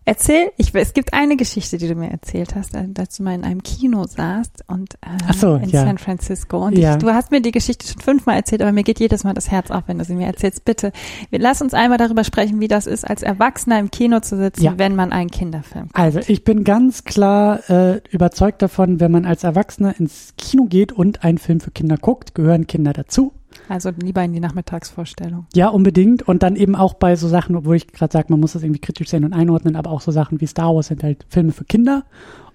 erzähl, 0.07 0.51
ich, 0.57 0.73
es 0.73 0.93
gibt 0.93 1.13
eine 1.13 1.35
Geschichte, 1.35 1.77
die 1.77 1.87
du 1.87 1.95
mir 1.95 2.09
erzählt 2.09 2.55
hast, 2.55 2.73
äh, 2.73 2.85
dass 2.87 3.09
du 3.17 3.23
mal 3.23 3.35
in 3.35 3.43
einem 3.43 3.61
Kino 3.61 4.05
saßt 4.07 4.63
und 4.67 4.95
äh, 4.95 5.33
so, 5.33 5.55
in 5.55 5.69
ja. 5.69 5.83
San 5.83 5.97
Francisco. 5.97 6.65
Und 6.65 6.77
Ja. 6.77 6.93
ich, 6.93 6.97
du 6.97 7.09
hast 7.13 7.29
mir 7.31 7.41
die 7.41 7.51
Geschichte 7.51 7.87
schon 7.87 8.01
fünfmal 8.01 8.37
erzählt, 8.37 8.61
aber 8.61 8.71
mir 8.71 8.83
geht 8.83 8.99
jedes 8.99 9.23
Mal 9.23 9.33
das 9.33 9.51
Herz 9.51 9.69
auf, 9.69 9.83
wenn 9.87 9.99
du 9.99 10.05
sie 10.05 10.15
mir 10.15 10.27
erzählst. 10.27 10.65
Bitte, 10.65 10.91
lass 11.31 11.61
uns 11.61 11.73
einmal 11.73 11.97
darüber 11.97 12.23
sprechen, 12.23 12.59
wie 12.59 12.67
das 12.67 12.87
ist, 12.87 13.03
als 13.07 13.21
Erwachsener 13.21 13.79
im 13.79 13.91
Kino 13.91 14.19
zu 14.21 14.37
sitzen, 14.37 14.63
Ja. 14.63 14.73
wenn 14.77 14.95
man 14.95 15.11
einen 15.11 15.29
Kinderfilm 15.29 15.85
guckt. 15.87 15.99
Also 15.99 16.19
ich 16.27 16.43
bin 16.43 16.63
ganz 16.63 17.03
klar 17.03 17.69
äh, 17.69 18.01
überzeugt 18.09 18.61
davon, 18.61 18.99
wenn 18.99 19.11
man 19.11 19.25
als 19.25 19.43
Erwachsener 19.43 19.93
ins 19.99 20.33
Kino 20.37 20.65
geht 20.65 20.91
und 20.93 21.23
einen 21.23 21.37
Film 21.37 21.59
für 21.59 21.71
Kinder 21.71 21.97
guckt, 21.97 22.33
gehören 22.33 22.65
Kinder 22.67 22.93
dazu. 22.93 23.33
Also 23.69 23.91
lieber 24.01 24.23
in 24.23 24.33
die 24.33 24.39
Nachmittagsvorstellung. 24.39 25.45
Ja, 25.53 25.69
unbedingt. 25.69 26.23
Und 26.23 26.43
dann 26.43 26.55
eben 26.55 26.75
auch 26.75 26.93
bei 26.93 27.15
so 27.15 27.27
Sachen, 27.27 27.55
obwohl 27.55 27.75
ich 27.75 27.87
gerade 27.87 28.13
sage, 28.13 28.27
man 28.29 28.39
muss 28.39 28.53
das 28.53 28.63
irgendwie 28.63 28.81
kritisch 28.81 29.09
sehen 29.09 29.25
und 29.25 29.33
einordnen, 29.33 29.75
aber 29.75 29.91
auch 29.91 30.01
so 30.01 30.11
Sachen 30.11 30.41
wie 30.41 30.47
Star 30.47 30.73
Wars 30.73 30.87
sind 30.87 31.03
halt 31.03 31.25
Filme 31.29 31.51
für 31.51 31.65
Kinder. 31.65 32.03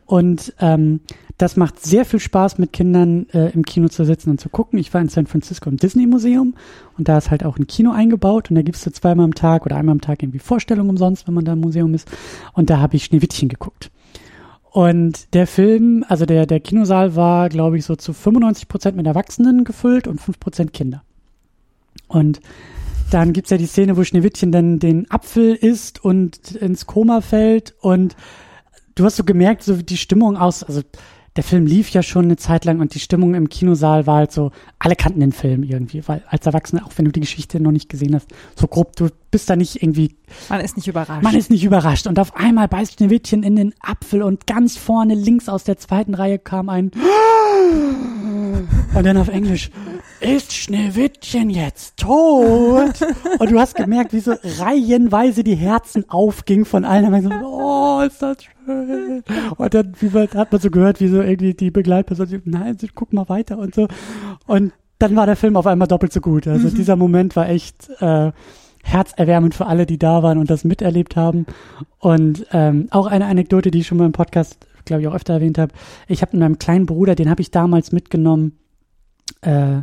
Und 0.07 0.53
ähm, 0.61 1.01
das 1.39 1.57
macht 1.57 1.83
sehr 1.83 2.05
viel 2.05 2.21
Spaß, 2.21 2.59
mit 2.59 2.73
Kindern 2.73 3.27
äh, 3.33 3.51
im 3.51 3.65
Kino 3.65 3.89
zu 3.89 4.05
sitzen 4.05 4.31
und 4.31 4.41
zu 4.41 4.49
gucken. 4.49 4.79
Ich 4.79 4.93
war 4.93 5.01
in 5.01 5.09
San 5.09 5.27
Francisco 5.27 5.71
im 5.71 5.77
Disney 5.77 6.07
Museum 6.07 6.55
und 6.99 7.09
da 7.09 7.19
ist 7.19 7.31
halt 7.31 7.45
auch 7.45 7.59
ein 7.59 7.67
Kino 7.67 7.93
eingebaut 7.93 8.51
und 8.51 8.57
da 8.57 8.63
gibt's 8.63 8.83
so 8.83 8.91
zweimal 8.91 9.25
am 9.25 9.35
Tag 9.35 9.65
oder 9.65 9.77
einmal 9.77 9.95
am 9.95 10.01
Tag 10.01 10.23
irgendwie 10.23 10.39
Vorstellungen 10.39 10.91
umsonst, 10.91 11.27
wenn 11.27 11.35
man 11.35 11.45
da 11.45 11.55
im 11.55 11.61
Museum 11.61 11.95
ist. 11.95 12.11
Und 12.53 12.69
da 12.69 12.79
habe 12.79 12.97
ich 12.97 13.05
Schneewittchen 13.05 13.49
geguckt. 13.49 13.91
Und 14.73 15.35
der 15.35 15.47
Film, 15.47 16.03
also 16.09 16.25
der, 16.25 16.47
der 16.47 16.59
Kinosaal 16.59 17.15
war, 17.15 17.51
glaube 17.51 17.77
ich, 17.77 17.85
so 17.85 17.95
zu 17.95 18.15
95 18.15 18.69
Prozent 18.69 18.97
mit 18.97 19.07
Erwachsenen 19.07 19.65
gefüllt 19.65 20.09
und 20.09 20.19
5 20.19 20.41
Prozent 20.41 20.73
Kinder. 20.73 21.03
Und 22.09 22.41
dann 23.11 23.35
gibt's 23.35 23.51
ja 23.51 23.59
die 23.59 23.67
Szene, 23.67 23.99
wo 23.99 24.05
Schneewittchen 24.05 24.51
dann 24.51 24.79
den 24.79 25.11
Apfel 25.11 25.55
isst 25.55 26.03
und 26.03 26.53
ins 26.53 26.87
Koma 26.87 27.21
fällt 27.21 27.75
und 27.83 28.17
du 28.95 29.05
hast 29.05 29.17
so 29.17 29.25
gemerkt, 29.25 29.63
so 29.63 29.77
die 29.77 29.99
Stimmung 29.99 30.39
aus, 30.39 30.65
also 30.65 30.81
der 31.37 31.45
Film 31.45 31.65
lief 31.65 31.89
ja 31.91 32.03
schon 32.03 32.27
eine 32.27 32.37
Zeit 32.37 32.67
lang 32.67 32.81
und 32.81 32.95
die 32.95 33.01
Stimmung 33.01 33.35
im 33.35 33.49
Kinosaal 33.49 34.07
war 34.07 34.17
halt 34.17 34.33
so, 34.33 34.51
alle 34.79 34.97
kannten 34.97 35.21
den 35.21 35.33
Film 35.33 35.63
irgendwie, 35.63 36.07
weil 36.07 36.23
als 36.29 36.45
Erwachsener, 36.45 36.85
auch 36.85 36.93
wenn 36.97 37.07
du 37.07 37.13
die 37.13 37.21
Geschichte 37.21 37.59
noch 37.59 37.73
nicht 37.73 37.89
gesehen 37.89 38.15
hast, 38.15 38.29
so 38.55 38.67
grob, 38.67 38.97
du 38.97 39.09
bist 39.31 39.49
da 39.49 39.57
nicht 39.57 39.83
irgendwie. 39.83 40.15
Man 40.51 40.61
ist 40.61 40.77
nicht 40.77 40.89
überrascht. 40.89 41.23
Man 41.23 41.35
ist 41.35 41.51
nicht 41.51 41.65
überrascht. 41.65 42.07
Und 42.07 42.19
auf 42.19 42.37
einmal 42.37 42.69
beißt 42.69 42.99
Schneewittchen 42.99 43.43
in 43.43 43.57
den 43.57 43.75
Apfel 43.81 44.23
und 44.23 44.47
ganz 44.47 44.77
vorne 44.77 45.15
links 45.15 45.49
aus 45.49 45.65
der 45.65 45.79
zweiten 45.79 46.15
Reihe 46.15 46.39
kam 46.39 46.69
ein 46.69 46.91
und 48.95 49.07
dann 49.07 49.17
auf 49.17 49.29
Englisch, 49.29 49.71
ist 50.23 50.53
Schneewittchen 50.53 51.51
jetzt 51.51 51.97
tot? 51.97 53.01
Und 53.39 53.51
du 53.51 53.59
hast 53.59 53.75
gemerkt, 53.75 54.13
wie 54.13 54.21
so 54.21 54.35
reihenweise 54.59 55.45
die 55.45 55.55
Herzen 55.55 56.09
aufgingen 56.09 56.65
von 56.65 56.85
allen. 56.85 57.13
Und 57.13 57.23
so, 57.23 57.31
oh, 57.31 58.01
ist 58.07 58.23
das 58.23 58.39
schön. 58.45 59.23
Und 59.57 59.75
dann 59.75 59.95
man, 60.13 60.29
hat 60.31 60.53
man 60.53 60.61
so 60.61 60.71
gehört, 60.71 61.01
wie 61.01 61.09
so 61.09 61.21
irgendwie 61.21 61.55
die 61.55 61.71
Begleitperson, 61.71 62.43
nein, 62.45 62.77
guck 62.95 63.13
mal 63.13 63.29
weiter 63.29 63.59
und 63.59 63.75
so. 63.75 63.89
Und 64.47 64.73
dann 64.99 65.17
war 65.17 65.27
der 65.27 65.37
Film 65.37 65.57
auf 65.57 65.67
einmal 65.67 65.89
doppelt 65.89 66.13
so 66.13 66.21
gut. 66.21 66.47
Also 66.47 66.69
mhm. 66.69 66.75
dieser 66.75 66.97
Moment 66.97 67.35
war 67.35 67.49
echt 67.49 67.91
äh, 68.01 68.31
herzerwärmend 68.85 69.55
für 69.55 69.67
alle, 69.67 69.87
die 69.87 69.99
da 69.99 70.23
waren 70.23 70.39
und 70.39 70.51
das 70.51 70.65
miterlebt 70.65 71.17
haben. 71.17 71.47
Und 71.99 72.47
ähm, 72.53 72.87
auch 72.91 73.07
eine 73.07 73.27
Anekdote, 73.27 73.71
die 73.71 73.81
ich 73.81 73.87
schon 73.87 73.99
mal 73.99 74.07
im 74.07 74.13
Podcast, 74.13 74.67
glaube 74.85 75.03
ich, 75.03 75.09
auch 75.09 75.15
öfter 75.15 75.35
erwähnt 75.35 75.59
habe. 75.59 75.73
Ich 76.07 76.23
habe 76.23 76.37
mit 76.37 76.41
meinem 76.41 76.59
kleinen 76.59 76.87
Bruder, 76.87 77.15
den 77.15 77.31
habe 77.31 77.43
ich 77.43 77.51
damals 77.51 77.93
mitgenommen 77.93 78.59
äh, 79.43 79.81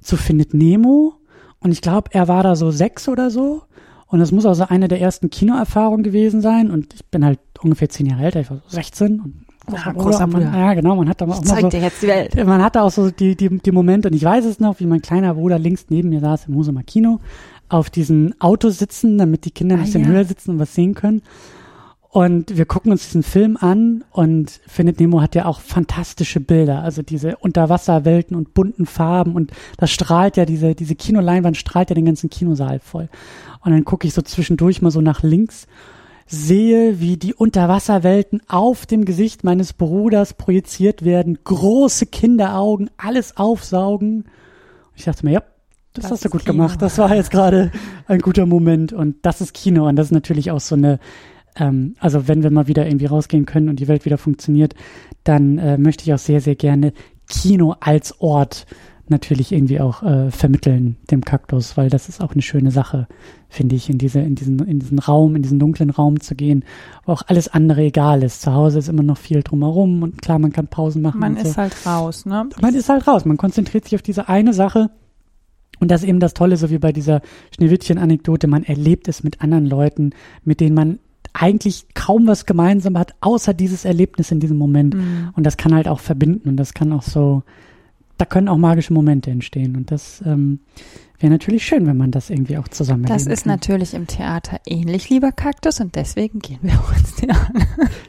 zu 0.00 0.16
Findet 0.16 0.54
Nemo. 0.54 1.14
Und 1.60 1.72
ich 1.72 1.80
glaube, 1.82 2.10
er 2.12 2.28
war 2.28 2.42
da 2.42 2.56
so 2.56 2.70
sechs 2.70 3.08
oder 3.08 3.30
so. 3.30 3.62
Und 4.06 4.18
das 4.18 4.32
muss 4.32 4.46
also 4.46 4.64
eine 4.68 4.88
der 4.88 5.00
ersten 5.00 5.30
Kinoerfahrungen 5.30 6.02
gewesen 6.02 6.40
sein. 6.40 6.70
Und 6.70 6.94
ich 6.94 7.04
bin 7.06 7.24
halt 7.24 7.38
ungefähr 7.62 7.88
zehn 7.88 8.06
Jahre 8.06 8.24
älter, 8.24 8.40
ich 8.40 8.50
war 8.50 8.56
so 8.66 8.74
16 8.76 9.20
und 9.20 9.34
großer, 9.66 9.92
großer 9.92 10.26
man, 10.26 10.42
Ja, 10.42 10.74
genau, 10.74 10.96
man 10.96 11.08
hat 11.08 11.20
da 11.20 11.26
auch 11.26 11.44
mal 11.44 11.60
so, 11.60 11.68
jetzt 11.76 12.02
die 12.02 12.08
Welt. 12.08 12.34
man 12.46 12.62
hatte 12.62 12.82
auch 12.82 12.90
so 12.90 13.10
die, 13.10 13.36
die, 13.36 13.58
die 13.58 13.70
Momente, 13.70 14.08
und 14.08 14.14
ich 14.14 14.24
weiß 14.24 14.44
es 14.46 14.58
noch, 14.58 14.80
wie 14.80 14.86
mein 14.86 15.02
kleiner 15.02 15.34
Bruder 15.34 15.58
links 15.58 15.86
neben 15.90 16.08
mir 16.08 16.20
saß 16.20 16.46
im 16.48 16.54
Husumer 16.56 16.82
Kino, 16.82 17.20
auf 17.68 17.88
diesen 17.90 18.34
Autos 18.40 18.78
sitzen, 18.78 19.18
damit 19.18 19.44
die 19.44 19.50
Kinder 19.52 19.76
ein 19.76 19.82
Ah, 19.82 19.84
bisschen 19.84 20.02
ja. 20.02 20.08
höher 20.08 20.24
sitzen 20.24 20.52
und 20.52 20.58
was 20.58 20.74
sehen 20.74 20.94
können. 20.94 21.22
Und 22.12 22.56
wir 22.56 22.64
gucken 22.64 22.90
uns 22.90 23.04
diesen 23.04 23.22
Film 23.22 23.56
an 23.56 24.02
und 24.10 24.60
Findet 24.66 24.98
Nemo 24.98 25.20
hat 25.20 25.36
ja 25.36 25.44
auch 25.46 25.60
fantastische 25.60 26.40
Bilder, 26.40 26.82
also 26.82 27.02
diese 27.02 27.36
Unterwasserwelten 27.36 28.36
und 28.36 28.52
bunten 28.52 28.84
Farben 28.84 29.36
und 29.36 29.52
das 29.76 29.92
strahlt 29.92 30.36
ja, 30.36 30.44
diese, 30.44 30.74
diese 30.74 30.96
Kinoleinwand 30.96 31.56
strahlt 31.56 31.88
ja 31.88 31.94
den 31.94 32.06
ganzen 32.06 32.28
Kinosaal 32.28 32.80
voll. 32.80 33.08
Und 33.64 33.70
dann 33.70 33.84
gucke 33.84 34.08
ich 34.08 34.14
so 34.14 34.22
zwischendurch 34.22 34.82
mal 34.82 34.90
so 34.90 35.00
nach 35.00 35.22
links, 35.22 35.68
sehe, 36.26 36.98
wie 36.98 37.16
die 37.16 37.34
Unterwasserwelten 37.34 38.42
auf 38.48 38.86
dem 38.86 39.04
Gesicht 39.04 39.44
meines 39.44 39.72
Bruders 39.72 40.34
projiziert 40.34 41.04
werden, 41.04 41.38
große 41.44 42.06
Kinderaugen, 42.06 42.90
alles 42.96 43.36
aufsaugen. 43.36 44.22
Und 44.22 44.96
ich 44.96 45.04
dachte 45.04 45.24
mir, 45.24 45.32
ja, 45.32 45.42
das, 45.92 46.02
Das 46.02 46.10
hast 46.12 46.24
du 46.24 46.30
gut 46.30 46.42
Kino. 46.42 46.54
gemacht. 46.54 46.82
Das 46.82 46.98
war 46.98 47.14
jetzt 47.14 47.30
gerade 47.30 47.70
ein 48.06 48.20
guter 48.20 48.46
Moment 48.46 48.92
und 48.92 49.16
das 49.22 49.40
ist 49.40 49.54
Kino 49.54 49.88
und 49.88 49.94
das 49.96 50.06
ist 50.06 50.12
natürlich 50.12 50.50
auch 50.50 50.60
so 50.60 50.74
eine 50.74 50.98
ähm, 51.60 51.94
also 52.00 52.26
wenn 52.26 52.42
wir 52.42 52.50
mal 52.50 52.66
wieder 52.66 52.86
irgendwie 52.86 53.06
rausgehen 53.06 53.46
können 53.46 53.68
und 53.68 53.78
die 53.78 53.88
Welt 53.88 54.04
wieder 54.04 54.18
funktioniert, 54.18 54.74
dann 55.24 55.58
äh, 55.58 55.78
möchte 55.78 56.04
ich 56.04 56.14
auch 56.14 56.18
sehr, 56.18 56.40
sehr 56.40 56.56
gerne 56.56 56.92
Kino 57.28 57.76
als 57.80 58.20
Ort 58.20 58.66
natürlich 59.10 59.52
irgendwie 59.52 59.80
auch 59.80 60.02
äh, 60.02 60.30
vermitteln 60.30 60.96
dem 61.10 61.24
Kaktus, 61.24 61.76
weil 61.76 61.90
das 61.90 62.08
ist 62.08 62.22
auch 62.22 62.32
eine 62.32 62.42
schöne 62.42 62.70
Sache, 62.70 63.08
finde 63.48 63.74
ich, 63.74 63.90
in 63.90 63.98
diese, 63.98 64.20
in 64.20 64.36
diesen, 64.36 64.60
in 64.60 64.78
diesen 64.78 64.98
Raum, 64.98 65.36
in 65.36 65.42
diesen 65.42 65.58
dunklen 65.58 65.90
Raum 65.90 66.20
zu 66.20 66.34
gehen, 66.34 66.64
wo 67.04 67.12
auch 67.12 67.22
alles 67.26 67.48
andere 67.48 67.82
egal 67.82 68.22
ist. 68.22 68.40
Zu 68.40 68.54
Hause 68.54 68.78
ist 68.78 68.88
immer 68.88 69.02
noch 69.02 69.18
viel 69.18 69.42
drumherum 69.42 70.02
und 70.02 70.22
klar, 70.22 70.38
man 70.38 70.52
kann 70.52 70.68
Pausen 70.68 71.02
machen. 71.02 71.20
Man 71.20 71.36
und 71.36 71.42
so 71.42 71.48
ist 71.48 71.56
halt 71.58 71.86
raus, 71.86 72.24
ne? 72.24 72.48
man 72.60 72.74
ist 72.74 72.88
halt 72.88 73.06
raus. 73.06 73.24
Man 73.24 73.36
konzentriert 73.36 73.84
sich 73.84 73.96
auf 73.96 74.02
diese 74.02 74.28
eine 74.28 74.54
Sache. 74.54 74.90
Und 75.80 75.90
das 75.90 76.02
ist 76.02 76.08
eben 76.08 76.20
das 76.20 76.34
Tolle, 76.34 76.56
so 76.56 76.70
wie 76.70 76.78
bei 76.78 76.92
dieser 76.92 77.22
Schneewittchen-Anekdote. 77.54 78.46
Man 78.46 78.64
erlebt 78.64 79.08
es 79.08 79.24
mit 79.24 79.40
anderen 79.40 79.66
Leuten, 79.66 80.10
mit 80.44 80.60
denen 80.60 80.74
man 80.74 80.98
eigentlich 81.32 81.86
kaum 81.94 82.26
was 82.26 82.46
gemeinsam 82.46 82.98
hat, 82.98 83.14
außer 83.20 83.54
dieses 83.54 83.84
Erlebnis 83.84 84.30
in 84.30 84.40
diesem 84.40 84.58
Moment. 84.58 84.94
Mhm. 84.94 85.30
Und 85.34 85.44
das 85.44 85.56
kann 85.56 85.74
halt 85.74 85.88
auch 85.88 86.00
verbinden 86.00 86.48
und 86.48 86.56
das 86.56 86.74
kann 86.74 86.92
auch 86.92 87.02
so, 87.02 87.42
da 88.18 88.24
können 88.24 88.48
auch 88.48 88.56
magische 88.56 88.92
Momente 88.92 89.30
entstehen. 89.30 89.76
Und 89.76 89.90
das 89.90 90.22
ähm, 90.26 90.60
wäre 91.18 91.32
natürlich 91.32 91.64
schön, 91.64 91.86
wenn 91.86 91.96
man 91.96 92.10
das 92.10 92.30
irgendwie 92.30 92.58
auch 92.58 92.68
zusammen 92.68 93.04
Das 93.04 93.26
ist 93.26 93.44
kann. 93.44 93.52
natürlich 93.52 93.94
im 93.94 94.06
Theater 94.06 94.60
ähnlich, 94.66 95.08
lieber 95.10 95.32
Kaktus, 95.32 95.80
und 95.80 95.94
deswegen 95.94 96.40
gehen 96.40 96.58
wir 96.62 96.74
auch 96.74 96.92
ins 96.96 97.14
Theater. 97.14 97.52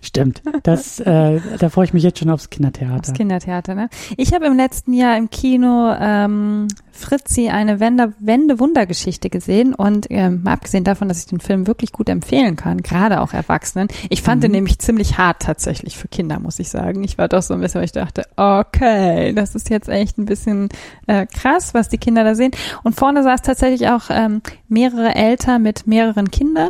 Stimmt. 0.01 0.41
Das, 0.63 0.99
äh, 0.99 1.39
da 1.59 1.69
freue 1.69 1.85
ich 1.85 1.93
mich 1.93 2.03
jetzt 2.03 2.19
schon 2.19 2.29
aufs 2.29 2.49
Kindertheater. 2.49 3.01
Das 3.01 3.13
Kindertheater, 3.13 3.75
ne? 3.75 3.89
Ich 4.17 4.33
habe 4.33 4.45
im 4.45 4.55
letzten 4.55 4.93
Jahr 4.93 5.17
im 5.17 5.29
Kino 5.29 5.93
ähm, 5.99 6.67
Fritzi 7.01 7.49
eine 7.49 7.79
Wende- 7.79 8.13
Wende-Wunder-Geschichte 8.19 9.29
gesehen 9.29 9.73
und 9.73 10.07
ähm, 10.09 10.43
mal 10.43 10.53
abgesehen 10.53 10.83
davon, 10.83 11.07
dass 11.09 11.19
ich 11.19 11.25
den 11.25 11.39
Film 11.41 11.67
wirklich 11.67 11.91
gut 11.91 12.07
empfehlen 12.09 12.55
kann, 12.55 12.77
gerade 12.81 13.19
auch 13.21 13.33
Erwachsenen. 13.33 13.87
Ich 14.09 14.21
fand 14.21 14.43
den 14.43 14.51
Mhm. 14.51 14.55
nämlich 14.57 14.79
ziemlich 14.79 15.17
hart 15.17 15.41
tatsächlich 15.41 15.97
für 15.97 16.07
Kinder, 16.07 16.39
muss 16.39 16.59
ich 16.59 16.69
sagen. 16.69 17.03
Ich 17.03 17.17
war 17.17 17.27
doch 17.27 17.41
so 17.41 17.53
ein 17.53 17.59
bisschen, 17.61 17.79
weil 17.79 17.85
ich 17.85 17.91
dachte, 17.91 18.23
okay, 18.37 19.33
das 19.33 19.55
ist 19.55 19.69
jetzt 19.69 19.89
echt 19.89 20.17
ein 20.17 20.25
bisschen 20.25 20.69
äh, 21.07 21.25
krass, 21.25 21.73
was 21.73 21.89
die 21.89 21.97
Kinder 21.97 22.23
da 22.23 22.35
sehen. 22.35 22.51
Und 22.83 22.95
vorne 22.95 23.23
saß 23.23 23.41
tatsächlich 23.41 23.87
auch 23.89 24.03
ähm, 24.09 24.41
mehrere 24.67 25.15
Eltern 25.15 25.61
mit 25.63 25.87
mehreren 25.87 26.31
Kindern 26.31 26.69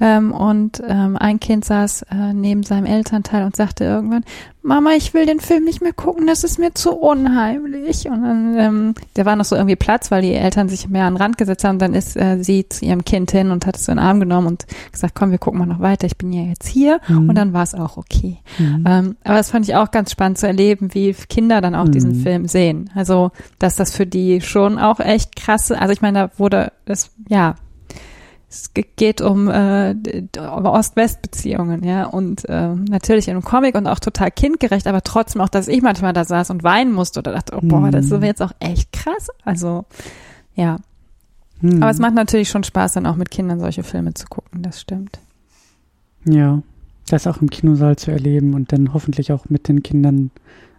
ähm, 0.00 0.32
und 0.32 0.82
ähm, 0.86 1.16
ein 1.16 1.40
Kind 1.40 1.64
saß 1.64 2.02
äh, 2.10 2.32
neben 2.32 2.62
seinem 2.62 2.86
Elternteil 2.86 3.44
und 3.44 3.56
sagte 3.56 3.84
irgendwann, 3.84 4.24
Mama, 4.64 4.90
ich 4.96 5.12
will 5.12 5.26
den 5.26 5.40
Film 5.40 5.64
nicht 5.64 5.82
mehr 5.82 5.92
gucken, 5.92 6.26
das 6.26 6.44
ist 6.44 6.58
mir 6.58 6.72
zu 6.72 6.92
unheimlich. 6.92 8.06
Und 8.08 8.22
dann, 8.22 8.58
ähm, 8.58 8.94
der 9.16 9.26
war 9.26 9.34
noch 9.34 9.44
so 9.44 9.56
irgendwie 9.56 9.76
Platz, 9.76 10.10
weil 10.10 10.22
die 10.22 10.34
Eltern 10.34 10.68
sich 10.68 10.88
mehr 10.88 11.06
an 11.06 11.14
den 11.14 11.22
Rand 11.22 11.36
gesetzt 11.38 11.64
haben. 11.64 11.78
Dann 11.80 11.94
ist 11.94 12.16
äh, 12.16 12.42
sie 12.42 12.68
zu 12.68 12.84
ihrem 12.84 13.04
Kind 13.04 13.32
hin 13.32 13.50
und 13.50 13.66
hat 13.66 13.76
es 13.76 13.86
so 13.86 13.92
in 13.92 13.98
den 13.98 14.04
Arm 14.04 14.20
genommen 14.20 14.46
und 14.46 14.66
gesagt, 14.92 15.14
komm, 15.16 15.32
wir 15.32 15.38
gucken 15.38 15.58
mal 15.58 15.66
noch 15.66 15.80
weiter, 15.80 16.06
ich 16.06 16.16
bin 16.16 16.32
ja 16.32 16.42
jetzt 16.42 16.68
hier. 16.68 17.00
Mhm. 17.08 17.28
Und 17.28 17.34
dann 17.34 17.52
war 17.52 17.64
es 17.64 17.74
auch 17.74 17.96
okay. 17.96 18.38
Mhm. 18.58 18.84
Ähm, 18.86 19.16
aber 19.24 19.36
das 19.36 19.50
fand 19.50 19.68
ich 19.68 19.74
auch 19.74 19.90
ganz 19.90 20.12
spannend 20.12 20.38
zu 20.38 20.46
erleben, 20.46 20.94
wie 20.94 21.12
Kinder 21.12 21.60
dann 21.60 21.74
auch 21.74 21.88
diesen 21.88 22.18
Mhm. 22.18 22.22
Film 22.22 22.46
sehen. 22.46 22.90
Also, 22.94 23.32
dass 23.58 23.76
das 23.76 23.96
für 23.96 24.06
die 24.06 24.40
schon 24.40 24.78
auch 24.78 25.00
echt 25.00 25.34
krasse, 25.34 25.80
also 25.80 25.92
ich 25.92 26.02
meine, 26.02 26.18
da 26.18 26.38
wurde 26.38 26.72
das, 26.84 27.10
ja, 27.28 27.56
es 28.54 28.74
ge- 28.74 28.84
geht 28.96 29.20
um, 29.22 29.48
äh, 29.48 29.94
um 30.36 30.66
Ost-West-Beziehungen, 30.66 31.82
ja, 31.84 32.04
und 32.04 32.46
äh, 32.48 32.74
natürlich 32.74 33.28
in 33.28 33.32
einem 33.34 33.42
Comic 33.44 33.74
und 33.74 33.86
auch 33.86 33.98
total 33.98 34.30
kindgerecht, 34.30 34.86
aber 34.86 35.02
trotzdem 35.02 35.40
auch, 35.40 35.48
dass 35.48 35.68
ich 35.68 35.80
manchmal 35.80 36.12
da 36.12 36.24
saß 36.24 36.50
und 36.50 36.62
weinen 36.62 36.92
musste 36.92 37.20
oder 37.20 37.32
dachte, 37.32 37.56
oh 37.56 37.60
boah, 37.62 37.90
das 37.90 38.06
ist 38.06 38.12
Mhm. 38.12 38.24
jetzt 38.24 38.42
auch 38.42 38.52
echt 38.60 38.92
krass. 38.92 39.28
Also, 39.44 39.86
ja, 40.54 40.76
Mhm. 41.62 41.82
aber 41.82 41.90
es 41.90 41.98
macht 41.98 42.14
natürlich 42.14 42.50
schon 42.50 42.62
Spaß, 42.64 42.92
dann 42.92 43.06
auch 43.06 43.16
mit 43.16 43.30
Kindern 43.30 43.58
solche 43.58 43.82
Filme 43.82 44.12
zu 44.14 44.26
gucken, 44.26 44.62
das 44.62 44.80
stimmt. 44.80 45.18
Ja, 46.24 46.62
das 47.08 47.26
auch 47.26 47.40
im 47.40 47.50
Kinosaal 47.50 47.96
zu 47.96 48.10
erleben 48.10 48.54
und 48.54 48.70
dann 48.72 48.92
hoffentlich 48.94 49.32
auch 49.32 49.48
mit 49.48 49.66
den 49.68 49.82
Kindern 49.82 50.30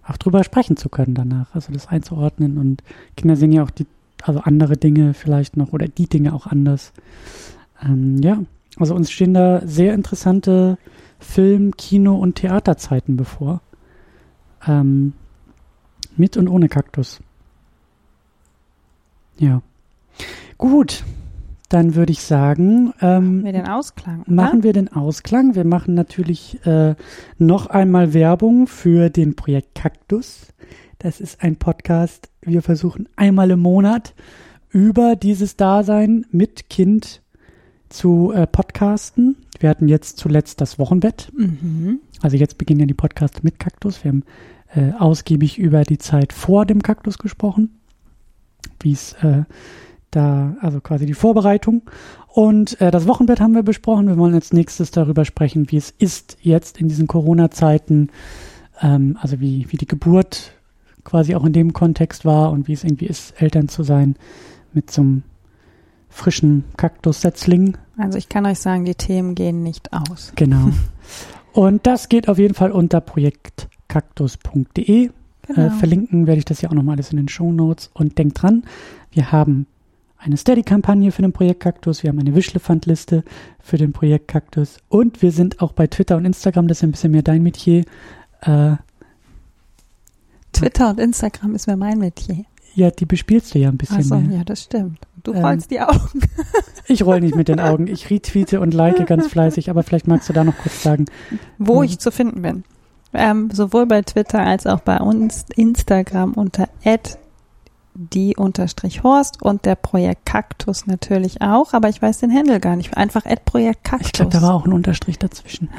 auch 0.07 0.17
drüber 0.17 0.43
sprechen 0.43 0.77
zu 0.77 0.89
können 0.89 1.15
danach, 1.15 1.55
also 1.55 1.71
das 1.73 1.87
einzuordnen 1.87 2.57
und 2.57 2.83
Kinder 3.17 3.35
sehen 3.35 3.51
ja 3.51 3.63
auch 3.63 3.69
die, 3.71 3.87
also 4.21 4.41
andere 4.41 4.77
Dinge 4.77 5.13
vielleicht 5.13 5.57
noch 5.57 5.71
oder 5.73 5.87
die 5.87 6.07
Dinge 6.07 6.33
auch 6.33 6.45
anders. 6.47 6.91
Ähm, 7.83 8.17
ja, 8.21 8.39
also 8.77 8.95
uns 8.95 9.11
stehen 9.11 9.33
da 9.33 9.61
sehr 9.65 9.93
interessante 9.93 10.77
Film-, 11.19 11.75
Kino- 11.77 12.17
und 12.17 12.35
Theaterzeiten 12.35 13.17
bevor. 13.17 13.61
Ähm, 14.67 15.13
mit 16.15 16.37
und 16.37 16.47
ohne 16.47 16.69
Kaktus. 16.69 17.19
Ja. 19.37 19.61
Gut, 20.57 21.03
dann 21.69 21.95
würde 21.95 22.11
ich 22.11 22.21
sagen, 22.21 22.93
ähm, 23.01 23.43
Wir 23.43 23.51
den 23.51 23.67
Ausklang, 23.67 24.21
oder? 24.21 24.31
machen 24.31 24.61
wir 24.61 24.73
den 24.73 24.93
Ausklang. 24.93 25.55
Wir 25.55 25.65
machen 25.65 25.95
natürlich 25.95 26.63
äh, 26.67 26.95
noch 27.39 27.65
einmal 27.65 28.13
Werbung 28.13 28.67
für 28.67 29.09
den 29.09 29.35
Projekt 29.35 29.73
Kaktus. 29.73 30.53
Das 30.99 31.19
ist 31.19 31.41
ein 31.43 31.55
Podcast. 31.55 32.29
Wir 32.41 32.61
versuchen 32.61 33.09
einmal 33.15 33.49
im 33.49 33.59
Monat 33.59 34.13
über 34.69 35.15
dieses 35.15 35.57
Dasein 35.57 36.25
mit 36.31 36.69
Kind 36.69 37.22
zu 37.93 38.31
äh, 38.33 38.47
podcasten. 38.47 39.37
Wir 39.59 39.69
hatten 39.69 39.87
jetzt 39.87 40.17
zuletzt 40.17 40.59
das 40.61 40.79
Wochenbett. 40.79 41.31
Mhm. 41.37 41.99
Also 42.21 42.37
jetzt 42.37 42.57
beginnen 42.57 42.81
ja 42.81 42.85
die 42.85 42.93
Podcasts 42.93 43.43
mit 43.43 43.59
Kaktus. 43.59 44.03
Wir 44.03 44.09
haben 44.09 44.23
äh, 44.75 44.91
ausgiebig 44.97 45.59
über 45.59 45.83
die 45.83 45.99
Zeit 45.99 46.33
vor 46.33 46.65
dem 46.65 46.81
Kaktus 46.81 47.17
gesprochen. 47.17 47.79
Wie 48.81 48.93
es 48.93 49.13
äh, 49.21 49.43
da, 50.11 50.55
also 50.59 50.81
quasi 50.81 51.05
die 51.05 51.13
Vorbereitung. 51.13 51.83
Und 52.27 52.81
äh, 52.81 52.89
das 52.89 53.07
Wochenbett 53.07 53.39
haben 53.39 53.53
wir 53.53 53.63
besprochen. 53.63 54.07
Wir 54.07 54.17
wollen 54.17 54.33
als 54.33 54.53
nächstes 54.53 54.91
darüber 54.91 55.23
sprechen, 55.23 55.71
wie 55.71 55.77
es 55.77 55.91
ist 55.91 56.37
jetzt 56.41 56.79
in 56.79 56.87
diesen 56.87 57.07
Corona-Zeiten, 57.07 58.09
ähm, 58.81 59.17
also 59.21 59.39
wie, 59.39 59.67
wie 59.69 59.77
die 59.77 59.87
Geburt 59.87 60.53
quasi 61.03 61.35
auch 61.35 61.45
in 61.45 61.53
dem 61.53 61.73
Kontext 61.73 62.25
war 62.25 62.51
und 62.51 62.67
wie 62.67 62.73
es 62.73 62.83
irgendwie 62.83 63.05
ist, 63.05 63.39
Eltern 63.39 63.67
zu 63.67 63.83
sein 63.83 64.15
mit 64.73 64.89
so 64.89 65.01
einem 65.01 65.23
frischen 66.13 66.63
Kaktussetzling. 66.77 67.77
Also 67.97 68.17
ich 68.17 68.29
kann 68.29 68.45
euch 68.45 68.59
sagen, 68.59 68.85
die 68.85 68.95
Themen 68.95 69.35
gehen 69.35 69.63
nicht 69.63 69.91
aus. 69.91 70.31
Genau. 70.35 70.69
und 71.53 71.85
das 71.87 72.07
geht 72.09 72.29
auf 72.29 72.37
jeden 72.37 72.53
Fall 72.53 72.71
unter 72.71 73.01
projektkaktus.de. 73.01 75.09
Genau. 75.45 75.59
Äh, 75.59 75.71
verlinken 75.71 76.25
werde 76.25 76.39
ich 76.39 76.45
das 76.45 76.61
ja 76.61 76.69
auch 76.69 76.73
nochmal 76.73 76.95
alles 76.95 77.11
in 77.11 77.17
den 77.17 77.27
Show 77.27 77.51
Notes. 77.51 77.89
Und 77.93 78.17
denkt 78.17 78.41
dran, 78.41 78.63
wir 79.11 79.33
haben 79.33 79.67
eine 80.17 80.37
Steady-Kampagne 80.37 81.11
für 81.11 81.21
den 81.21 81.33
Projekt 81.33 81.59
Kaktus, 81.59 82.03
wir 82.03 82.09
haben 82.09 82.19
eine 82.19 82.33
Wischlefant-Liste 82.33 83.25
für 83.59 83.77
den 83.77 83.91
Projekt 83.91 84.29
Kaktus 84.29 84.77
und 84.87 85.21
wir 85.21 85.31
sind 85.31 85.61
auch 85.61 85.73
bei 85.73 85.87
Twitter 85.87 86.15
und 86.15 86.23
Instagram, 86.23 86.69
das 86.69 86.77
ist 86.77 86.83
ein 86.83 86.91
bisschen 86.91 87.11
mehr 87.11 87.23
dein 87.23 87.43
Metier. 87.43 87.83
Äh, 88.41 88.77
Twitter 90.53 90.91
und 90.91 90.99
Instagram 90.99 91.55
ist 91.55 91.67
mir 91.67 91.75
mein 91.75 91.97
Metier. 91.97 92.45
ja, 92.73 92.89
die 92.89 93.05
bespielst 93.05 93.53
du 93.53 93.59
ja 93.59 93.67
ein 93.67 93.75
bisschen 93.77 93.97
Achso, 93.97 94.17
mehr. 94.17 94.37
ja, 94.37 94.43
das 94.45 94.63
stimmt. 94.63 94.99
Du 95.23 95.33
Ähm, 95.33 95.43
rollst 95.45 95.71
die 95.71 95.79
Augen. 95.81 96.21
Ich 96.87 97.05
roll 97.05 97.21
nicht 97.21 97.35
mit 97.35 97.47
den 97.47 97.61
Augen, 97.61 97.87
ich 97.87 98.09
retweete 98.09 98.59
und 98.59 98.73
like 98.73 99.07
ganz 99.07 99.27
fleißig, 99.27 99.69
aber 99.69 99.83
vielleicht 99.83 100.05
magst 100.07 100.27
du 100.27 100.33
da 100.33 100.43
noch 100.43 100.57
kurz 100.57 100.83
sagen. 100.83 101.05
Wo 101.57 101.77
Mhm. 101.77 101.83
ich 101.83 101.99
zu 101.99 102.11
finden 102.11 102.41
bin. 102.41 102.63
Ähm, 103.13 103.49
sowohl 103.51 103.85
bei 103.85 104.01
Twitter 104.01 104.39
als 104.39 104.67
auch 104.67 104.81
bei 104.81 104.97
uns 104.99 105.45
Instagram 105.55 106.33
unter 106.33 106.67
die 107.95 108.35
unterstrich 108.35 109.03
Horst 109.03 109.41
und 109.41 109.65
der 109.65 109.75
Projekt 109.75 110.25
Kaktus 110.25 110.87
natürlich 110.87 111.41
auch, 111.41 111.73
aber 111.73 111.87
ich 111.89 112.01
weiß 112.01 112.17
den 112.19 112.33
Handle 112.35 112.59
gar 112.59 112.75
nicht. 112.75 112.97
Einfach 112.97 113.23
Projekt 113.45 113.83
Kaktus. 113.85 114.07
Ich 114.07 114.13
glaube, 114.13 114.31
da 114.31 114.41
war 114.41 114.53
auch 114.55 114.65
ein 114.65 114.73
Unterstrich 114.73 115.19
dazwischen. 115.19 115.69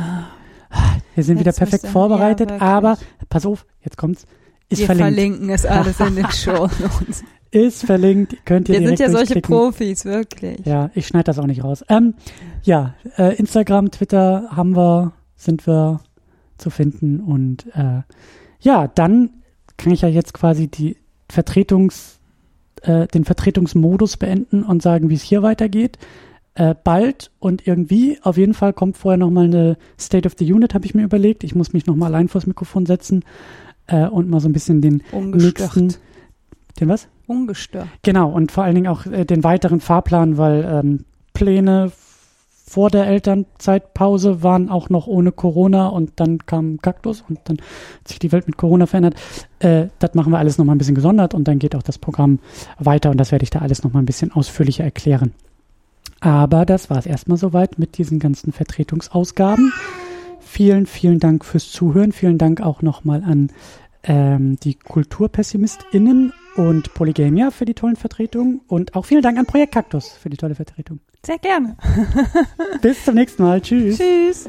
Wir 1.14 1.22
sind 1.24 1.38
wieder 1.38 1.50
Jetzt 1.50 1.58
perfekt 1.58 1.82
müsste- 1.82 1.92
vorbereitet, 1.92 2.50
aber 2.60 2.96
pass 3.28 3.44
auf, 3.44 3.66
jetzt 3.82 3.98
kommt's. 3.98 4.26
Ist 4.68 4.78
Wir 4.80 4.86
verlinkt. 4.86 5.14
verlinken 5.14 5.50
es 5.50 5.66
alles 5.66 6.00
in 6.00 6.16
den 6.16 6.30
Show 6.30 6.68
Notes. 6.80 7.24
Ist 7.50 7.84
verlinkt, 7.84 8.44
könnt 8.44 8.68
ihr 8.68 8.80
Wir 8.80 8.88
sind 8.88 8.98
ja 8.98 9.10
solche. 9.10 9.40
Profis, 9.40 10.04
wirklich. 10.04 10.58
Ja, 10.64 10.90
ich 10.94 11.06
schneide 11.06 11.24
das 11.24 11.38
auch 11.38 11.46
nicht 11.46 11.62
raus. 11.62 11.84
Ähm, 11.88 12.14
ja, 12.64 12.94
äh, 13.16 13.36
Instagram, 13.36 13.92
Twitter 13.92 14.48
haben 14.50 14.74
wir, 14.74 15.12
sind 15.36 15.66
wir 15.66 16.00
zu 16.58 16.70
finden 16.70 17.20
und 17.20 17.66
äh, 17.74 18.02
ja, 18.60 18.88
dann 18.88 19.30
kann 19.76 19.92
ich 19.92 20.00
ja 20.02 20.08
jetzt 20.08 20.34
quasi 20.34 20.66
die 20.68 20.96
Vertretungs, 21.30 22.18
äh, 22.82 23.06
den 23.08 23.24
Vertretungsmodus 23.24 24.16
beenden 24.16 24.62
und 24.64 24.82
sagen, 24.82 25.10
wie 25.10 25.14
es 25.14 25.22
hier 25.22 25.42
weitergeht. 25.42 25.98
Äh, 26.56 26.74
bald 26.82 27.30
und 27.40 27.66
irgendwie, 27.66 28.18
auf 28.22 28.36
jeden 28.36 28.54
Fall 28.54 28.72
kommt 28.72 28.96
vorher 28.96 29.18
nochmal 29.18 29.46
eine 29.46 29.76
State 29.98 30.26
of 30.26 30.34
the 30.38 30.52
Unit, 30.52 30.74
habe 30.74 30.86
ich 30.86 30.94
mir 30.94 31.02
überlegt. 31.02 31.44
Ich 31.44 31.54
muss 31.54 31.72
mich 31.72 31.86
nochmal 31.86 32.14
allein 32.14 32.28
vors 32.28 32.46
Mikrofon 32.46 32.86
setzen 32.86 33.24
äh, 33.86 34.06
und 34.06 34.28
mal 34.28 34.40
so 34.40 34.48
ein 34.48 34.52
bisschen 34.52 34.80
den 34.80 35.02
Ungestört. 35.12 35.76
nächsten. 35.76 36.02
Den 36.80 36.88
was? 36.88 37.08
Ungestört. 37.26 37.88
Genau, 38.02 38.30
und 38.30 38.52
vor 38.52 38.64
allen 38.64 38.74
Dingen 38.74 38.88
auch 38.88 39.06
äh, 39.06 39.24
den 39.24 39.44
weiteren 39.44 39.80
Fahrplan, 39.80 40.36
weil 40.36 40.64
ähm, 40.64 41.04
Pläne 41.32 41.92
vor 42.66 42.90
der 42.90 43.06
Elternzeitpause 43.06 44.42
waren 44.42 44.68
auch 44.68 44.88
noch 44.88 45.06
ohne 45.06 45.30
Corona 45.32 45.86
und 45.88 46.12
dann 46.16 46.38
kam 46.38 46.78
Kaktus 46.80 47.22
und 47.28 47.38
dann 47.44 47.58
hat 47.58 48.08
sich 48.08 48.18
die 48.18 48.32
Welt 48.32 48.46
mit 48.46 48.56
Corona 48.56 48.86
verändert. 48.86 49.14
Äh, 49.60 49.88
das 49.98 50.14
machen 50.14 50.32
wir 50.32 50.38
alles 50.38 50.58
nochmal 50.58 50.74
ein 50.74 50.78
bisschen 50.78 50.94
gesondert 50.94 51.34
und 51.34 51.46
dann 51.46 51.58
geht 51.58 51.76
auch 51.76 51.82
das 51.82 51.98
Programm 51.98 52.40
weiter 52.78 53.10
und 53.10 53.18
das 53.18 53.30
werde 53.32 53.44
ich 53.44 53.50
da 53.50 53.60
alles 53.60 53.84
nochmal 53.84 54.02
ein 54.02 54.06
bisschen 54.06 54.32
ausführlicher 54.32 54.82
erklären. 54.82 55.34
Aber 56.20 56.64
das 56.64 56.90
war 56.90 56.98
es 56.98 57.06
erstmal 57.06 57.36
soweit 57.36 57.78
mit 57.78 57.98
diesen 57.98 58.18
ganzen 58.18 58.50
Vertretungsausgaben. 58.50 59.72
Vielen, 60.54 60.86
vielen 60.86 61.18
Dank 61.18 61.44
fürs 61.44 61.72
Zuhören. 61.72 62.12
Vielen 62.12 62.38
Dank 62.38 62.60
auch 62.60 62.80
nochmal 62.80 63.24
an 63.24 63.50
ähm, 64.04 64.56
die 64.62 64.76
KulturpessimistInnen 64.76 66.32
und 66.54 66.94
Polygamia 66.94 67.50
für 67.50 67.64
die 67.64 67.74
tollen 67.74 67.96
Vertretungen 67.96 68.60
und 68.68 68.94
auch 68.94 69.04
vielen 69.04 69.22
Dank 69.22 69.36
an 69.36 69.46
Projekt 69.46 69.74
Kaktus 69.74 70.10
für 70.10 70.30
die 70.30 70.36
tolle 70.36 70.54
Vertretung. 70.54 71.00
Sehr 71.26 71.38
gerne. 71.38 71.76
Bis 72.82 73.04
zum 73.04 73.16
nächsten 73.16 73.42
Mal. 73.42 73.62
Tschüss. 73.62 73.98
Tschüss. 73.98 74.48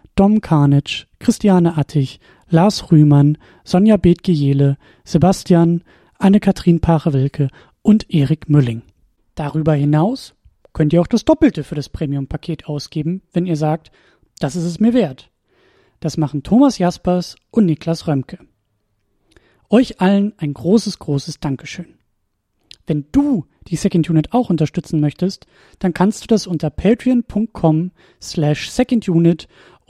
Dom 0.21 0.39
Karnitsch, 0.39 1.07
Christiane 1.17 1.79
Attich, 1.79 2.19
Lars 2.47 2.91
Rühmann, 2.91 3.39
Sonja 3.63 3.97
Bethge-Jehle, 3.97 4.77
Sebastian, 5.03 5.83
Anne-Kathrin 6.19 6.79
Pache-Wilke 6.79 7.47
und 7.81 8.07
Erik 8.13 8.47
Mülling. 8.47 8.83
Darüber 9.33 9.73
hinaus 9.73 10.35
könnt 10.73 10.93
ihr 10.93 11.01
auch 11.01 11.07
das 11.07 11.25
Doppelte 11.25 11.63
für 11.63 11.73
das 11.73 11.89
Premium-Paket 11.89 12.67
ausgeben, 12.67 13.23
wenn 13.33 13.47
ihr 13.47 13.55
sagt, 13.55 13.91
das 14.37 14.55
ist 14.55 14.65
es 14.65 14.79
mir 14.79 14.93
wert. 14.93 15.31
Das 16.01 16.17
machen 16.17 16.43
Thomas 16.43 16.77
Jaspers 16.77 17.35
und 17.49 17.65
Niklas 17.65 18.07
Römke. 18.07 18.37
Euch 19.71 20.01
allen 20.01 20.33
ein 20.37 20.53
großes, 20.53 20.99
großes 20.99 21.39
Dankeschön. 21.39 21.95
Wenn 22.85 23.05
du 23.11 23.45
die 23.67 23.75
Second 23.75 24.09
Unit 24.09 24.33
auch 24.33 24.51
unterstützen 24.51 24.99
möchtest, 24.99 25.47
dann 25.79 25.93
kannst 25.93 26.23
du 26.23 26.27
das 26.27 26.45
unter 26.45 26.69
patreon.com 26.69 27.91
slash 28.21 28.69
secondunit 28.69 29.47